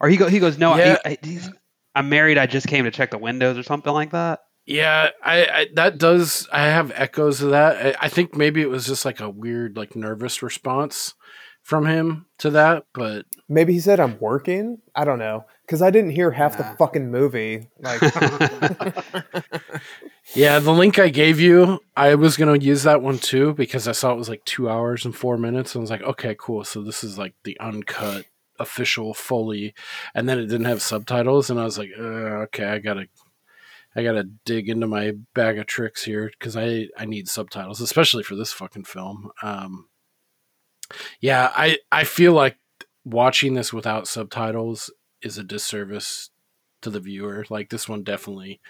or 0.00 0.08
he 0.08 0.16
go 0.16 0.28
he 0.28 0.38
goes 0.38 0.56
no, 0.56 0.74
Yeah. 0.76 0.96
I, 1.04 1.10
I, 1.10 1.18
he's, 1.22 1.50
I'm 1.94 2.08
married. 2.08 2.38
I 2.38 2.46
just 2.46 2.66
came 2.66 2.84
to 2.84 2.90
check 2.90 3.10
the 3.10 3.18
windows 3.18 3.58
or 3.58 3.62
something 3.62 3.92
like 3.92 4.10
that. 4.12 4.40
Yeah, 4.64 5.10
I, 5.24 5.44
I 5.46 5.66
that 5.74 5.98
does. 5.98 6.48
I 6.52 6.62
have 6.66 6.92
echoes 6.94 7.42
of 7.42 7.50
that. 7.50 7.96
I, 8.00 8.06
I 8.06 8.08
think 8.08 8.36
maybe 8.36 8.62
it 8.62 8.70
was 8.70 8.86
just 8.86 9.04
like 9.04 9.20
a 9.20 9.28
weird, 9.28 9.76
like 9.76 9.96
nervous 9.96 10.42
response 10.42 11.14
from 11.62 11.86
him 11.86 12.26
to 12.38 12.50
that, 12.50 12.84
but 12.94 13.24
Maybe 13.48 13.72
he 13.72 13.80
said 13.80 14.00
I'm 14.00 14.18
working. 14.18 14.78
I 14.96 15.04
don't 15.04 15.18
know 15.18 15.44
because 15.66 15.80
I 15.82 15.90
didn't 15.90 16.10
hear 16.10 16.30
half 16.32 16.56
Yeah. 16.58 16.70
the 16.72 16.76
fucking 16.76 17.10
movie. 17.10 17.68
Like, 17.78 18.00
yeah, 20.34 20.58
the 20.58 20.72
link 20.72 20.98
I 20.98 21.08
gave 21.08 21.40
you, 21.40 21.80
I 21.96 22.14
was 22.14 22.36
gonna 22.36 22.58
use 22.58 22.82
that 22.84 23.02
one 23.02 23.18
too 23.18 23.52
because 23.54 23.88
I 23.88 23.92
saw 23.92 24.12
it 24.12 24.16
was 24.18 24.28
like 24.28 24.44
two 24.44 24.68
hours 24.68 25.04
and 25.04 25.14
four 25.14 25.36
minutes, 25.36 25.74
and 25.74 25.80
I 25.80 25.82
was 25.82 25.90
like, 25.90 26.02
okay, 26.02 26.36
cool. 26.38 26.64
So 26.64 26.82
this 26.82 27.04
is 27.04 27.18
like 27.18 27.34
the 27.44 27.58
uncut, 27.60 28.24
official, 28.62 29.14
fully, 29.14 29.74
and 30.14 30.28
then 30.28 30.38
it 30.38 30.46
didn't 30.46 30.66
have 30.66 30.82
subtitles, 30.82 31.50
and 31.50 31.60
I 31.60 31.64
was 31.64 31.78
like, 31.78 31.90
uh, 31.98 32.44
okay, 32.46 32.64
I 32.64 32.78
gotta, 32.78 33.08
I 33.94 34.02
gotta 34.02 34.24
dig 34.44 34.68
into 34.68 34.86
my 34.86 35.12
bag 35.34 35.58
of 35.58 35.66
tricks 35.66 36.04
here 36.04 36.30
because 36.38 36.56
I 36.56 36.88
I 36.96 37.04
need 37.04 37.28
subtitles, 37.28 37.80
especially 37.80 38.22
for 38.22 38.36
this 38.36 38.52
fucking 38.52 38.84
film. 38.84 39.30
Um, 39.42 39.88
yeah, 41.20 41.52
I 41.54 41.78
I 41.90 42.04
feel 42.04 42.32
like 42.32 42.58
watching 43.04 43.54
this 43.54 43.72
without 43.72 44.08
subtitles 44.08 44.90
is 45.22 45.38
a 45.38 45.44
disservice 45.44 46.30
to 46.82 46.90
the 46.90 47.00
viewer. 47.00 47.44
Like 47.48 47.70
this 47.70 47.88
one 47.88 48.02
definitely 48.02 48.60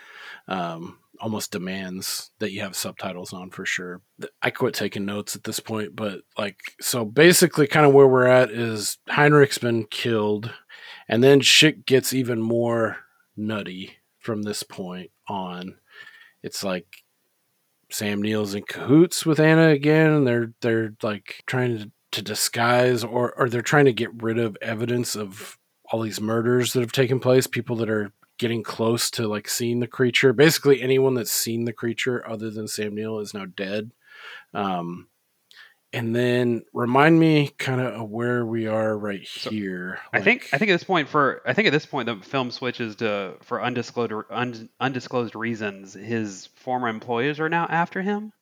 um, 0.49 0.99
almost 1.21 1.53
demands 1.53 2.31
that 2.39 2.53
you 2.53 2.61
have 2.61 2.77
subtitles 2.77 3.33
on 3.33 3.51
for 3.51 3.65
sure. 3.65 4.01
I 4.43 4.51
quit 4.51 4.75
taking 4.75 5.05
notes 5.05 5.37
at 5.37 5.45
this 5.45 5.61
point, 5.61 5.95
but 5.95 6.21
like, 6.39 6.59
so 6.81 7.05
basically, 7.05 7.67
kind 7.67 7.87
of 7.87 7.93
where 7.93 8.09
we're 8.09 8.27
at 8.27 8.51
is 8.51 8.99
Heinrich's 9.09 9.59
been 9.59 9.85
killed, 9.85 10.53
and 11.09 11.23
then 11.23 11.41
shit 11.41 11.87
gets 11.87 12.13
even 12.13 12.41
more 12.41 12.99
nutty 13.37 13.97
from 14.19 14.43
this 14.43 14.63
point 14.63 15.11
on. 15.29 15.77
It's 16.43 16.65
like 16.65 16.87
Sam 17.91 18.23
Neill's 18.23 18.55
in 18.55 18.65
cahoots 18.65 19.27
with 19.27 19.39
Anna 19.39 19.69
again, 19.69 20.11
and 20.11 20.27
they're 20.27 20.53
they're 20.61 20.95
like 21.03 21.43
trying 21.47 21.79
to, 21.79 21.91
to 22.13 22.23
disguise 22.23 23.05
or 23.05 23.33
or 23.37 23.49
they're 23.49 23.63
trying 23.63 23.85
to 23.85 23.93
get 23.93 24.23
rid 24.23 24.39
of 24.39 24.57
evidence 24.63 25.15
of 25.15 25.59
all 25.91 26.01
these 26.01 26.21
murders 26.21 26.73
that 26.73 26.81
have 26.81 26.93
taken 26.93 27.21
place, 27.21 27.47
people 27.47 27.77
that 27.77 27.91
are 27.91 28.13
getting 28.39 28.63
close 28.63 29.11
to 29.13 29.29
like 29.29 29.49
seeing 29.49 29.81
the 29.81 29.87
creature. 29.87 30.33
Basically, 30.33 30.83
anyone 30.83 31.15
that's 31.15 31.31
seen 31.31 31.65
the 31.65 31.73
creature 31.73 32.27
other 32.29 32.51
than 32.51 32.69
Sam 32.69 32.95
Neill 32.95 33.19
is 33.19 33.35
now 33.35 33.47
dead. 33.47 33.93
Um, 34.55 35.09
and 35.95 36.17
then 36.17 36.63
remind 36.73 37.21
me 37.21 37.49
kind 37.59 37.81
of 37.81 38.09
where 38.09 38.47
we 38.47 38.67
are 38.67 38.97
right 38.97 39.21
here. 39.23 39.99
I 40.13 40.23
think 40.23 40.49
I 40.53 40.59
think 40.59 40.71
at 40.71 40.75
this 40.75 40.85
point 40.85 41.09
for 41.09 41.43
I 41.47 41.53
think 41.53 41.69
at 41.69 41.73
this 41.73 41.85
point 41.85 42.07
the 42.07 42.17
film 42.17 42.51
switches 42.51 42.97
to 42.97 43.35
for 43.43 43.63
undisclosed 43.63 44.13
un, 44.31 44.71
undisclosed 44.81 45.37
reasons. 45.37 45.93
His 45.93 46.49
former 46.57 46.89
employers 46.89 47.41
are 47.41 47.51
now 47.51 47.67
after 47.69 48.01
him. 48.01 48.33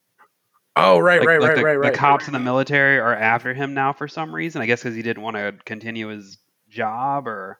Oh, 0.76 1.00
right, 1.00 1.18
Like- 1.18 1.26
right, 1.28 1.40
like 1.40 1.48
right, 1.50 1.56
the, 1.56 1.64
right, 1.64 1.78
right. 1.78 1.92
The 1.92 1.98
cops 1.98 2.28
in 2.28 2.32
the 2.32 2.38
military 2.38 3.00
are 3.00 3.14
after 3.14 3.52
him 3.52 3.74
now 3.74 3.92
for 3.92 4.06
some 4.06 4.32
reason. 4.32 4.62
I 4.62 4.66
guess 4.66 4.80
because 4.80 4.94
he 4.94 5.02
didn't 5.02 5.24
want 5.24 5.36
to 5.36 5.52
continue 5.64 6.06
his 6.08 6.38
job 6.68 7.26
or 7.26 7.58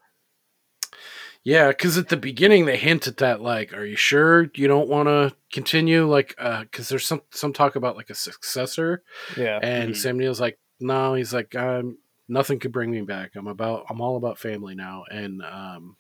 Yeah, 1.45 1.69
because 1.69 1.97
at 1.97 2.09
the 2.09 2.17
beginning 2.19 2.67
they 2.67 2.77
hint 2.77 3.07
at 3.07 3.17
that, 3.19 3.41
like, 3.41 3.73
are 3.73 3.85
you 3.85 3.97
sure 3.97 4.51
you 4.55 4.69
don't 4.69 4.89
want 4.89 5.09
to 5.09 5.35
continue? 5.53 6.07
Like, 6.07 6.35
because 6.37 6.89
there's 6.89 7.07
some 7.07 7.23
some 7.31 7.53
talk 7.53 7.77
about 7.77 7.97
like 7.97 8.11
a 8.11 8.15
successor, 8.15 9.03
Yeah. 9.37 9.59
and 9.63 9.93
Mhm. 9.93 9.97
Sam 9.97 10.19
Neill's 10.19 10.41
like, 10.41 10.59
no, 10.81 11.15
he's 11.15 11.33
like, 11.33 11.55
um, 11.55 11.99
nothing 12.29 12.59
could 12.59 12.73
bring 12.73 12.91
me 12.91 13.01
back. 13.03 13.31
I'm 13.37 13.47
about, 13.47 13.87
I'm 13.89 14.01
all 14.01 14.17
about 14.17 14.39
family 14.39 14.75
now, 14.75 15.05
and 15.11 15.43
um, 15.43 15.97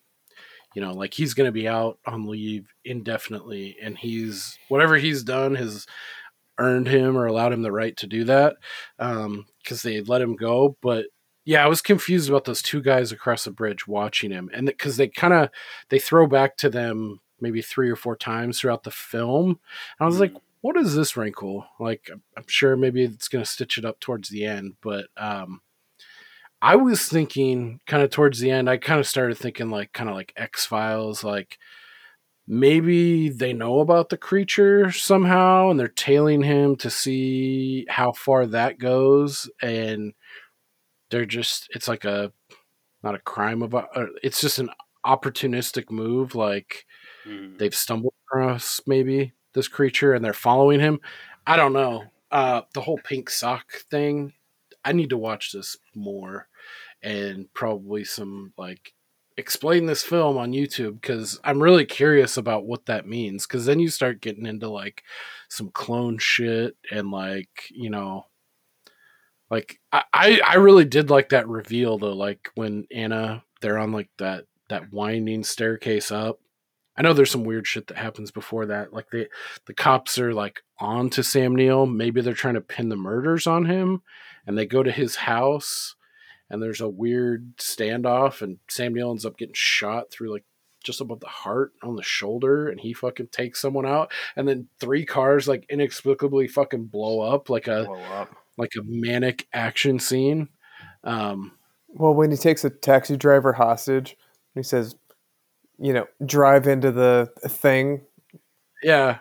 you 0.74 0.82
know, 0.82 0.93
like 0.93 1.14
he's 1.14 1.32
gonna 1.34 1.53
be 1.53 1.66
out 1.66 1.99
on 2.07 2.26
leave 2.26 2.66
indefinitely, 2.84 3.76
and 3.82 3.97
he's 3.97 4.59
whatever 4.68 4.97
he's 4.99 5.22
done 5.24 5.55
has 5.55 5.86
earned 6.59 6.86
him 6.86 7.16
or 7.16 7.24
allowed 7.26 7.53
him 7.55 7.62
the 7.62 7.72
right 7.72 7.97
to 7.97 8.07
do 8.07 8.24
that, 8.24 8.57
um, 8.99 9.47
because 9.64 9.80
they 9.82 10.03
let 10.03 10.20
him 10.20 10.36
go, 10.36 10.76
but 10.82 11.07
yeah, 11.45 11.64
I 11.64 11.68
was 11.68 11.82
confused 11.82 12.28
about 12.28 12.45
those 12.45 12.62
two 12.62 12.82
guys 12.82 13.12
across 13.12 13.45
the 13.45 13.51
bridge 13.51 13.86
watching 13.88 14.30
him, 14.30 14.51
and 14.53 14.66
because 14.66 14.97
they 14.97 15.09
kind 15.09 15.32
of 15.34 15.51
they 15.88 15.99
throw 15.99 16.26
back 16.26 16.57
to 16.59 16.70
them 16.70 17.20
maybe 17.41 17.62
three 17.62 17.91
or 17.91 17.97
four 17.97 18.16
times 18.16 18.61
throughout 18.61 18.82
the 18.82 18.91
film. 18.91 19.49
And 19.49 19.59
I 20.01 20.05
was 20.05 20.20
like, 20.20 20.34
what 20.61 20.76
is 20.76 20.95
this 20.95 21.16
wrinkle? 21.16 21.66
Like, 21.78 22.07
I'm- 22.11 22.22
I'm 22.36 22.45
sure 22.47 22.76
maybe 22.76 23.03
it's 23.03 23.28
going 23.28 23.43
to 23.43 23.51
stitch 23.51 23.78
it 23.78 23.84
up 23.86 23.99
towards 23.99 24.28
the 24.28 24.45
end, 24.45 24.74
but 24.82 25.07
um, 25.16 25.62
I 26.61 26.76
was 26.76 27.09
thinking 27.09 27.80
kind 27.86 28.03
of 28.03 28.11
towards 28.11 28.41
the 28.41 28.51
end. 28.51 28.68
I 28.68 28.76
kind 28.76 29.01
of 29.01 29.07
started 29.07 29.38
thinking 29.38 29.70
like 29.70 29.95
kind 29.95 30.11
of 30.11 30.16
like 30.16 30.34
X 30.36 30.66
Files, 30.66 31.24
like 31.24 31.57
maybe 32.47 33.28
they 33.30 33.53
know 33.53 33.80
about 33.80 34.09
the 34.09 34.16
creature 34.18 34.91
somehow 34.91 35.70
and 35.70 35.78
they're 35.78 35.88
tailing 35.88 36.43
him 36.43 36.76
to 36.76 36.91
see 36.91 37.86
how 37.88 38.12
far 38.12 38.45
that 38.47 38.78
goes 38.78 39.49
and 39.62 40.12
they're 41.11 41.26
just 41.26 41.68
it's 41.74 41.88
like 41.88 42.04
a 42.04 42.32
not 43.02 43.14
a 43.14 43.20
crime 43.20 43.62
of 43.62 43.74
uh, 43.74 43.86
it's 44.22 44.40
just 44.40 44.58
an 44.58 44.70
opportunistic 45.06 45.90
move 45.90 46.34
like 46.34 46.86
Hmm. 47.24 47.56
they've 47.58 47.74
stumbled 47.74 48.14
across 48.26 48.80
maybe 48.86 49.34
this 49.52 49.68
creature 49.68 50.14
and 50.14 50.24
they're 50.24 50.32
following 50.32 50.80
him 50.80 51.00
i 51.46 51.56
don't 51.56 51.74
know 51.74 52.04
uh 52.30 52.62
the 52.74 52.80
whole 52.80 52.98
pink 53.04 53.28
sock 53.28 53.72
thing 53.90 54.32
i 54.84 54.92
need 54.92 55.11
to 55.11 55.18
watch 55.18 55.52
this 55.52 55.76
more 55.94 56.48
and 57.02 57.52
probably 57.54 58.04
some 58.04 58.52
like 58.56 58.94
explain 59.36 59.86
this 59.86 60.02
film 60.02 60.36
on 60.36 60.52
youtube 60.52 61.00
because 61.00 61.40
i'm 61.44 61.62
really 61.62 61.84
curious 61.86 62.36
about 62.36 62.66
what 62.66 62.86
that 62.86 63.06
means 63.06 63.46
because 63.46 63.64
then 63.66 63.80
you 63.80 63.88
start 63.88 64.20
getting 64.20 64.46
into 64.46 64.68
like 64.68 65.02
some 65.48 65.70
clone 65.70 66.18
shit 66.18 66.76
and 66.90 67.11
like 67.11 67.48
you 67.70 67.90
know 67.90 68.26
like 69.51 69.80
I, 69.92 70.40
I 70.46 70.55
really 70.57 70.84
did 70.84 71.11
like 71.11 71.30
that 71.30 71.48
reveal 71.48 71.98
though 71.98 72.12
like 72.12 72.51
when 72.55 72.86
anna 72.92 73.42
they're 73.61 73.78
on 73.78 73.92
like 73.92 74.09
that 74.18 74.44
that 74.68 74.92
winding 74.92 75.44
staircase 75.44 76.11
up. 76.11 76.40
I 76.96 77.03
know 77.03 77.12
there's 77.12 77.30
some 77.30 77.44
weird 77.44 77.66
shit 77.66 77.86
that 77.88 77.96
happens 77.96 78.30
before 78.30 78.66
that. 78.66 78.92
Like 78.92 79.11
the 79.11 79.28
the 79.66 79.74
cops 79.74 80.18
are 80.18 80.32
like 80.32 80.61
on 80.78 81.11
to 81.11 81.22
sam 81.22 81.55
neill. 81.55 81.86
Maybe 81.86 82.20
they're 82.20 82.34
trying 82.34 82.55
to 82.55 82.61
pin 82.61 82.88
the 82.88 82.96
murders 82.96 83.46
on 83.46 83.66
him 83.66 84.03
and 84.46 84.57
they 84.57 84.66
go 84.66 84.82
to 84.82 84.92
his 84.92 85.16
house 85.16 85.96
and 86.48 86.62
there's 86.62 86.80
a 86.80 86.88
weird 86.88 87.57
standoff 87.59 88.42
and 88.42 88.59
sam 88.68 88.94
neill 88.94 89.11
ends 89.11 89.26
up 89.26 89.38
getting 89.38 89.55
shot 89.55 90.11
through 90.11 90.32
like 90.32 90.44
just 90.82 91.01
above 91.01 91.20
the 91.20 91.26
heart 91.26 91.72
on 91.82 91.96
the 91.96 92.03
shoulder 92.03 92.68
and 92.68 92.80
he 92.80 92.94
fucking 92.94 93.28
takes 93.28 93.61
someone 93.61 93.84
out 93.84 94.11
and 94.34 94.48
then 94.48 94.66
three 94.78 95.05
cars 95.05 95.46
like 95.46 95.66
inexplicably 95.68 96.48
fucking 96.48 96.86
blow 96.86 97.20
up 97.20 97.51
like 97.51 97.68
a 97.68 97.84
blow 97.84 98.01
up. 98.14 98.34
Like 98.61 98.72
a 98.78 98.82
manic 98.84 99.46
action 99.52 99.98
scene. 99.98 100.48
Um, 101.04 101.52
Well, 101.88 102.14
when 102.14 102.30
he 102.30 102.36
takes 102.36 102.64
a 102.64 102.70
taxi 102.70 103.16
driver 103.16 103.52
hostage, 103.54 104.16
he 104.54 104.62
says, 104.62 104.94
you 105.78 105.92
know, 105.92 106.06
drive 106.24 106.66
into 106.68 106.92
the 106.92 107.32
thing. 107.48 108.02
yeah, 108.82 109.18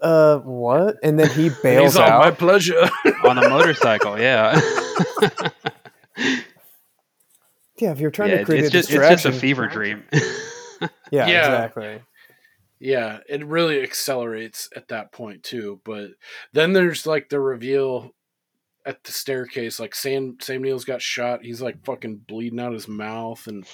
Uh, 0.00 0.38
what? 0.38 0.96
And 1.02 1.18
then 1.20 1.28
he 1.30 1.50
bails 1.62 1.92
he's 1.92 1.96
all 2.00 2.18
my 2.20 2.30
pleasure. 2.32 2.88
on 3.24 3.38
a 3.38 3.48
motorcycle. 3.48 4.18
Yeah, 4.18 4.58
Yeah, 7.78 7.90
if 7.92 8.00
you're 8.00 8.10
trying 8.10 8.30
yeah. 8.30 8.34
to 8.36 8.40
It's, 8.42 8.48
create 8.48 8.64
it's 8.64 8.68
a 8.68 8.78
just 8.78 8.90
it's 8.90 9.08
just 9.08 9.24
a 9.26 9.32
fever 9.32 9.66
dream. 9.66 10.04
Yeah, 11.10 11.26
Yeah. 11.26 11.38
exactly. 11.46 12.00
yeah, 12.78 13.18
it 13.28 13.44
really 13.46 13.82
accelerates 13.82 14.68
at 14.76 14.88
that 14.88 15.12
point 15.12 15.42
too. 15.42 15.80
But 15.84 16.10
then 16.52 16.72
there's 16.74 17.06
like 17.06 17.28
the 17.28 17.40
reveal 17.40 18.10
at 18.84 19.04
the 19.04 19.12
staircase. 19.12 19.78
Like 19.78 19.94
Sam 19.94 20.36
Sam 20.40 20.62
Neill's 20.62 20.84
got 20.84 21.02
shot. 21.02 21.44
He's 21.44 21.62
like 21.62 21.84
fucking 21.84 22.22
bleeding 22.28 22.60
out 22.60 22.72
his 22.72 22.88
mouth, 22.88 23.46
and 23.46 23.66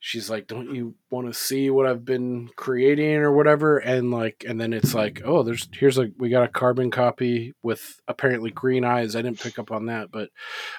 she's 0.00 0.28
like, 0.28 0.46
"Don't 0.46 0.74
you 0.74 0.94
want 1.10 1.26
to 1.28 1.34
see 1.34 1.70
what 1.70 1.86
I've 1.86 2.04
been 2.04 2.48
creating 2.56 3.16
or 3.16 3.32
whatever?" 3.32 3.78
And 3.78 4.10
like, 4.10 4.44
and 4.46 4.60
then 4.60 4.72
it's 4.72 4.94
like, 4.94 5.22
"Oh, 5.24 5.42
there's 5.42 5.68
here's 5.72 5.98
a 5.98 6.10
we 6.18 6.28
got 6.28 6.44
a 6.44 6.48
carbon 6.48 6.90
copy 6.90 7.54
with 7.62 8.00
apparently 8.08 8.50
green 8.50 8.84
eyes. 8.84 9.16
I 9.16 9.22
didn't 9.22 9.40
pick 9.40 9.58
up 9.58 9.70
on 9.72 9.86
that, 9.86 10.10
but 10.10 10.30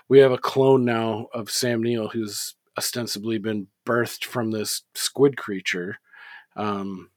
we 0.09 0.19
have 0.19 0.31
a 0.31 0.37
clone 0.37 0.85
now 0.85 1.27
of 1.33 1.49
Sam 1.51 1.81
Neill 1.81 2.09
who's 2.09 2.55
ostensibly 2.77 3.37
been 3.37 3.67
birthed 3.85 4.25
from 4.25 4.51
this 4.51 4.83
squid 4.95 5.37
creature." 5.37 5.99
Um, 6.55 7.09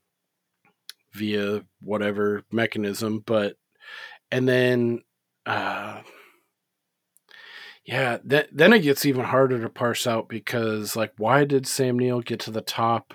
via 1.13 1.63
whatever 1.81 2.43
mechanism 2.51 3.19
but 3.25 3.55
and 4.31 4.47
then 4.47 5.01
uh 5.47 6.01
yeah 7.85 8.17
th- 8.29 8.49
then 8.51 8.73
it 8.73 8.79
gets 8.79 9.05
even 9.05 9.25
harder 9.25 9.59
to 9.61 9.69
parse 9.69 10.05
out 10.05 10.27
because 10.27 10.95
like 10.95 11.13
why 11.17 11.45
did 11.45 11.65
sam 11.65 11.97
neill 11.97 12.21
get 12.21 12.39
to 12.41 12.51
the 12.51 12.61
top 12.61 13.13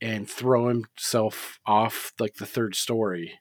and 0.00 0.28
throw 0.28 0.68
himself 0.68 1.58
off 1.66 2.12
like 2.18 2.34
the 2.34 2.46
third 2.46 2.74
story 2.74 3.40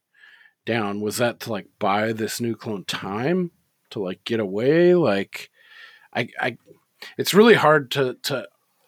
down? 0.66 1.02
Was 1.02 1.18
that 1.18 1.40
to 1.42 1.52
like 1.52 1.68
buy 1.80 2.14
this 2.14 2.42
new 2.42 2.56
clone 2.56 2.86
time 2.86 3.52
to 3.92 4.00
like 4.00 4.24
get 4.24 4.40
away? 4.40 4.96
Like 4.96 5.50
i 6.14 6.28
i 6.40 6.58
it's 7.18 7.34
really 7.34 7.56
hard 7.56 7.92
to 7.92 8.18
to 8.24 8.48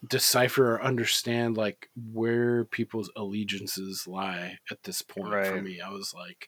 decipher 0.09 0.75
or 0.75 0.83
understand 0.83 1.57
like 1.57 1.89
where 2.13 2.65
people's 2.65 3.11
allegiances 3.15 4.07
lie 4.07 4.57
at 4.71 4.83
this 4.83 5.01
point 5.01 5.29
for 5.45 5.61
me. 5.61 5.81
I 5.81 5.89
was 5.89 6.13
like 6.15 6.47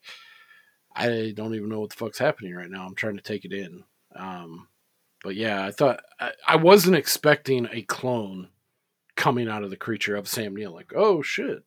i 0.96 1.34
don't 1.36 1.56
even 1.56 1.70
know 1.70 1.80
what 1.80 1.90
the 1.90 1.96
fuck's 1.96 2.20
happening 2.20 2.54
right 2.54 2.70
now. 2.70 2.86
I'm 2.86 2.96
trying 2.96 3.18
to 3.18 3.24
take 3.24 3.46
it 3.46 3.54
in. 3.54 3.84
Um 4.16 4.68
but 5.24 5.36
yeah 5.36 5.64
i 5.64 5.72
thought 5.72 6.02
i, 6.20 6.32
I 6.48 6.56
wasn't 6.56 6.96
expecting 6.96 7.68
a 7.72 7.84
clone 7.84 8.50
coming 9.16 9.48
out 9.48 9.64
of 9.64 9.70
the 9.70 9.78
creature 9.78 10.16
of 10.16 10.28
sam 10.28 10.56
neill 10.56 10.74
like 10.74 10.94
oh 10.96 11.22
shit. 11.22 11.64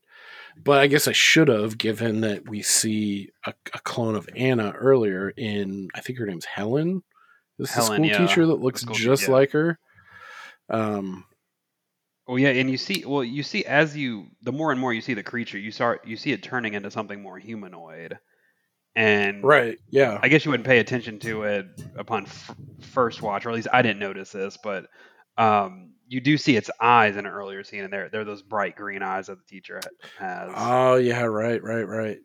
But 0.62 0.78
i 0.80 0.86
guess 0.86 1.06
i 1.08 1.12
should 1.12 1.48
have 1.48 1.78
given 1.78 2.20
that 2.22 2.48
we 2.48 2.62
see 2.62 3.30
a, 3.46 3.54
a 3.72 3.78
clone 3.80 4.14
of 4.16 4.28
anna 4.36 4.72
earlier 4.72 5.30
in 5.30 5.88
i 5.94 6.00
think 6.00 6.18
her 6.18 6.26
name's 6.26 6.46
helen. 6.46 7.02
This 7.58 7.70
is 7.70 7.76
the 7.76 7.82
Helen, 7.82 7.96
school 7.98 8.06
yeah. 8.06 8.26
teacher 8.26 8.46
that 8.46 8.60
looks 8.60 8.82
just 8.82 9.28
yeah. 9.28 9.30
like 9.30 9.52
her. 9.52 9.78
Um 10.68 11.24
Well, 12.26 12.38
yeah, 12.38 12.48
and 12.48 12.70
you 12.70 12.78
see, 12.78 13.04
well, 13.06 13.22
you 13.22 13.42
see 13.42 13.64
as 13.64 13.96
you 13.96 14.26
the 14.42 14.52
more 14.52 14.72
and 14.72 14.80
more 14.80 14.92
you 14.92 15.00
see 15.00 15.14
the 15.14 15.22
creature, 15.22 15.58
you 15.58 15.70
start 15.70 16.06
you 16.06 16.16
see 16.16 16.32
it 16.32 16.42
turning 16.42 16.74
into 16.74 16.90
something 16.90 17.22
more 17.22 17.38
humanoid, 17.38 18.18
and 18.96 19.42
Right. 19.42 19.78
Yeah. 19.90 20.18
I 20.22 20.28
guess 20.28 20.44
you 20.44 20.50
wouldn't 20.50 20.66
pay 20.66 20.78
attention 20.78 21.18
to 21.20 21.42
it 21.44 21.66
upon 21.96 22.26
f- 22.26 22.54
first 22.80 23.22
watch, 23.22 23.44
or 23.46 23.50
at 23.50 23.54
least 23.54 23.68
I 23.72 23.82
didn't 23.82 23.98
notice 23.98 24.30
this, 24.32 24.56
but 24.56 24.86
um, 25.36 25.90
you 26.06 26.20
do 26.20 26.36
see 26.36 26.56
its 26.56 26.70
eyes 26.80 27.16
in 27.16 27.26
an 27.26 27.32
earlier 27.32 27.64
scene, 27.64 27.82
and 27.84 27.92
they're 27.92 28.08
they're 28.08 28.24
those 28.24 28.42
bright 28.42 28.76
green 28.76 29.02
eyes 29.02 29.26
that 29.26 29.38
the 29.38 29.44
teacher 29.46 29.80
has. 30.18 30.52
oh 30.56 30.94
yeah. 30.96 31.22
Right. 31.22 31.62
Right. 31.62 31.88
Right. 31.88 32.18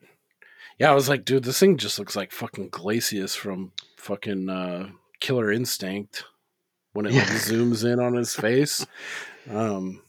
Yeah. 0.78 0.92
I 0.92 0.96
was 0.96 1.10
like, 1.10 1.26
dude, 1.26 1.44
this 1.44 1.60
thing 1.60 1.78
just 1.78 1.98
looks 1.98 2.16
like 2.16 2.32
fucking 2.32 2.70
Glacius 2.70 3.36
from 3.36 3.72
fucking 3.98 4.50
uh, 4.50 4.90
Killer 5.20 5.52
Instinct 5.52 6.24
when 6.94 7.06
it 7.06 7.14
like 7.14 7.24
zooms 7.28 7.84
in 7.92 8.00
on 8.00 8.14
his 8.16 8.36
face. 8.36 8.86
Um. 9.50 10.02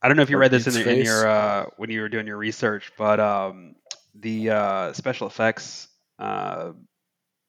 I 0.00 0.06
don't 0.06 0.16
know 0.16 0.22
if 0.22 0.30
you 0.30 0.38
read 0.38 0.52
this 0.52 0.68
in, 0.68 0.88
in 0.88 1.04
your 1.04 1.26
uh, 1.26 1.66
when 1.76 1.90
you 1.90 2.02
were 2.02 2.08
doing 2.08 2.28
your 2.28 2.36
research, 2.36 2.92
but 2.96 3.18
um, 3.18 3.74
the 4.14 4.50
uh, 4.50 4.92
special 4.92 5.26
effects 5.26 5.87
uh, 6.18 6.72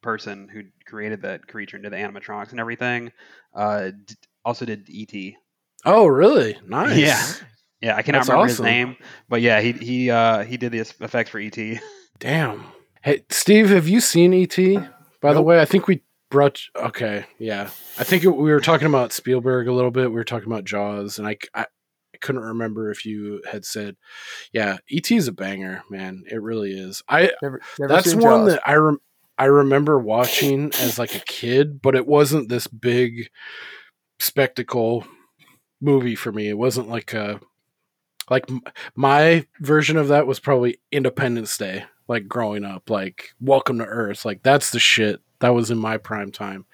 person 0.02 0.48
who 0.48 0.64
created 0.86 1.22
that 1.24 1.48
creature 1.48 1.78
and 1.78 1.84
did 1.84 1.92
the 1.94 1.98
animatronics 1.98 2.52
and 2.52 2.60
everything 2.60 3.12
uh, 3.54 3.92
d- 4.06 4.16
also 4.46 4.66
did 4.66 4.88
ET. 4.90 5.34
Oh, 5.86 6.06
really? 6.08 6.58
Nice. 6.66 6.98
Yeah. 6.98 7.26
Yeah, 7.82 7.96
I 7.96 8.02
cannot 8.02 8.20
That's 8.20 8.30
remember 8.30 8.52
awesome. 8.52 8.66
his 8.66 8.72
name, 8.72 8.98
but 9.30 9.42
yeah, 9.42 9.62
he 9.62 9.72
he 9.72 10.12
uh, 10.12 10.44
he 10.44 10.58
did 10.58 10.74
the 10.74 10.80
effects 10.80 11.30
for 11.30 11.40
ET. 11.40 11.58
Damn. 12.20 12.66
Hey, 13.02 13.24
Steve, 13.30 13.70
have 13.70 13.88
you 13.88 14.02
seen 14.02 14.34
ET? 14.34 14.58
By 15.22 15.32
the 15.34 15.42
way, 15.42 15.62
I 15.62 15.66
think 15.66 15.88
we 15.88 16.02
brought. 16.30 16.60
Okay, 16.76 17.26
yeah. 17.38 17.70
I 17.98 18.04
think 18.04 18.26
it, 18.26 18.30
we 18.30 18.52
were 18.52 18.60
talking 18.60 18.88
about 18.88 19.14
Spielberg 19.14 19.70
a 19.70 19.72
little 19.74 19.92
bit. 19.92 20.10
We 20.10 20.16
were 20.16 20.26
talking 20.26 20.48
about 20.52 20.66
Jaws, 20.66 21.20
and 21.20 21.28
I, 21.28 21.38
I, 21.54 21.62
I 21.62 21.66
couldn't 22.22 22.42
remember 22.42 22.92
if 22.92 23.06
you 23.06 23.42
had 23.50 23.66
said, 23.66 23.96
yeah, 24.52 24.78
ET 24.92 25.12
is 25.12 25.28
a 25.28 25.32
banger, 25.32 25.84
man. 25.90 26.24
It 26.30 26.42
really 26.42 26.72
is. 26.72 27.02
I 27.08 27.32
Never, 27.42 27.62
never 27.80 27.94
that's 27.94 28.14
one 28.14 28.22
Jaws. 28.24 28.54
that 28.54 28.68
I 28.68 28.76
rem- 28.76 29.02
I 29.38 29.46
remember 29.46 29.98
watching 30.00 30.72
as 30.82 31.00
like 31.00 31.16
a 31.16 31.20
kid, 31.20 31.82
but 31.82 31.96
it 31.96 32.06
wasn't 32.08 32.50
this 32.50 32.68
big 32.68 33.30
spectacle 34.20 35.06
movie 35.82 36.16
for 36.16 36.32
me. 36.32 36.50
It 36.50 36.58
wasn't 36.58 36.90
like 36.90 37.14
a 37.14 37.40
like 38.30 38.50
m- 38.50 38.62
my 38.96 39.46
version 39.60 39.98
of 39.98 40.10
that 40.10 40.28
was 40.28 40.40
probably 40.40 40.80
Independence 40.92 41.58
Day, 41.58 41.86
like 42.08 42.28
growing 42.28 42.66
up, 42.66 42.90
like 42.90 43.30
Welcome 43.40 43.80
to 43.80 43.86
Earth, 43.86 44.26
like 44.26 44.44
that's 44.44 44.72
the 44.72 44.80
shit 44.80 45.22
that 45.40 45.54
was 45.54 45.72
in 45.72 45.78
my 45.78 45.98
prime 45.98 46.32
time. 46.32 46.66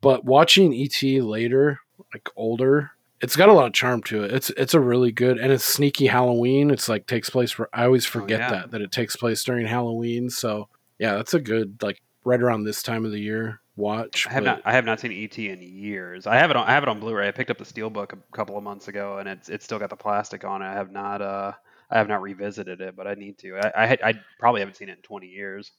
But 0.00 0.24
watching 0.24 0.72
ET 0.74 1.02
later, 1.22 1.80
like 2.14 2.28
older, 2.36 2.92
it's 3.20 3.36
got 3.36 3.48
a 3.48 3.52
lot 3.52 3.66
of 3.66 3.72
charm 3.72 4.02
to 4.04 4.24
it. 4.24 4.32
It's 4.32 4.50
it's 4.50 4.74
a 4.74 4.80
really 4.80 5.12
good 5.12 5.38
and 5.38 5.52
it's 5.52 5.64
sneaky 5.64 6.06
Halloween. 6.06 6.70
It's 6.70 6.88
like 6.88 7.06
takes 7.06 7.30
place 7.30 7.50
for 7.50 7.68
I 7.72 7.84
always 7.84 8.06
forget 8.06 8.40
yeah. 8.40 8.50
that 8.50 8.70
that 8.72 8.80
it 8.80 8.92
takes 8.92 9.16
place 9.16 9.42
during 9.42 9.66
Halloween. 9.66 10.30
So 10.30 10.68
yeah, 10.98 11.16
that's 11.16 11.34
a 11.34 11.40
good 11.40 11.82
like 11.82 12.00
right 12.24 12.40
around 12.40 12.64
this 12.64 12.82
time 12.82 13.04
of 13.04 13.12
the 13.12 13.20
year 13.20 13.60
watch. 13.78 14.26
I 14.26 14.32
have 14.32 14.44
but- 14.44 14.50
not. 14.50 14.62
I 14.64 14.72
have 14.72 14.84
not 14.84 15.00
seen 15.00 15.12
ET 15.12 15.38
in 15.38 15.62
years. 15.62 16.26
I 16.26 16.36
have 16.36 16.50
it 16.50 16.56
on. 16.56 16.66
I 16.66 16.72
have 16.72 16.82
it 16.82 16.88
on 16.88 17.00
Blu-ray. 17.00 17.28
I 17.28 17.30
picked 17.30 17.50
up 17.50 17.58
the 17.58 17.64
Steelbook 17.64 18.12
a 18.12 18.36
couple 18.36 18.58
of 18.58 18.64
months 18.64 18.88
ago, 18.88 19.18
and 19.18 19.28
it's 19.28 19.48
it's 19.48 19.64
still 19.64 19.78
got 19.78 19.90
the 19.90 19.96
plastic 19.96 20.44
on 20.44 20.60
it. 20.60 20.66
I 20.66 20.74
have 20.74 20.92
not. 20.92 21.22
Uh, 21.22 21.52
I 21.90 21.96
have 21.96 22.08
not 22.08 22.20
revisited 22.20 22.82
it, 22.82 22.96
but 22.96 23.06
I 23.06 23.14
need 23.14 23.38
to. 23.38 23.56
I 23.56 23.72
I, 23.74 23.86
had, 23.86 24.02
I 24.02 24.14
probably 24.38 24.60
haven't 24.60 24.74
seen 24.74 24.90
it 24.90 24.98
in 24.98 25.02
20 25.02 25.26
years. 25.26 25.72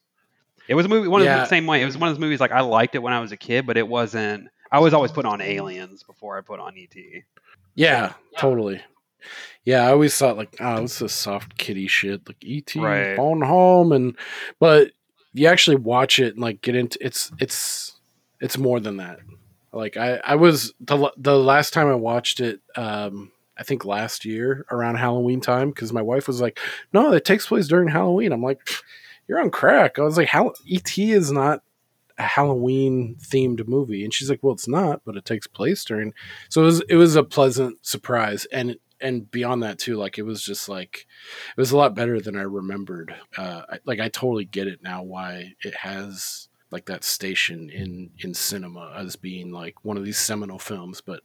It 0.67 0.73
was 0.73 0.85
a 0.85 0.89
movie. 0.89 1.07
One 1.07 1.21
of 1.21 1.27
the 1.27 1.45
same 1.45 1.67
way. 1.67 1.81
It 1.81 1.85
was 1.85 1.97
one 1.97 2.09
of 2.09 2.15
those 2.15 2.21
movies 2.21 2.39
like 2.39 2.51
I 2.51 2.61
liked 2.61 2.95
it 2.95 2.99
when 2.99 3.13
I 3.13 3.19
was 3.19 3.31
a 3.31 3.37
kid, 3.37 3.67
but 3.67 3.77
it 3.77 3.87
wasn't. 3.87 4.49
I 4.71 4.79
was 4.79 4.93
always 4.93 5.11
put 5.11 5.25
on 5.25 5.41
Aliens 5.41 6.03
before 6.03 6.37
I 6.37 6.41
put 6.41 6.59
on 6.59 6.75
ET. 6.77 6.95
Yeah, 7.75 8.13
totally. 8.37 8.81
Yeah, 9.65 9.85
I 9.85 9.91
always 9.91 10.15
thought 10.17 10.37
like, 10.37 10.55
oh, 10.59 10.81
this 10.81 11.01
is 11.01 11.11
soft 11.11 11.57
kitty 11.57 11.87
shit, 11.87 12.21
like 12.27 12.37
ET 12.45 12.73
Right. 12.75 13.15
phone 13.15 13.41
home, 13.41 13.91
and 13.91 14.15
but 14.59 14.91
you 15.33 15.47
actually 15.47 15.75
watch 15.77 16.19
it 16.19 16.33
and 16.33 16.41
like 16.41 16.61
get 16.61 16.75
into 16.75 16.97
it's 17.05 17.31
it's 17.39 17.95
it's 18.39 18.57
more 18.57 18.79
than 18.79 18.97
that. 18.97 19.19
Like 19.73 19.97
I 19.97 20.17
I 20.23 20.35
was 20.35 20.73
the 20.79 21.11
the 21.17 21.37
last 21.37 21.73
time 21.73 21.87
I 21.87 21.95
watched 21.95 22.39
it, 22.39 22.61
um, 22.75 23.31
I 23.57 23.63
think 23.63 23.85
last 23.85 24.25
year 24.25 24.65
around 24.71 24.95
Halloween 24.95 25.41
time 25.41 25.69
because 25.69 25.91
my 25.93 26.01
wife 26.01 26.27
was 26.27 26.41
like, 26.41 26.59
no, 26.93 27.11
it 27.13 27.25
takes 27.25 27.45
place 27.47 27.67
during 27.67 27.89
Halloween. 27.89 28.31
I'm 28.31 28.41
like, 28.41 28.59
you're 29.27 29.41
on 29.41 29.51
crack. 29.51 29.99
I 29.99 30.03
was 30.03 30.17
like, 30.17 30.29
how 30.29 30.53
ET 30.71 30.97
is 30.97 31.31
not 31.31 31.59
a 31.59 31.61
Halloween 32.19 33.15
themed 33.19 33.67
movie, 33.67 34.03
and 34.03 34.13
she's 34.13 34.29
like, 34.29 34.39
well, 34.41 34.53
it's 34.53 34.67
not, 34.67 35.01
but 35.05 35.15
it 35.15 35.25
takes 35.25 35.47
place 35.47 35.83
during 35.83 36.13
so 36.49 36.61
it 36.61 36.65
was 36.65 36.81
it 36.89 36.95
was 36.95 37.15
a 37.15 37.23
pleasant 37.23 37.85
surprise 37.85 38.45
and 38.51 38.77
and 39.01 39.31
beyond 39.31 39.63
that 39.63 39.79
too 39.79 39.95
like 39.95 40.17
it 40.17 40.23
was 40.23 40.43
just 40.43 40.67
like 40.67 41.07
it 41.55 41.59
was 41.59 41.71
a 41.71 41.77
lot 41.77 41.95
better 41.95 42.19
than 42.19 42.35
i 42.35 42.41
remembered 42.41 43.15
uh 43.37 43.61
I, 43.69 43.79
like 43.85 44.01
i 44.01 44.09
totally 44.09 44.43
get 44.43 44.67
it 44.67 44.83
now 44.83 45.03
why 45.03 45.53
it 45.63 45.73
has 45.73 46.49
like 46.69 46.85
that 46.87 47.05
station 47.05 47.69
in 47.69 48.09
in 48.19 48.33
cinema 48.33 48.93
as 48.97 49.15
being 49.15 49.53
like 49.53 49.85
one 49.85 49.95
of 49.95 50.03
these 50.03 50.17
seminal 50.17 50.59
films 50.59 50.99
but 50.99 51.21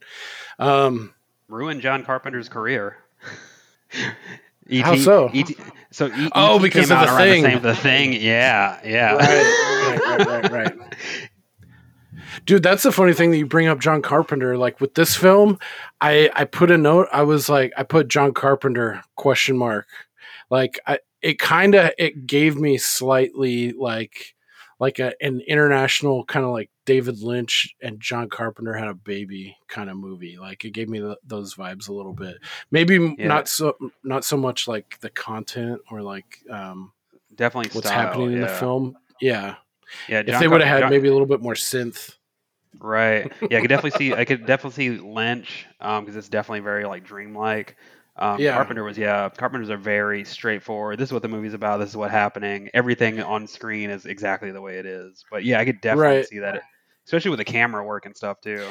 um 0.57 1.13
Ruined 1.47 1.81
John 1.81 2.03
Carpenter's 2.03 2.49
career. 2.49 2.97
ET, 4.69 4.81
How 4.81 4.95
so? 4.95 5.29
ET, 5.33 5.49
so 5.91 6.07
E- 6.07 6.29
Oh, 6.33 6.55
ET 6.57 6.61
because 6.61 6.87
came 6.89 6.97
of 6.97 7.07
out 7.07 7.17
The 7.17 7.23
Thing. 7.23 7.43
the 7.43 7.49
same. 7.49 7.61
The 7.61 7.75
thing, 7.75 8.13
yeah, 8.13 8.79
yeah. 8.85 9.15
right, 9.15 9.99
right, 10.07 10.27
right, 10.27 10.51
right, 10.51 10.51
right. 10.51 10.89
Dude, 12.45 12.63
that's 12.63 12.83
the 12.83 12.91
funny 12.91 13.13
thing 13.13 13.31
that 13.31 13.37
you 13.37 13.45
bring 13.45 13.67
up 13.67 13.79
John 13.79 14.01
Carpenter. 14.01 14.57
Like 14.57 14.79
with 14.81 14.93
this 14.93 15.15
film, 15.15 15.57
I 16.01 16.29
I 16.35 16.45
put 16.45 16.69
a 16.71 16.77
note. 16.77 17.07
I 17.11 17.23
was 17.23 17.49
like, 17.49 17.71
I 17.77 17.83
put 17.83 18.07
John 18.07 18.33
Carpenter 18.33 19.01
question 19.15 19.57
mark. 19.57 19.87
Like 20.49 20.79
I, 20.85 20.99
it 21.21 21.39
kind 21.39 21.73
of 21.75 21.91
it 21.97 22.27
gave 22.27 22.55
me 22.57 22.77
slightly 22.77 23.71
like 23.71 24.35
like 24.79 24.99
a, 24.99 25.13
an 25.21 25.41
international 25.47 26.23
kind 26.25 26.45
of 26.45 26.51
like 26.51 26.69
David 26.85 27.21
Lynch 27.21 27.75
and 27.81 27.99
John 27.99 28.29
Carpenter 28.29 28.73
had 28.73 28.87
a 28.87 28.93
baby 28.93 29.57
kind 29.67 29.89
of 29.89 29.97
movie. 29.97 30.37
Like 30.37 30.65
it 30.65 30.71
gave 30.71 30.87
me 30.89 30.99
th 30.99 31.17
those 31.25 31.55
vibes 31.55 31.89
a 31.89 31.93
little 31.93 32.13
bit. 32.13 32.37
Maybe 32.71 33.15
Yeah. 33.17 33.27
not 33.27 33.47
so 33.47 33.75
not 34.03 34.23
so 34.23 34.37
much 34.37 34.67
like 34.67 34.99
the 35.01 35.09
content 35.09 35.81
or 35.91 36.01
like 36.01 36.39
um, 36.49 36.91
Definitely 37.35 37.71
what's 37.73 37.87
style, 37.87 37.99
happening 38.07 38.33
in 38.33 38.41
the 38.41 38.47
film. 38.47 38.95
Yeah, 39.19 39.55
Yeah, 40.07 40.23
if 40.25 40.39
they 40.39 40.47
would 40.47 40.61
have 40.61 40.69
had 40.69 40.79
John- 40.81 40.89
maybe 40.91 41.07
a 41.07 41.11
little 41.11 41.27
bit 41.27 41.41
more 41.41 41.53
synth. 41.55 42.15
Right. 42.79 43.31
Yeah, 43.49 43.57
I 43.57 43.61
could 43.61 43.69
definitely 43.69 43.97
see. 43.97 44.13
I 44.13 44.25
could 44.25 44.45
definitely 44.47 44.75
see 44.75 45.01
Lynch 45.01 45.65
because 45.79 46.15
it's 46.15 46.29
definitely 46.29 46.59
very 46.59 46.85
like 46.85 47.03
dreamlike. 47.03 47.77
Um, 48.17 48.39
Yeah. 48.39 48.53
Carpenter 48.53 48.83
was 48.83 48.97
yeah. 48.97 49.29
Carpenters 49.29 49.69
are 49.69 49.77
very 49.77 50.23
straightforward. 50.23 50.99
This 50.99 51.09
is 51.09 51.13
what 51.13 51.21
the 51.21 51.27
movie's 51.29 51.53
about. 51.53 51.77
This 51.79 51.89
is 51.89 51.97
what 51.97 52.11
happening. 52.11 52.69
Everything 52.73 53.21
on 53.21 53.47
screen 53.47 53.89
is 53.89 54.05
exactly 54.05 54.51
the 54.51 54.61
way 54.61 54.77
it 54.77 54.85
is. 54.85 55.23
But 55.31 55.43
yeah, 55.45 55.59
I 55.59 55.65
could 55.65 55.81
definitely 55.81 56.17
Right. 56.17 56.27
see 56.27 56.39
that, 56.39 56.61
especially 57.05 57.31
with 57.31 57.39
the 57.39 57.45
camera 57.45 57.83
work 57.85 58.05
and 58.05 58.15
stuff 58.15 58.41
too. 58.41 58.67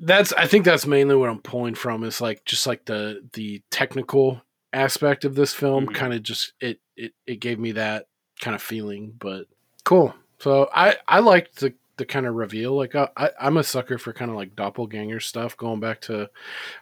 That's 0.00 0.32
I 0.32 0.46
think 0.46 0.64
that's 0.64 0.86
mainly 0.86 1.16
what 1.16 1.28
I'm 1.30 1.40
pulling 1.40 1.74
from 1.74 2.04
is 2.04 2.20
like 2.20 2.44
just 2.44 2.66
like 2.66 2.84
the 2.84 3.26
the 3.32 3.62
technical 3.70 4.42
aspect 4.72 5.24
of 5.24 5.34
this 5.34 5.54
film 5.54 5.86
Mhm. 5.86 5.94
kind 5.94 6.12
of 6.14 6.22
just 6.22 6.52
it, 6.60 6.80
it 6.96 7.12
it 7.26 7.36
gave 7.40 7.58
me 7.58 7.72
that 7.72 8.06
kind 8.40 8.54
of 8.54 8.62
feeling. 8.62 9.14
But 9.18 9.46
cool. 9.84 10.14
So 10.40 10.68
I 10.74 10.96
I 11.06 11.20
liked 11.20 11.60
the 11.60 11.74
the 11.96 12.04
kind 12.06 12.26
of 12.26 12.34
reveal. 12.36 12.76
Like 12.76 12.94
uh, 12.94 13.08
I 13.16 13.30
I'm 13.40 13.56
a 13.56 13.64
sucker 13.64 13.98
for 13.98 14.12
kind 14.12 14.30
of 14.30 14.36
like 14.36 14.54
doppelganger 14.54 15.18
stuff. 15.20 15.56
Going 15.56 15.80
back 15.80 16.00
to 16.02 16.30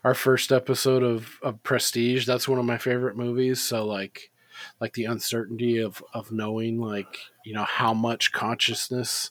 our 0.05 0.15
first 0.15 0.53
episode 0.53 1.03
of 1.03 1.39
of 1.43 1.63
Prestige, 1.63 2.27
that's 2.27 2.49
one 2.49 2.59
of 2.59 2.65
my 2.67 2.77
favorite 2.79 3.17
movies. 3.17 3.63
So 3.63 3.87
like 3.87 4.31
like 4.81 4.93
the 4.95 5.05
uncertainty 5.07 5.79
of 5.79 6.03
of 6.13 6.33
knowing 6.33 6.81
like 6.81 7.19
you 7.47 7.55
know 7.55 7.65
how 7.65 7.95
much 7.95 8.33
consciousness 8.33 9.31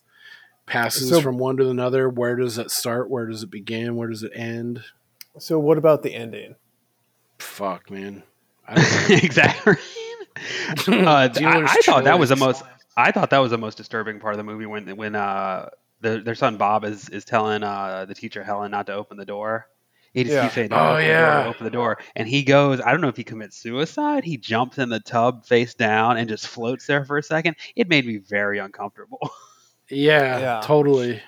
passes 0.65 1.09
So- 1.09 1.21
from 1.21 1.37
one 1.37 1.57
to 1.57 1.69
another 1.69 2.09
where 2.09 2.35
does 2.35 2.57
it 2.57 2.71
start 2.71 3.09
where 3.09 3.25
does 3.27 3.43
it 3.43 3.51
begin 3.51 3.95
where 3.95 4.09
does 4.09 4.23
it 4.23 4.31
end 4.35 4.83
So 5.37 5.59
what 5.59 5.77
about 5.77 6.03
the 6.03 6.13
ending? 6.15 6.55
fuck 7.39 7.89
man 7.91 8.23
I 8.67 8.75
don't 9.09 9.23
exactly. 9.23 9.73
uh, 10.87 11.29
I, 11.35 11.63
I 11.67 11.81
thought 11.83 12.03
that 12.05 12.17
was 12.17 12.29
the 12.29 12.35
most. 12.35 12.63
I 12.97 13.11
thought 13.11 13.29
that 13.29 13.37
was 13.37 13.51
the 13.51 13.57
most 13.59 13.77
disturbing 13.77 14.19
part 14.19 14.33
of 14.33 14.37
the 14.37 14.43
movie 14.43 14.65
when 14.65 14.95
when 14.97 15.15
uh 15.15 15.69
the, 16.01 16.19
their 16.19 16.33
son 16.35 16.57
Bob 16.57 16.83
is 16.83 17.07
is 17.09 17.23
telling 17.25 17.61
uh 17.61 18.05
the 18.05 18.15
teacher 18.15 18.43
Helen 18.43 18.71
not 18.71 18.87
to 18.87 18.93
open 18.93 19.17
the 19.17 19.25
door. 19.25 19.67
He 20.13 20.23
just 20.23 20.33
Yeah. 20.33 20.41
keeps 20.43 20.55
saying, 20.55 20.69
Oh, 20.71 20.77
"Don't 20.77 20.87
open 20.87 21.03
the 21.05 21.11
door, 21.11 21.19
yeah. 21.43 21.45
open 21.47 21.63
the 21.65 21.69
door," 21.69 21.97
and 22.15 22.27
he 22.27 22.41
goes. 22.43 22.81
I 22.81 22.91
don't 22.91 23.01
know 23.01 23.07
if 23.09 23.17
he 23.17 23.23
commits 23.23 23.55
suicide. 23.57 24.23
He 24.23 24.37
jumps 24.37 24.77
in 24.79 24.89
the 24.89 24.99
tub 24.99 25.45
face 25.45 25.73
down 25.75 26.17
and 26.17 26.27
just 26.27 26.47
floats 26.47 26.87
there 26.87 27.05
for 27.05 27.17
a 27.19 27.23
second. 27.23 27.55
It 27.75 27.87
made 27.87 28.05
me 28.07 28.17
very 28.17 28.57
uncomfortable. 28.57 29.19
yeah, 29.89 30.39
Yeah. 30.39 30.61
totally 30.63 31.21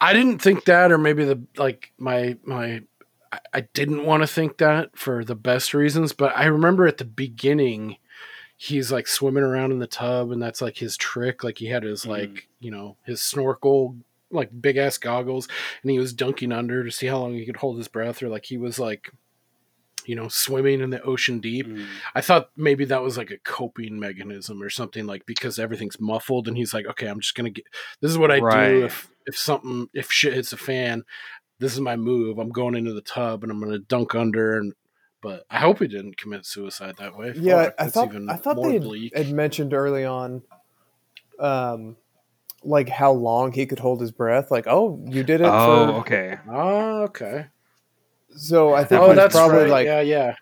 i 0.00 0.12
didn't 0.12 0.40
think 0.40 0.64
that 0.64 0.90
or 0.90 0.98
maybe 0.98 1.24
the 1.24 1.40
like 1.56 1.92
my 1.98 2.36
my 2.44 2.82
I- 3.54 3.68
didn't 3.72 4.04
want 4.04 4.22
to 4.22 4.26
think 4.26 4.58
that 4.58 4.96
for 4.98 5.24
the 5.24 5.36
best 5.36 5.72
reasons 5.72 6.12
but 6.12 6.36
i 6.36 6.46
remember 6.46 6.86
at 6.86 6.98
the 6.98 7.04
beginning 7.04 7.96
he's 8.56 8.90
like 8.92 9.06
swimming 9.06 9.42
around 9.44 9.70
in 9.72 9.78
the 9.78 9.86
tub 9.86 10.30
and 10.32 10.42
that's 10.42 10.60
like 10.60 10.76
his 10.78 10.96
trick 10.96 11.42
like 11.44 11.58
he 11.58 11.66
had 11.66 11.82
his 11.84 12.04
Mhm. 12.04 12.08
like 12.08 12.48
you 12.60 12.70
know 12.70 12.96
his 13.04 13.20
snorkel 13.22 13.96
like 14.30 14.50
big 14.60 14.76
ass 14.76 14.98
goggles 14.98 15.46
and 15.82 15.90
he 15.90 15.98
was 15.98 16.12
dunking 16.12 16.52
under 16.52 16.82
to 16.84 16.90
see 16.90 17.06
how 17.06 17.18
long 17.18 17.34
he 17.34 17.46
could 17.46 17.56
hold 17.58 17.76
his 17.78 17.88
breath 17.88 18.22
or 18.22 18.28
like 18.28 18.46
he 18.46 18.56
was 18.56 18.78
like 18.78 19.10
you 20.06 20.14
know 20.16 20.28
swimming 20.28 20.80
in 20.80 20.90
the 20.90 21.00
ocean 21.02 21.38
deep 21.40 21.66
I 22.14 22.20
thought 22.20 22.50
maybe 22.56 22.84
that 22.86 23.02
was 23.02 23.16
like 23.16 23.30
a 23.30 23.38
coping 23.38 24.00
mechanism 24.00 24.62
or 24.62 24.70
something 24.70 25.06
like 25.06 25.26
because 25.26 25.58
everything's 25.58 26.00
muffled 26.00 26.48
and 26.48 26.56
he's 26.56 26.74
like, 26.74 26.86
okay, 26.86 27.06
I'm 27.06 27.20
just 27.20 27.34
gonna 27.34 27.50
get. 27.50 27.64
This 28.00 28.10
is 28.10 28.18
what 28.18 28.30
I 28.30 28.38
Right. 28.38 28.68
do 28.70 28.84
if 28.84 29.08
if 29.26 29.36
something 29.38 29.88
if 29.94 30.10
shit 30.10 30.34
hits 30.34 30.52
a 30.52 30.56
fan. 30.56 31.04
This 31.58 31.74
is 31.74 31.80
my 31.80 31.96
move. 31.96 32.38
I'm 32.38 32.50
going 32.50 32.74
into 32.74 32.92
the 32.92 33.00
tub 33.02 33.42
and 33.42 33.52
I'm 33.52 33.60
gonna 33.60 33.78
dunk 33.78 34.14
under 34.14 34.58
and. 34.58 34.72
But 35.22 35.44
I 35.48 35.60
hope 35.60 35.78
he 35.78 35.86
didn't 35.86 36.16
commit 36.16 36.44
suicide 36.44 36.96
that 36.98 37.16
way. 37.16 37.32
Yeah, 37.36 37.66
Fuck, 37.66 37.74
I 37.78 37.86
thought 37.88 38.08
even 38.08 38.28
I 38.28 38.34
thought 38.34 38.60
they 38.60 38.72
had, 38.72 39.26
had 39.26 39.32
mentioned 39.32 39.72
early 39.72 40.04
on, 40.04 40.42
um, 41.38 41.96
like 42.64 42.88
how 42.88 43.12
long 43.12 43.52
he 43.52 43.66
could 43.66 43.78
hold 43.78 44.00
his 44.00 44.10
breath. 44.10 44.50
Like, 44.50 44.66
oh, 44.66 45.00
you 45.08 45.22
did 45.22 45.40
it 45.40 45.46
oh, 45.46 45.86
for. 45.86 45.92
okay. 46.00 46.38
Oh, 46.50 47.02
okay. 47.02 47.46
So 48.36 48.74
I 48.74 48.84
think 48.84 49.00
Oh, 49.00 49.14
that's 49.14 49.34
probably 49.34 49.62
right. 49.62 49.70
like 49.70 49.86
yeah, 49.86 50.00
yeah. 50.00 50.34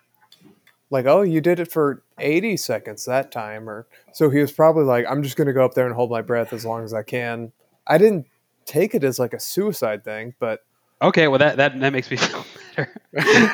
like 0.89 1.05
oh, 1.05 1.21
you 1.21 1.41
did 1.41 1.59
it 1.59 1.71
for 1.71 2.03
eighty 2.19 2.57
seconds 2.57 3.05
that 3.05 3.31
time, 3.31 3.69
or 3.69 3.87
so 4.13 4.29
he 4.29 4.39
was 4.39 4.51
probably 4.51 4.83
like, 4.83 5.05
I'm 5.09 5.23
just 5.23 5.37
gonna 5.37 5.53
go 5.53 5.65
up 5.65 5.73
there 5.73 5.85
and 5.85 5.95
hold 5.95 6.09
my 6.09 6.21
breath 6.21 6.53
as 6.53 6.65
long 6.65 6.83
as 6.83 6.93
I 6.93 7.03
can. 7.03 7.51
I 7.87 7.97
didn't 7.97 8.27
take 8.65 8.93
it 8.95 9.03
as 9.03 9.19
like 9.19 9.33
a 9.33 9.39
suicide 9.39 10.03
thing, 10.03 10.33
but 10.39 10.61
Okay, 11.01 11.27
well 11.27 11.39
that, 11.39 11.57
that 11.57 11.79
that 11.79 11.93
makes 11.93 12.11
me 12.11 12.17
feel 12.17 12.45
better. 12.75 13.01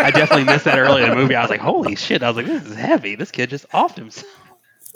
I 0.04 0.12
definitely 0.12 0.44
missed 0.44 0.66
that 0.66 0.78
early 0.78 1.04
in 1.04 1.10
the 1.10 1.16
movie. 1.16 1.34
I 1.36 1.42
was 1.42 1.50
like, 1.50 1.62
"Holy 1.62 1.96
shit!" 1.96 2.22
I 2.22 2.28
was 2.30 2.36
like, 2.38 2.46
"This 2.46 2.66
is 2.66 2.76
heavy. 2.76 3.16
This 3.16 3.32
kid 3.32 3.50
just 3.50 3.68
offed 3.70 3.96
himself." 3.96 4.32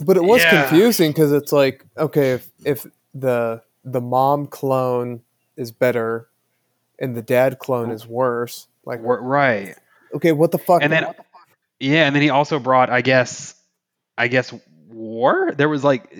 but 0.05 0.17
it 0.17 0.23
was 0.23 0.41
Yeah. 0.41 0.67
confusing 0.67 1.11
because 1.11 1.31
it's 1.31 1.51
like 1.51 1.85
okay 1.97 2.31
if 2.31 2.49
if 2.65 2.85
the 3.13 3.61
the 3.85 4.01
mom 4.01 4.47
clone 4.47 5.21
is 5.55 5.71
better, 5.71 6.27
and 6.99 7.15
the 7.15 7.21
dad 7.21 7.57
clone 7.59 7.89
oh. 7.89 7.93
is 7.93 8.05
worse. 8.05 8.67
Like, 8.85 8.99
We're- 8.99 9.21
right. 9.21 9.75
okay, 10.15 10.31
what 10.31 10.51
the 10.51 10.57
fuck? 10.57 10.81
And 10.81 10.91
then 10.91 11.05
yeah, 11.79 12.05
and 12.05 12.15
then 12.15 12.21
he 12.21 12.29
also 12.29 12.59
brought, 12.59 12.89
I 12.89 13.01
guess, 13.01 13.55
I 14.17 14.27
guess 14.27 14.53
war. 14.87 15.53
There 15.55 15.69
was 15.69 15.83
like 15.83 16.15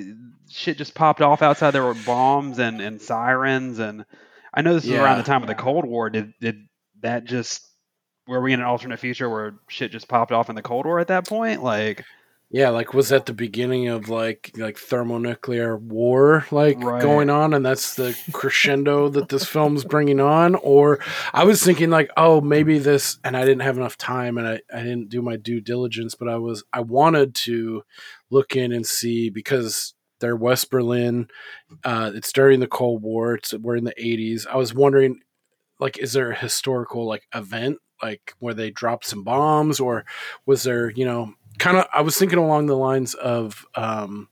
shit 0.49 0.77
just 0.77 0.95
popped 0.95 1.21
off 1.21 1.41
outside. 1.41 1.71
There 1.71 1.83
were 1.83 1.93
bombs 1.93 2.57
and 2.59 2.81
and 2.81 3.01
sirens, 3.01 3.79
and 3.79 4.05
I 4.53 4.61
know 4.61 4.73
this 4.73 4.85
is 4.85 4.91
around 4.91 5.17
the 5.19 5.23
time 5.23 5.43
of 5.43 5.47
the 5.47 5.55
Cold 5.55 5.85
War. 5.85 6.09
Did 6.09 6.33
did 6.41 6.67
that 7.01 7.25
just 7.25 7.65
were 8.27 8.41
we 8.41 8.53
in 8.53 8.59
an 8.59 8.65
alternate 8.65 8.99
future 8.99 9.29
where 9.29 9.55
shit 9.67 9.91
just 9.91 10.07
popped 10.07 10.31
off 10.31 10.49
in 10.49 10.55
the 10.55 10.61
Cold 10.61 10.85
War 10.85 10.99
at 10.99 11.07
that 11.09 11.27
point? 11.27 11.61
Like, 11.63 12.03
Yeah, 12.53 12.67
like 12.69 12.93
was 12.93 13.09
that 13.09 13.25
the 13.27 13.33
beginning 13.33 13.87
of 13.87 14.09
like 14.09 14.51
like 14.57 14.77
thermonuclear 14.77 15.77
war 15.77 16.45
like 16.51 16.77
Right. 16.83 17.01
going 17.01 17.29
on 17.29 17.53
and 17.53 17.65
that's 17.65 17.95
the 17.95 18.17
crescendo 18.33 19.07
that 19.09 19.29
this 19.29 19.45
film's 19.45 19.85
bringing 19.85 20.19
on 20.19 20.55
or 20.55 20.99
I 21.33 21.45
was 21.45 21.63
thinking 21.63 21.89
like 21.89 22.11
oh 22.17 22.41
maybe 22.41 22.77
this 22.77 23.19
and 23.23 23.37
I 23.37 23.41
didn't 23.45 23.61
have 23.61 23.77
enough 23.77 23.97
time 23.97 24.37
and 24.37 24.47
I, 24.47 24.59
I 24.73 24.79
didn't 24.83 25.07
do 25.09 25.21
my 25.21 25.37
due 25.37 25.61
diligence 25.61 26.13
but 26.13 26.27
I 26.27 26.35
was 26.37 26.63
I 26.73 26.81
wanted 26.81 27.35
to 27.35 27.83
look 28.29 28.55
in 28.55 28.73
and 28.73 28.85
see 28.85 29.29
because 29.29 29.93
they're 30.19 30.35
West 30.35 30.69
Berlin 30.69 31.27
uh 31.85 32.11
it's 32.13 32.33
during 32.33 32.59
the 32.59 32.67
Cold 32.67 33.01
War 33.01 33.35
it's 33.35 33.53
we're 33.53 33.77
in 33.77 33.85
the 33.85 33.95
80s 33.97 34.45
I 34.45 34.57
was 34.57 34.73
wondering 34.73 35.21
like 35.79 35.97
is 35.99 36.11
there 36.13 36.31
a 36.31 36.35
historical 36.37 37.05
like 37.07 37.23
event 37.33 37.77
like 38.03 38.33
where 38.39 38.53
they 38.53 38.71
dropped 38.71 39.05
some 39.05 39.23
bombs 39.23 39.79
or 39.79 40.03
was 40.45 40.63
there 40.63 40.89
you 40.89 41.05
know 41.05 41.33
kind 41.61 41.77
of 41.77 41.85
i 41.93 42.01
was 42.01 42.17
thinking 42.17 42.39
along 42.39 42.65
the 42.65 42.75
lines 42.75 43.13
of 43.15 43.65
um 43.75 44.27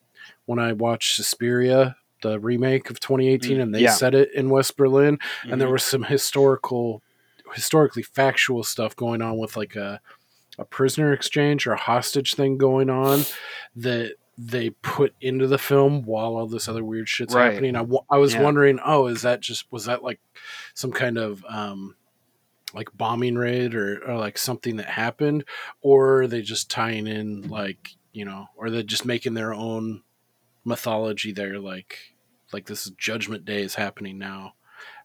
when 0.45 0.59
i 0.59 0.73
watched 0.73 1.15
suspiria 1.15 1.95
the 2.21 2.39
remake 2.39 2.89
of 2.89 2.99
2018 2.99 3.57
Mm, 3.57 3.61
and 3.61 3.75
they 3.75 3.81
yeah. 3.81 3.91
set 3.91 4.13
it 4.15 4.33
in 4.33 4.49
west 4.49 4.75
berlin 4.75 5.17
and 5.43 5.61
there 5.61 5.67
mhm. 5.69 5.73
was 5.73 5.83
some 5.83 6.03
historical 6.03 7.01
historically 7.55 8.03
factual 8.03 8.63
stuff 8.63 8.95
going 8.95 9.21
on 9.21 9.37
with 9.37 9.55
like 9.55 9.75
a 9.75 10.01
a 10.57 10.65
prisoner 10.65 11.13
exchange 11.13 11.65
or 11.65 11.71
a 11.71 11.77
hostage 11.77 12.35
thing 12.35 12.57
going 12.57 12.89
on 12.89 13.21
that 13.75 14.15
they 14.37 14.69
put 14.69 15.13
into 15.21 15.47
the 15.47 15.57
film 15.57 16.03
while 16.03 16.35
all 16.35 16.47
this 16.47 16.67
other 16.67 16.83
weird 16.83 17.07
shit's 17.09 17.33
Right. 17.33 17.51
happening. 17.53 17.75
I, 17.75 17.85
I 18.09 18.17
was 18.17 18.33
Yeah. 18.33 18.41
wondering, 18.43 18.79
oh, 18.85 19.07
is 19.07 19.21
that 19.23 19.39
just 19.41 19.69
was 19.71 19.85
that 19.85 20.01
like 20.03 20.19
some 20.73 20.91
kind 20.91 21.17
of 21.17 21.43
um 21.49 21.95
like 22.73 22.89
bombing 22.95 23.35
raid 23.35 23.75
or, 23.75 24.01
or 24.07 24.17
like 24.17 24.37
something 24.37 24.75
that 24.77 24.87
happened 24.87 25.43
or 25.81 26.21
are 26.21 26.27
they 26.27 26.41
just 26.41 26.69
tying 26.69 27.07
in 27.07 27.41
like 27.49 27.89
you 28.11 28.25
know 28.25 28.47
or 28.55 28.69
they're 28.69 28.83
just 28.83 29.05
making 29.05 29.33
their 29.33 29.53
own 29.53 30.03
mythology 30.63 31.31
there 31.31 31.59
like 31.59 31.97
like 32.53 32.65
this 32.65 32.89
judgment 32.91 33.45
day 33.45 33.61
is 33.61 33.75
happening 33.75 34.17
now 34.17 34.53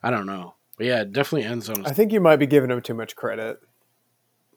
i 0.03 0.11
don't 0.11 0.27
know 0.27 0.55
but 0.77 0.87
yeah 0.87 1.01
it 1.03 1.13
definitely 1.13 1.47
ends 1.47 1.69
on 1.69 1.85
a 1.85 1.89
I 1.89 1.93
think 1.93 2.13
you 2.13 2.21
might 2.21 2.37
be 2.37 2.47
giving 2.47 2.71
him 2.71 2.81
too 2.83 2.95
much 2.95 3.17
credit. 3.17 3.59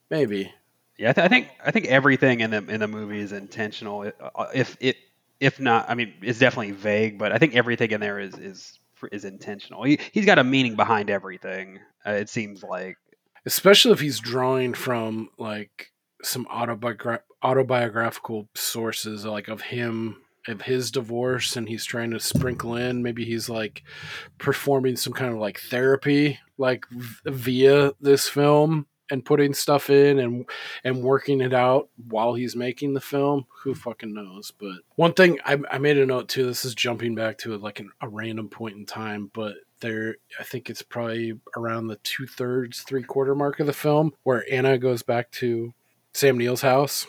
maybe 0.09 0.51
Yeah, 0.97 1.11
I, 1.11 1.13
th- 1.13 1.25
I 1.25 1.27
think 1.27 1.49
I 1.65 1.71
think 1.71 1.85
everything 1.85 2.39
in 2.39 2.51
the 2.51 2.57
in 2.57 2.79
the 2.79 2.87
movie 2.87 3.19
is 3.19 3.31
intentional. 3.31 4.11
Uh, 4.19 4.45
If 4.53 4.77
it 4.79 4.97
if 5.39 5.59
not, 5.59 5.89
I 5.89 5.93
mean, 5.95 6.13
it's 6.21 6.39
definitely 6.39 6.71
vague, 6.71 7.19
but 7.19 7.31
I 7.31 7.37
think 7.37 7.55
everything 7.55 7.91
in 7.91 8.01
there 8.01 8.19
is 8.19 8.33
is 8.37 8.79
is 9.11 9.25
intentional. 9.25 9.83
He 9.83 9.99
he's 10.11 10.25
got 10.25 10.39
a 10.39 10.43
meaning 10.43 10.75
behind 10.75 11.09
everything. 11.09 11.79
Uh, 12.05 12.11
it 12.11 12.29
seems 12.29 12.63
like. 12.63 12.97
especially 13.45 13.91
if 13.91 13.99
he's 13.99 14.19
drawing 14.19 14.73
from 14.73 15.29
like 15.37 15.91
some 16.23 16.45
autobiogra- 16.45 17.21
autobiographical 17.43 18.47
sources 18.55 19.25
like 19.25 19.47
of 19.47 19.61
him 19.61 20.17
of 20.47 20.61
his 20.61 20.91
divorce 20.91 21.55
and 21.57 21.67
he's 21.67 21.83
trying 21.85 22.09
to 22.11 22.19
sprinkle 22.19 22.75
in 22.75 23.03
maybe 23.03 23.25
he's 23.25 23.49
like 23.49 23.83
performing 24.37 24.95
some 24.95 25.11
kind 25.13 25.33
of 25.33 25.37
like 25.39 25.59
therapy 25.59 26.39
like 26.57 26.85
v- 26.89 27.31
via 27.31 27.91
this 27.99 28.29
film 28.29 28.85
and 29.09 29.25
putting 29.25 29.53
stuff 29.53 29.89
in 29.89 30.19
and 30.19 30.45
and 30.83 31.01
working 31.01 31.41
it 31.41 31.53
out 31.53 31.89
while 32.09 32.33
he's 32.33 32.55
making 32.55 32.93
the 32.93 33.01
film 33.01 33.45
who 33.63 33.73
fucking 33.73 34.13
knows? 34.13 34.51
But 34.51 34.77
one 34.95 35.13
thing 35.13 35.39
i, 35.45 35.57
I 35.71 35.77
made 35.77 35.97
a 35.97 36.05
note 36.05 36.29
too 36.29 36.45
this 36.45 36.65
is 36.65 36.75
jumping 36.75 37.15
back 37.15 37.37
to 37.39 37.57
like 37.57 37.79
an, 37.79 37.89
a 38.01 38.07
random 38.07 38.49
point 38.49 38.77
in 38.77 38.85
time 38.85 39.29
but 39.33 39.55
there 39.79 40.15
i 40.39 40.43
think 40.43 40.69
it's 40.69 40.81
probably 40.81 41.39
around 41.55 41.87
the 41.87 41.97
two-thirds 41.97 42.81
three-quarter 42.81 43.35
mark 43.35 43.59
of 43.59 43.67
the 43.67 43.73
film 43.73 44.11
where 44.23 44.43
anna 44.51 44.77
goes 44.77 45.03
back 45.03 45.29
to 45.31 45.71
sam 46.13 46.37
neill's 46.37 46.61
house 46.61 47.05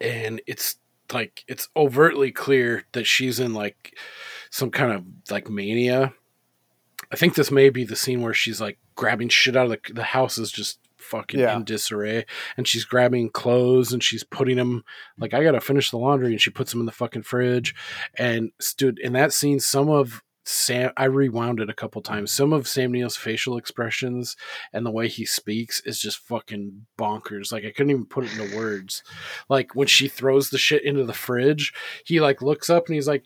and 0.00 0.40
it's 0.46 0.76
like 1.12 1.44
it's 1.48 1.68
overtly 1.76 2.30
clear 2.30 2.84
that 2.92 3.06
she's 3.06 3.40
in 3.40 3.54
like 3.54 3.96
some 4.50 4.70
kind 4.70 4.92
of 4.92 5.04
like 5.30 5.50
mania. 5.50 6.12
I 7.10 7.16
think 7.16 7.34
this 7.34 7.50
may 7.50 7.68
be 7.68 7.84
the 7.84 7.96
scene 7.96 8.22
where 8.22 8.34
she's 8.34 8.60
like 8.60 8.78
grabbing 8.94 9.28
shit 9.28 9.56
out 9.56 9.66
of 9.66 9.70
the, 9.70 9.92
the 9.92 10.02
house 10.02 10.38
is 10.38 10.50
just 10.50 10.78
fucking 11.12 11.40
Yeah. 11.40 11.56
in 11.56 11.64
disarray. 11.64 12.24
And 12.56 12.66
she's 12.66 12.84
grabbing 12.84 13.30
clothes 13.30 13.92
and 13.92 14.02
she's 14.02 14.24
putting 14.24 14.56
them 14.56 14.82
like 15.18 15.34
i 15.34 15.42
gotta 15.44 15.60
finish 15.60 15.90
the 15.90 15.98
laundry 15.98 16.32
and 16.32 16.40
she 16.40 16.50
puts 16.50 16.72
them 16.72 16.80
in 16.80 16.86
the 16.86 16.92
fucking 16.92 17.22
fridge 17.22 17.74
and 18.18 18.50
stood 18.60 18.98
in 18.98 19.12
that 19.12 19.32
scene 19.32 19.60
some 19.60 19.88
of 19.90 20.22
sam 20.44 20.90
i 20.96 21.04
rewound 21.04 21.60
it 21.60 21.70
a 21.70 21.74
couple 21.74 22.02
times 22.02 22.32
some 22.32 22.52
of 22.52 22.66
sam 22.66 22.90
neill's 22.90 23.16
facial 23.16 23.56
expressions 23.56 24.36
and 24.72 24.84
the 24.84 24.90
way 24.90 25.06
he 25.06 25.24
speaks 25.24 25.80
is 25.86 26.00
just 26.00 26.18
fucking 26.18 26.86
bonkers. 26.98 27.52
Like 27.52 27.64
i 27.64 27.70
couldn't 27.70 27.90
even 27.90 28.06
put 28.06 28.24
it 28.24 28.36
into 28.36 28.56
words. 28.56 29.02
Like 29.48 29.74
when 29.76 29.86
she 29.86 30.08
throws 30.08 30.50
the 30.50 30.58
shit 30.58 30.82
into 30.84 31.04
the 31.04 31.12
fridge 31.12 31.72
he 32.04 32.20
like 32.20 32.42
looks 32.42 32.68
up 32.70 32.86
and 32.86 32.94
he's 32.96 33.06
like 33.08 33.24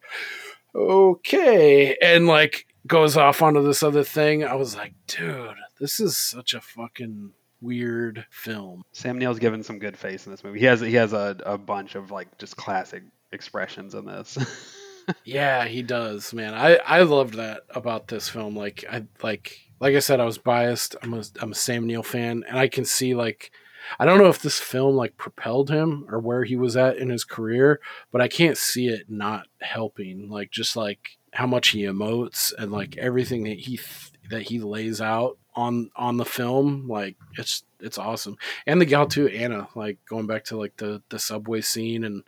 okay 0.74 1.96
and 2.02 2.26
like 2.26 2.66
goes 2.86 3.16
off 3.16 3.42
onto 3.42 3.62
this 3.62 3.82
other 3.82 4.04
thing. 4.04 4.44
I 4.44 4.54
was 4.54 4.76
like 4.76 4.92
dude 5.06 5.54
this 5.80 6.00
is 6.00 6.16
such 6.16 6.54
a 6.54 6.60
fucking 6.60 7.32
weird 7.66 8.24
film 8.30 8.84
Sam 8.92 9.18
Neill's 9.18 9.38
given 9.38 9.62
some 9.62 9.78
good 9.78 9.96
face 9.96 10.26
in 10.26 10.32
this 10.32 10.44
movie. 10.44 10.60
He 10.60 10.64
has 10.66 10.80
he 10.80 10.94
has 10.94 11.12
a, 11.12 11.36
a 11.44 11.58
bunch 11.58 11.94
of 11.94 12.10
like 12.10 12.38
just 12.38 12.56
classic 12.56 13.02
expressions 13.32 13.94
in 13.94 14.06
this. 14.06 14.38
yeah 15.24 15.66
he 15.66 15.82
does 15.82 16.32
man 16.32 16.54
i 16.54 16.76
i 16.86 17.02
loved 17.02 17.34
that 17.34 17.62
about 17.70 18.08
this 18.08 18.28
film 18.28 18.56
like 18.56 18.84
i 18.90 19.04
like 19.22 19.60
like 19.80 19.94
i 19.94 19.98
said 19.98 20.20
i 20.20 20.24
was 20.24 20.38
biased 20.38 20.96
i'm 21.02 21.14
a, 21.14 21.22
I'm 21.40 21.52
a 21.52 21.54
sam 21.54 21.86
neill 21.86 22.02
fan 22.02 22.44
and 22.48 22.58
i 22.58 22.68
can 22.68 22.84
see 22.84 23.14
like 23.14 23.50
i 23.98 24.04
don't 24.04 24.18
know 24.18 24.28
if 24.28 24.42
this 24.42 24.58
film 24.58 24.96
like 24.96 25.16
propelled 25.16 25.70
him 25.70 26.06
or 26.08 26.18
where 26.18 26.44
he 26.44 26.56
was 26.56 26.76
at 26.76 26.96
in 26.96 27.10
his 27.10 27.24
career 27.24 27.80
but 28.10 28.20
i 28.20 28.28
can't 28.28 28.58
see 28.58 28.88
it 28.88 29.08
not 29.08 29.46
helping 29.60 30.28
like 30.28 30.50
just 30.50 30.76
like 30.76 31.18
how 31.32 31.46
much 31.46 31.68
he 31.68 31.82
emotes 31.82 32.52
and 32.58 32.72
like 32.72 32.96
everything 32.96 33.44
that 33.44 33.58
he 33.60 33.76
th- 33.76 34.12
that 34.30 34.42
he 34.42 34.58
lays 34.58 35.00
out 35.00 35.38
on 35.56 35.90
on 35.96 36.18
the 36.18 36.24
film 36.24 36.86
like 36.86 37.16
it's 37.38 37.64
it's 37.80 37.98
awesome 37.98 38.36
and 38.66 38.80
the 38.80 38.84
gal 38.84 39.06
too 39.06 39.26
anna 39.28 39.66
like 39.74 39.98
going 40.08 40.26
back 40.26 40.44
to 40.44 40.56
like 40.56 40.76
the 40.76 41.02
the 41.08 41.18
subway 41.18 41.60
scene 41.60 42.04
and 42.04 42.22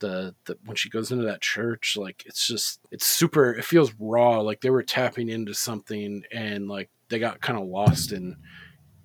the, 0.00 0.34
the 0.46 0.58
when 0.64 0.76
she 0.76 0.90
goes 0.90 1.12
into 1.12 1.24
that 1.24 1.40
church 1.40 1.96
like 1.96 2.24
it's 2.26 2.46
just 2.46 2.80
it's 2.90 3.06
super 3.06 3.54
it 3.54 3.64
feels 3.64 3.92
raw 3.98 4.40
like 4.40 4.60
they 4.60 4.70
were 4.70 4.82
tapping 4.82 5.28
into 5.28 5.54
something 5.54 6.22
and 6.32 6.68
like 6.68 6.90
they 7.08 7.18
got 7.18 7.40
kind 7.40 7.58
of 7.58 7.66
lost 7.66 8.12
in 8.12 8.36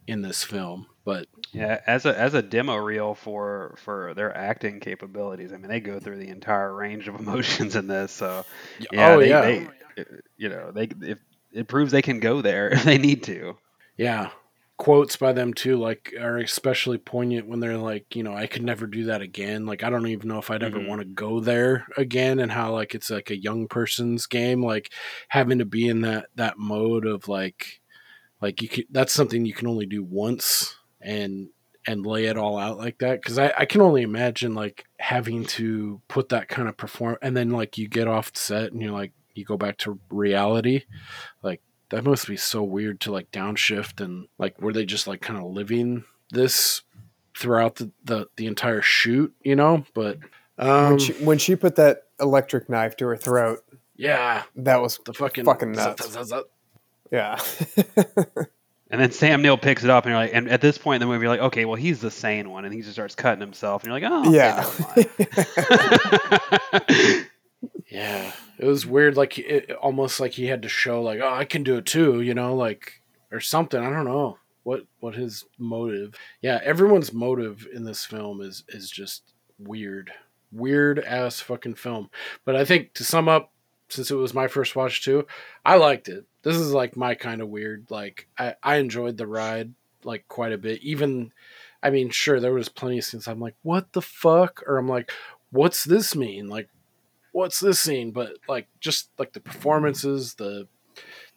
in 0.07 0.21
this 0.21 0.43
film 0.43 0.87
but 1.07 1.27
yeah, 1.53 1.79
as 1.87 2.05
a 2.05 2.19
as 2.19 2.33
a 2.33 2.41
demo 2.41 2.75
reel 2.75 3.15
for 3.15 3.75
for 3.77 4.13
their 4.13 4.35
acting 4.35 4.81
capabilities. 4.81 5.53
I 5.53 5.57
mean, 5.57 5.69
they 5.69 5.79
go 5.79 6.01
through 6.01 6.17
the 6.17 6.27
entire 6.27 6.75
range 6.75 7.07
of 7.07 7.15
emotions 7.19 7.77
in 7.77 7.87
this. 7.87 8.11
So 8.11 8.45
yeah, 8.91 9.13
oh 9.13 9.19
they, 9.21 9.29
yeah 9.29 9.41
they 9.41 9.67
you 10.35 10.49
know 10.49 10.71
they 10.73 10.89
if 11.01 11.17
it 11.53 11.69
proves 11.69 11.93
they 11.93 12.01
can 12.01 12.19
go 12.19 12.41
there 12.41 12.67
if 12.73 12.83
they 12.83 12.97
need 12.97 13.23
to. 13.23 13.57
Yeah. 13.97 14.29
Quotes 14.77 15.15
by 15.17 15.33
them 15.33 15.55
too 15.55 15.75
like 15.77 16.13
are 16.21 16.37
especially 16.37 16.99
poignant 16.99 17.47
when 17.47 17.59
they're 17.59 17.79
like 17.79 18.15
you 18.15 18.21
know 18.21 18.35
i 18.35 18.45
could 18.45 18.61
never 18.61 18.85
do 18.85 19.05
that 19.05 19.23
again. 19.23 19.65
Like 19.65 19.81
i 19.83 19.89
don't 19.89 20.05
even 20.05 20.29
know 20.29 20.37
if 20.37 20.51
i'd 20.51 20.61
ever 20.61 20.77
Mhm. 20.77 20.87
want 20.87 21.01
to 21.01 21.05
go 21.05 21.39
there 21.39 21.87
again 21.97 22.37
and 22.37 22.51
how 22.51 22.73
like 22.73 22.93
it's 22.93 23.09
like 23.09 23.31
a 23.31 23.41
young 23.41 23.67
person's 23.67 24.27
game 24.27 24.63
like 24.63 24.91
having 25.29 25.57
to 25.57 25.65
be 25.65 25.87
in 25.87 26.01
that 26.01 26.27
that 26.35 26.59
mode 26.59 27.07
of 27.07 27.27
like 27.27 27.81
like 28.39 28.61
you 28.61 28.69
can 28.69 28.83
that's 28.91 29.13
something 29.13 29.45
you 29.47 29.53
can 29.55 29.67
only 29.67 29.87
do 29.87 30.03
once 30.03 30.77
and 31.01 31.49
and 31.87 32.05
lay 32.05 32.25
it 32.25 32.37
all 32.37 32.57
out 32.59 32.77
like 32.77 32.99
that. 32.99 33.19
Because 33.21 33.39
I, 33.39 33.51
I 33.57 33.65
can 33.65 33.79
only 33.81 34.01
imagine 34.03 34.53
like 34.53 34.85
having 34.99 35.45
to 35.45 36.01
put 36.09 36.29
that 36.29 36.49
kind 36.49 36.67
of 36.67 36.75
perform 36.77 37.17
and 37.23 37.35
then 37.35 37.49
like 37.49 37.77
you 37.79 37.87
get 37.87 38.07
off 38.09 38.31
set 38.35 38.73
and 38.73 38.81
you're 38.81 38.91
like 38.91 39.13
you 39.33 39.43
go 39.45 39.57
back 39.57 39.77
to 39.79 39.97
reality 40.11 40.83
like 41.41 41.61
that 41.89 42.03
must 42.03 42.27
be 42.27 42.37
so 42.37 42.63
weird 42.63 42.99
to 43.01 43.11
like 43.11 43.31
downshift 43.31 44.03
and 44.03 44.27
like 44.37 44.59
were 44.61 44.73
they 44.73 44.85
just 44.85 45.07
like 45.07 45.21
kind 45.21 45.39
of 45.39 45.45
living 45.51 46.03
this 46.31 46.81
throughout 47.35 47.75
the, 47.75 47.91
the 48.03 48.27
the 48.35 48.47
entire 48.47 48.81
shoot 48.81 49.33
you 49.43 49.55
know 49.55 49.85
but 49.93 50.17
um 50.57 50.89
when 50.91 50.99
she 50.99 51.13
when 51.13 51.37
she 51.37 51.55
put 51.55 51.75
that 51.75 52.03
electric 52.19 52.67
knife 52.69 52.97
to 52.97 53.05
her 53.05 53.15
throat, 53.17 53.63
yeah 53.95 54.43
that 54.55 54.81
was 54.81 54.99
the 55.05 55.13
fucking 55.13 55.45
Fucking 55.45 55.71
nuts. 55.73 56.15
yeah. 57.11 57.39
And 58.89 59.01
then 59.01 59.11
Sam 59.11 59.41
Neill 59.41 59.57
picks 59.57 59.83
it 59.83 59.89
up, 59.89 60.05
and 60.05 60.11
you're 60.11 60.19
like, 60.19 60.31
and 60.33 60.49
at 60.49 60.61
this 60.61 60.77
point 60.77 61.01
in 61.01 61.07
the 61.07 61.13
movie, 61.13 61.23
you're 61.23 61.29
like, 61.29 61.41
okay, 61.47 61.65
well, 61.65 61.75
he's 61.75 61.99
the 61.99 62.09
sane 62.09 62.49
one, 62.49 62.63
and 62.63 62.73
he 62.73 62.79
just 62.79 62.93
starts 62.93 63.15
cutting 63.15 63.41
himself, 63.41 63.83
and 63.83 63.91
you're 63.91 63.99
like, 63.99 64.09
oh, 64.09 64.31
yeah. 64.31 64.65
never 64.95 65.11
mind. 66.87 67.27
yeah 67.91 68.31
it 68.57 68.65
was 68.65 68.85
weird, 68.85 69.17
like 69.17 69.37
it, 69.37 69.71
almost 69.71 70.19
like 70.19 70.33
he 70.33 70.47
had 70.47 70.61
to 70.63 70.69
show, 70.69 71.01
like, 71.01 71.19
oh, 71.21 71.33
I 71.33 71.45
can 71.45 71.63
do 71.63 71.77
it 71.77 71.85
too, 71.85 72.21
you 72.21 72.33
know, 72.33 72.55
like 72.55 73.01
or 73.31 73.39
something. 73.39 73.79
I 73.79 73.89
don't 73.89 74.05
know 74.05 74.37
what 74.63 74.85
what 74.99 75.15
his 75.15 75.45
motive. 75.57 76.15
Yeah, 76.41 76.59
everyone's 76.63 77.13
motive 77.13 77.67
in 77.73 77.83
this 77.83 78.05
film 78.05 78.41
is 78.41 78.63
is 78.69 78.89
just 78.89 79.33
weird, 79.59 80.11
weird 80.51 80.99
ass 80.99 81.39
fucking 81.39 81.75
film. 81.75 82.09
But 82.45 82.55
I 82.55 82.65
think 82.65 82.93
to 82.95 83.03
sum 83.03 83.29
up, 83.29 83.51
since 83.89 84.11
it 84.11 84.15
was 84.15 84.33
my 84.33 84.47
first 84.47 84.75
watch 84.75 85.03
too, 85.03 85.27
I 85.65 85.77
liked 85.77 86.09
it. 86.09 86.25
This 86.43 86.57
is 86.57 86.71
like 86.73 86.97
my 86.97 87.15
kind 87.15 87.41
of 87.41 87.49
weird. 87.49 87.87
Like 87.89 88.27
I 88.37 88.55
I 88.63 88.75
enjoyed 88.77 89.17
the 89.17 89.27
ride 89.27 89.73
like 90.03 90.27
quite 90.27 90.53
a 90.53 90.57
bit. 90.57 90.81
Even, 90.81 91.31
I 91.83 91.89
mean, 91.89 92.09
sure 92.09 92.39
there 92.39 92.53
was 92.53 92.69
plenty 92.69 92.97
of 92.97 93.03
scenes 93.03 93.27
I'm 93.27 93.39
like, 93.39 93.55
what 93.61 93.93
the 93.93 94.01
fuck, 94.01 94.63
or 94.65 94.77
I'm 94.77 94.89
like, 94.89 95.11
what's 95.51 95.83
this 95.83 96.15
mean? 96.15 96.47
Like, 96.47 96.69
what's 97.37 97.59
this 97.59 97.79
scene? 97.79 98.09
But 98.09 98.33
like 98.49 98.67
just 98.79 99.09
like 99.19 99.33
the 99.33 99.39
performances, 99.39 100.33
the 100.33 100.67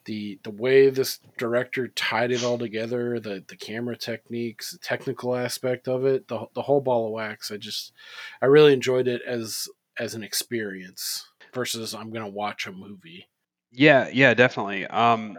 the 0.07 0.39
the 0.43 0.51
way 0.51 0.89
this 0.89 1.21
director 1.37 1.89
tied 1.89 2.33
it 2.33 2.43
all 2.43 2.57
together, 2.57 3.21
the 3.21 3.45
the 3.47 3.57
camera 3.57 3.99
techniques, 3.99 4.71
the 4.71 4.79
technical 4.79 5.37
aspect 5.37 5.89
of 5.89 6.07
it, 6.07 6.27
the 6.29 6.47
the 6.55 6.63
whole 6.63 6.81
ball 6.81 7.07
of 7.07 7.13
wax. 7.13 7.51
I 7.51 7.59
just 7.59 7.93
I 8.41 8.47
really 8.47 8.73
enjoyed 8.73 9.09
it 9.09 9.21
as 9.27 9.69
as 9.99 10.15
an 10.15 10.23
experience 10.23 11.29
versus 11.53 11.95
I'm 11.95 12.11
gonna 12.11 12.29
watch 12.29 12.67
a 12.67 12.73
movie. 12.73 13.29
Yeah, 13.71 14.09
yeah, 14.11 14.33
definitely. 14.33 14.87
Um, 14.87 15.39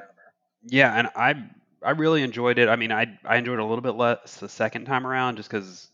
yeah, 0.68 0.94
and 0.94 1.10
I 1.16 1.44
I 1.82 1.92
really 1.92 2.22
enjoyed 2.22 2.60
it. 2.60 2.70
I 2.70 2.76
mean, 2.76 2.92
I 2.92 3.18
I 3.26 3.38
enjoyed 3.38 3.58
it 3.58 3.64
a 3.64 3.66
little 3.66 3.82
bit 3.82 3.96
less 3.96 4.38
the 4.38 4.48
second 4.48 4.86
time 4.86 5.08
around, 5.08 5.38
just 5.38 5.50
because 5.50 5.90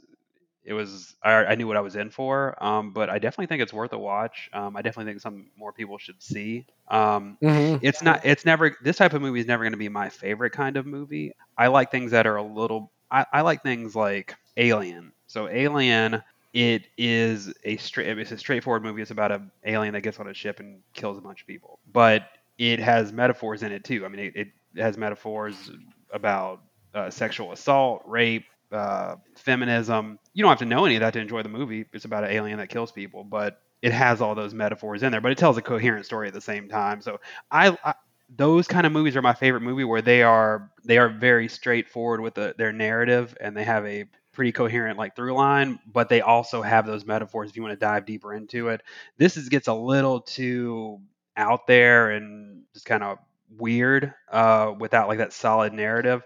it 0.67 0.73
was 0.73 1.15
I, 1.23 1.33
I 1.45 1.55
knew 1.55 1.67
what 1.67 1.77
I 1.77 1.81
was 1.81 1.95
in 1.95 2.11
for. 2.11 2.61
Um, 2.63 2.93
but 2.93 3.09
I 3.09 3.19
definitely 3.19 3.47
think 3.47 3.63
it's 3.63 3.73
worth 3.73 3.93
a 3.93 3.99
watch. 3.99 4.49
Um, 4.53 4.77
I 4.77 4.83
definitely 4.83 5.11
think 5.11 5.21
some 5.21 5.51
more 5.57 5.73
people 5.73 5.97
should 5.99 6.21
see. 6.21 6.67
Um, 6.89 7.39
Mm-hmm. 7.43 7.77
it's 7.81 8.03
not 8.03 8.21
it's 8.25 8.45
never 8.45 8.75
this 8.83 8.97
type 8.97 9.13
of 9.13 9.21
movie 9.21 9.39
is 9.41 9.47
never 9.47 9.63
going 9.63 9.73
to 9.73 9.77
be 9.77 9.89
my 9.89 10.09
favorite 10.09 10.51
kind 10.51 10.77
of 10.77 10.85
movie. 10.87 11.33
I 11.57 11.67
like 11.67 11.91
things 11.91 12.11
that 12.11 12.27
are 12.27 12.37
a 12.37 12.43
little 12.43 12.91
I, 13.11 13.25
I 13.33 13.41
like 13.41 13.63
things 13.63 13.95
like 13.95 14.35
Alien. 14.57 15.13
So 15.27 15.47
Alien 15.49 16.23
it 16.53 16.87
is 16.97 17.53
a 17.63 17.77
straight 17.77 18.17
it's 18.17 18.31
a 18.31 18.37
straightforward 18.37 18.83
movie. 18.83 19.01
It's 19.01 19.11
about 19.11 19.31
an 19.31 19.51
alien 19.65 19.93
that 19.93 20.01
gets 20.01 20.19
on 20.19 20.27
a 20.27 20.33
ship 20.33 20.59
and 20.59 20.81
kills 20.93 21.17
a 21.17 21.21
bunch 21.21 21.41
of 21.41 21.47
people. 21.47 21.79
But 21.91 22.23
it 22.57 22.79
has 22.79 23.11
metaphors 23.13 23.63
in 23.63 23.71
it 23.71 23.83
too. 23.83 24.05
I 24.05 24.09
mean 24.09 24.19
it, 24.27 24.35
it 24.35 24.81
has 24.81 24.97
metaphors 24.97 25.69
about 26.11 26.61
uh, 26.93 27.09
sexual 27.11 27.51
assault, 27.51 28.03
rape, 28.05 28.45
uh, 28.71 29.15
feminism. 29.35 30.19
You 30.33 30.43
don't 30.43 30.49
have 30.49 30.59
to 30.59 30.65
know 30.65 30.85
any 30.85 30.95
of 30.95 31.01
that 31.01 31.13
to 31.13 31.19
enjoy 31.19 31.43
the 31.43 31.49
movie. 31.49 31.85
It's 31.93 32.05
about 32.05 32.23
an 32.23 32.31
alien 32.31 32.57
that 32.59 32.69
kills 32.69 32.91
people, 32.91 33.23
but 33.23 33.61
it 33.81 33.93
has 33.93 34.21
all 34.21 34.35
those 34.35 34.53
metaphors 34.53 35.03
in 35.03 35.11
there. 35.11 35.21
But 35.21 35.31
it 35.31 35.37
tells 35.37 35.57
a 35.57 35.61
coherent 35.61 36.05
story 36.05 36.27
at 36.27 36.33
the 36.33 36.41
same 36.41 36.67
time. 36.67 37.01
So 37.01 37.19
I, 37.51 37.77
I 37.83 37.93
those 38.35 38.67
kind 38.67 38.85
of 38.85 38.91
movies 38.91 39.15
are 39.15 39.21
my 39.21 39.33
favorite 39.33 39.61
movie 39.61 39.85
where 39.85 40.01
they 40.01 40.21
are 40.21 40.69
they 40.83 40.97
are 40.97 41.09
very 41.09 41.47
straightforward 41.47 42.19
with 42.19 42.35
the, 42.35 42.53
their 42.57 42.73
narrative 42.73 43.37
and 43.39 43.55
they 43.55 43.63
have 43.63 43.85
a 43.85 44.05
pretty 44.33 44.51
coherent 44.51 44.99
like 44.99 45.15
through 45.15 45.33
line, 45.33 45.79
but 45.91 46.09
they 46.09 46.21
also 46.21 46.61
have 46.61 46.85
those 46.85 47.05
metaphors 47.05 47.49
if 47.49 47.55
you 47.55 47.63
want 47.63 47.71
to 47.71 47.79
dive 47.79 48.05
deeper 48.05 48.33
into 48.33 48.69
it. 48.69 48.81
This 49.17 49.37
is 49.37 49.49
gets 49.49 49.67
a 49.67 49.73
little 49.73 50.21
too 50.21 50.99
out 51.35 51.67
there 51.67 52.11
and 52.11 52.63
just 52.73 52.85
kind 52.85 53.03
of 53.03 53.17
weird 53.57 54.13
uh, 54.31 54.73
without 54.77 55.07
like 55.07 55.17
that 55.19 55.33
solid 55.33 55.73
narrative. 55.73 56.21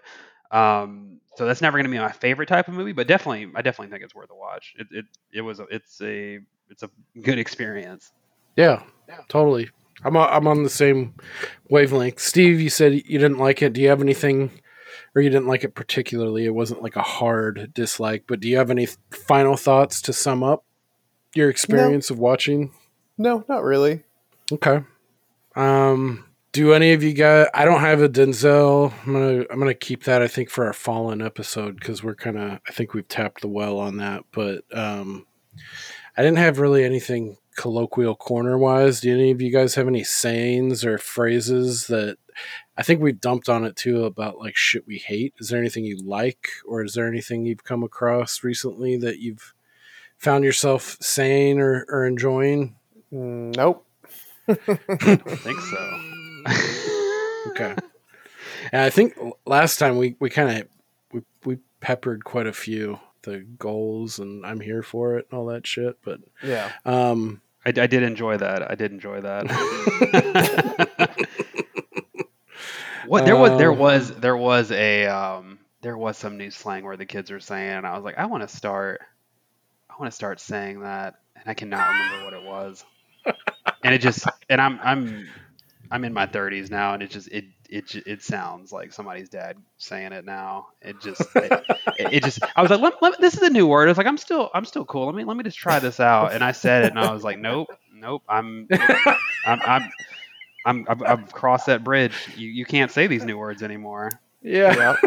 Um, 0.52 1.21
so 1.42 1.48
that's 1.48 1.60
never 1.60 1.76
going 1.76 1.86
to 1.86 1.90
be 1.90 1.98
my 1.98 2.12
favorite 2.12 2.46
type 2.46 2.68
of 2.68 2.76
movie, 2.76 2.92
but 2.92 3.08
definitely, 3.08 3.52
I 3.56 3.64
definitely 3.64 3.92
think 3.92 4.04
it's 4.04 4.14
worth 4.14 4.30
a 4.30 4.36
watch. 4.36 4.76
It 4.78 4.86
it, 4.92 5.06
it 5.34 5.42
was 5.42 5.60
a, 5.60 5.64
it's 5.72 6.00
a 6.00 6.38
it's 6.70 6.84
a 6.84 6.90
good 7.20 7.40
experience. 7.40 8.12
Yeah, 8.56 8.84
yeah, 9.10 9.22
totally. 9.28 9.72
I'm 10.04 10.16
on, 10.16 10.30
I'm 10.32 10.46
on 10.46 10.62
the 10.62 10.70
same 10.70 11.16
wavelength. 11.68 12.20
Steve, 12.20 12.62
you 12.62 12.70
said 12.70 12.94
you 12.94 13.18
didn't 13.18 13.40
like 13.40 13.64
it. 13.64 13.74
Do 13.74 13.82
you 13.82 13.90
have 13.90 14.02
anything, 14.02 14.52
or 15.16 15.24
you 15.24 15.32
didn't 15.32 15.48
like 15.48 15.64
it 15.64 15.74
particularly? 15.74 16.46
It 16.46 16.54
wasn't 16.54 16.84
like 16.84 16.96
a 16.96 17.02
hard 17.02 17.72
dislike, 17.74 18.26
but 18.28 18.40
do 18.40 18.48
you 18.48 18.58
have 18.58 18.70
any 18.70 18.86
final 19.10 19.58
thoughts 19.58 20.00
to 20.04 20.14
sum 20.14 20.44
up 20.44 20.64
your 21.34 21.50
experience 21.50 22.12
of 22.12 22.20
watching? 22.20 22.72
No, 23.18 23.44
not 23.50 23.64
really. 23.64 24.04
Okay. 24.52 24.82
Um, 25.56 26.24
do 26.52 26.74
any 26.74 26.94
of 26.94 27.02
you 27.04 27.14
guys? 27.14 27.48
I 27.54 27.66
don't 27.66 27.80
have 27.80 28.02
a 28.02 28.10
Denzel. 28.10 28.94
I'm 29.06 29.14
gonna 29.14 29.46
I'm 29.50 29.60
gonna 29.60 29.74
keep 29.74 30.04
that. 30.04 30.22
I 30.22 30.28
think 30.28 30.50
for 30.50 30.66
our 30.66 30.74
Fallen 30.74 31.22
episode 31.22 31.80
because 31.80 32.04
we're 32.04 32.16
kind 32.16 32.38
of 32.38 32.60
I 32.68 32.72
think 32.72 32.94
we've 32.94 33.08
tapped 33.08 33.42
the 33.42 33.48
well 33.48 33.80
on 33.80 33.98
that. 33.98 34.24
But 34.32 34.64
um, 34.74 35.26
I 36.18 36.22
didn't 36.22 36.40
have 36.40 36.60
really 36.60 36.84
anything 36.84 37.38
colloquial 37.56 38.16
corner 38.16 38.58
wise. 38.58 39.02
Do 39.02 39.14
any 39.14 39.32
of 39.32 39.42
you 39.42 39.52
guys 39.52 39.76
have 39.76 39.88
any 39.88 40.04
sayings 40.04 40.84
or 40.84 40.98
phrases 40.98 41.88
that 41.88 42.18
I 42.78 42.84
think 42.84 43.02
we've 43.02 43.20
dumped 43.20 43.48
on 43.48 43.64
it 43.64 43.76
too 43.76 44.04
about 44.06 44.38
like 44.38 44.56
shit 44.56 44.86
we 44.86 44.98
hate? 44.98 45.34
Is 45.40 45.50
there 45.50 45.60
anything 45.60 45.86
you 45.86 46.00
like, 46.04 46.50
or 46.66 46.84
is 46.84 46.94
there 46.94 47.08
anything 47.08 47.46
you've 47.46 47.64
come 47.64 47.84
across 47.84 48.44
recently 48.44 48.98
that 48.98 49.20
you've 49.20 49.54
found 50.18 50.44
yourself 50.44 50.98
saying 51.00 51.60
or, 51.60 51.86
or 51.90 52.06
enjoying? 52.06 52.76
Mm, 53.14 53.56
Nope. 53.56 53.86
I 54.48 54.56
don't 55.16 55.40
think 55.40 55.60
so. 55.60 56.02
Okay. 57.48 57.76
and 58.72 58.82
I 58.84 58.90
think 58.92 59.18
last 59.46 59.78
time 59.80 59.98
we, 59.98 60.16
we 60.20 60.30
kind 60.30 60.60
of 60.62 60.68
we, 61.12 61.22
we 61.44 61.58
peppered 61.80 62.24
quite 62.24 62.46
a 62.48 62.54
few 62.54 63.00
the 63.24 63.40
goals 63.58 64.20
and 64.20 64.46
I'm 64.46 64.60
here 64.60 64.84
for 64.84 65.18
it 65.18 65.28
and 65.30 65.40
all 65.40 65.48
that 65.48 65.66
shit. 65.68 65.98
But 66.04 66.20
Yeah. 66.44 66.70
um, 66.86 67.42
I, 67.66 67.70
I 67.70 67.88
did 67.88 68.04
enjoy 68.04 68.38
that. 68.38 68.70
I 68.70 68.76
did 68.76 68.92
enjoy 68.92 69.22
that. 69.22 69.48
what 73.08 73.26
there 73.26 73.36
was 73.36 73.58
there 73.58 73.72
Uh, 73.72 73.76
was 73.76 74.12
there 74.20 74.38
was 74.38 74.72
a 74.72 75.08
um 75.08 75.60
there 75.82 75.98
was 75.98 76.18
some 76.18 76.38
new 76.38 76.52
slang 76.52 76.84
where 76.84 76.98
the 76.98 77.06
kids 77.06 77.32
were 77.32 77.40
saying 77.40 77.70
and 77.78 77.88
I 77.88 77.96
was 77.96 78.04
like 78.04 78.18
I 78.18 78.26
want 78.28 78.48
to 78.48 78.56
start 78.56 79.02
I 79.90 79.96
want 80.00 80.12
to 80.12 80.16
start 80.16 80.40
saying 80.40 80.82
that 80.82 81.16
and 81.36 81.44
I 81.48 81.54
cannot 81.54 81.90
remember 81.90 82.26
what 82.26 82.34
it 82.34 82.44
was. 82.44 82.86
And 83.84 83.94
it 83.96 84.00
just 84.02 84.26
and 84.50 84.62
I'm 84.62 84.80
I'm 84.84 85.28
I'm 85.92 86.06
in 86.06 86.14
my 86.14 86.28
30s 86.28 86.72
now 86.72 86.94
and 86.96 87.04
it 87.04 87.12
just 87.12 87.28
it 87.30 87.46
it 87.70 87.96
it 88.08 88.24
sounds 88.24 88.72
like 88.72 88.94
somebody's 88.94 89.30
dad 89.30 89.58
saying 89.78 90.14
it 90.14 90.26
now. 90.26 90.68
It 90.82 91.02
just 91.02 91.22
it, 91.36 91.64
it 92.00 92.24
just 92.24 92.40
I 92.56 92.62
was 92.62 92.72
like 92.72 92.82
let, 92.82 93.02
let, 93.02 93.22
this 93.22 93.36
is 93.36 93.44
a 93.44 93.50
new 93.52 93.68
word. 93.68 93.90
It's 93.90 93.98
like 93.98 94.08
I'm 94.08 94.18
still 94.18 94.50
I'm 94.54 94.66
still 94.66 94.86
cool. 94.86 95.06
Let 95.08 95.16
me 95.16 95.24
let 95.26 95.38
me 95.38 95.44
just 95.44 95.58
try 95.58 95.80
this 95.80 96.00
out. 96.00 96.34
And 96.34 96.44
I 96.44 96.54
said 96.54 96.86
it 96.86 96.92
and 96.92 97.00
I 97.00 97.12
was 97.14 97.24
like 97.24 97.40
nope 97.40 97.70
nope 97.94 98.24
I'm 98.30 98.68
I'm, 99.46 99.62
I'm, 99.66 99.92
I'm, 100.66 100.86
I've, 100.90 101.04
I've 101.04 101.32
crossed 101.34 101.68
that 101.68 101.84
bridge. 101.84 102.16
You, 102.38 102.48
you 102.50 102.66
can't 102.66 102.92
say 102.92 103.08
these 103.08 103.24
new 103.26 103.38
words 103.38 103.64
anymore. 103.64 104.12
yeah. 104.42 104.96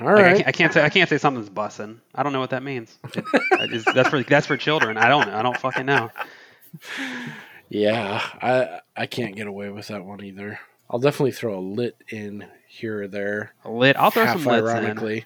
All 0.00 0.06
Like, 0.14 0.24
I, 0.24 0.34
can't, 0.34 0.48
I 0.48 0.52
can't 0.52 0.72
say 0.72 0.82
I 0.84 0.88
can't 0.88 1.08
say 1.10 1.18
something's 1.18 1.50
bussin'. 1.50 1.98
I 2.14 2.22
don't 2.22 2.32
know 2.32 2.40
what 2.40 2.50
that 2.50 2.62
means. 2.62 2.98
It, 3.14 3.70
just- 3.70 3.94
that's 3.94 4.08
for 4.08 4.22
that's 4.22 4.46
for 4.46 4.56
children. 4.56 4.96
I 4.96 5.08
don't. 5.08 5.28
I 5.28 5.42
don't 5.42 5.58
fucking 5.58 5.86
know. 5.86 6.10
Yeah, 7.70 8.20
I 8.42 8.80
I 8.96 9.06
can't 9.06 9.36
get 9.36 9.46
away 9.46 9.70
with 9.70 9.88
that 9.88 10.04
one 10.04 10.22
either. 10.22 10.58
I'll 10.90 10.98
definitely 10.98 11.32
throw 11.32 11.58
a 11.58 11.60
lit 11.60 11.96
in 12.08 12.44
here 12.68 13.04
or 13.04 13.08
there. 13.08 13.54
A 13.64 13.70
lit. 13.70 13.96
I'll 13.96 14.10
throw 14.10 14.26
some 14.26 14.44
lits 14.44 14.68
in. 14.70 15.24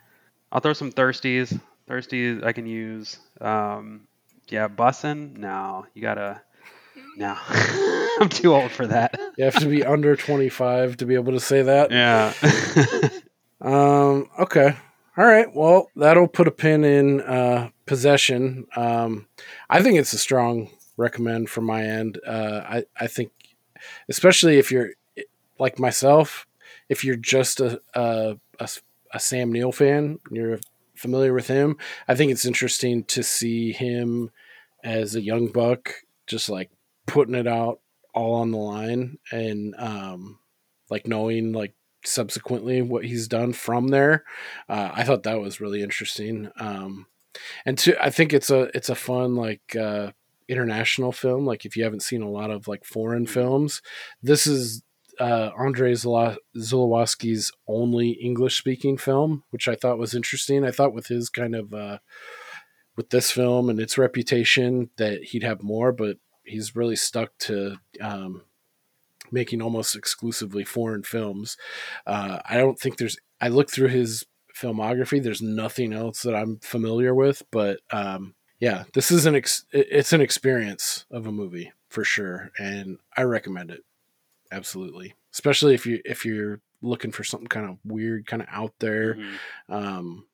I'll 0.52 0.60
throw 0.60 0.74
some 0.74 0.92
thirsties. 0.92 1.58
Thirsties 1.88 2.44
I 2.44 2.52
can 2.52 2.66
use. 2.66 3.18
Um, 3.40 4.06
yeah, 4.48 4.68
bussin'. 4.68 5.38
No, 5.38 5.86
you 5.94 6.02
gotta. 6.02 6.42
No, 7.16 7.34
I'm 8.20 8.28
too 8.28 8.54
old 8.54 8.70
for 8.70 8.86
that. 8.88 9.18
You 9.38 9.44
have 9.46 9.58
to 9.60 9.66
be 9.66 9.84
under 9.84 10.14
25 10.14 10.98
to 10.98 11.06
be 11.06 11.14
able 11.14 11.32
to 11.32 11.40
say 11.40 11.62
that. 11.62 11.90
Yeah. 11.90 13.10
Um, 13.60 14.28
okay. 14.38 14.76
All 15.16 15.24
right. 15.24 15.46
Well, 15.54 15.88
that'll 15.96 16.28
put 16.28 16.46
a 16.46 16.50
pin 16.50 16.84
in 16.84 17.22
uh, 17.22 17.70
possession. 17.86 18.66
Um, 18.76 19.26
I 19.70 19.82
think 19.82 19.98
it's 19.98 20.12
a 20.12 20.18
strong 20.18 20.68
recommend 20.96 21.50
from 21.50 21.64
my 21.64 21.82
end. 21.82 22.20
Uh, 22.26 22.62
I, 22.64 22.84
I 22.98 23.06
think, 23.06 23.32
especially 24.08 24.58
if 24.58 24.70
you're 24.70 24.90
like 25.58 25.78
myself, 25.78 26.46
if 26.88 27.04
you're 27.04 27.16
just 27.16 27.60
a, 27.60 27.80
a, 27.94 28.36
a, 28.58 28.68
a 29.12 29.20
Sam 29.20 29.52
Neill 29.52 29.72
fan, 29.72 30.18
you're 30.30 30.58
familiar 30.94 31.32
with 31.32 31.48
him, 31.48 31.76
I 32.08 32.14
think 32.14 32.30
it's 32.30 32.46
interesting 32.46 33.04
to 33.04 33.22
see 33.22 33.72
him 33.72 34.30
as 34.82 35.14
a 35.14 35.22
young 35.22 35.48
buck, 35.48 35.92
just 36.26 36.48
like 36.48 36.70
putting 37.06 37.34
it 37.34 37.46
out 37.46 37.80
all 38.14 38.34
on 38.34 38.50
the 38.50 38.58
line 38.58 39.18
and 39.32 39.74
um, 39.78 40.38
like 40.90 41.06
knowing 41.06 41.52
like 41.52 41.74
subsequently 42.04 42.82
what 42.82 43.04
he's 43.04 43.28
done 43.28 43.52
from 43.52 43.88
there. 43.88 44.24
Uh, 44.68 44.90
I 44.92 45.04
thought 45.04 45.24
that 45.24 45.40
was 45.40 45.60
really 45.60 45.82
interesting. 45.82 46.50
Um, 46.58 47.06
and 47.66 47.76
two, 47.76 47.96
I 48.00 48.10
think 48.10 48.32
it's 48.32 48.50
a 48.50 48.70
it's 48.76 48.88
a 48.88 48.94
fun 48.94 49.34
like 49.34 49.74
uh, 49.74 50.12
international 50.48 51.12
film. 51.12 51.46
Like 51.46 51.64
if 51.64 51.76
you 51.76 51.84
haven't 51.84 52.02
seen 52.02 52.22
a 52.22 52.30
lot 52.30 52.50
of 52.50 52.68
like 52.68 52.84
foreign 52.84 53.26
films, 53.26 53.82
this 54.22 54.46
is 54.46 54.82
uh, 55.20 55.50
Andrei 55.58 55.94
Zula- 55.94 56.38
Zulawski's 56.56 57.52
only 57.68 58.10
English 58.10 58.58
speaking 58.58 58.96
film, 58.96 59.44
which 59.50 59.68
I 59.68 59.74
thought 59.74 59.98
was 59.98 60.14
interesting. 60.14 60.64
I 60.64 60.70
thought 60.70 60.94
with 60.94 61.06
his 61.06 61.28
kind 61.28 61.54
of 61.54 61.72
uh, 61.72 61.98
with 62.96 63.10
this 63.10 63.30
film 63.30 63.68
and 63.68 63.80
its 63.80 63.98
reputation 63.98 64.90
that 64.96 65.24
he'd 65.24 65.42
have 65.42 65.62
more, 65.62 65.92
but 65.92 66.18
he's 66.44 66.76
really 66.76 66.96
stuck 66.96 67.36
to 67.38 67.76
um, 68.00 68.42
making 69.30 69.62
almost 69.62 69.96
exclusively 69.96 70.64
foreign 70.64 71.02
films. 71.02 71.56
Uh, 72.06 72.40
I 72.44 72.56
don't 72.56 72.78
think 72.78 72.98
there's. 72.98 73.16
I 73.40 73.48
looked 73.48 73.70
through 73.70 73.88
his 73.88 74.24
filmography. 74.56 75.22
There's 75.22 75.42
nothing 75.42 75.92
else 75.92 76.22
that 76.22 76.34
I'm 76.34 76.58
familiar 76.58 77.14
with, 77.14 77.42
but 77.50 77.80
um, 77.90 78.34
yeah, 78.64 78.84
this 78.94 79.10
is 79.10 79.26
an 79.26 79.34
ex- 79.34 79.66
it's 79.72 80.14
an 80.14 80.22
experience 80.22 81.04
of 81.10 81.26
a 81.26 81.32
movie 81.32 81.70
for 81.90 82.02
sure, 82.02 82.50
and 82.58 82.96
I 83.14 83.22
recommend 83.22 83.70
it 83.70 83.82
absolutely, 84.50 85.14
especially 85.34 85.74
if 85.74 85.84
you 85.84 86.00
if 86.04 86.24
you're 86.24 86.60
looking 86.80 87.12
for 87.12 87.24
something 87.24 87.48
kind 87.48 87.68
of 87.68 87.76
weird, 87.84 88.26
kind 88.26 88.40
of 88.40 88.48
out 88.50 88.72
there. 88.78 89.16
Mhm. 89.16 89.36
Um, 89.68 90.26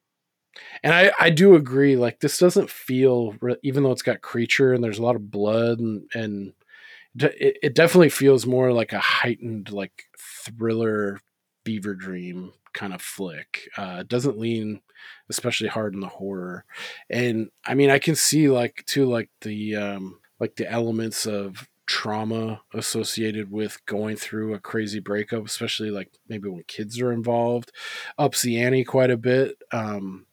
and 0.84 0.94
I, 0.94 1.12
I 1.18 1.30
do 1.30 1.56
agree. 1.56 1.96
Like 1.96 2.20
this 2.20 2.38
doesn't 2.38 2.70
feel, 2.70 3.34
even 3.64 3.82
though 3.82 3.92
it's 3.92 4.02
got 4.02 4.20
creature 4.20 4.72
and 4.74 4.82
there's 4.82 4.98
a 4.98 5.02
lot 5.02 5.16
of 5.16 5.30
blood 5.30 5.80
and 5.80 6.08
and 6.14 6.52
it, 7.18 7.58
it 7.62 7.74
definitely 7.74 8.10
feels 8.10 8.46
more 8.46 8.72
like 8.72 8.92
a 8.92 9.00
heightened 9.00 9.72
like 9.72 10.04
thriller 10.18 11.20
fever 11.70 11.94
dream 11.94 12.52
kind 12.72 12.92
of 12.92 13.00
flick. 13.00 13.68
Uh, 13.76 14.02
doesn't 14.02 14.38
lean 14.38 14.80
especially 15.28 15.68
hard 15.68 15.94
in 15.94 16.00
the 16.00 16.08
horror, 16.08 16.64
and 17.08 17.50
I 17.64 17.74
mean 17.74 17.90
I 17.90 17.98
can 17.98 18.16
see 18.16 18.48
like 18.48 18.84
too 18.86 19.06
like 19.06 19.30
the 19.42 19.76
um 19.76 20.18
like 20.40 20.56
the 20.56 20.70
elements 20.70 21.26
of 21.26 21.68
trauma 21.86 22.62
associated 22.72 23.50
with 23.50 23.84
going 23.86 24.16
through 24.16 24.54
a 24.54 24.60
crazy 24.60 25.00
breakup 25.00 25.44
especially 25.44 25.90
like 25.90 26.08
maybe 26.28 26.48
when 26.48 26.62
kids 26.68 27.00
are 27.00 27.10
involved 27.10 27.72
ups 28.16 28.42
the 28.42 28.60
ante 28.60 28.84
quite 28.84 29.10
a 29.10 29.16
bit 29.16 29.60
um 29.72 30.24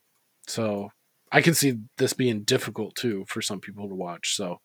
so 0.45 0.91
I 1.31 1.41
can 1.41 1.53
see 1.53 1.77
this 1.97 2.14
being 2.14 2.43
difficult 2.43 2.95
too 2.95 3.26
for 3.27 3.41
some 3.41 3.59
people 3.59 3.89
to 3.89 3.95
watch. 3.95 4.35
So 4.35 4.61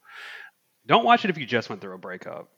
Don't 0.86 1.04
watch 1.04 1.24
it 1.24 1.30
if 1.30 1.38
you 1.38 1.46
just 1.46 1.68
went 1.68 1.80
through 1.80 1.94
a 1.94 1.98
breakup. 1.98 2.48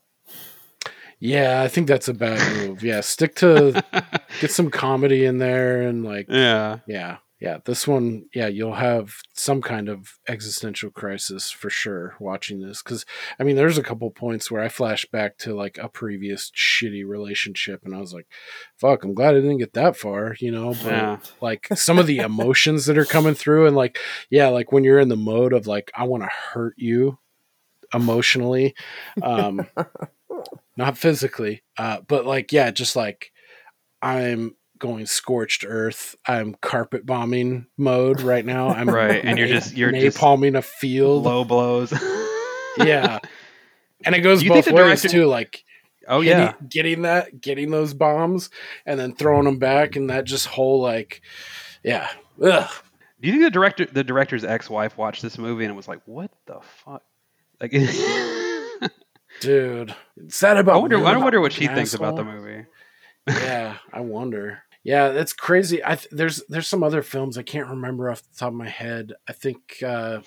Yeah, 1.24 1.62
I 1.62 1.68
think 1.68 1.88
that's 1.88 2.09
a 2.09 2.14
bad 2.14 2.38
move. 2.59 2.82
Yeah, 2.82 3.01
stick 3.01 3.34
to 3.36 3.82
get 4.40 4.51
some 4.51 4.70
comedy 4.70 5.24
in 5.24 5.38
there 5.38 5.80
and 5.82 6.05
like 6.05 6.26
yeah. 6.28 6.80
yeah, 6.86 7.16
yeah. 7.40 7.59
This 7.64 7.88
one, 7.88 8.26
yeah, 8.34 8.48
you'll 8.48 8.74
have 8.74 9.14
some 9.32 9.62
kind 9.62 9.88
of 9.88 10.18
existential 10.28 10.90
crisis 10.90 11.51
for 11.51 11.70
sure 11.70 12.14
watching 12.20 12.60
this 12.60 12.82
because 12.82 13.06
I 13.40 13.42
mean, 13.44 13.56
there's 13.56 13.78
a 13.78 13.82
couple 13.82 14.10
points 14.10 14.51
where 14.51 14.62
I 14.62 14.68
flash 14.68 15.06
back 15.06 15.38
to 15.38 15.55
like 15.55 15.78
a 15.78 15.88
previous 15.88 16.51
shitty 16.51 17.06
relationship 17.06 17.80
and 17.86 17.94
I 17.94 18.01
was 18.01 18.12
like, 18.12 18.26
"Fuck, 18.76 19.02
I'm 19.02 19.14
glad 19.14 19.34
I 19.34 19.40
didn't 19.40 19.59
get 19.59 19.72
that 19.72 19.96
far," 19.96 20.36
you 20.40 20.52
know. 20.52 20.74
But 20.74 20.92
Yeah. 20.92 21.16
like 21.40 21.68
some 21.74 21.98
of 21.98 22.06
the 22.06 22.18
emotions 22.18 22.84
that 22.84 22.98
are 22.98 23.06
coming 23.06 23.34
through 23.34 23.66
and 23.66 23.74
like 23.74 23.98
yeah 24.28 24.48
like 24.48 24.72
when 24.72 24.84
you're 24.84 25.01
in 25.01 25.09
the 25.09 25.16
mode 25.16 25.55
of 25.55 25.66
like 25.66 25.90
i 25.96 26.05
want 26.05 26.22
to 26.22 26.28
hurt 26.52 26.74
you 26.76 27.18
emotionally 27.92 28.74
um 29.22 29.66
not 30.76 30.96
physically 30.98 31.62
uh 31.78 32.00
but 32.06 32.26
like 32.26 32.52
yeah 32.52 32.70
just 32.70 32.96
like 32.96 33.32
i'm 34.02 34.54
going 34.78 35.06
scorched 35.06 35.64
earth 35.66 36.14
i'm 36.26 36.54
carpet 36.60 37.06
bombing 37.06 37.66
mode 37.76 38.20
right 38.20 38.44
now 38.44 38.68
i'm 38.68 38.88
Right, 38.88 39.24
and 39.24 39.38
you're 39.38 39.48
just- 39.48 39.76
you're 39.76 39.92
just 39.92 40.18
napalming 40.18 40.56
a 40.58 40.62
field 40.62 41.24
Low 41.24 41.44
blows. 41.44 41.92
yeah 42.78 43.18
and 44.04 44.14
it 44.14 44.20
goes 44.20 44.42
you 44.42 44.50
both 44.50 44.66
ways 44.66 44.74
director- 45.02 45.08
too 45.08 45.26
like 45.26 45.64
oh 46.08 46.20
hitting- 46.20 46.38
yeah. 46.38 46.52
getting 46.68 47.02
that 47.02 47.40
getting 47.40 47.70
those 47.70 47.94
bombs 47.94 48.50
and 48.84 48.98
then 49.00 49.14
throwing 49.14 49.44
them 49.44 49.58
back 49.58 49.96
and 49.96 50.10
that 50.10 50.24
just 50.24 50.46
whole 50.46 50.80
like 50.80 51.22
yeah 51.82 52.08
Ugh. 52.42 52.68
Do 53.20 53.28
you 53.28 53.32
think 53.34 53.44
the 53.44 53.50
director, 53.50 53.86
the 53.86 54.02
director's 54.04 54.44
ex-wife, 54.44 54.98
watched 54.98 55.22
this 55.22 55.38
movie 55.38 55.64
and 55.64 55.74
was 55.76 55.86
like, 55.88 56.00
"What 56.04 56.30
the 56.46 56.58
fuck?" 56.84 57.02
Like, 57.60 57.72
Dude, 59.40 59.94
that 60.40 60.56
about? 60.56 60.81
wonder, 60.82 60.98
you, 60.98 61.05
I 61.05 61.16
wonder 61.16 61.40
what 61.40 61.52
she 61.52 61.62
fucking 61.62 61.77
thinks 61.77 61.94
about 61.94 62.16
the 62.16 62.24
movie. 62.24 62.65
yeah, 63.28 63.77
I 63.93 64.01
wonder. 64.01 64.62
Yeah, 64.82 65.09
that's 65.11 65.32
crazy. 65.32 65.82
I 65.85 65.97
th- 65.97 66.09
there's 66.12 66.43
there's 66.48 66.69
some 66.69 66.82
other 66.82 67.02
films 67.02 67.39
I 67.39 67.43
can't 67.43 67.69
remember 67.69 68.11
off 68.11 68.23
the 68.23 68.36
top 68.36 68.48
of 68.48 68.55
my 68.55 68.69
head. 68.69 69.12
I 69.27 69.32
think 69.32 69.82
uh, 69.85 70.20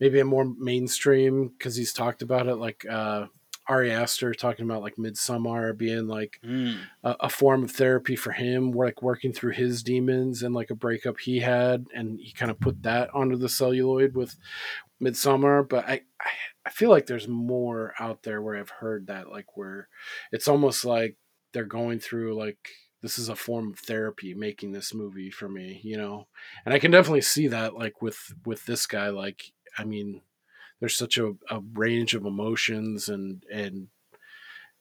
maybe 0.00 0.18
a 0.20 0.24
more 0.24 0.44
mainstream 0.58 1.48
because 1.48 1.76
he's 1.76 1.92
talked 1.92 2.22
about 2.22 2.48
it, 2.48 2.56
like 2.56 2.84
uh, 2.90 3.26
Ari 3.68 3.92
Aster 3.92 4.34
talking 4.34 4.64
about 4.64 4.82
like 4.82 4.96
Midsommar 4.96 5.76
being 5.76 6.08
like 6.08 6.40
Mm. 6.44 6.78
a, 7.04 7.16
a 7.20 7.28
form 7.28 7.62
of 7.62 7.70
therapy 7.70 8.16
for 8.16 8.32
him, 8.32 8.72
like 8.72 9.00
working 9.02 9.32
through 9.32 9.52
his 9.52 9.82
demons 9.84 10.42
and 10.42 10.54
like 10.54 10.70
a 10.70 10.74
breakup 10.74 11.18
he 11.20 11.38
had, 11.38 11.86
and 11.94 12.18
he 12.20 12.32
kind 12.32 12.50
of 12.50 12.58
put 12.58 12.82
that 12.82 13.10
onto 13.14 13.36
the 13.36 13.48
celluloid 13.48 14.14
with 14.16 14.34
Midsommar. 15.00 15.68
But 15.68 15.88
I, 15.88 16.00
I, 16.20 16.30
I 16.68 16.70
feel 16.70 16.90
like 16.90 17.06
there's 17.06 17.26
more 17.26 17.94
out 17.98 18.24
there 18.24 18.42
where 18.42 18.54
I've 18.56 18.68
heard 18.68 19.06
that, 19.06 19.30
like 19.30 19.56
where 19.56 19.88
it's 20.32 20.48
almost 20.48 20.84
like 20.84 21.16
they're 21.54 21.64
going 21.64 21.98
through 21.98 22.38
like 22.38 22.58
this 23.00 23.18
is 23.18 23.30
a 23.30 23.34
form 23.36 23.72
of 23.72 23.78
therapy 23.78 24.34
making 24.34 24.72
this 24.72 24.92
movie 24.92 25.30
for 25.30 25.48
me, 25.48 25.80
you 25.82 25.96
know. 25.96 26.26
And 26.66 26.74
I 26.74 26.78
can 26.78 26.90
definitely 26.90 27.22
see 27.22 27.48
that, 27.48 27.74
like 27.74 28.02
with 28.02 28.34
with 28.44 28.66
this 28.66 28.84
guy, 28.86 29.08
like 29.08 29.52
I 29.78 29.84
mean, 29.84 30.20
there's 30.78 30.94
such 30.94 31.16
a, 31.16 31.32
a 31.48 31.60
range 31.72 32.14
of 32.14 32.26
emotions 32.26 33.08
and 33.08 33.42
and 33.50 33.88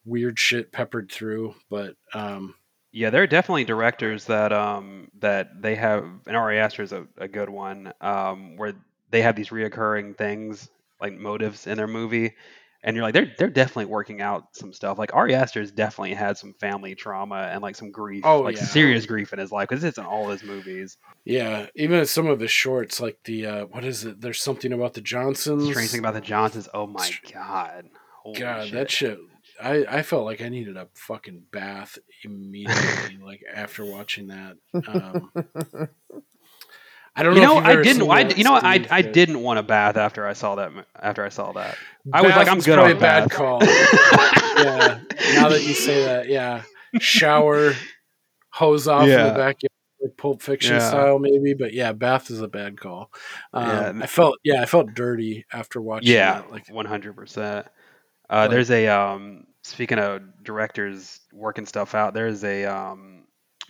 weird 0.04 0.38
shit 0.38 0.74
peppered 0.74 1.10
through, 1.10 1.56
but 1.70 1.96
um 2.14 2.56
Yeah, 2.92 3.12
there 3.12 3.24
are 3.24 3.28
definitely 3.28 3.64
directors 3.64 4.26
that 4.26 4.52
um 4.52 5.10
that 5.20 5.62
they 5.62 5.76
have, 5.76 6.04
and 6.28 6.36
Ari 6.36 6.60
Aster 6.60 6.84
is 6.84 6.92
a, 6.92 7.08
a 7.18 7.30
good 7.30 7.50
one, 7.50 7.94
um, 8.02 8.58
where 8.58 8.74
they 9.10 9.22
have 9.22 9.38
these 9.38 9.50
reoccurring 9.52 10.18
things 10.18 10.70
like 11.02 11.14
motives 11.14 11.68
in 11.68 11.78
their 11.78 11.88
movie, 11.88 12.34
and 12.84 12.96
you're 12.96 13.04
like, 13.04 13.14
they're 13.14 13.32
they're 13.38 13.50
definitely 13.50 13.86
working 13.86 14.22
out 14.22 14.56
some 14.56 14.72
stuff. 14.74 14.98
Like 14.98 15.14
Ari 15.16 15.34
Aster's 15.36 15.72
definitely 15.72 16.14
had 16.14 16.38
some 16.38 16.54
family 16.54 16.96
trauma 16.96 17.50
and 17.52 17.62
like 17.62 17.76
some 17.76 17.92
grief, 17.92 18.24
Oh, 18.26 18.42
like 18.42 18.56
yeah. 18.58 18.64
serious 18.64 19.06
grief 19.06 19.34
in 19.34 19.40
his 19.40 19.52
life 19.52 19.68
because 19.70 19.84
it's 19.84 19.98
in 19.98 20.06
all 20.06 20.30
his 20.30 20.44
movies. 20.44 20.98
Yeah, 21.26 21.68
even 21.76 22.06
some 22.06 22.28
of 22.28 22.40
his 22.40 22.52
shorts, 22.52 23.00
like 23.02 23.18
the 23.26 23.46
uh, 23.46 23.66
what 23.66 23.84
is 23.84 24.06
it? 24.06 24.22
There's 24.22 24.42
something 24.42 24.72
about 24.74 24.94
the 24.94 25.02
Johnsons. 25.02 25.70
Strange 25.70 25.90
thing 25.92 26.00
about 26.00 26.14
the 26.14 26.22
Johnsons. 26.22 26.70
Oh 26.74 26.88
my 26.88 27.10
god. 27.34 27.86
Holy 28.24 28.40
God, 28.40 28.66
shit. 28.66 28.74
that 28.74 28.92
shit. 28.92 29.20
I 29.62 29.86
I 29.90 30.02
felt 30.04 30.26
like 30.26 30.40
I 30.42 30.50
needed 30.50 30.78
a 30.78 30.88
fucking 30.94 31.44
bath 31.52 31.98
immediately, 32.24 33.18
like 33.22 33.42
after 33.52 33.84
watching 33.86 34.28
that. 34.28 34.58
Um, 34.88 35.32
I 37.18 37.24
don't 37.24 37.36
You 37.36 37.42
know. 37.42 37.60
know, 37.60 37.70
if 37.72 37.86
you've 37.86 38.10
I 38.10 38.24
didn't. 38.24 38.34
I, 38.34 38.36
you 38.38 38.44
know, 38.44 38.54
I 38.54 38.76
Steve, 38.78 38.88
I 38.92 39.02
didn't 39.02 39.42
want 39.42 39.60
a 39.60 39.64
bath 39.64 39.98
after 39.98 40.28
I 40.28 40.34
saw 40.34 40.56
that. 40.56 40.72
After 41.02 41.26
I 41.26 41.30
saw 41.30 41.52
that, 41.54 41.78
I 42.14 42.22
was 42.22 42.32
like, 42.36 42.48
I'm 42.48 42.60
good 42.60 42.76
probably 42.76 42.92
on 42.92 42.98
a 42.98 43.00
bad 43.02 43.30
bath. 43.30 43.32
call. 43.32 43.60
yeah. 43.64 45.00
Now 45.34 45.50
that 45.50 45.64
you 45.64 45.74
say 45.74 46.06
that, 46.06 46.28
yeah, 46.30 46.62
shower, 47.00 47.74
hose 48.52 48.88
off 48.88 49.04
in 49.04 49.10
the 49.10 49.32
backyard, 49.34 49.72
like 50.02 50.16
Pulp 50.18 50.42
Fiction 50.44 50.76
Yeah. 50.76 50.88
style, 50.88 51.20
maybe. 51.20 51.54
But 51.56 51.74
yeah, 51.74 51.92
bath 51.94 52.30
is 52.30 52.42
a 52.42 52.48
bad 52.48 52.80
call. 52.80 53.12
Um, 53.54 53.68
Yeah, 53.98 54.04
I 54.04 54.08
felt 54.08 54.38
yeah, 54.44 54.62
I 54.62 54.66
felt 54.66 54.94
dirty 54.94 55.46
after 55.52 55.82
watching. 55.82 56.14
Yeah, 56.14 56.42
that. 56.42 56.52
like 56.52 56.70
one 56.70 56.86
hundred 56.86 57.16
percent. 57.16 57.66
Uh, 58.30 58.36
Like- 58.42 58.52
there's 58.52 58.72
a 58.72 58.88
um. 58.88 59.46
Speaking 59.64 60.00
of 60.00 60.22
directors 60.44 61.20
working 61.34 61.66
stuff 61.66 61.94
out, 61.96 62.14
there's 62.14 62.44
a 62.44 62.66
um. 62.66 63.24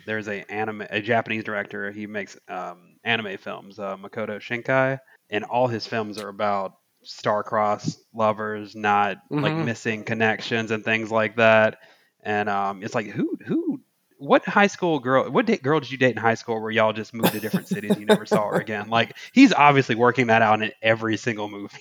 There's 0.05 0.27
a 0.27 0.49
anime, 0.51 0.83
a 0.89 1.01
Japanese 1.01 1.43
director. 1.43 1.91
He 1.91 2.07
makes 2.07 2.37
um 2.47 2.96
anime 3.07 3.37
films. 3.37 3.79
Uh, 3.79 3.95
Makoto 3.97 4.37
Shinkai, 4.39 4.99
and 5.29 5.43
all 5.45 5.67
his 5.67 5.87
films 5.87 6.17
are 6.17 6.29
about 6.29 6.73
star-crossed 7.03 7.99
lovers, 8.13 8.75
not 8.75 9.17
like 9.29 9.53
Mhm. 9.53 9.65
missing 9.65 10.03
connections 10.03 10.71
and 10.71 10.83
things 10.83 11.09
like 11.11 11.35
that. 11.37 11.79
And 12.23 12.49
um, 12.49 12.83
it's 12.83 12.95
like 12.95 13.07
who 13.07 13.37
who. 13.45 13.81
What 14.19 14.43
high 14.45 14.65
school 14.67 14.99
girl? 14.99 15.29
What 15.29 15.45
date, 15.45 15.61
girl 15.61 15.79
did 15.79 15.91
you 15.91 15.97
date 15.97 16.11
in 16.15 16.17
high 16.17 16.33
school 16.33 16.59
where 16.59 16.71
y'all 16.71 16.91
just 16.91 17.13
moved 17.13 17.33
to 17.33 17.39
different 17.39 17.67
cities? 17.69 17.91
and 17.91 17.99
You 18.01 18.07
never 18.07 18.25
saw 18.25 18.47
her 18.49 18.57
again. 18.59 18.89
Like 18.89 19.15
he's 19.31 19.53
obviously 19.53 19.93
working 19.95 20.27
that 20.27 20.41
out 20.41 20.61
in 20.61 20.71
every 20.81 21.17
single 21.17 21.47
movie. 21.49 21.77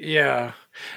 Yeah, 0.00 0.52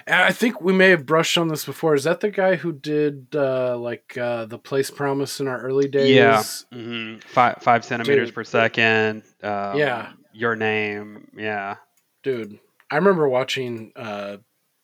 And 0.08 0.16
I 0.22 0.32
think 0.32 0.62
we 0.62 0.72
may 0.72 0.90
have 0.90 1.06
brushed 1.06 1.38
on 1.38 1.50
this 1.50 1.66
before. 1.66 1.94
Is 1.94 2.06
that 2.06 2.22
the 2.22 2.32
guy 2.32 2.56
who 2.56 2.72
did 2.72 3.28
uh, 3.36 3.78
like 3.78 4.18
uh, 4.18 4.46
the 4.46 4.58
Place 4.58 4.90
Promise 4.90 5.42
in 5.42 5.48
our 5.48 5.60
early 5.60 5.90
days? 5.90 6.16
Yeah. 6.16 6.42
hmm 6.72 7.18
Five 7.20 7.58
five 7.62 7.84
centimeters 7.84 8.30
Dude. 8.30 8.36
per 8.36 8.44
second. 8.46 9.24
Um, 9.44 9.78
Yeah. 9.78 10.14
Your 10.32 10.56
name. 10.56 11.28
Yeah. 11.36 11.76
dude. 12.24 12.60
I 12.90 12.96
remember 12.96 13.28
watching 13.28 13.92
uh, 13.96 14.38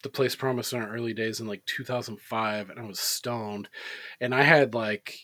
the 0.04 0.10
Place 0.10 0.36
Promise 0.36 0.74
in 0.74 0.82
our 0.82 0.90
early 0.94 1.14
days 1.14 1.40
in 1.40 1.48
like 1.48 1.64
2005, 1.66 2.70
and 2.70 2.80
I 2.80 2.84
was 2.84 3.00
stoned, 3.00 3.70
and 4.20 4.36
I 4.36 4.42
had 4.44 4.74
like 4.74 5.18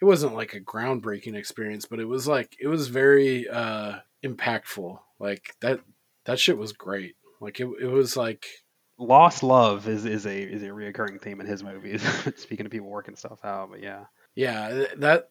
it 0.00 0.04
wasn't 0.04 0.34
like 0.34 0.54
a 0.54 0.60
groundbreaking 0.60 1.34
experience, 1.36 1.84
but 1.86 2.00
it 2.00 2.06
was 2.06 2.26
like 2.26 2.56
it 2.60 2.66
was 2.66 2.88
very 2.88 3.48
uh, 3.48 3.96
impactful. 4.24 4.98
Like 5.18 5.54
that 5.60 5.80
that 6.24 6.40
shit 6.40 6.58
was 6.58 6.72
great. 6.72 7.14
Like 7.40 7.60
it, 7.60 7.68
it 7.80 7.86
was 7.86 8.16
like 8.16 8.46
Lost 8.98 9.42
love 9.42 9.88
is, 9.88 10.04
is 10.04 10.26
a 10.26 10.42
is 10.42 10.62
a 10.62 10.66
reoccurring 10.68 11.20
theme 11.22 11.40
in 11.40 11.46
his 11.46 11.62
movies. 11.62 12.02
Speaking 12.36 12.66
of 12.66 12.72
people 12.72 12.88
working 12.88 13.16
stuff 13.16 13.42
out, 13.44 13.70
but 13.70 13.82
yeah. 13.82 14.04
yeah 14.34 14.84
that 14.98 15.30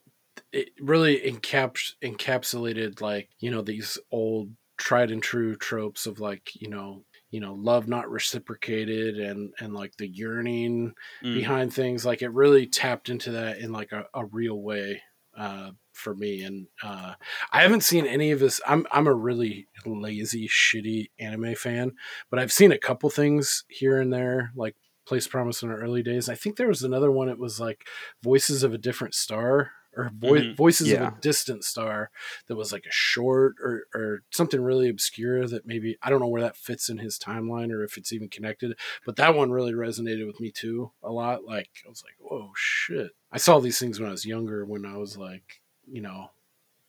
it 0.52 0.69
really 0.80 1.19
encaps 1.19 1.94
encapsulated 2.02 3.02
like 3.02 3.30
you 3.40 3.52
know 3.52 3.61
these 3.61 3.98
old 4.11 4.49
tried 4.77 5.11
and 5.11 5.22
true 5.22 5.56
tropes 5.56 6.06
of 6.06 6.19
like 6.19 6.49
you 6.56 6.69
know 6.69 7.03
you 7.30 7.40
know 7.40 7.53
love 7.53 7.88
not 7.88 8.10
reciprocated 8.10 9.19
and 9.19 9.53
and 9.60 9.73
like 9.73 9.95
the 9.98 10.07
yearning 10.07 10.94
Mm. 11.23 11.34
behind 11.36 11.73
things 11.73 12.06
like 12.06 12.22
it 12.22 12.30
really 12.34 12.65
tapped 12.65 13.10
into 13.10 13.31
that 13.31 13.57
in 13.60 13.72
like 13.72 13.91
a, 13.91 14.06
a 14.14 14.26
real 14.26 14.61
way 14.61 15.02
uh 15.38 15.72
for 15.99 16.15
me 16.15 16.41
and 16.43 16.67
uh 16.84 17.13
i 17.51 17.61
haven't 17.61 17.84
seen 17.84 18.05
any 18.07 18.31
of 18.31 18.39
this 18.39 18.59
i'm 18.67 18.88
i'm 18.91 19.07
a 19.07 19.13
really 19.13 19.67
lazy 19.85 20.47
shitty 20.47 21.09
anime 21.19 21.53
fan 21.55 21.91
but 22.30 22.39
i've 22.39 22.51
seen 22.51 22.71
a 22.71 22.77
couple 22.77 23.09
things 23.09 23.63
here 23.67 23.99
and 24.01 24.11
there 24.13 24.51
like 24.55 24.76
place 25.05 25.27
promise 25.27 25.61
in 25.63 25.69
our 25.69 25.77
early 25.80 26.03
days 26.03 26.30
i 26.30 26.35
think 26.35 26.55
there 26.55 26.67
was 26.67 26.84
another 26.84 27.11
one 27.11 27.30
it 27.30 27.39
was 27.39 27.59
like 27.59 27.85
voices 28.23 28.63
of 28.63 28.73
a 28.73 28.77
different 28.77 29.13
star 29.13 29.71
or 29.97 30.11
vo- 30.13 30.34
Mhm. 30.34 30.55
voices 30.55 30.89
Yeah. 30.89 31.07
of 31.07 31.17
a 31.17 31.19
distant 31.19 31.63
star 31.63 32.11
that 32.45 32.55
was 32.55 32.71
like 32.71 32.85
a 32.85 32.91
short 32.91 33.55
or 33.59 33.88
or 33.95 34.21
something 34.30 34.61
really 34.61 34.88
obscure 34.88 35.47
that 35.47 35.65
maybe 35.65 35.97
I 36.03 36.11
don't 36.11 36.19
know 36.19 36.27
where 36.27 36.43
that 36.43 36.55
fits 36.55 36.89
in 36.89 36.99
his 36.99 37.17
timeline 37.17 37.71
or 37.71 37.84
if 37.84 37.97
it's 37.97 38.13
even 38.13 38.30
connected. 38.30 38.77
But 39.03 39.15
that 39.15 39.34
one 39.34 39.51
really 39.51 39.73
resonated 39.73 40.27
with 40.27 40.39
me 40.39 40.51
too 40.51 40.91
a 41.01 41.11
lot. 41.11 41.43
Like 41.43 41.69
I 41.84 41.89
was 41.89 42.03
like, 42.05 42.13
whoa, 42.19 42.51
shit! 42.55 43.13
I 43.31 43.39
saw 43.39 43.59
these 43.59 43.80
things 43.80 43.99
when 43.99 44.07
I 44.09 44.11
was 44.11 44.27
younger, 44.27 44.63
when 44.63 44.85
I 44.85 44.95
was 44.97 45.17
like, 45.17 45.59
you 45.91 46.02
know, 46.02 46.32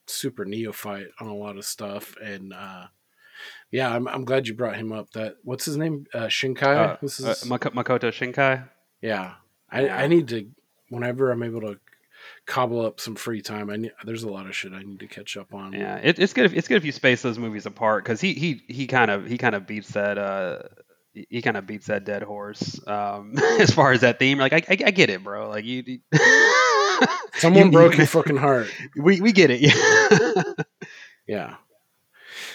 super 0.06 0.44
neophyte 0.44 1.09
on 1.20 1.28
a 1.28 1.35
lot 1.35 1.56
of 1.56 1.64
stuff, 1.64 2.14
and 2.22 2.52
uh 2.52 2.86
yeah, 3.70 3.89
I'm 3.94 4.06
I'm 4.09 4.24
glad 4.24 4.47
you 4.48 4.55
brought 4.55 4.77
him 4.77 4.93
up. 4.93 5.10
That 5.12 5.36
what's 5.44 5.64
his 5.64 5.77
name? 5.77 6.06
Uh, 6.12 6.27
Shinkai. 6.27 6.77
Uh, 6.77 6.97
this 7.01 7.24
uh, 7.24 7.31
is 7.31 7.47
Mak- 7.47 7.72
Makoto 7.74 8.10
Shinkai. 8.10 8.68
yeah. 9.01 9.35
I, 9.72 9.89
I 9.89 10.06
need 10.09 10.27
to 10.28 10.48
whenever 10.89 11.31
I'm 11.31 11.44
able 11.44 11.60
to 11.60 11.78
cobble 12.44 12.85
up 12.85 12.98
some 12.98 13.14
free 13.14 13.40
time. 13.40 13.70
I 13.70 13.77
need, 13.77 13.93
there's 14.05 14.24
a 14.24 14.28
lot 14.28 14.47
of 14.47 14.56
shit 14.56 14.72
I 14.72 14.82
need 14.82 14.98
to 14.98 15.06
catch 15.06 15.36
up 15.36 15.55
on. 15.55 15.72
Yeah, 15.72 15.97
it, 15.97 16.18
it's 16.18 16.32
good. 16.32 16.44
If, 16.47 16.55
it's 16.55 16.66
good 16.66 16.77
if 16.78 16.85
you 16.85 16.90
space 16.90 17.22
those 17.22 17.39
movies 17.39 17.66
apart 17.66 18.02
because 18.05 18.20
he 18.20 18.35
he 18.35 18.62
he 18.66 18.86
kind 18.89 19.10
of 19.12 19.27
he 19.27 19.39
kind 19.39 19.55
of 19.55 19.66
beats 19.68 19.90
that 19.93 20.18
uh 20.18 20.59
he- 21.14 21.27
he 21.31 21.40
kind 21.43 21.56
of 21.56 21.66
beats 21.68 21.86
that 21.86 22.05
dead 22.05 22.22
horse 22.24 22.81
um 22.89 23.35
as 23.60 23.70
far 23.70 23.93
as 23.93 24.01
that 24.01 24.18
theme. 24.18 24.39
Like 24.39 24.52
I 24.52 24.62
I, 24.68 24.77
I 24.86 24.90
get 24.90 25.09
it, 25.09 25.22
bro. 25.22 25.48
Like 25.48 25.64
you. 25.64 25.85
you- 25.86 26.01
Someone 27.40 27.66
you- 27.66 27.72
broke 27.72 27.92
you- 27.92 27.98
your 27.98 28.06
fucking 28.18 28.36
heart. 28.36 28.68
We 28.96 29.20
we 29.20 29.32
get 29.32 29.50
it. 29.50 29.60
Yeah. 29.60 30.42
Yeah. 31.26 31.56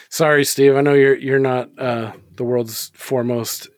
Sorry, 0.09 0.43
Steve. 0.43 0.75
I 0.75 0.81
know 0.81 0.93
you're 0.93 1.15
you're 1.15 1.39
not 1.39 1.69
uh, 1.79 2.11
the 2.35 2.43
world's 2.43 2.91
foremost 2.93 3.69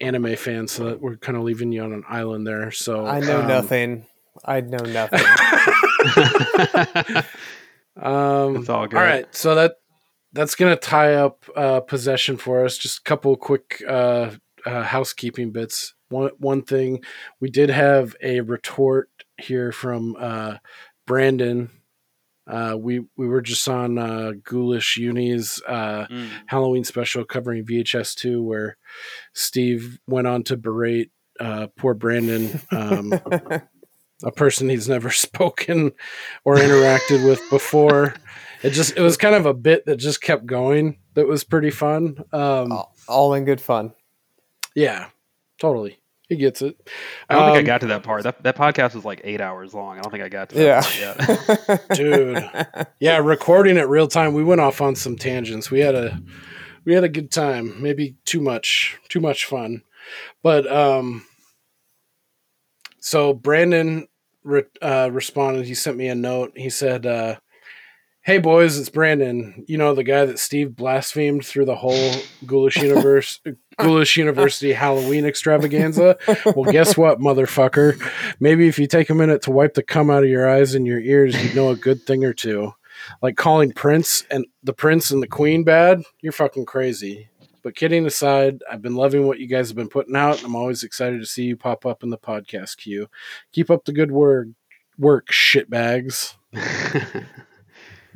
anime 0.00 0.36
fan, 0.36 0.68
so 0.68 0.84
that 0.84 1.00
we're 1.00 1.16
kind 1.16 1.38
of 1.38 1.44
leaving 1.44 1.72
you 1.72 1.82
on 1.82 1.94
an 1.94 2.04
island 2.10 2.46
there. 2.46 2.70
So 2.70 3.06
I 3.06 3.20
know 3.20 3.40
um, 3.40 3.48
nothing. 3.48 4.06
I 4.44 4.60
know 4.60 4.78
nothing. 4.78 5.24
Um, 7.96 8.56
It's 8.56 8.68
all 8.68 8.86
good. 8.88 8.96
All 8.98 9.04
right, 9.04 9.32
so 9.34 9.54
that 9.54 9.76
that's 10.32 10.56
gonna 10.56 10.76
tie 10.76 11.14
up 11.14 11.44
uh, 11.56 11.80
possession 11.80 12.36
for 12.36 12.64
us. 12.64 12.76
Just 12.76 12.98
a 12.98 13.02
couple 13.02 13.34
quick 13.36 13.82
uh, 13.88 14.32
uh, 14.66 14.82
housekeeping 14.82 15.52
bits. 15.52 15.94
One 16.08 16.30
one 16.38 16.62
thing, 16.62 17.04
we 17.40 17.50
did 17.50 17.70
have 17.70 18.16
a 18.20 18.40
retort 18.40 19.08
here 19.38 19.72
from 19.72 20.16
uh, 20.18 20.56
Brandon. 21.06 21.70
Uh, 22.46 22.76
we 22.78 23.00
we 23.16 23.26
were 23.26 23.40
just 23.40 23.66
on 23.68 23.96
uh, 23.98 24.32
Ghoulish 24.42 24.96
Uni's 24.98 25.62
uh, 25.66 26.06
Mm. 26.10 26.28
Halloween 26.46 26.84
special 26.84 27.24
covering 27.24 27.64
VHS 27.64 28.14
two, 28.14 28.42
where 28.42 28.76
Steve 29.32 29.98
went 30.06 30.26
on 30.26 30.42
to 30.44 30.56
berate 30.56 31.10
uh, 31.40 31.68
poor 31.76 31.94
Brandon. 31.94 32.60
Um, 32.70 33.12
a 34.24 34.30
person 34.32 34.68
he's 34.68 34.88
never 34.88 35.10
spoken 35.10 35.92
or 36.44 36.56
interacted 36.56 37.26
with 37.26 37.40
before. 37.50 38.14
It 38.62 38.70
just 38.70 38.96
it 38.96 39.00
was 39.00 39.16
kind 39.16 39.34
of 39.34 39.46
a 39.46 39.54
bit 39.54 39.86
that 39.86 39.96
just 39.96 40.20
kept 40.22 40.46
going. 40.46 40.98
That 41.14 41.26
was 41.26 41.44
pretty 41.44 41.70
fun. 41.70 42.16
Um, 42.32 42.72
all, 42.72 42.94
all 43.08 43.34
in 43.34 43.44
good 43.44 43.60
fun. 43.60 43.94
yeah, 44.74 45.06
totally. 45.58 45.98
He 46.28 46.36
gets 46.36 46.62
it. 46.62 46.76
I 47.28 47.34
don't 47.34 47.44
think 47.48 47.56
I 47.56 47.60
Um, 47.60 47.64
got 47.66 47.80
to 47.82 47.86
that 47.88 48.02
part. 48.02 48.22
That 48.22 48.42
that 48.44 48.56
podcast 48.56 48.94
was 48.94 49.04
like 49.04 49.20
eight 49.24 49.40
hours 49.42 49.74
long. 49.74 49.98
I 49.98 50.02
don't 50.02 50.10
think 50.10 50.24
I 50.24 50.28
got 50.30 50.48
to 50.50 50.54
that 50.56 50.96
Yeah. 50.98 51.14
part 51.14 51.68
yet. 51.68 51.88
dude. 51.96 52.50
Yeah, 52.98 53.18
recording 53.18 53.76
it 53.76 53.88
real 53.88 54.08
time. 54.08 54.32
We 54.32 54.42
went 54.42 54.60
off 54.62 54.80
on 54.80 54.94
some 54.96 55.16
tangents. 55.16 55.70
We 55.70 55.80
had 55.80 55.94
a 55.94 56.18
we 56.86 56.94
had 56.94 57.04
a 57.04 57.08
good 57.10 57.30
time. 57.30 57.82
Maybe 57.82 58.16
too 58.24 58.40
much, 58.40 58.98
too 59.10 59.20
much 59.20 59.44
fun. 59.44 59.82
But 60.42 60.70
um, 60.70 61.26
so 63.00 63.32
Brandon 63.34 64.08
re- 64.42 64.62
uh, 64.80 65.10
responded. 65.12 65.66
He 65.66 65.74
sent 65.74 65.96
me 65.96 66.08
a 66.08 66.14
note. 66.14 66.52
He 66.56 66.70
said, 66.70 67.06
uh, 67.06 67.36
"Hey 68.24 68.38
boys, 68.38 68.78
it's 68.78 68.88
Brandon. 68.88 69.64
You 69.68 69.78
know 69.78 69.94
the 69.94 70.02
guy 70.02 70.24
that 70.24 70.38
Steve 70.38 70.74
blasphemed 70.74 71.44
through 71.44 71.66
the 71.66 71.76
whole 71.76 72.12
Ghoulish 72.46 72.76
universe." 72.76 73.40
Ghoulish 73.78 74.16
University 74.16 74.72
Halloween 74.72 75.26
extravaganza. 75.26 76.16
Well, 76.46 76.72
guess 76.72 76.96
what, 76.96 77.18
motherfucker? 77.18 78.00
Maybe 78.40 78.68
if 78.68 78.78
you 78.78 78.86
take 78.86 79.10
a 79.10 79.14
minute 79.14 79.42
to 79.42 79.50
wipe 79.50 79.74
the 79.74 79.82
cum 79.82 80.10
out 80.10 80.22
of 80.22 80.30
your 80.30 80.48
eyes 80.48 80.74
and 80.74 80.86
your 80.86 81.00
ears, 81.00 81.42
you'd 81.42 81.54
know 81.54 81.68
a 81.70 81.76
good 81.76 82.06
thing 82.06 82.24
or 82.24 82.32
two. 82.32 82.72
Like 83.20 83.36
calling 83.36 83.72
Prince 83.72 84.24
and 84.30 84.46
the 84.62 84.72
Prince 84.72 85.10
and 85.10 85.22
the 85.22 85.28
Queen 85.28 85.64
bad, 85.64 86.02
you're 86.20 86.32
fucking 86.32 86.64
crazy. 86.64 87.28
But 87.62 87.74
kidding 87.74 88.06
aside, 88.06 88.62
I've 88.70 88.82
been 88.82 88.94
loving 88.94 89.26
what 89.26 89.38
you 89.38 89.46
guys 89.46 89.68
have 89.68 89.76
been 89.76 89.88
putting 89.88 90.16
out, 90.16 90.38
and 90.38 90.46
I'm 90.46 90.56
always 90.56 90.82
excited 90.82 91.20
to 91.20 91.26
see 91.26 91.44
you 91.44 91.56
pop 91.56 91.84
up 91.86 92.02
in 92.02 92.10
the 92.10 92.18
podcast 92.18 92.76
queue. 92.76 93.08
Keep 93.52 93.70
up 93.70 93.84
the 93.84 93.92
good 93.92 94.12
work, 94.12 94.48
work, 94.98 95.28
shitbags. 95.28 96.36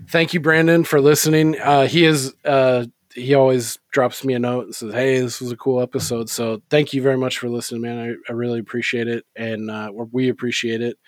Thank 0.07 0.35
you, 0.35 0.41
Brandon, 0.41 0.85
for 0.85 1.01
listening. 1.01 1.59
Uh, 1.61 1.87
he 1.87 2.05
is 2.05 2.35
uh, 2.45 2.87
he 3.15 3.35
always 3.35 3.79
drops 3.91 4.25
me 4.25 4.35
a 4.35 4.39
note 4.39 4.67
and 4.67 4.75
says, 4.75 4.93
"Hey, 4.93 5.21
this 5.21 5.41
was 5.41 5.51
a 5.51 5.57
cool 5.57 5.83
episode." 5.83 6.31
So 6.31 6.63
thank 6.71 6.93
you 6.93 7.03
very 7.03 7.17
much 7.17 7.39
for 7.39 7.49
listening, 7.49 7.83
man. 7.83 7.99
I, 7.99 8.33
I 8.33 8.35
really 8.35 8.61
appreciate 8.61 9.09
it, 9.09 9.25
and 9.35 9.71
uh, 9.71 9.91
we 9.93 10.29
appreciate 10.29 10.81
it. 10.81 10.99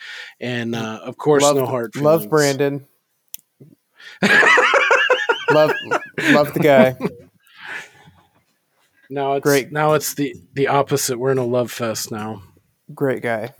And 0.41 0.75
uh, 0.75 1.01
of 1.05 1.17
course, 1.17 1.43
love, 1.43 1.57
no 1.57 1.67
hard 1.67 1.95
love. 1.97 2.29
Brandon. 2.29 2.87
love 5.51 5.73
love 6.31 6.53
the 6.55 6.61
guy. 6.61 6.97
Now 9.09 9.35
it's 9.35 9.43
Great. 9.43 9.73
now 9.73 9.95
it's 9.95 10.15
the 10.15 10.35
the 10.55 10.69
opposite. 10.69 11.19
We're 11.19 11.33
in 11.33 11.39
a 11.39 11.45
love 11.45 11.71
fest 11.71 12.11
now. 12.11 12.43
Great 12.95 13.23
guy. 13.23 13.55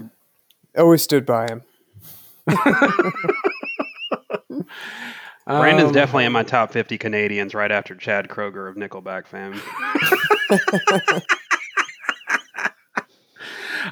Always 0.77 1.03
stood 1.03 1.27
by 1.27 1.49
him. 1.49 1.63
Brandon's 5.59 5.89
Um, 5.89 5.95
definitely 5.95 6.25
in 6.27 6.33
my 6.33 6.43
top 6.43 6.71
50 6.73 6.99
Canadians 6.99 7.55
right 7.55 7.71
after 7.73 7.95
Chad 7.95 8.29
Kroeger 8.29 8.69
of 8.69 8.77
Nickelback 8.77 9.27
fame. 9.27 9.61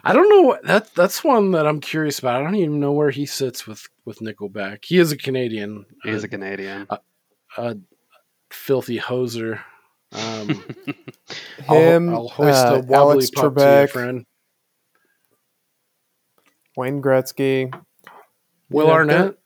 I 0.05 0.13
don't 0.13 0.29
know 0.29 0.43
what 0.43 0.63
that 0.65 0.95
that's 0.95 1.25
one 1.25 1.53
that 1.53 1.67
I'm 1.67 1.81
curious 1.81 2.19
about. 2.19 2.41
I 2.41 2.45
don't 2.45 2.55
even 2.57 2.79
know 2.81 2.93
where 2.93 3.11
he 3.11 3.25
sits 3.27 3.67
with 3.67 3.87
with 4.05 4.19
Nickelback. 4.19 4.85
He 4.85 4.99
is 4.99 5.13
a 5.13 5.17
Canadian. 5.17 5.87
He 6.05 6.11
is 6.11 6.25
a 6.25 6.29
Canadian. 6.29 6.87
a 7.57 7.77
filthy 8.51 8.99
hoser. 8.99 9.61
Um, 10.13 10.65
I'll- 11.69 11.77
Him, 11.77 12.09
I'll, 12.11 12.29
hoist 12.29 12.65
uh, 12.67 12.75
a 12.77 12.79
wobbly 12.81 12.95
Alex 12.95 13.31
pup 13.31 13.55
to 13.57 13.61
you, 13.61 13.67
Trebek, 13.67 13.91
friend. 13.91 14.25
Wayne 16.77 17.03
Gretzky. 17.03 17.75
Will 18.71 18.87
Yeah, 18.87 18.93
Arnett. 18.93 19.39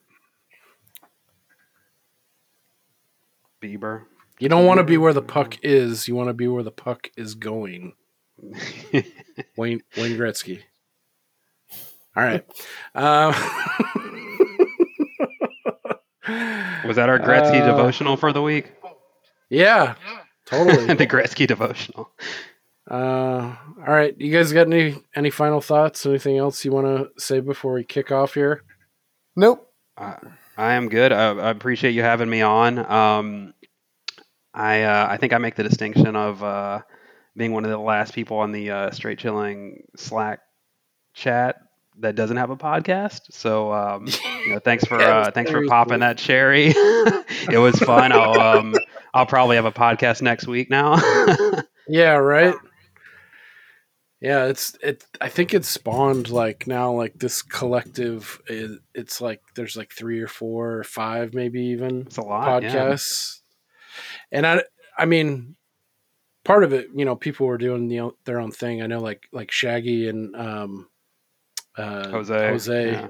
Bieber. 3.63 4.05
You 4.41 4.49
don't 4.49 4.67
want 4.67 4.79
to 4.79 4.85
be 4.85 4.97
where 4.99 5.13
the 5.13 5.23
puck 5.23 5.57
is. 5.63 6.09
You 6.09 6.17
want 6.17 6.29
to 6.29 6.35
be 6.35 6.49
where 6.49 6.63
the 6.65 6.73
puck 6.73 7.11
is 7.17 7.35
going. 7.35 7.93
Wayne 9.57 9.83
Wayne 9.97 10.17
Gretzky. 10.19 10.61
All 12.17 12.25
right. 12.25 12.45
Um, 12.95 13.35
Was 16.87 16.97
that 16.97 17.09
our 17.09 17.19
Gretzky 17.19 17.61
Uh, 17.63 17.67
devotional 17.67 18.17
for 18.17 18.33
the 18.33 18.43
week? 18.43 18.73
yeah, 19.51 19.95
totally. 20.47 20.87
the 20.95 21.07
Gretzky 21.07 21.47
devotional. 21.47 22.11
Uh, 22.91 23.55
all 23.79 23.95
right, 23.95 24.15
you 24.21 24.33
guys 24.33 24.53
got 24.53 24.67
any 24.67 24.97
any 25.15 25.31
final 25.31 25.61
thoughts? 25.61 26.05
Anything 26.07 26.39
else 26.39 26.65
you 26.65 26.73
want 26.73 26.87
to 26.87 27.11
say 27.23 27.41
before 27.41 27.75
we 27.75 27.85
kick 27.85 28.11
off 28.11 28.35
here? 28.35 28.63
Nope. 29.37 29.69
I, 29.97 30.17
I 30.57 30.75
am 30.75 30.89
good. 30.89 31.13
I, 31.13 31.31
I 31.33 31.51
appreciate 31.51 31.93
you 31.93 32.03
having 32.03 32.29
me 32.29 32.43
on. 32.43 32.79
Um, 32.79 33.55
I 34.55 34.83
uh, 34.83 35.07
I 35.11 35.17
think 35.17 35.33
I 35.33 35.39
make 35.39 35.57
the 35.57 35.63
distinction 35.63 36.17
of 36.17 36.43
uh, 36.43 36.81
being 37.37 37.53
one 37.53 37.65
of 37.65 37.71
the 37.71 37.79
last 37.79 38.15
people 38.15 38.39
on 38.39 38.53
the 38.53 38.71
uh, 38.71 38.91
straight 38.91 39.19
chilling 39.19 39.83
Slack 39.97 40.41
chat 41.15 41.57
that 41.99 42.15
doesn't 42.15 42.37
have 42.37 42.51
a 42.51 42.57
podcast. 42.57 43.21
So 43.33 43.73
um, 43.73 44.19
you 44.45 44.53
know, 44.53 44.61
thanks 44.61 44.85
for 44.85 44.97
Yeah, 45.01 45.23
uh, 45.27 45.31
thanks 45.31 45.51
for 45.51 45.63
popping 45.63 45.99
cool. 45.99 46.01
that 46.01 46.19
cherry. 46.19 46.69
it 47.51 47.59
was 47.59 47.79
fun. 47.81 48.13
I'll 48.13 48.39
um, 48.39 48.81
I'll 49.15 49.27
probably 49.27 49.57
have 49.57 49.67
a 49.67 49.73
podcast 49.73 50.23
next 50.23 50.47
week 50.47 50.71
now. 50.71 50.97
Yeah, 51.89 52.15
right. 52.17 52.55
Yeah, 54.23 54.45
it's 54.47 54.77
it. 54.85 55.05
I 55.21 55.29
think 55.29 55.53
it's 55.53 55.67
spawned 55.69 56.31
like 56.31 56.69
now 56.69 56.93
like 56.93 57.15
this 57.19 57.43
collective. 57.43 58.41
Is, 58.47 58.79
it's 58.95 59.21
like 59.21 59.43
there's 59.57 59.77
like 59.77 59.93
three 59.93 60.21
or 60.21 60.29
four 60.29 60.75
or 60.79 60.85
five 60.85 61.35
maybe 61.35 61.61
even 61.67 62.03
it's 62.03 62.19
a 62.19 62.23
lot. 62.23 62.63
yeah. 62.63 62.73
podcasts, 62.73 63.41
and 64.31 64.47
I 64.47 64.63
I 64.97 65.07
mean, 65.07 65.57
part 66.45 66.63
of 66.63 66.73
it, 66.73 66.87
you 66.95 67.05
know, 67.05 67.17
people 67.17 67.49
were 67.49 67.59
doing 67.59 67.89
the, 67.89 68.13
their 68.25 68.39
own 68.39 68.53
thing. 68.53 68.81
I 68.81 68.87
know, 68.87 69.01
like 69.01 69.25
like 69.33 69.51
Shaggy 69.51 70.09
and 70.09 70.37
um, 70.37 70.89
uh, 71.77 72.09
Jose, 72.11 72.49
Jose, 72.49 72.93
yeah. 72.93 73.09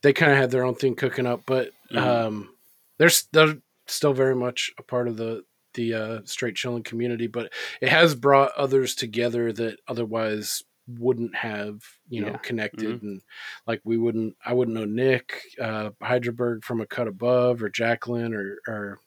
they 0.00 0.14
kind 0.14 0.32
of 0.32 0.38
had 0.38 0.50
their 0.50 0.64
own 0.64 0.76
thing 0.76 0.94
cooking 0.96 1.26
up, 1.26 1.42
but 1.44 1.72
Mhm. 1.92 1.98
um, 1.98 2.54
they're 2.96 3.10
they're 3.32 3.56
still 3.86 4.14
very 4.14 4.34
much 4.34 4.72
a 4.78 4.82
part 4.82 5.08
of 5.08 5.18
the 5.18 5.44
the 5.78 5.94
uh, 5.94 6.20
straight 6.24 6.56
chilling 6.56 6.82
community. 6.82 7.26
But 7.26 7.52
it 7.80 7.88
has 7.88 8.14
brought 8.14 8.52
others 8.56 8.94
together 8.94 9.52
that 9.54 9.78
otherwise 9.88 10.62
wouldn't 10.98 11.34
have 11.34 11.82
you 12.08 12.22
know 12.22 12.28
Yeah. 12.28 12.36
connected 12.38 13.02
and 13.02 13.20
like 13.66 13.82
we 13.84 13.98
wouldn't 13.98 14.34
i 14.42 14.54
wouldn't 14.54 14.74
know 14.74 14.86
nick 14.86 15.42
uh 15.60 15.90
hydraberg 16.02 16.64
from 16.64 16.80
a 16.80 16.86
cut 16.86 17.06
above 17.06 17.62
or 17.62 17.68
jacqueline 17.68 18.32
or 18.32 18.56
or 18.66 18.98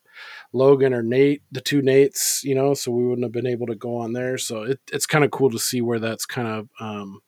logan 0.52 0.94
or 0.94 1.02
nate 1.02 1.42
the 1.50 1.60
two 1.60 1.82
nates 1.82 2.44
you 2.44 2.54
know 2.54 2.74
so 2.74 2.92
we 2.92 3.04
wouldn't 3.04 3.24
have 3.24 3.32
been 3.32 3.48
able 3.48 3.66
to 3.66 3.74
go 3.74 3.96
on 3.96 4.12
there 4.12 4.38
so 4.38 4.62
it, 4.62 4.78
it's 4.92 5.06
kind 5.06 5.24
of 5.24 5.32
cool 5.32 5.50
to 5.50 5.58
see 5.58 5.80
where 5.80 5.98
that's 5.98 6.24
kind 6.24 6.46
of 6.46 6.68
um 6.78 7.18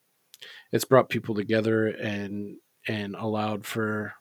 it's 0.70 0.84
brought 0.84 1.08
people 1.08 1.34
together 1.34 1.88
and 1.88 2.56
and 2.86 3.16
allowed 3.16 3.66
for 3.66 4.12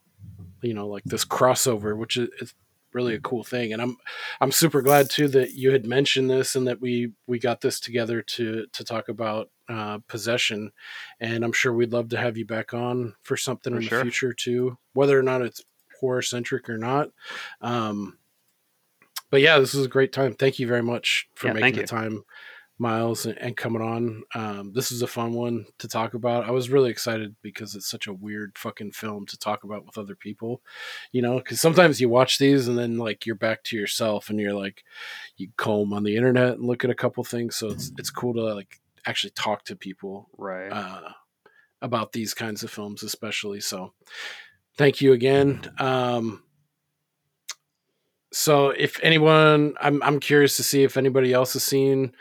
you 0.64 0.74
know 0.74 0.88
like 0.88 1.04
this 1.06 1.26
crossover 1.26 1.96
which 1.96 2.18
is 2.18 2.28
it's 2.42 2.56
really 2.94 3.16
a 3.16 3.20
cool 3.20 3.44
thing 3.44 3.74
and 3.74 3.82
i'm 3.82 3.98
i'm 4.42 4.52
super 4.52 4.82
glad 4.82 5.10
too 5.10 5.28
that 5.28 5.54
you 5.54 5.72
had 5.72 5.86
mentioned 5.86 6.30
this 6.30 6.56
and 6.56 6.68
that 6.68 6.82
we 6.82 7.12
we 7.28 7.40
got 7.40 7.62
this 7.62 7.80
together 7.80 8.22
to 8.22 8.66
to 8.74 8.84
talk 8.84 9.10
about 9.10 9.50
uh 9.70 9.98
possession 10.08 10.72
and 11.20 11.44
i'm 11.44 11.54
sure 11.54 11.74
we'd 11.74 11.94
love 11.94 12.10
to 12.10 12.18
have 12.18 12.38
you 12.38 12.46
back 12.46 12.74
on 12.74 13.14
for 13.24 13.38
something 13.38 13.74
For 13.74 13.80
in 13.80 13.86
sure. 13.86 14.00
the 14.00 14.04
future 14.06 14.34
too 14.34 14.78
whether 14.94 15.18
or 15.18 15.24
not 15.24 15.42
it's 15.42 15.64
horror 16.00 16.22
centric 16.22 16.70
or 16.70 16.78
not 16.78 17.10
um 17.62 18.18
but 19.30 19.42
yeah 19.42 19.58
this 19.60 19.74
is 19.74 19.86
a 19.86 19.90
great 19.90 20.12
time 20.12 20.34
thank 20.34 20.60
you 20.60 20.68
very 20.68 20.84
much 20.84 21.28
for 21.36 21.48
Yeah, 21.48 21.54
making 21.54 21.76
the 21.78 21.88
time 21.88 22.24
miles 22.80 23.26
and, 23.26 23.56
coming 23.56 23.82
on 23.82 24.24
um 24.36 24.74
this 24.74 24.92
is 24.92 25.02
a 25.02 25.08
fun 25.08 25.32
one 25.34 25.66
to 25.78 25.88
talk 25.88 26.14
about 26.16 26.44
i 26.46 26.52
was 26.52 26.70
really 26.72 26.90
excited 26.90 27.36
because 27.42 27.76
it's 27.76 27.90
such 27.90 28.08
a 28.08 28.14
weird 28.14 28.58
fucking 28.58 28.92
film 28.92 29.26
to 29.26 29.38
talk 29.38 29.64
about 29.64 29.86
with 29.86 29.98
other 29.98 30.16
people 30.16 30.62
you 31.12 31.22
know 31.22 31.38
because 31.38 31.62
sometimes 31.62 32.02
you 32.02 32.10
watch 32.10 32.40
these 32.40 32.68
and 32.68 32.78
then 32.78 32.98
like 32.98 33.26
you're 33.26 33.36
back 33.36 33.64
to 33.64 33.78
yourself 33.78 34.30
and 34.30 34.40
you're 34.40 34.54
like 34.56 34.84
you 35.38 35.50
comb 35.56 35.94
on 35.94 36.04
the 36.04 36.16
internet 36.16 36.54
and 36.54 36.66
look 36.66 36.84
at 36.84 36.90
a 36.90 36.96
couple 36.96 37.24
things 37.24 37.56
so 37.56 37.70
it's 37.70 37.92
it's 37.98 38.10
cool 38.10 38.34
to 38.34 38.42
like 38.54 38.82
actually 39.06 39.32
talk 39.32 39.64
to 39.66 39.76
people 39.76 40.30
Right. 40.38 40.70
uh, 40.70 41.10
about 41.82 42.14
these 42.14 42.34
kinds 42.34 42.64
of 42.64 42.72
films, 42.72 43.04
especially. 43.04 43.60
So, 43.60 43.92
thank 44.78 45.02
you 45.02 45.12
again. 45.12 45.60
Um, 45.80 46.44
so, 48.32 48.70
if 48.70 49.00
anyone, 49.04 49.76
I'm 49.80 50.02
I'm 50.02 50.20
curious 50.20 50.56
to 50.58 50.64
see 50.64 50.84
if 50.84 50.98
anybody 50.98 51.34
else 51.34 51.54
has 51.54 51.64
seen 51.64 52.14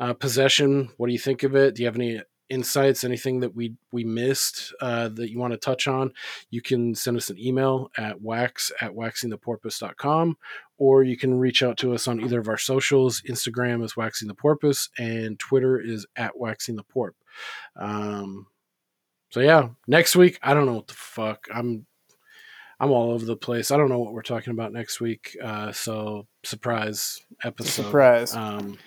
uh, 0.00 0.14
Possession. 0.14 0.90
What 0.96 1.08
do 1.08 1.12
you 1.12 1.18
think 1.18 1.42
of 1.42 1.54
it? 1.54 1.74
Do 1.74 1.82
you 1.82 1.86
have 1.86 1.96
any 1.96 2.20
insights? 2.48 3.04
Anything 3.04 3.40
that 3.40 3.54
we 3.54 3.74
we 3.92 4.04
missed 4.04 4.72
uh, 4.80 5.08
that 5.08 5.30
you 5.30 5.38
want 5.38 5.52
to 5.52 5.58
touch 5.58 5.86
on? 5.86 6.12
You 6.50 6.62
can 6.62 6.94
send 6.94 7.16
us 7.16 7.30
an 7.30 7.38
email 7.38 7.90
at 7.96 8.20
wax 8.20 8.72
at 8.80 8.92
waxingtheporpoise.com 8.92 10.36
or 10.78 11.02
you 11.02 11.16
can 11.16 11.38
reach 11.38 11.62
out 11.62 11.76
to 11.78 11.92
us 11.92 12.06
on 12.08 12.20
either 12.20 12.40
of 12.40 12.48
our 12.48 12.58
socials. 12.58 13.22
Instagram 13.28 13.84
is 13.84 13.96
waxing 13.96 14.28
the 14.28 14.34
porpoise 14.34 14.88
and 14.98 15.38
Twitter 15.38 15.80
is 15.80 16.06
at 16.16 16.38
waxing 16.38 16.76
the 16.76 16.84
porp. 16.84 17.12
Um, 17.76 18.46
so 19.30 19.40
yeah, 19.40 19.68
next 19.86 20.16
week 20.16 20.38
I 20.42 20.54
don't 20.54 20.66
know 20.66 20.74
what 20.74 20.88
the 20.88 20.94
fuck 20.94 21.46
I'm. 21.52 21.86
I'm 22.80 22.92
all 22.92 23.10
over 23.10 23.24
the 23.24 23.36
place. 23.36 23.72
I 23.72 23.76
don't 23.76 23.88
know 23.88 23.98
what 23.98 24.12
we're 24.12 24.22
talking 24.22 24.52
about 24.52 24.72
next 24.72 25.00
week. 25.00 25.36
Uh, 25.42 25.72
so 25.72 26.28
surprise 26.44 27.20
episode. 27.42 27.82
Surprise. 27.82 28.36
Um, 28.36 28.78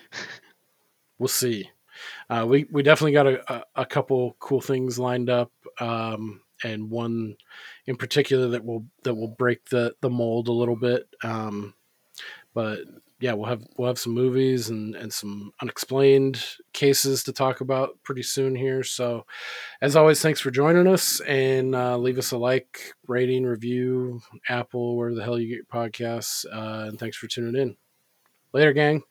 we'll 1.22 1.28
see. 1.28 1.70
Uh, 2.28 2.44
we 2.48 2.66
we 2.72 2.82
definitely 2.82 3.12
got 3.12 3.28
a, 3.28 3.54
a, 3.54 3.64
a 3.82 3.86
couple 3.86 4.36
cool 4.40 4.60
things 4.60 4.98
lined 4.98 5.30
up, 5.30 5.52
um, 5.78 6.40
and 6.64 6.90
one 6.90 7.36
in 7.86 7.94
particular 7.94 8.48
that 8.48 8.64
will 8.64 8.84
that 9.04 9.14
will 9.14 9.28
break 9.28 9.64
the 9.68 9.94
the 10.00 10.10
mold 10.10 10.48
a 10.48 10.52
little 10.52 10.74
bit. 10.74 11.08
Um, 11.22 11.74
but 12.54 12.80
yeah, 13.20 13.34
we'll 13.34 13.48
have 13.48 13.62
we'll 13.76 13.86
have 13.86 14.00
some 14.00 14.14
movies 14.14 14.70
and 14.70 14.96
and 14.96 15.12
some 15.12 15.52
unexplained 15.62 16.44
cases 16.72 17.22
to 17.22 17.32
talk 17.32 17.60
about 17.60 17.90
pretty 18.02 18.24
soon 18.24 18.56
here. 18.56 18.82
So, 18.82 19.24
as 19.80 19.94
always, 19.94 20.20
thanks 20.20 20.40
for 20.40 20.50
joining 20.50 20.88
us 20.88 21.20
and 21.20 21.76
uh, 21.76 21.98
leave 21.98 22.18
us 22.18 22.32
a 22.32 22.36
like, 22.36 22.94
rating, 23.06 23.44
review, 23.44 24.20
Apple, 24.48 24.96
where 24.96 25.14
the 25.14 25.22
hell 25.22 25.38
you 25.38 25.46
get 25.46 25.54
your 25.54 25.88
podcasts, 25.88 26.44
uh, 26.52 26.88
and 26.88 26.98
thanks 26.98 27.16
for 27.16 27.28
tuning 27.28 27.62
in. 27.62 27.76
Later, 28.52 28.72
gang. 28.72 29.04